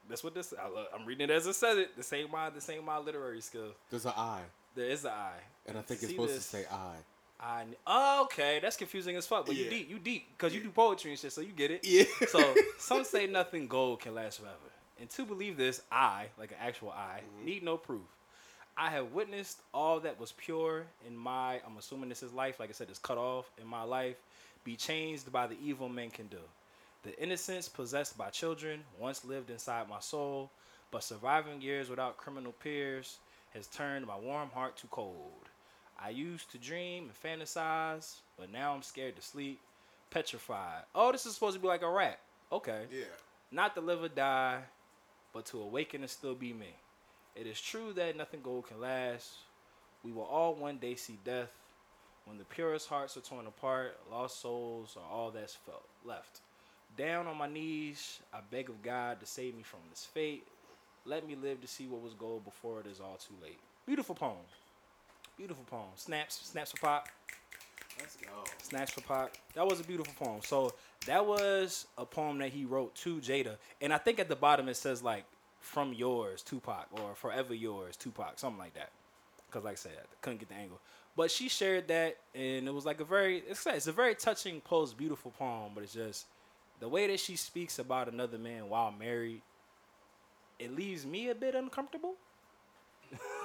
That's 0.09 0.23
what 0.23 0.33
this. 0.33 0.53
I, 0.53 0.65
uh, 0.65 0.85
I'm 0.93 1.05
reading 1.05 1.29
it 1.29 1.33
as 1.33 1.47
it 1.47 1.53
says 1.53 1.77
it. 1.77 1.95
The 1.95 2.03
same 2.03 2.29
my 2.31 2.49
the 2.49 2.61
same 2.61 2.85
my 2.85 2.97
literary 2.97 3.41
skill. 3.41 3.71
There's 3.89 4.05
an 4.05 4.13
I, 4.15 4.41
There 4.75 4.85
is 4.85 5.05
an 5.05 5.11
I, 5.11 5.31
and 5.65 5.77
I 5.77 5.81
think 5.81 6.01
it's 6.01 6.07
See 6.07 6.13
supposed 6.13 6.35
this? 6.35 6.43
to 6.43 6.57
say 6.57 6.65
I. 6.71 6.95
I. 7.39 7.65
Oh, 7.87 8.23
okay, 8.23 8.59
that's 8.61 8.75
confusing 8.75 9.15
as 9.15 9.25
fuck. 9.25 9.45
But 9.45 9.55
you 9.55 9.69
deep, 9.69 9.89
you 9.89 9.99
deep, 9.99 10.27
because 10.37 10.53
you 10.53 10.61
do 10.61 10.69
poetry 10.71 11.11
and 11.11 11.19
shit, 11.19 11.31
so 11.31 11.41
you 11.41 11.51
get 11.51 11.71
it. 11.71 11.81
Yeah. 11.83 12.03
So 12.27 12.53
some 12.77 13.03
say 13.03 13.27
nothing 13.27 13.67
gold 13.67 14.01
can 14.01 14.15
last 14.15 14.39
forever, 14.39 14.55
and 14.99 15.09
to 15.11 15.25
believe 15.25 15.57
this, 15.57 15.81
I, 15.91 16.27
like 16.37 16.51
an 16.51 16.57
actual 16.61 16.91
I, 16.91 17.19
mm-hmm. 17.19 17.45
need 17.45 17.63
no 17.63 17.77
proof. 17.77 18.01
I 18.77 18.89
have 18.89 19.11
witnessed 19.11 19.61
all 19.73 19.99
that 20.01 20.19
was 20.19 20.31
pure 20.31 20.85
in 21.07 21.15
my. 21.15 21.61
I'm 21.65 21.77
assuming 21.77 22.09
this 22.09 22.23
is 22.23 22.33
life. 22.33 22.59
Like 22.59 22.69
I 22.69 22.73
said, 22.73 22.89
it's 22.89 22.99
cut 22.99 23.17
off 23.17 23.51
in 23.61 23.67
my 23.67 23.83
life. 23.83 24.17
Be 24.63 24.75
changed 24.75 25.31
by 25.31 25.47
the 25.47 25.57
evil 25.63 25.89
men 25.89 26.09
can 26.09 26.27
do. 26.27 26.39
The 27.03 27.21
innocence 27.21 27.67
possessed 27.67 28.17
by 28.17 28.29
children 28.29 28.81
once 28.97 29.25
lived 29.25 29.49
inside 29.49 29.89
my 29.89 29.99
soul, 29.99 30.49
but 30.89 31.03
surviving 31.03 31.61
years 31.61 31.89
without 31.89 32.17
criminal 32.17 32.53
peers 32.53 33.17
has 33.53 33.67
turned 33.67 34.07
my 34.07 34.17
warm 34.17 34.49
heart 34.49 34.77
to 34.77 34.87
cold. 34.87 35.49
I 36.01 36.09
used 36.09 36.51
to 36.51 36.57
dream 36.57 37.09
and 37.09 37.41
fantasize, 37.41 38.21
but 38.37 38.51
now 38.51 38.73
I'm 38.73 38.81
scared 38.81 39.15
to 39.17 39.21
sleep, 39.21 39.59
petrified. 40.09 40.83
Oh, 40.95 41.11
this 41.11 41.25
is 41.25 41.33
supposed 41.33 41.55
to 41.55 41.61
be 41.61 41.67
like 41.67 41.81
a 41.81 41.89
rap. 41.89 42.19
Okay. 42.51 42.85
Yeah. 42.91 43.03
Not 43.51 43.75
to 43.75 43.81
live 43.81 44.01
or 44.01 44.09
die, 44.09 44.61
but 45.33 45.45
to 45.47 45.61
awaken 45.61 46.01
and 46.01 46.09
still 46.09 46.35
be 46.35 46.53
me. 46.53 46.73
It 47.35 47.47
is 47.47 47.59
true 47.59 47.93
that 47.93 48.15
nothing 48.15 48.41
gold 48.43 48.67
can 48.67 48.79
last. 48.79 49.33
We 50.03 50.11
will 50.11 50.23
all 50.23 50.55
one 50.55 50.77
day 50.77 50.95
see 50.95 51.17
death. 51.23 51.51
When 52.25 52.37
the 52.37 52.45
purest 52.45 52.87
hearts 52.87 53.17
are 53.17 53.21
torn 53.21 53.47
apart, 53.47 53.99
lost 54.09 54.41
souls 54.41 54.95
are 54.97 55.11
all 55.11 55.31
that's 55.31 55.55
felt 55.55 55.85
left. 56.05 56.41
Down 56.97 57.27
on 57.27 57.37
my 57.37 57.47
knees, 57.47 58.19
I 58.33 58.39
beg 58.49 58.69
of 58.69 58.81
God 58.81 59.19
to 59.19 59.25
save 59.25 59.55
me 59.55 59.63
from 59.63 59.79
this 59.89 60.05
fate. 60.05 60.45
Let 61.05 61.27
me 61.27 61.35
live 61.35 61.59
to 61.61 61.67
see 61.67 61.87
what 61.87 62.01
was 62.01 62.13
gold 62.13 62.45
before 62.45 62.79
it 62.79 62.87
is 62.87 62.99
all 63.01 63.17
too 63.17 63.33
late. 63.41 63.59
Beautiful 63.85 64.15
poem. 64.15 64.37
Beautiful 65.37 65.65
poem. 65.65 65.89
Snaps, 65.95 66.39
snaps 66.45 66.71
for 66.71 66.77
pop. 66.77 67.09
Let's 67.99 68.15
go. 68.15 68.43
Snatch 68.61 68.91
for 68.91 69.01
pop. 69.01 69.31
That 69.53 69.67
was 69.67 69.79
a 69.79 69.83
beautiful 69.83 70.13
poem. 70.17 70.41
So 70.43 70.73
that 71.05 71.25
was 71.25 71.87
a 71.97 72.05
poem 72.05 72.37
that 72.39 72.49
he 72.51 72.65
wrote 72.65 72.95
to 72.95 73.17
Jada, 73.17 73.57
and 73.81 73.93
I 73.93 73.97
think 73.97 74.19
at 74.19 74.29
the 74.29 74.35
bottom 74.35 74.67
it 74.69 74.77
says 74.77 75.03
like 75.03 75.25
"From 75.63 75.93
yours, 75.93 76.43
Tupac" 76.43 76.87
or 76.91 77.15
"Forever 77.15 77.53
yours, 77.53 77.97
Tupac," 77.97 78.37
something 78.37 78.59
like 78.59 78.73
that. 78.75 78.91
Because 79.47 79.63
like 79.63 79.73
I 79.73 79.75
said, 79.75 79.93
I 79.97 80.15
couldn't 80.21 80.39
get 80.39 80.49
the 80.49 80.55
angle. 80.55 80.79
But 81.15 81.31
she 81.31 81.47
shared 81.49 81.87
that, 81.87 82.17
and 82.35 82.67
it 82.67 82.73
was 82.73 82.85
like 82.85 82.99
a 82.99 83.05
very 83.05 83.39
it's 83.47 83.65
it's 83.67 83.87
a 83.87 83.91
very 83.91 84.15
touching 84.15 84.61
post, 84.61 84.97
beautiful 84.97 85.31
poem. 85.31 85.71
But 85.73 85.83
it's 85.83 85.93
just 85.93 86.25
the 86.79 86.89
way 86.89 87.07
that 87.07 87.19
she 87.19 87.35
speaks 87.35 87.79
about 87.79 88.11
another 88.11 88.37
man 88.37 88.69
while 88.69 88.91
married. 88.91 89.41
It 90.59 90.75
leaves 90.75 91.05
me 91.05 91.29
a 91.29 91.35
bit 91.35 91.55
uncomfortable. 91.55 92.15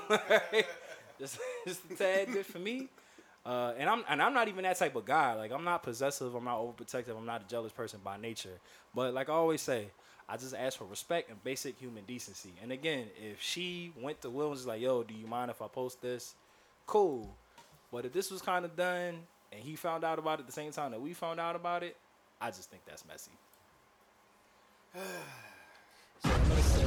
just, 1.19 1.39
just 1.67 1.81
a 1.91 1.95
tad 1.95 2.33
bit 2.33 2.47
for 2.47 2.59
me. 2.59 2.89
Uh, 3.45 3.73
and 3.79 3.89
I'm 3.89 4.05
and 4.09 4.21
I'm 4.23 4.35
not 4.35 4.49
even 4.49 4.65
that 4.65 4.77
type 4.79 4.97
of 4.97 5.05
guy. 5.05 5.35
Like 5.35 5.53
I'm 5.53 5.65
not 5.65 5.83
possessive. 5.83 6.35
I'm 6.35 6.45
not 6.45 6.59
overprotective. 6.59 7.17
I'm 7.17 7.27
not 7.27 7.43
a 7.43 7.49
jealous 7.49 7.73
person 7.73 8.01
by 8.05 8.17
nature. 8.19 8.61
But 8.95 9.15
like 9.15 9.29
I 9.29 9.33
always 9.33 9.63
say, 9.63 9.89
I 10.29 10.37
just 10.37 10.55
ask 10.55 10.77
for 10.79 10.85
respect 10.85 11.31
and 11.31 11.43
basic 11.43 11.79
human 11.79 12.05
decency. 12.05 12.53
And 12.63 12.71
again, 12.71 13.07
if 13.17 13.41
she 13.41 13.93
went 13.97 14.21
to 14.23 14.31
Will 14.31 14.47
and 14.47 14.51
was 14.51 14.67
like, 14.67 14.81
"Yo, 14.81 15.03
do 15.03 15.15
you 15.15 15.27
mind 15.27 15.51
if 15.51 15.63
I 15.63 15.69
post 15.69 16.03
this?" 16.03 16.35
Cool. 16.87 17.35
But 17.91 18.05
if 18.05 18.13
this 18.13 18.31
was 18.31 18.43
kind 18.43 18.65
of 18.65 18.77
done 18.77 19.27
and 19.53 19.63
he 19.63 19.75
found 19.77 20.05
out 20.05 20.19
about 20.19 20.41
it 20.41 20.47
the 20.47 20.53
same 20.53 20.73
time 20.73 20.91
that 20.91 21.01
we 21.01 21.15
found 21.15 21.41
out 21.41 21.57
about 21.57 21.83
it, 21.83 21.97
I 22.41 22.51
just 22.51 22.71
think 22.71 22.85
that's 22.85 23.07
messy. 23.07 23.31
So 24.95 25.01
I'm 26.31 26.49
gonna 26.49 26.63
say 26.63 26.85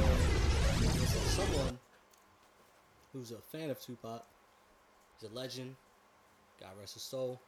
someone 1.34 1.78
who's 3.12 3.32
a 3.32 3.38
fan 3.38 3.70
of 3.70 3.80
Tupac. 3.80 4.24
He's 5.20 5.30
a 5.30 5.34
legend. 5.34 5.76
God 6.60 6.70
rest 6.78 6.94
his 6.94 7.02
soul. 7.02 7.40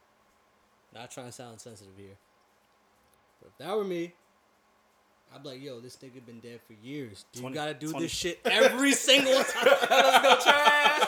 Not 0.93 1.11
trying 1.11 1.27
to 1.27 1.31
sound 1.31 1.53
insensitive 1.53 1.93
here. 1.97 2.17
But 3.41 3.49
if 3.49 3.57
that 3.59 3.75
were 3.75 3.83
me, 3.83 4.13
I'd 5.35 5.43
be 5.43 5.49
like, 5.49 5.61
yo, 5.61 5.81
this 5.81 5.97
nigga 5.97 6.25
been 6.25 6.39
dead 6.39 6.61
for 6.65 6.71
years. 6.73 7.25
Do 7.33 7.43
you 7.43 7.49
gotta 7.49 7.73
do 7.73 7.89
20 7.91 8.05
this 8.05 8.11
shit 8.13 8.39
every 8.45 8.91
single 9.09 9.43
time? 9.43 11.01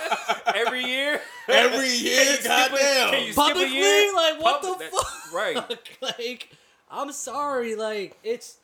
Every 0.56 0.84
year, 0.84 1.22
Every 1.48 1.88
year, 1.90 2.38
goddamn. 2.44 3.10
Can 3.12 3.26
you 3.28 3.34
skip 3.34 3.46
a 3.46 3.50
Publicly? 3.50 3.76
year? 3.78 4.14
Like, 4.16 4.42
what 4.42 4.62
Public- 4.62 4.80
the 4.80 4.84
that- 4.86 4.92
fuck? 4.92 5.34
Right. 5.34 5.90
like, 6.20 6.50
I'm 6.90 7.12
sorry. 7.12 7.76
Like, 7.76 8.18
it's 8.24 8.58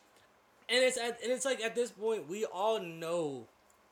and 0.69 0.84
it's 0.84 0.98
at, 0.98 1.22
and 1.22 1.31
it's 1.31 1.45
like 1.45 1.61
at 1.61 1.76
this 1.76 1.91
point 1.91 2.27
we 2.30 2.45
all 2.45 2.80
know 2.81 3.45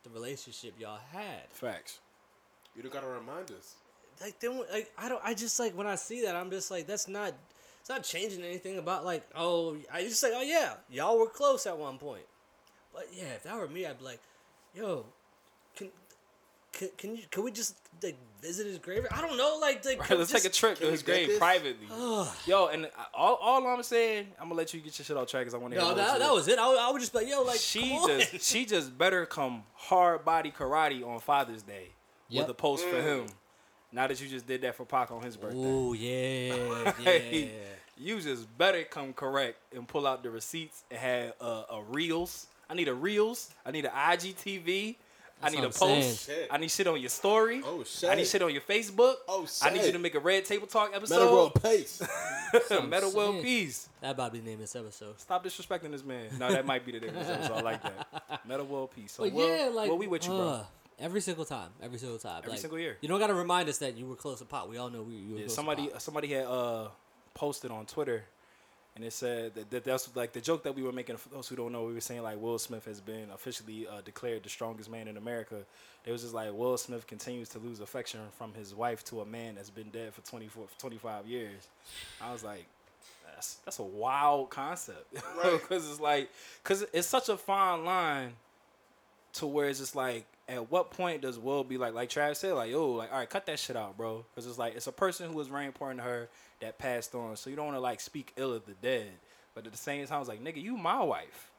the 0.04 0.10
relationship 0.10 0.74
y'all 0.80 1.00
had. 1.12 1.44
Facts. 1.52 2.00
You 2.76 2.82
don't 2.82 2.94
gotta 2.94 3.08
remind 3.08 3.52
us. 3.52 3.76
Like 4.22 4.40
then, 4.40 4.64
like 4.72 4.92
I 4.98 5.10
don't. 5.10 5.22
I 5.24 5.34
just 5.34 5.60
like 5.60 5.78
when 5.78 5.88
I 5.88 5.96
see 5.96 6.24
that, 6.24 6.36
I'm 6.36 6.50
just 6.50 6.72
like, 6.72 6.88
that's 6.88 7.08
not. 7.08 7.34
It's 7.92 8.12
not 8.14 8.20
changing 8.20 8.44
anything 8.44 8.78
about 8.78 9.04
like. 9.04 9.24
Oh, 9.36 9.76
I 9.92 10.04
just 10.04 10.24
like, 10.24 10.34
oh 10.36 10.42
yeah, 10.42 10.76
y'all 10.90 11.20
were 11.20 11.28
close 11.28 11.66
at 11.68 11.78
one 11.78 11.98
point. 11.98 12.24
But 12.94 13.08
yeah, 13.14 13.34
if 13.36 13.44
that 13.44 13.58
were 13.58 13.68
me, 13.68 13.86
I'd 13.86 14.00
be 14.00 14.06
like, 14.06 14.22
yo, 14.74 15.06
can. 15.76 15.90
Can, 16.74 16.88
can 16.98 17.16
you 17.18 17.24
can 17.30 17.44
we 17.44 17.52
just 17.52 17.76
like 18.02 18.16
visit 18.42 18.66
his 18.66 18.78
grave? 18.78 19.06
I 19.12 19.20
don't 19.20 19.36
know, 19.36 19.58
like, 19.60 19.84
like 19.84 20.00
Right, 20.00 20.18
let's 20.18 20.32
just- 20.32 20.46
take 20.46 20.50
a 20.50 20.56
trip 20.56 20.80
to 20.80 20.90
his 20.90 21.04
grave 21.04 21.38
privately. 21.38 21.86
Yo, 22.48 22.68
and 22.68 22.90
all, 23.14 23.36
all 23.36 23.68
I'm 23.68 23.84
saying, 23.84 24.28
I'm 24.40 24.48
gonna 24.48 24.58
let 24.58 24.74
you 24.74 24.80
get 24.80 24.98
your 24.98 25.04
shit 25.04 25.18
off 25.18 25.28
track 25.28 25.42
because 25.42 25.54
I 25.54 25.58
want 25.58 25.74
to. 25.74 25.80
No, 25.82 25.94
that, 25.94 26.20
that 26.20 26.32
was 26.32 26.48
it. 26.48 26.58
I, 26.58 26.70
would- 26.70 26.80
I 26.80 26.90
would 26.90 27.02
just 27.02 27.12
be 27.12 27.20
like, 27.20 27.28
yo, 27.28 27.42
like, 27.42 27.60
she 27.60 27.90
come 27.90 28.10
on. 28.10 28.20
just 28.22 28.50
she 28.50 28.66
just 28.66 28.98
better 28.98 29.26
come 29.26 29.64
hard 29.74 30.24
body 30.24 30.50
karate 30.50 31.06
on 31.06 31.20
Father's 31.20 31.62
Day 31.62 31.90
Yep. 32.30 32.44
with 32.44 32.52
a 32.52 32.58
post 32.58 32.86
for 32.86 32.96
mm. 32.96 33.04
him. 33.04 33.26
Now 33.92 34.08
that 34.08 34.22
you 34.22 34.30
just 34.30 34.48
did 34.48 34.62
that 34.62 34.76
for 34.76 34.86
Pac 34.86 35.12
on 35.12 35.22
his 35.22 35.36
birthday, 35.36 35.60
Oh 35.60 35.92
yeah, 35.94 36.94
yeah. 37.02 37.48
Right? 38.02 38.08
you 38.08 38.22
just 38.22 38.58
better 38.58 38.84
come 38.84 39.14
correct 39.14 39.58
and 39.76 39.88
pull 39.88 40.08
out 40.08 40.24
the 40.24 40.30
receipts 40.30 40.84
and 40.90 41.00
have 41.00 41.34
uh, 41.40 41.64
a 41.72 41.82
reels. 41.90 42.48
I 42.70 42.74
need 42.74 42.88
a 42.88 42.94
reels. 42.94 43.50
I 43.66 43.72
need 43.72 43.86
an 43.86 43.92
IGTV. 43.92 44.96
I 45.44 45.50
need 45.50 45.56
what 45.56 45.64
a 45.64 45.68
I'm 45.68 45.72
post. 45.74 46.20
saying. 46.26 46.48
I 46.52 46.58
need 46.58 46.70
shit 46.70 46.86
on 46.88 47.00
your 47.02 47.10
story. 47.10 47.62
Oh, 47.66 47.84
shit! 47.84 48.10
I 48.12 48.14
need 48.16 48.28
shit 48.28 48.44
on 48.44 48.52
your 48.52 48.62
Facebook. 48.62 49.16
Oh, 49.28 49.46
shit! 49.48 49.68
I 49.72 49.74
need 49.74 49.86
you 49.86 49.92
to 49.94 49.98
make 50.00 50.14
a 50.14 50.20
red 50.20 50.46
table 50.46 50.68
talk 50.68 50.92
episode. 50.94 51.16
Metal 51.16 51.34
World 51.34 51.54
Pace. 51.64 52.02
I'm 52.70 52.90
Metal 52.90 53.12
World 53.12 53.32
saying. 53.36 53.44
Peace. 53.44 53.90
That 54.02 54.12
about 54.12 54.28
to 54.28 54.32
be 54.34 54.40
the 54.40 54.46
name 54.46 54.54
of 54.56 54.60
this 54.62 54.76
episode. 54.76 55.20
Stop 55.20 55.44
disrespecting 55.44 55.90
this 55.92 56.04
man. 56.04 56.28
No, 56.38 56.52
that 56.52 56.66
might 56.66 56.86
be 56.86 56.92
the 56.92 57.00
name 57.00 57.10
of 57.10 57.16
this 57.16 57.30
episode. 57.30 57.54
I 57.58 57.62
like 57.62 57.82
that. 57.82 58.42
Metta 58.48 58.64
World 58.64 58.92
Peace. 58.96 59.14
So 59.14 59.24
But 59.24 59.34
Will, 59.34 59.48
yeah, 59.58 59.66
like, 59.70 59.90
Will, 59.90 59.98
we 59.98 60.06
with 60.08 60.24
you, 60.26 60.30
bro. 60.32 60.48
uh, 60.48 60.64
Every 61.00 61.22
single 61.22 61.46
time. 61.46 61.70
Every 61.82 61.98
single 61.98 62.20
time. 62.20 62.44
Every 62.46 62.58
single 62.60 62.78
year. 62.78 62.98
You 63.02 63.10
don't 63.10 63.20
got 63.20 63.28
to 63.28 63.34
remind 63.34 63.68
us 63.68 63.80
that 63.80 63.98
you 63.98 64.06
were 64.06 64.16
close 64.16 64.38
to 64.40 64.46
Pop. 64.46 64.70
We 64.70 64.78
all 64.78 64.92
know 64.92 65.02
we, 65.02 65.16
you 65.16 65.32
were 65.34 65.40
Yeah, 65.40 65.46
close 65.46 65.56
somebody 65.56 65.86
to 65.88 65.92
Pop. 65.94 66.02
somebody 66.02 66.28
had 66.28 66.46
uh 66.46 66.90
posted 67.34 67.72
on 67.72 67.86
Twitter, 67.86 68.24
and 68.96 69.06
it 69.06 69.14
said 69.14 69.56
that, 69.56 69.70
that 69.72 69.84
that's 69.84 70.16
like 70.16 70.34
the 70.34 70.42
joke 70.42 70.64
that 70.64 70.76
we 70.76 70.84
were 70.84 70.92
making. 70.92 71.18
For 71.18 71.30
those 71.30 71.48
who 71.48 71.56
don't 71.56 71.72
know, 71.72 71.84
we 71.84 71.94
were 71.94 72.02
saying 72.02 72.24
like 72.24 72.42
Will 72.42 72.60
Smith 72.60 72.86
has 72.86 73.02
been 73.02 73.30
officially 73.34 73.88
uh, 73.88 74.02
declared 74.04 74.44
the 74.44 74.50
strongest 74.50 74.90
man 74.90 75.08
in 75.08 75.18
America. 75.18 75.58
It 76.06 76.12
was 76.12 76.22
just 76.22 76.34
like 76.34 76.52
Will 76.54 76.78
Smith 76.78 77.08
continues 77.08 77.50
to 77.50 77.60
lose 77.60 77.80
affection 77.80 78.20
from 78.38 78.54
his 78.54 78.76
wife 78.76 79.04
to 79.06 79.22
a 79.22 79.26
man 79.26 79.56
that's 79.56 79.70
been 79.70 79.90
dead 79.90 80.14
for 80.14 80.22
24, 80.22 80.66
25 80.78 81.28
years. 81.28 81.68
I 82.22 82.32
was 82.32 82.44
like. 82.44 82.66
That's, 83.34 83.56
that's 83.66 83.80
a 83.80 83.84
wild 83.84 84.52
concept 84.52 85.12
because 85.42 85.90
it's 85.90 86.00
like 86.00 86.30
because 86.62 86.86
it's 86.94 87.08
such 87.08 87.28
a 87.28 87.38
fine 87.38 87.86
line 87.86 88.34
to 89.34 89.48
where 89.48 89.68
it's 89.68 89.80
just 89.80 89.96
like 89.96 90.26
at 90.52 90.70
what 90.70 90.92
point 90.92 91.22
does 91.22 91.40
Will 91.40 91.64
be 91.64 91.78
like 91.78 91.94
like 91.94 92.10
Travis 92.10 92.40
said 92.40 92.54
like 92.54 92.72
yo 92.72 92.92
like 92.92 93.12
all 93.12 93.20
right 93.20 93.30
cut 93.30 93.46
that 93.46 93.60
shit 93.60 93.76
out 93.76 93.98
bro. 93.98 94.26
Because 94.34 94.48
it's 94.48 94.60
like 94.60 94.76
it's 94.76 94.88
a 94.88 94.92
person 94.92 95.30
who 95.30 95.36
was 95.36 95.48
very 95.48 95.66
important 95.66 96.00
to 96.00 96.04
her 96.04 96.30
that 96.60 96.78
passed 96.78 97.16
on 97.16 97.36
so 97.36 97.50
you 97.50 97.56
don't 97.56 97.66
want 97.66 97.78
to 97.78 97.82
like 97.82 98.02
speak 98.02 98.34
ill 98.36 98.54
of 98.54 98.66
the 98.66 98.74
dead. 98.74 99.12
But 99.56 99.66
at 99.66 99.72
the 99.72 99.78
same 99.78 100.06
time 100.06 100.20
it's 100.20 100.30
like 100.30 100.44
nigga 100.44 100.62
you 100.62 100.78
my 100.78 101.02
wife. 101.02 101.52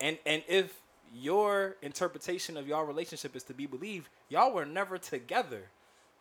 And 0.00 0.18
and 0.24 0.42
if 0.48 0.80
your 1.12 1.76
interpretation 1.82 2.56
of 2.56 2.66
y'all 2.66 2.84
relationship 2.84 3.34
is 3.36 3.42
to 3.44 3.54
be 3.54 3.66
believed 3.66 4.08
y'all 4.28 4.52
were 4.52 4.66
never 4.66 4.98
together. 4.98 5.62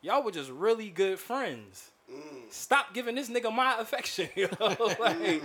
Y'all 0.01 0.23
were 0.23 0.31
just 0.31 0.49
really 0.49 0.89
good 0.89 1.19
friends. 1.19 1.91
Mm. 2.09 2.51
Stop 2.51 2.93
giving 2.93 3.15
this 3.15 3.29
nigga 3.29 3.53
my 3.53 3.77
affection, 3.79 4.29
yo. 4.35 4.47
like, 4.59 4.99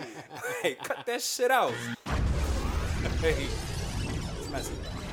like, 0.63 0.79
cut 0.83 1.05
that 1.07 1.21
shit 1.21 1.51
out. 1.51 1.73
Hey, 3.21 3.47
it's 4.39 4.51
messy. 4.51 5.04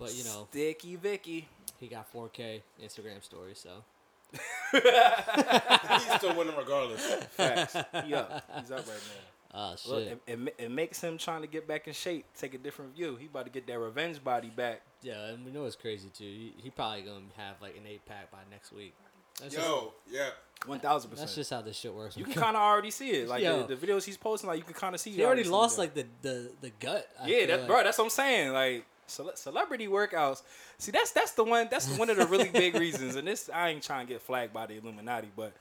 But, 0.00 0.14
you 0.14 0.24
know, 0.24 0.48
Sticky 0.50 0.96
Vicky. 0.96 1.46
he 1.78 1.86
got 1.86 2.12
4K 2.12 2.62
Instagram 2.82 3.22
stories, 3.22 3.58
so. 3.62 3.84
He's 4.72 6.12
still 6.16 6.34
winning 6.36 6.54
regardless. 6.56 7.04
Facts. 7.30 7.76
He 8.04 8.14
up. 8.14 8.44
He's 8.58 8.70
up 8.70 8.78
right 8.78 8.86
now. 8.86 8.92
Oh, 9.52 9.74
shit. 9.76 9.90
Look, 9.90 10.02
it, 10.06 10.20
it, 10.28 10.38
ma- 10.38 10.50
it 10.58 10.70
makes 10.70 11.00
him 11.00 11.18
trying 11.18 11.40
to 11.40 11.48
get 11.48 11.66
back 11.66 11.88
in 11.88 11.92
shape, 11.92 12.24
take 12.38 12.54
a 12.54 12.58
different 12.58 12.94
view. 12.94 13.16
He 13.16 13.26
about 13.26 13.46
to 13.46 13.50
get 13.50 13.66
that 13.66 13.80
revenge 13.80 14.22
body 14.22 14.48
back. 14.48 14.82
yeah, 15.02 15.26
and 15.26 15.44
we 15.44 15.50
know 15.50 15.64
it's 15.64 15.74
crazy, 15.74 16.08
too. 16.08 16.22
He, 16.22 16.54
he 16.62 16.70
probably 16.70 17.02
going 17.02 17.26
to 17.34 17.40
have, 17.42 17.56
like, 17.60 17.76
an 17.76 17.82
8-pack 17.82 18.30
by 18.30 18.38
next 18.48 18.72
week. 18.72 18.94
That's 19.42 19.56
Yo, 19.56 19.92
yeah. 20.08 20.28
One 20.66 20.78
thousand 20.78 21.10
Just, 21.10 21.20
that's 21.22 21.32
percent. 21.32 21.40
just 21.40 21.50
how 21.50 21.62
this 21.62 21.76
shit 21.76 21.92
works. 21.92 22.16
You 22.16 22.22
can 22.22 22.34
kind 22.34 22.54
of 22.56 22.62
already 22.62 22.92
see 22.92 23.10
it, 23.10 23.28
like 23.28 23.42
Yo. 23.42 23.64
the, 23.66 23.74
the 23.74 23.86
videos 23.88 24.04
he's 24.04 24.16
posting. 24.16 24.46
Like 24.48 24.58
you 24.58 24.64
can 24.64 24.74
kind 24.74 24.94
of 24.94 25.00
see. 25.00 25.10
he 25.10 25.24
already 25.24 25.40
obviously, 25.40 25.52
lost, 25.52 25.78
like, 25.78 25.94
the, 25.94 26.06
the, 26.22 26.52
the 26.60 26.70
gut. 26.78 27.08
I 27.20 27.26
Yeah, 27.26 27.38
feel 27.38 27.46
that, 27.48 27.58
like. 27.60 27.66
bro. 27.66 27.82
That's 27.82 27.98
what 27.98 28.04
I'm 28.04 28.10
saying. 28.10 28.52
Like 28.52 28.84
cele- 29.10 29.36
celebrity 29.36 29.86
workouts. 29.88 30.42
See, 30.78 30.90
that's 30.92 31.10
that's 31.12 31.32
the 31.32 31.44
one. 31.44 31.68
That's 31.70 31.88
one 31.98 32.10
of 32.10 32.16
the 32.16 32.26
really 32.26 32.48
big 32.48 32.74
reasons. 32.86 33.16
And 33.16 33.26
this, 33.26 33.50
I 33.52 33.70
ain't 33.70 33.82
trying 33.82 34.06
to 34.06 34.12
get 34.12 34.22
flagged 34.22 34.52
by 34.52 34.66
the 34.66 34.76
Illuminati, 34.78 35.28
but 35.36 35.52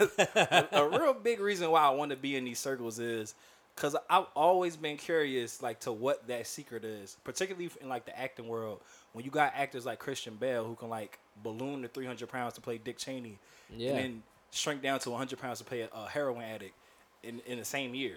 a, 0.00 0.66
a 0.72 0.88
real 0.88 1.14
big 1.14 1.40
reason 1.40 1.70
why 1.70 1.82
I 1.82 1.90
want 1.90 2.10
to 2.10 2.16
be 2.16 2.36
in 2.36 2.44
these 2.44 2.58
circles 2.58 2.98
is 2.98 3.34
because 3.74 3.96
I've 4.08 4.26
always 4.34 4.76
been 4.76 4.96
curious, 4.96 5.62
like 5.62 5.80
to 5.80 5.92
what 5.92 6.26
that 6.28 6.46
secret 6.46 6.84
is, 6.84 7.16
particularly 7.24 7.70
in 7.80 7.88
like 7.88 8.06
the 8.06 8.18
acting 8.18 8.48
world. 8.48 8.80
When 9.12 9.24
you 9.24 9.30
got 9.30 9.52
actors 9.54 9.86
like 9.86 9.98
Christian 9.98 10.34
Bale 10.36 10.64
who 10.64 10.74
can 10.74 10.88
like 10.88 11.18
balloon 11.42 11.82
to 11.82 11.88
300 11.88 12.28
pounds 12.28 12.54
to 12.54 12.60
play 12.60 12.78
Dick 12.78 12.98
Cheney, 12.98 13.38
Yeah. 13.74 13.90
and 13.90 13.98
then 13.98 14.22
shrink 14.52 14.82
down 14.82 15.00
to 15.00 15.10
100 15.10 15.38
pounds 15.38 15.58
to 15.58 15.64
play 15.64 15.82
a, 15.82 15.88
a 15.94 16.08
heroin 16.08 16.42
addict 16.42 16.74
in 17.22 17.40
in 17.46 17.58
the 17.58 17.64
same 17.64 17.94
year. 17.94 18.16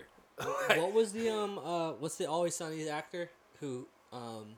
what 0.75 0.93
was 0.93 1.11
the 1.11 1.29
um 1.29 1.59
uh 1.59 1.91
what's 1.99 2.15
the 2.15 2.25
always 2.25 2.55
sunny 2.55 2.87
actor 2.89 3.29
who 3.59 3.85
um 4.13 4.57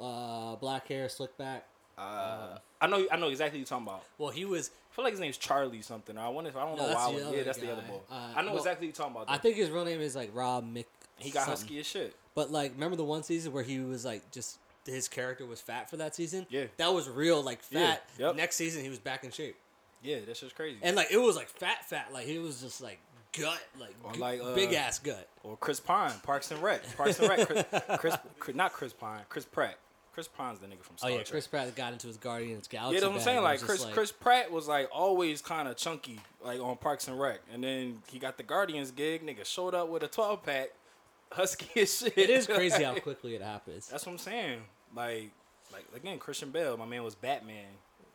uh 0.00 0.56
black 0.56 0.86
hair 0.88 1.08
slick 1.08 1.36
back 1.36 1.66
Uh, 1.98 2.56
I 2.80 2.86
know, 2.86 3.06
I 3.12 3.16
know 3.16 3.28
exactly 3.28 3.58
what 3.58 3.68
you're 3.70 3.78
talking 3.78 3.86
about. 3.86 4.04
well 4.18 4.30
he 4.30 4.44
was 4.44 4.70
I 4.90 4.94
feel 4.94 5.04
like 5.04 5.12
his 5.12 5.20
name's 5.20 5.36
Charlie 5.36 5.82
something. 5.82 6.18
I 6.18 6.28
wonder 6.28 6.50
if 6.50 6.56
I 6.56 6.60
don't 6.64 6.76
No, 6.76 6.82
know 6.82 6.88
that's 6.88 7.06
why. 7.06 7.12
the 7.12 7.18
I- 7.18 7.26
other 7.28 7.36
yeah, 7.36 7.42
that's 7.44 7.58
the 7.58 7.72
other 7.72 7.82
guy. 7.82 7.88
boy. 7.88 8.00
Uh, 8.10 8.14
I 8.34 8.42
know 8.42 8.48
well, 8.48 8.56
exactly 8.58 8.86
what 8.88 8.98
you're 8.98 9.04
talking 9.06 9.16
about. 9.22 9.30
i 9.30 9.36
though. 9.36 9.42
think 9.42 9.56
his 9.56 9.70
real 9.70 9.84
name 9.84 10.00
is 10.00 10.16
like 10.16 10.30
rob 10.34 10.64
Mick 10.74 10.86
he 11.18 11.30
got 11.30 11.44
something. 11.44 11.62
husky 11.62 11.78
as 11.80 11.86
shit. 11.86 12.14
but 12.34 12.50
like 12.50 12.72
remember 12.74 12.96
the 12.96 13.04
one 13.04 13.22
season 13.22 13.52
where 13.52 13.62
he 13.62 13.80
was 13.80 14.04
like 14.04 14.30
just 14.30 14.58
his 14.86 15.06
character 15.08 15.44
was 15.44 15.60
fat 15.60 15.90
for 15.90 15.98
that 15.98 16.14
season 16.14 16.46
Yeah. 16.50 16.64
that 16.78 16.92
was 16.94 17.08
real 17.08 17.42
like 17.42 17.60
Yeah, 17.70 17.92
fat 17.92 18.02
yep. 18.18 18.34
next 18.36 18.56
season 18.56 18.82
he 18.82 18.88
was 18.88 18.98
back 18.98 19.22
in 19.24 19.30
shape 19.30 19.56
Yeah, 20.02 20.18
that's 20.26 20.40
just 20.40 20.54
crazy. 20.56 20.78
and 20.82 20.96
like 20.96 21.08
it 21.12 21.18
was 21.18 21.36
like 21.36 21.48
fat 21.48 21.84
fat 21.88 22.12
like 22.12 22.26
it 22.26 22.38
was 22.40 22.60
just 22.62 22.80
like 22.80 22.98
gut 23.38 23.60
like, 23.78 23.94
Or 24.04 24.14
like, 24.14 24.40
uh, 24.40 24.54
big 24.54 24.72
ass 24.72 24.98
gut 24.98 25.28
or 25.44 25.56
Chris 25.56 25.80
Pine, 25.80 26.12
Parks 26.22 26.50
and 26.50 26.62
Rec. 26.62 26.82
Parks 26.96 27.18
and 27.20 27.28
Rec. 27.28 27.46
Chris, 27.46 27.64
Chris, 27.98 28.16
Chris- 28.38 28.56
not 28.56 28.72
Chris 28.72 28.92
Pine. 28.92 29.20
Chris 29.28 29.44
Pratt. 29.44 29.76
Chris 30.12 30.26
Pine's 30.28 30.58
the 30.58 30.66
nigga 30.66 30.82
from 30.82 30.96
oh 30.96 30.98
Star 30.98 31.10
yeah 31.10 31.16
Trek. 31.18 31.28
chris 31.30 31.46
pratt 31.46 31.74
got 31.76 31.92
into 31.92 32.08
his 32.08 32.16
guardians 32.16 32.66
galaxy 32.66 32.94
Yeah, 32.96 33.00
that's 33.00 33.10
what 33.10 33.18
I'm 33.20 33.24
saying. 33.24 33.42
Like 33.42 33.60
Chris, 33.60 33.82
just 33.82 33.92
Chris 33.94 34.10
Pratt 34.12 34.50
was 34.50 34.66
like 34.66 34.88
always 34.92 35.40
kind 35.40 35.68
of 35.68 35.76
chunky, 35.76 36.18
like 36.44 36.60
on 36.60 36.76
Parks 36.76 37.06
and 37.06 37.18
Rec, 37.18 37.38
and 37.52 37.62
then 37.62 38.02
he 38.10 38.18
got 38.18 38.36
the 38.36 38.42
Guardians 38.42 38.90
gig. 38.90 39.24
Nigga 39.24 39.44
showed 39.44 39.72
up 39.74 39.88
with 39.88 40.02
a 40.02 40.08
12 40.08 40.42
pack, 40.44 40.70
husky 41.32 41.80
as 41.82 41.96
shit. 42.00 42.18
it 42.18 42.28
is 42.28 42.46
crazy 42.48 42.82
how 42.82 42.94
quickly 42.98 43.36
it 43.36 43.40
happens 43.42 43.86
That's 43.86 44.04
what 44.04 44.12
I'm 44.12 44.18
saying. 44.18 44.58
Like, 44.94 45.30
like 45.72 45.84
again, 45.94 46.18
Christian 46.18 46.50
Bale, 46.50 46.76
my 46.76 46.86
man 46.86 47.04
was 47.04 47.14
Batman, 47.14 47.66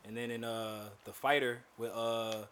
and 0.06 0.16
then 0.18 0.32
in 0.32 0.44
uh 0.44 0.90
the 1.06 1.14
fighter 1.14 1.60
with 1.78 1.92
uh 1.96 2.44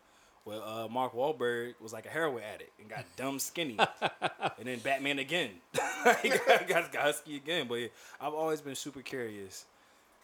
with 0.46 0.60
uh 0.60 0.88
Mark 0.90 1.14
Wahlberg 1.14 1.76
was 1.82 1.94
like 1.94 2.06
a 2.06 2.10
heroin 2.10 2.44
addict 2.44 2.80
and 2.80 2.90
got 2.90 3.06
dumb 3.16 3.40
skinny, 3.40 3.78
and 3.80 4.66
then 4.66 4.80
Batman 4.80 5.20
again, 5.20 5.52
he 6.22 6.30
got, 6.30 6.68
got, 6.68 6.92
got 6.92 7.04
husky 7.04 7.36
again. 7.36 7.68
But 7.68 7.76
yeah, 7.76 7.88
I've 8.20 8.34
always 8.34 8.62
been 8.62 8.76
super 8.76 9.02
curious 9.02 9.66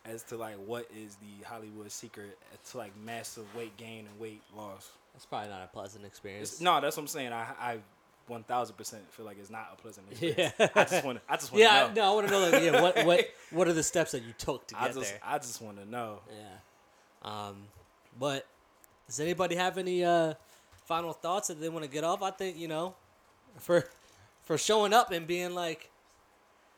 as 0.05 0.23
to 0.23 0.37
like 0.37 0.55
what 0.65 0.87
is 0.95 1.15
the 1.15 1.45
Hollywood 1.45 1.91
secret 1.91 2.37
to 2.71 2.77
like 2.77 2.91
massive 3.03 3.43
weight 3.55 3.75
gain 3.77 4.05
and 4.09 4.19
weight 4.19 4.41
loss. 4.55 4.91
That's 5.13 5.25
probably 5.25 5.49
not 5.49 5.63
a 5.63 5.67
pleasant 5.67 6.05
experience. 6.05 6.53
It's, 6.53 6.61
no, 6.61 6.79
that's 6.81 6.97
what 6.97 7.03
I'm 7.03 7.07
saying. 7.07 7.33
I 7.33 7.47
I. 7.59 7.77
One 8.27 8.43
thousand 8.43 8.75
percent 8.75 9.11
feel 9.11 9.25
like 9.25 9.39
it's 9.39 9.49
not 9.49 9.71
a 9.73 9.81
pleasant 9.81 10.05
experience. 10.11 10.53
Yeah. 10.59 10.67
I 10.75 10.83
just 10.83 11.03
want 11.03 11.17
to. 11.17 11.33
I 11.33 11.35
just 11.37 11.51
want 11.51 11.63
to 11.63 11.63
yeah, 11.63 11.87
know. 11.87 11.93
no, 11.95 12.11
I 12.11 12.13
want 12.13 12.27
to 12.27 12.31
know 12.31 12.39
like 12.47 12.63
yeah, 12.63 12.79
what 12.79 13.03
what 13.03 13.27
what 13.49 13.67
are 13.67 13.73
the 13.73 13.81
steps 13.81 14.11
that 14.11 14.21
you 14.21 14.33
took 14.37 14.67
to 14.67 14.77
I 14.79 14.85
get 14.85 14.93
just 14.97 15.09
there? 15.09 15.19
I 15.23 15.39
just 15.39 15.59
want 15.63 15.79
to 15.79 15.89
know. 15.89 16.19
Yeah. 16.29 17.47
Um, 17.47 17.63
but 18.19 18.45
does 19.09 19.19
anybody 19.19 19.55
have 19.55 19.77
any 19.77 20.05
uh 20.05 20.35
final 20.85 21.11
thoughts 21.11 21.49
that 21.49 21.59
they 21.59 21.67
want 21.67 21.83
to 21.83 21.91
get 21.91 22.05
off? 22.05 22.21
I 22.23 22.31
think 22.31 22.57
you 22.57 22.67
know, 22.69 22.95
for 23.57 23.85
for 24.43 24.57
showing 24.57 24.93
up 24.93 25.11
and 25.11 25.27
being 25.27 25.53
like, 25.53 25.89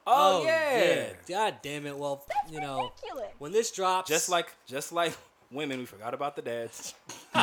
Oh, 0.07 0.43
yeah. 0.43 1.09
God 1.29 1.57
damn 1.61 1.85
it! 1.85 1.95
Well, 1.95 2.25
you 2.49 2.59
know, 2.59 2.91
when 3.37 3.51
this 3.51 3.69
drops, 3.71 4.09
Just 4.09 4.29
like 4.29 4.51
just 4.65 4.91
like 4.91 5.15
women, 5.51 5.77
we 5.79 5.85
forgot 5.85 6.13
about 6.15 6.35
the 6.35 6.41
dads. 6.41 6.95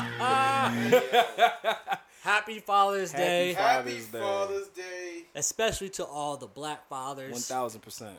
Happy 2.22 2.58
Father's 2.58 3.12
Happy 3.12 3.22
Day, 3.24 3.54
Fa- 3.54 3.60
Happy 3.62 3.90
Father's 3.90 4.06
Day. 4.08 4.18
Father's 4.20 4.68
Day. 4.68 5.24
especially 5.34 5.88
to 5.90 6.04
all 6.04 6.36
the 6.36 6.46
Black 6.48 6.88
fathers. 6.88 7.32
One 7.32 7.40
thousand 7.40 7.80
percent. 7.80 8.18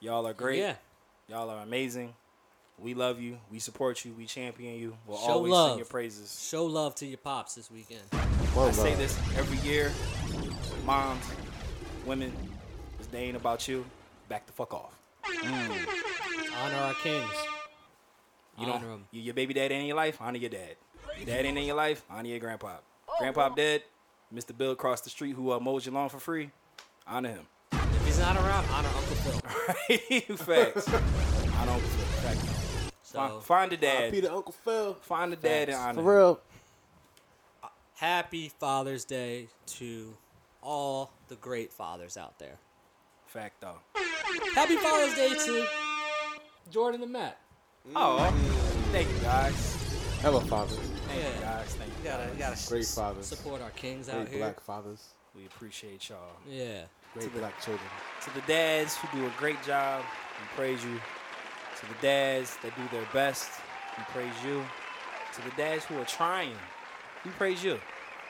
Y'all 0.00 0.26
are 0.26 0.34
great. 0.34 0.58
Yeah, 0.58 0.74
Y'all 1.28 1.48
are 1.50 1.62
amazing. 1.62 2.14
We 2.78 2.94
love 2.94 3.20
you. 3.20 3.38
We 3.50 3.58
support 3.60 4.04
you. 4.04 4.12
We 4.12 4.26
champion 4.26 4.78
you. 4.78 4.96
We'll 5.06 5.18
Show 5.18 5.24
always 5.32 5.52
love. 5.52 5.70
sing 5.70 5.78
your 5.78 5.86
praises. 5.86 6.46
show 6.48 6.66
love 6.66 6.94
to 6.96 7.06
your 7.06 7.18
pops 7.18 7.54
this 7.54 7.70
weekend. 7.70 8.02
I 8.12 8.70
say 8.72 8.94
this 8.94 9.16
every 9.36 9.58
year. 9.68 9.92
Moms, 10.84 11.24
women, 12.04 12.32
this 12.98 13.06
day 13.06 13.24
ain't 13.24 13.36
about 13.36 13.66
you. 13.68 13.84
Back 14.28 14.46
the 14.46 14.52
fuck 14.52 14.74
off. 14.74 14.92
Honor 15.26 16.76
our 16.76 16.94
kings. 16.94 17.30
You 18.58 18.66
Honor 18.66 18.72
don't. 18.72 18.92
'em. 18.92 19.04
You, 19.12 19.22
your 19.22 19.34
baby 19.34 19.54
dad 19.54 19.72
ain't 19.72 19.82
in 19.82 19.86
your 19.86 19.96
life. 19.96 20.18
Honor 20.20 20.38
your 20.38 20.50
dad. 20.50 20.76
Your 21.16 21.26
dad 21.26 21.44
ain't 21.44 21.56
in 21.58 21.64
your 21.64 21.76
life. 21.76 22.04
Honor 22.10 22.28
your 22.28 22.38
grandpa. 22.38 22.76
Grandpa 23.18 23.48
dead. 23.50 23.82
Mr. 24.34 24.56
Bill 24.56 24.72
across 24.72 25.00
the 25.00 25.10
street 25.10 25.36
who 25.36 25.52
uh, 25.52 25.60
mows 25.60 25.86
your 25.86 25.94
lawn 25.94 26.08
for 26.08 26.18
free. 26.18 26.50
Honor 27.06 27.30
him. 27.30 27.46
If 27.72 28.06
he's 28.06 28.18
not 28.18 28.36
around, 28.36 28.64
honor 28.70 28.88
Uncle 28.88 29.16
Phil. 29.16 30.36
Facts. 30.36 30.88
Honor 31.64 31.72
Uncle 31.72 31.88
Phil. 31.88 32.30
Facts. 32.30 32.90
So 33.02 33.18
Find, 33.18 33.42
find 33.42 33.72
the 33.72 33.76
dad. 33.76 34.12
Peter 34.12 34.30
Uncle 34.30 34.52
Phil. 34.64 34.94
Find 35.00 35.32
the 35.32 35.36
dad 35.36 35.68
and 35.70 35.78
honor. 35.78 36.02
For 36.02 36.16
real. 36.16 36.40
Uh, 37.62 37.68
happy 37.94 38.50
Father's 38.58 39.04
Day 39.04 39.48
to 39.66 40.14
all 40.62 41.10
the 41.28 41.36
great 41.36 41.72
fathers 41.72 42.16
out 42.16 42.38
there. 42.38 42.56
Fact 43.26 43.60
though. 43.60 43.78
Happy 44.54 44.76
Father's 44.76 45.14
Day 45.14 45.30
to 45.34 45.66
Jordan 46.70 47.02
and 47.02 47.12
Matt. 47.12 47.38
Oh, 47.96 48.18
thank 48.92 49.08
you 49.08 49.18
guys. 49.22 49.76
Hello, 50.20 50.40
fathers. 50.40 50.76
Thank 51.06 51.22
you 51.22 51.28
Yeah. 51.28 51.40
guys. 51.40 51.74
Thank 51.74 51.90
you. 51.90 51.96
You 52.04 52.10
gotta, 52.10 52.24
you 52.32 52.38
gotta 52.38 52.68
Great 52.68 52.82
s- 52.82 52.94
fathers. 52.94 53.26
support 53.26 53.60
our 53.62 53.70
kings 53.70 54.08
out 54.08 54.16
Great 54.16 54.28
here. 54.28 54.38
black 54.38 54.60
fathers. 54.60 55.08
We 55.34 55.46
appreciate 55.46 56.08
y'all. 56.08 56.18
Yeah. 56.48 56.82
Great 57.12 57.32
to 57.32 57.38
black 57.38 57.60
children. 57.62 57.86
To 58.22 58.34
the 58.34 58.40
dads 58.42 58.96
who 58.96 59.18
do 59.18 59.26
a 59.26 59.30
great 59.38 59.62
job, 59.64 60.02
we 60.40 60.56
praise 60.56 60.82
you. 60.84 60.98
To 61.84 61.90
the 61.94 62.00
dads 62.00 62.56
that 62.62 62.74
do 62.76 62.82
their 62.96 63.06
best, 63.12 63.50
we 63.98 64.04
praise 64.04 64.32
you. 64.44 64.62
To 65.34 65.42
the 65.42 65.54
dads 65.56 65.84
who 65.84 65.98
are 66.00 66.04
trying, 66.04 66.52
we 67.24 67.30
praise 67.32 67.62
you. 67.62 67.78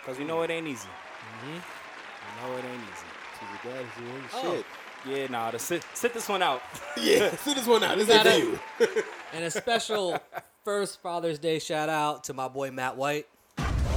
Because 0.00 0.18
we 0.18 0.24
know 0.24 0.42
it 0.42 0.50
ain't 0.50 0.66
easy. 0.66 0.88
Mm-hmm. 0.88 1.52
We 1.52 2.52
know 2.52 2.56
it 2.58 2.64
ain't 2.64 2.82
easy. 2.82 3.06
To 3.38 3.44
the 3.68 3.74
dads 3.74 3.88
who 3.96 4.06
ain't 4.06 4.24
Oh. 4.34 4.54
shit. 4.56 4.66
Yeah, 5.06 5.26
nah, 5.28 5.50
to 5.50 5.58
sit 5.58 5.84
sit 5.94 6.14
this 6.14 6.28
one 6.28 6.42
out. 6.42 6.62
Yeah, 7.00 7.30
sit 7.36 7.56
this 7.56 7.66
one 7.66 7.84
out. 7.84 7.96
This 7.98 8.08
got 8.08 8.26
ain't 8.26 8.58
for 8.78 8.84
you. 8.84 9.02
And 9.34 9.44
a 9.44 9.50
special 9.50 10.18
first 10.64 11.00
Father's 11.02 11.38
Day 11.38 11.58
shout 11.58 11.88
out 11.88 12.24
to 12.24 12.34
my 12.34 12.48
boy 12.48 12.70
Matt 12.70 12.96
White. 12.96 13.26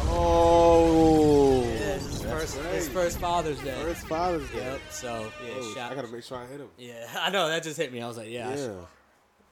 Oh, 0.09 1.61
His 1.63 2.21
first, 2.23 2.57
his 2.57 2.89
first 2.89 3.19
Father's 3.19 3.59
Day. 3.61 3.79
First 3.83 4.07
Father's 4.07 4.49
Day. 4.51 4.57
Yep. 4.57 4.79
So 4.91 5.31
yeah, 5.45 5.53
Oh, 5.57 5.73
shout. 5.73 5.91
I 5.91 5.95
gotta 5.95 6.07
make 6.09 6.23
sure 6.23 6.37
I 6.37 6.45
hit 6.45 6.59
him. 6.59 6.69
yeah, 6.77 7.07
I 7.19 7.29
know 7.31 7.47
that 7.49 7.63
just 7.63 7.77
hit 7.77 7.91
me. 7.93 8.01
I 8.01 8.07
was 8.07 8.17
like, 8.17 8.29
yeah, 8.29 8.49
I 8.49 8.55
Yeah. 8.55 8.73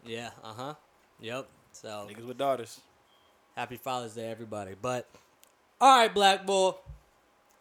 Should- 0.06 0.12
yeah, 0.14 0.30
uh 0.44 0.54
huh. 0.54 0.74
Yep. 1.20 1.48
So 1.72 2.08
Niggas 2.10 2.26
with 2.28 2.38
daughters. 2.38 2.80
happy 3.56 3.78
Father's 3.78 4.14
Day, 4.16 4.30
everybody. 4.30 4.76
But 4.82 5.08
all 5.82 5.98
right, 6.00 6.14
Black 6.14 6.46
Bull, 6.46 6.80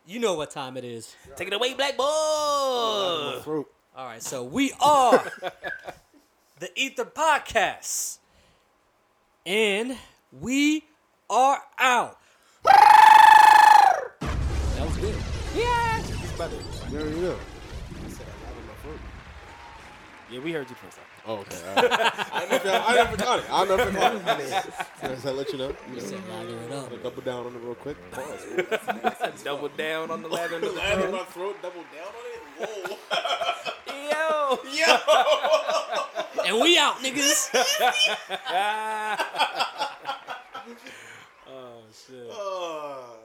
you 0.06 0.18
know 0.20 0.34
what 0.34 0.50
time 0.50 0.76
it 0.76 0.84
is. 0.84 1.14
Take 1.36 1.48
it 1.48 1.54
away, 1.54 1.74
Black 1.74 1.96
Boy. 1.96 2.04
My 2.04 3.40
throat. 3.42 3.70
All 3.96 4.06
right, 4.06 4.22
so 4.22 4.42
we 4.44 4.72
are 4.80 5.22
the 6.58 6.68
Ether 6.76 7.04
Podcast, 7.04 8.18
and 9.46 9.96
we 10.40 10.84
are 11.30 11.62
out. 11.78 12.18
that 12.64 14.10
was 14.80 14.96
good. 14.96 15.14
There 16.90 17.08
you 17.08 17.20
go. 17.20 17.38
Yeah, 20.30 20.40
we 20.40 20.52
heard 20.52 20.68
you 20.68 20.74
first. 20.76 20.98
Oh, 21.26 21.36
okay. 21.38 21.56
All 21.68 21.74
right. 21.74 22.12
I 22.32 22.46
never, 22.50 22.68
I 22.70 22.94
never 22.94 23.16
caught 23.16 23.38
it. 23.38 23.44
I 23.50 23.64
never 23.64 23.90
caught 23.92 24.40
it. 24.40 24.64
Just 25.00 25.22
to 25.22 25.32
let 25.32 25.52
you 25.52 25.58
know. 25.58 25.74
You 25.88 25.94
know, 25.94 26.00
Said 26.00 26.28
lather 26.28 26.58
it 26.58 26.72
up. 26.72 27.02
double 27.02 27.22
down 27.22 27.46
on 27.46 27.54
it 27.54 27.58
real 27.62 27.74
quick. 27.74 27.96
Pause. 28.10 29.42
Double 29.44 29.68
down 29.68 30.10
on 30.10 30.22
the 30.22 30.28
ladder. 30.28 30.60
Lather 30.60 31.08
my 31.10 31.24
throat, 31.24 31.56
double 31.62 31.82
down 31.94 32.08
on 32.08 32.68
it. 32.68 32.98
Whoa. 33.88 34.58
Yo. 34.66 34.86
Yo. 34.86 36.44
and 36.46 36.60
we 36.60 36.76
out, 36.78 36.96
niggas. 36.96 37.48
Oh 41.48 41.82
shit. 42.06 42.28
Oh. 42.30 43.23